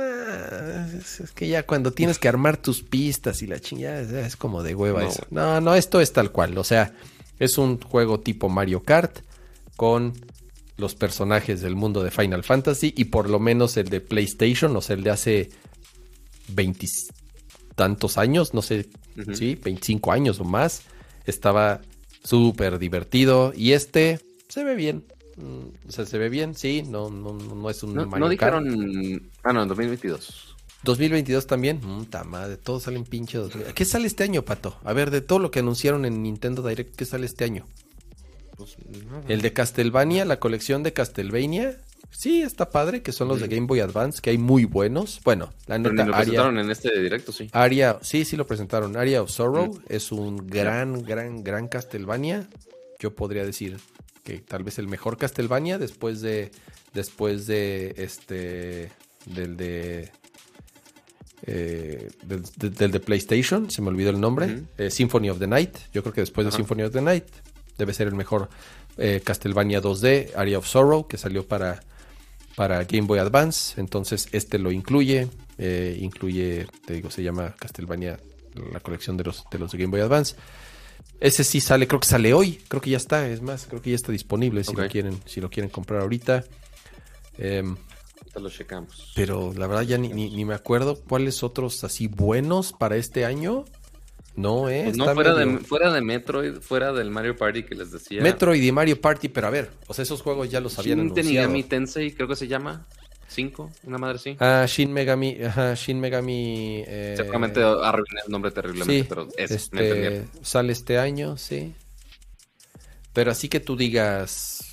[1.21, 4.73] es, que ya cuando tienes que armar tus pistas y la chingada es, como de
[4.73, 5.09] hueva no.
[5.09, 5.25] eso.
[5.29, 6.57] No, no, esto es tal cual.
[6.57, 6.93] O sea,
[7.39, 9.19] es un juego tipo Mario Kart
[9.75, 10.13] con
[10.77, 14.81] los personajes del mundo de Final Fantasy y por lo menos el de PlayStation, o
[14.81, 15.49] sea, el de hace
[16.53, 18.89] veintitantos años, no sé,
[19.33, 20.83] sí, 25 años o más,
[21.25, 21.81] estaba
[22.23, 25.05] súper divertido y este se ve bien.
[25.37, 29.31] Mm, o sea, se ve bien, sí, no, no, no es un no, no dijeron.
[29.43, 30.55] Ah, no, en 2022.
[30.83, 31.79] 2022 también.
[31.79, 33.51] Puta madre, todos salen pinches.
[33.75, 34.77] ¿Qué sale este año, Pato?
[34.83, 37.65] A ver, de todo lo que anunciaron en Nintendo Direct, ¿qué sale este año?
[38.57, 38.75] Pues,
[39.27, 41.77] El de Castlevania, la colección de Castlevania.
[42.11, 45.19] Sí, está padre, que son los de Game Boy Advance, que hay muy buenos.
[45.23, 46.05] Bueno, la neta.
[46.05, 47.49] lo presentaron en este directo, sí.
[47.53, 48.95] Aria, sí, sí lo presentaron.
[48.95, 52.47] Aria of Sorrow es un gran, gran, gran Castlevania.
[52.99, 53.79] Yo podría decir
[54.23, 56.51] que tal vez el mejor Castlevania después de
[56.93, 58.91] después de este
[59.25, 60.11] del de
[61.43, 65.75] eh, del, de PlayStation, se me olvidó el nombre, eh, Symphony of the Night.
[65.91, 67.25] Yo creo que después de Symphony of the Night
[67.79, 68.49] debe ser el mejor
[68.97, 71.81] eh, Castlevania 2D, Area of Sorrow, que salió para,
[72.55, 73.79] para Game Boy Advance.
[73.79, 75.27] Entonces este lo incluye,
[75.99, 78.19] incluye, te digo, se llama Castlevania,
[78.71, 80.35] la colección de los de los de Game Boy Advance.
[81.19, 83.91] Ese sí sale, creo que sale hoy, creo que ya está, es más, creo que
[83.91, 86.43] ya está disponible si lo quieren, si lo quieren comprar ahorita.
[87.37, 87.63] Eh,
[88.39, 89.11] lo checamos.
[89.15, 93.65] Pero la verdad ya ni, ni, me acuerdo cuáles otros así buenos para este año.
[94.35, 94.83] No, eh.
[94.85, 98.21] Pues no, fuera, de, fuera de Metroid, fuera del Mario Party que les decía.
[98.21, 101.11] Metroid y Mario Party, pero a ver, o sea, esos juegos ya los habían Shin
[101.11, 101.49] anunciado.
[101.49, 102.87] mi Tensei, creo que se llama.
[103.27, 104.35] 5, una madre sí.
[104.39, 106.83] Ah, Shin Megami, ajá, Shin Megami.
[106.85, 111.73] Eh, Seguramente arruiné el nombre terriblemente, pero es, este, sale este año, sí.
[113.13, 114.65] Pero así que tú digas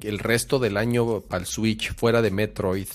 [0.00, 2.88] que el resto del año al Switch fuera de Metroid.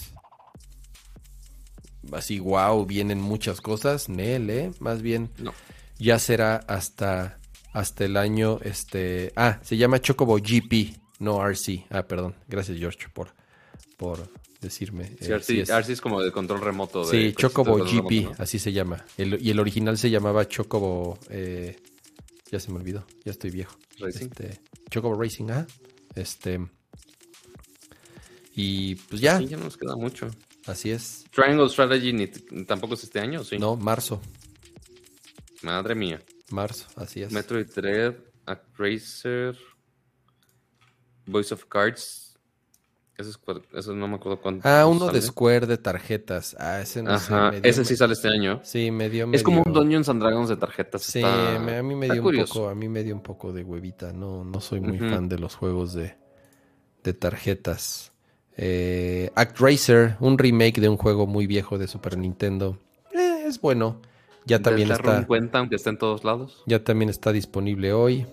[2.13, 4.09] Así, wow, vienen muchas cosas.
[4.09, 4.71] Nel, ¿eh?
[4.79, 5.29] Más bien.
[5.37, 5.53] No.
[5.97, 7.39] Ya será hasta,
[7.73, 8.59] hasta el año.
[8.63, 9.33] Este.
[9.35, 11.85] Ah, se llama Chocobo GP, no RC.
[11.89, 12.35] Ah, perdón.
[12.47, 13.33] Gracias, George, por,
[13.97, 14.29] por
[14.61, 15.15] decirme.
[15.19, 15.35] Sí, eh,
[15.67, 17.05] RC, es, como de control remoto.
[17.05, 19.03] De sí, Chocobo GP, así se llama.
[19.17, 21.19] y el original se llamaba Chocobo.
[21.29, 21.77] Eh,
[22.51, 23.77] ya se me olvidó, ya estoy viejo.
[23.99, 24.25] Racing.
[24.25, 24.59] Este,
[24.89, 25.67] Chocobo Racing, ah.
[26.15, 26.59] Este.
[28.55, 29.37] Y pues ya.
[29.37, 30.29] Sí, ya nos queda mucho.
[30.67, 31.25] Así es.
[31.31, 32.27] Triangle Strategy ni
[32.65, 33.57] tampoco es este año, ¿sí?
[33.57, 34.21] No, marzo.
[35.63, 36.21] Madre mía.
[36.51, 37.31] Marzo, así es.
[37.31, 38.15] Metroid Dread,
[38.45, 39.57] Actracer,
[41.25, 42.27] Voice of Cards.
[43.73, 44.67] Eso, no me acuerdo cuánto.
[44.67, 46.55] Ah, uno de Square de tarjetas.
[46.59, 48.61] Ah, ese no Ajá, ese sí sale este año.
[48.63, 49.29] Sí, me dio.
[49.31, 51.03] Es como un Dungeons and Dragons de tarjetas.
[51.03, 54.11] Sí, a mí me dio un poco, a mí me dio un poco de huevita.
[54.11, 56.17] No, no soy muy fan de los juegos de,
[57.03, 58.10] de tarjetas.
[58.57, 62.77] Eh, Actracer, un remake de un juego muy viejo de Super Nintendo.
[63.13, 64.01] Eh, es bueno.
[64.45, 65.19] Ya también está.
[65.19, 66.63] en cuenta, está en todos lados.
[66.65, 68.25] Ya también está disponible hoy.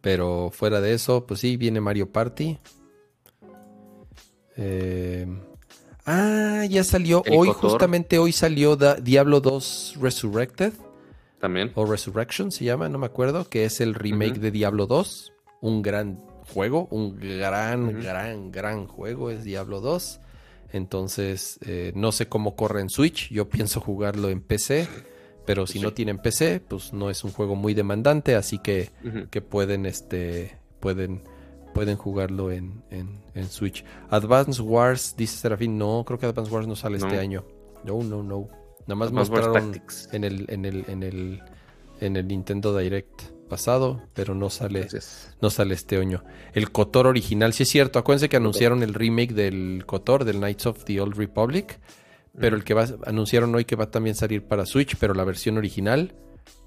[0.00, 2.58] Pero fuera de eso, pues sí, viene Mario Party.
[4.56, 5.26] Eh,
[6.04, 7.22] ah, ya salió.
[7.30, 10.72] Hoy, justamente hoy salió Diablo 2 Resurrected.
[11.40, 11.70] También.
[11.74, 13.48] O Resurrection se llama, no me acuerdo.
[13.48, 15.32] Que es el remake de Diablo 2.
[15.60, 16.18] Un gran
[16.52, 16.88] juego.
[16.90, 20.20] Un gran, gran, gran juego es Diablo 2.
[20.72, 23.30] Entonces, eh, no sé cómo corre en Switch.
[23.30, 24.88] Yo pienso jugarlo en PC.
[25.44, 28.36] Pero si no tienen PC, pues no es un juego muy demandante.
[28.36, 28.90] Así que,
[29.30, 31.22] que pueden, este, pueden,
[31.74, 33.84] pueden jugarlo en, en, Switch.
[34.08, 35.78] Advance Wars, dice Serafín.
[35.78, 37.44] No, creo que Advance Wars no sale este año.
[37.84, 38.48] No, no, no.
[38.86, 39.80] Nada más mostraron
[40.12, 41.42] en el, en el, en el,
[42.00, 43.22] en el Nintendo Direct
[43.52, 44.88] pasado, pero no sale,
[45.42, 46.24] no sale este año.
[46.54, 50.64] El Cotor original, sí es cierto, acuérdense que anunciaron el remake del Cotor, del Knights
[50.64, 51.78] of the Old Republic,
[52.40, 55.24] pero el que va, anunciaron hoy que va a también salir para Switch, pero la
[55.24, 56.14] versión original,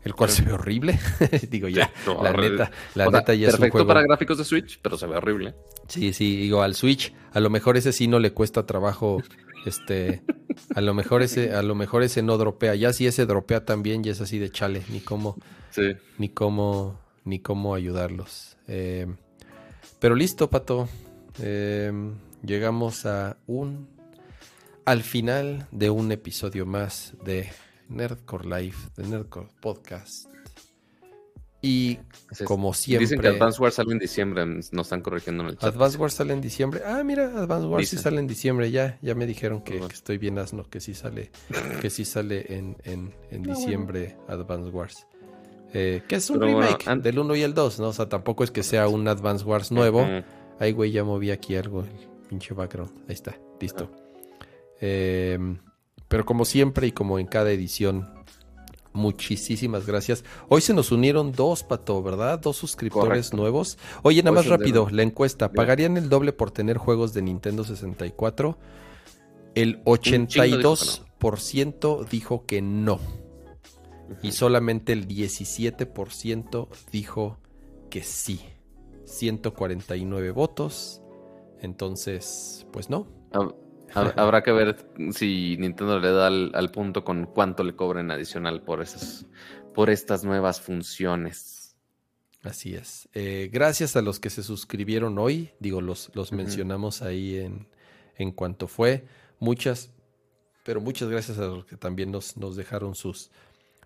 [0.04, 1.00] el cual se ve horrible.
[1.50, 1.92] digo ya,
[2.22, 3.88] la neta, la neta ya es un juego...
[3.88, 5.56] para gráficos de Switch, pero se ve horrible.
[5.88, 9.24] Sí, sí, digo, al Switch, a lo mejor ese sí no le cuesta trabajo,
[9.66, 10.22] este,
[10.76, 12.76] a lo mejor ese, a lo mejor ese no dropea.
[12.76, 15.36] Ya si ese dropea también, ya es así de chale, ni cómo,
[16.18, 18.58] ni cómo, ni cómo ayudarlos.
[18.68, 19.08] Eh,
[20.00, 20.88] pero listo, Pato.
[21.40, 21.92] Eh,
[22.44, 23.88] llegamos a un
[24.86, 27.50] al final de un episodio más de
[27.90, 30.28] Nerdcore Life, de Nerdcore Podcast.
[31.62, 31.98] Y
[32.44, 33.06] como siempre.
[33.06, 35.74] Dicen que Advance Wars sale en diciembre, nos están corrigiendo en el chat.
[35.74, 36.82] Advance Wars sale en diciembre.
[36.86, 40.38] Ah, mira, Advance Wars sí sale en diciembre, ya, ya me dijeron que, estoy bien
[40.38, 41.32] asno, que sí sale,
[41.82, 45.08] que sí sale en, en, en ah, diciembre Advance Wars.
[45.74, 47.90] Eh, que es un remake del 1 y el 2, ¿no?
[47.90, 50.06] O sea, tampoco es que sea un Advance Wars nuevo.
[50.60, 51.90] Ay, güey, ya moví aquí algo, el
[52.30, 52.92] pinche background.
[53.08, 53.92] Ahí está, listo.
[54.80, 55.38] Eh,
[56.08, 58.10] pero como siempre y como en cada edición,
[58.94, 60.24] muchísimas gracias.
[60.48, 62.40] Hoy se nos unieron dos, Pato, ¿verdad?
[62.40, 63.78] Dos suscriptores nuevos.
[64.04, 65.52] Oye, nada más rápido, la encuesta.
[65.52, 68.58] ¿Pagarían el doble por tener juegos de Nintendo 64?
[69.56, 73.00] El 82% dijo que no
[74.22, 77.40] y solamente el 17% dijo
[77.90, 78.42] que sí.
[79.06, 81.02] 149 votos.
[81.62, 83.08] Entonces, pues no.
[83.94, 84.78] Habrá que ver
[85.12, 89.26] si Nintendo le da al, punto con cuánto le cobren adicional por esas,
[89.74, 91.78] por estas nuevas funciones.
[92.44, 93.10] Así es.
[93.14, 95.52] Eh, gracias a los que se suscribieron hoy.
[95.60, 97.68] Digo, los, los mencionamos ahí en,
[98.18, 99.06] en cuanto fue.
[99.40, 99.92] Muchas,
[100.64, 103.32] pero muchas gracias a los que también nos, nos dejaron sus,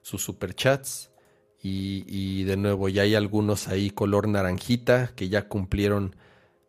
[0.10, 1.12] sus superchats.
[1.62, 6.16] Y, y de nuevo, ya hay algunos ahí color naranjita que ya cumplieron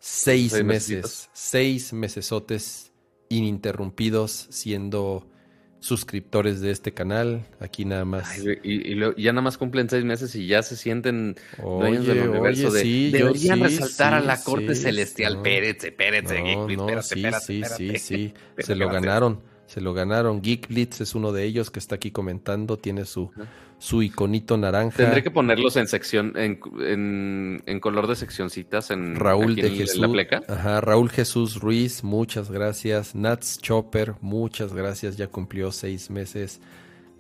[0.01, 2.93] seis, meses, seis mesesotes
[3.29, 5.29] ininterrumpidos siendo
[5.79, 7.47] suscriptores de este canal.
[7.61, 8.37] Aquí nada más.
[8.65, 12.83] y, ya nada más cumplen seis meses y ya se sienten dueños del universo de.
[12.83, 15.35] Sí, deberían resaltar a la corte celestial.
[15.35, 20.43] No, espérense, espérense, no, sí, sí, sí, sí, Se lo ganaron se lo ganaron.
[20.43, 23.31] Geek Blitz es uno de ellos que está aquí comentando, tiene su,
[23.79, 24.97] su iconito naranja.
[24.97, 26.59] Tendré que ponerlos en sección, en,
[27.65, 30.05] en, color de seccioncitas en Raúl de Jesús.
[30.49, 33.15] Ajá, Raúl Jesús Ruiz, muchas gracias.
[33.15, 36.61] Nats Chopper, muchas gracias, ya cumplió seis meses.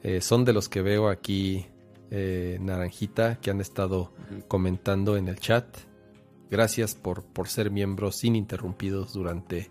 [0.02, 1.66] Eh, son de los que veo aquí
[2.10, 4.12] eh, naranjita que han estado
[4.48, 5.64] comentando en el chat.
[6.50, 9.70] Gracias por, por ser miembros ininterrumpidos durante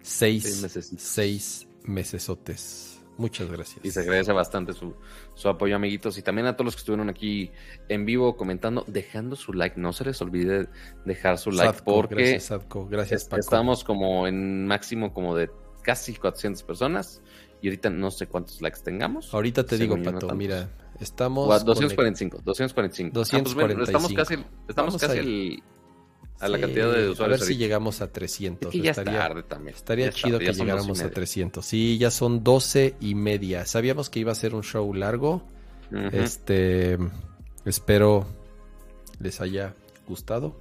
[0.00, 0.90] seis, meses.
[0.96, 2.94] seis mesesotes.
[3.16, 3.84] Muchas gracias.
[3.84, 4.94] Y se agradece bastante su,
[5.48, 6.18] apoyo, amiguitos.
[6.18, 7.50] Y también a todos los que estuvieron aquí
[7.88, 9.80] en vivo comentando, dejando su like.
[9.80, 10.68] No se les olvide
[11.04, 15.50] dejar su like porque gracias, Gracias, estamos como en máximo como de
[15.82, 17.22] casi 400 personas.
[17.62, 19.32] Y ahorita no sé cuántos likes tengamos.
[19.32, 20.68] Ahorita te digo, Pato, mira,
[21.00, 21.46] estamos...
[21.64, 23.14] 245, 245.
[23.14, 23.84] 245.
[23.84, 25.62] estamos casi, estamos casi el,
[26.40, 27.40] a la cantidad de usuarios.
[27.40, 28.72] A ver si llegamos a 300.
[28.74, 29.76] ya estaría, tarde también.
[29.76, 31.64] Estaría chido que llegáramos a 300.
[31.64, 33.66] Sí, ya son 12 y media.
[33.66, 35.46] Sabíamos que iba a ser un show largo.
[36.12, 36.98] Este,
[37.64, 38.26] espero
[39.20, 39.74] les haya
[40.08, 40.56] gustado.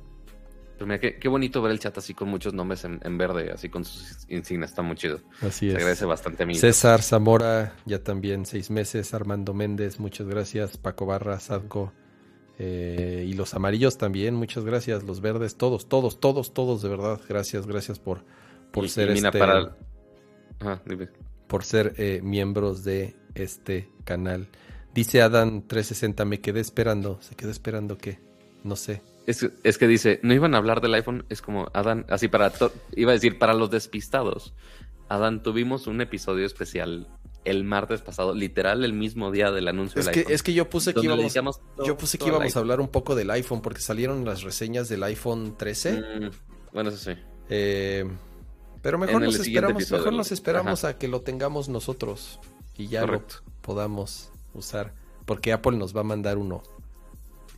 [0.76, 3.86] Pero mira, qué, bonito ver el chat así con muchos nombres en, verde, así con
[3.86, 5.22] sus insignias, está muy chido.
[5.42, 5.74] Así es.
[5.74, 6.56] Se agradece bastante a mí.
[6.56, 9.14] César Zamora, ya también seis meses.
[9.14, 10.78] Armando Méndez, muchas gracias.
[10.78, 11.94] Paco Barra, Sadko,
[12.66, 15.04] Eh, y los amarillos también, muchas gracias.
[15.04, 17.20] Los verdes, todos, todos, todos, todos, de verdad.
[17.28, 18.24] Gracias, gracias por,
[18.72, 19.42] por ser este,
[21.48, 24.48] por ser eh, miembros de este canal.
[24.94, 27.20] Dice Adam 360, me quedé esperando.
[27.22, 28.20] ¿Se quedó esperando qué?
[28.64, 29.02] No sé.
[29.28, 32.50] Es, es, que dice, no iban a hablar del iPhone, es como Adán, así para,
[32.96, 34.54] iba a decir, para los despistados.
[35.10, 37.08] Adán, tuvimos un episodio especial
[37.46, 40.34] el martes pasado, literal el mismo día del anuncio es del que, iPhone.
[40.34, 41.34] Es que yo puse que íbamos,
[41.86, 45.04] yo puse que íbamos a hablar un poco del iPhone porque salieron las reseñas del
[45.04, 45.94] iPhone 13.
[45.94, 46.30] Mm,
[46.74, 47.20] bueno, eso sí.
[47.50, 48.06] Eh,
[48.82, 52.40] pero mejor nos esperamos, mejor nos esperamos a que lo tengamos nosotros
[52.78, 53.22] y ya lo
[53.62, 54.94] podamos usar.
[55.26, 56.64] Porque Apple nos va a mandar uno.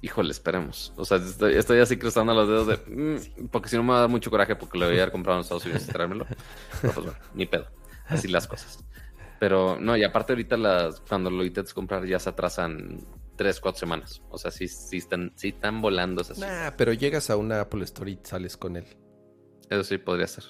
[0.01, 0.93] Híjole, esperemos.
[0.97, 2.95] O sea, estoy, así cruzando los dedos de.
[2.95, 5.11] Mm, porque si no me va a dar mucho coraje porque lo voy a haber
[5.11, 6.27] comprado en Estados Unidos y traérmelo.
[6.81, 7.67] Pues bueno, ni pedo.
[8.07, 8.79] Así las cosas.
[9.45, 12.97] Pero no, y aparte ahorita las, cuando lo intentas comprar ya se atrasan
[13.35, 14.23] tres, cuatro semanas.
[14.31, 16.39] O sea, sí, sí están, sí están volando esas.
[16.39, 18.85] Nah, pero llegas a una Apple Store y sales con él.
[19.69, 20.45] Eso sí podría ser.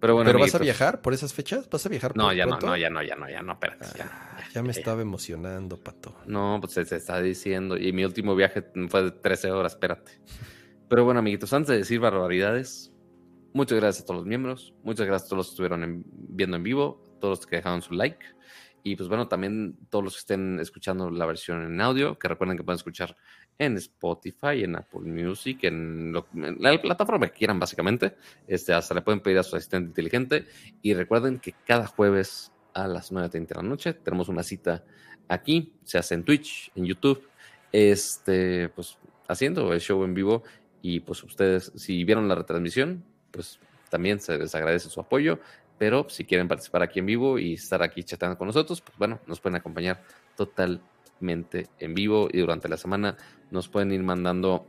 [0.00, 0.28] Pero bueno.
[0.28, 1.70] ¿Pero vas a viajar por esas fechas?
[1.70, 3.86] ¿Vas a viajar No, ya no, no, ya no, ya no, ya no, espérate.
[3.96, 6.16] ya, ah, ya, me estaba emocionando, pato.
[6.26, 7.76] No, pues se, se, está diciendo.
[7.76, 10.20] Y mi último viaje fue de 13 horas, espérate.
[10.88, 12.92] Pero bueno, amiguitos, antes de decir barbaridades,
[13.52, 14.74] muchas gracias a todos los miembros.
[14.82, 17.94] Muchas gracias a todos los que estuvieron viendo en vivo todos los que dejaron su
[17.94, 18.24] like.
[18.82, 22.56] Y pues bueno, también todos los que estén escuchando la versión en audio, que recuerden
[22.56, 23.16] que pueden escuchar
[23.58, 28.14] en Spotify, en Apple Music, en, la plataforma que quieran básicamente.
[28.46, 30.44] Este, hasta le pueden pedir a su asistente inteligente.
[30.82, 34.84] Y recuerden que cada jueves a las 9.30 de la noche tenemos una cita
[35.26, 37.28] aquí, se hace en Twitch, en YouTube,
[37.72, 40.44] este, pues haciendo el show en vivo.
[40.80, 43.58] Y pues ustedes, si vieron la retransmisión, pues
[43.90, 45.40] también se les agradece su apoyo.
[45.78, 49.20] Pero si quieren participar aquí en vivo y estar aquí chatando con nosotros, pues bueno,
[49.26, 50.02] nos pueden acompañar
[50.36, 53.16] totalmente en vivo y durante la semana
[53.50, 54.66] nos pueden ir mandando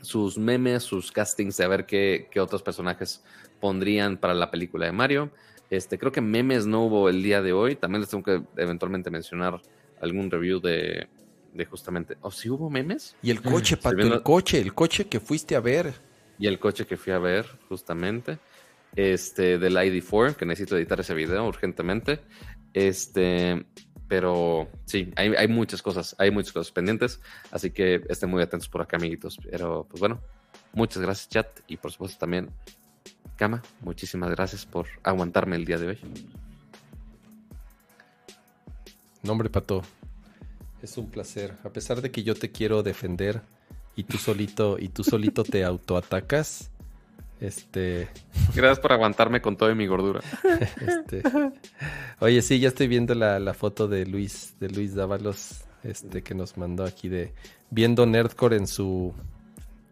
[0.00, 3.22] sus memes, sus castings de a ver qué, otros personajes
[3.60, 5.30] pondrían para la película de Mario.
[5.68, 7.76] Este, creo que memes no hubo el día de hoy.
[7.76, 9.60] También les tengo que eventualmente mencionar
[10.00, 11.06] algún review de,
[11.52, 12.16] de justamente.
[12.22, 13.14] ¿O si hubo memes?
[13.22, 15.92] Y el coche, Pato, el coche, el coche que fuiste a ver.
[16.38, 18.38] Y el coche que fui a ver, justamente
[18.96, 22.20] este, del ID4, que necesito editar ese video urgentemente.
[22.72, 23.64] Este,
[24.08, 27.20] pero sí, hay, hay, muchas cosas, hay muchas cosas pendientes,
[27.52, 29.38] así que estén muy atentos por acá, amiguitos.
[29.50, 30.20] Pero pues bueno,
[30.72, 32.50] muchas gracias, chat, y por supuesto también,
[33.36, 35.98] Cama, muchísimas gracias por aguantarme el día de hoy.
[39.22, 39.82] Nombre, Pato,
[40.82, 41.56] es un placer.
[41.64, 43.42] A pesar de que yo te quiero defender
[43.96, 46.70] y tú solito, y tú solito te autoatacas,
[47.40, 48.08] este.
[48.54, 50.20] Gracias por aguantarme con toda mi gordura.
[50.80, 51.22] Este,
[52.20, 56.56] oye, sí, ya estoy viendo la, foto de Luis, de Luis Dávalos, este, que nos
[56.56, 57.32] mandó aquí de
[57.70, 59.14] viendo Nerdcore en su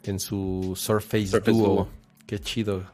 [0.05, 1.89] en su Surface, Duo.
[2.27, 2.85] Qué chido.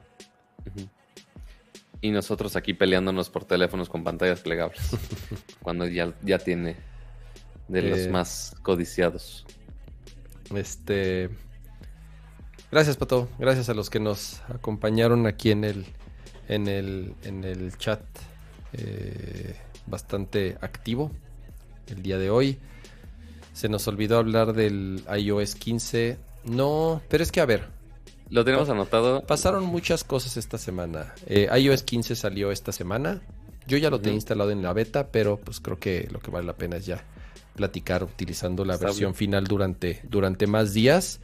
[2.00, 4.80] Y nosotros aquí peleándonos por teléfonos con pantallas plegables.
[5.62, 6.76] cuando ya, ya tiene
[7.68, 9.46] de los eh, más codiciados.
[10.54, 11.30] Este.
[12.74, 13.28] Gracias, Pato.
[13.38, 15.86] Gracias a los que nos acompañaron aquí en el,
[16.48, 18.00] en el, en el chat.
[18.72, 19.54] Eh,
[19.86, 21.12] bastante activo
[21.86, 22.58] el día de hoy.
[23.52, 26.18] Se nos olvidó hablar del iOS 15.
[26.46, 27.68] No, pero es que a ver.
[28.28, 29.22] Lo tenemos anotado.
[29.24, 31.14] Pasaron muchas cosas esta semana.
[31.26, 33.22] Eh, iOS 15 salió esta semana.
[33.68, 36.44] Yo ya lo tenía instalado en la beta, pero pues creo que lo que vale
[36.44, 37.04] la pena es ya
[37.54, 41.20] platicar utilizando la versión final durante, durante más días.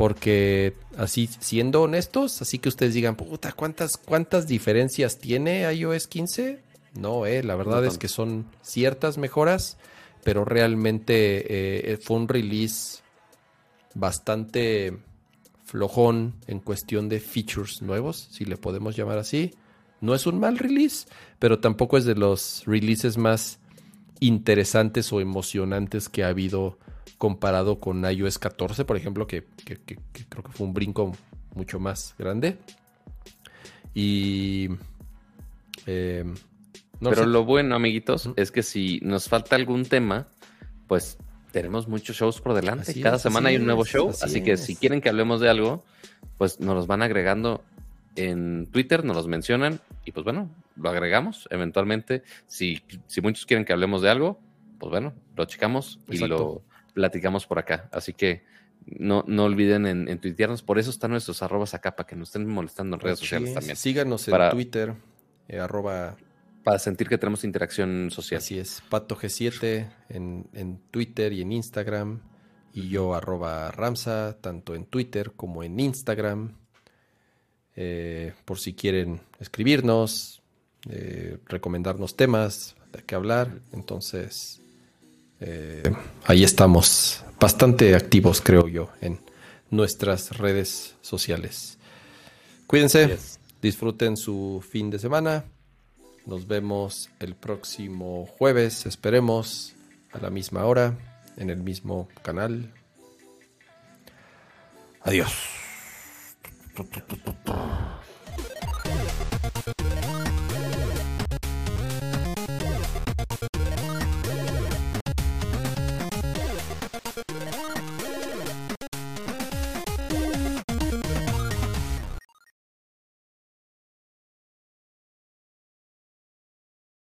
[0.00, 6.58] Porque así, siendo honestos, así que ustedes digan, puta, ¿cuántas, cuántas diferencias tiene iOS 15?
[6.94, 9.76] No, eh, la verdad es que son ciertas mejoras,
[10.24, 13.02] pero realmente eh, fue un release
[13.92, 14.96] bastante
[15.66, 19.50] flojón en cuestión de features nuevos, si le podemos llamar así.
[20.00, 23.58] No es un mal release, pero tampoco es de los releases más
[24.18, 26.78] interesantes o emocionantes que ha habido
[27.20, 31.12] comparado con iOS 14, por ejemplo, que, creo que fue un brinco
[31.54, 32.56] mucho más grande.
[33.94, 34.70] Y...
[35.84, 36.24] Eh,
[36.98, 40.28] Pero lo bueno, amiguitos, es que si nos falta algún tema,
[40.88, 41.18] pues
[41.52, 42.98] tenemos muchos shows por delante.
[43.02, 44.08] Cada semana hay un nuevo show.
[44.22, 45.84] Así, que si quieren que hablemos de algo,
[46.38, 47.62] pues nos los van agregando
[48.16, 52.22] en Twitter, nos los mencionan y pues bueno, lo agregamos eventualmente.
[52.46, 54.40] Si, si muchos quieren que hablemos de algo,
[54.78, 57.88] pues bueno, lo checamos y lo, platicamos por acá.
[57.92, 58.44] Así que
[58.86, 60.62] no, no olviden en, tuitearnos.
[60.62, 63.76] Por eso están nuestros arrobas acá, para que nos estén molestando en redes sociales también.
[63.76, 64.94] Síganos en Twitter,
[65.48, 66.16] eh, arroba...
[66.62, 68.38] Para sentir que tenemos interacción social.
[68.38, 72.20] Así es, Pato G7 en, en Twitter y en Instagram.
[72.74, 76.60] y yo arroba Ramsa, tanto en Twitter como en Instagram.
[77.76, 80.42] Eh, por si quieren escribirnos,
[80.90, 83.60] eh, recomendarnos temas de qué hablar.
[83.72, 84.60] Entonces,
[85.40, 85.82] eh,
[86.26, 89.18] ahí estamos bastante activos, creo yo, en
[89.70, 91.78] nuestras redes sociales.
[92.66, 93.18] Cuídense,
[93.62, 95.44] disfruten su fin de semana.
[96.26, 99.74] Nos vemos el próximo jueves, esperemos,
[100.12, 100.96] a la misma hora,
[101.36, 102.72] en el mismo canal.
[105.02, 105.32] Adiós.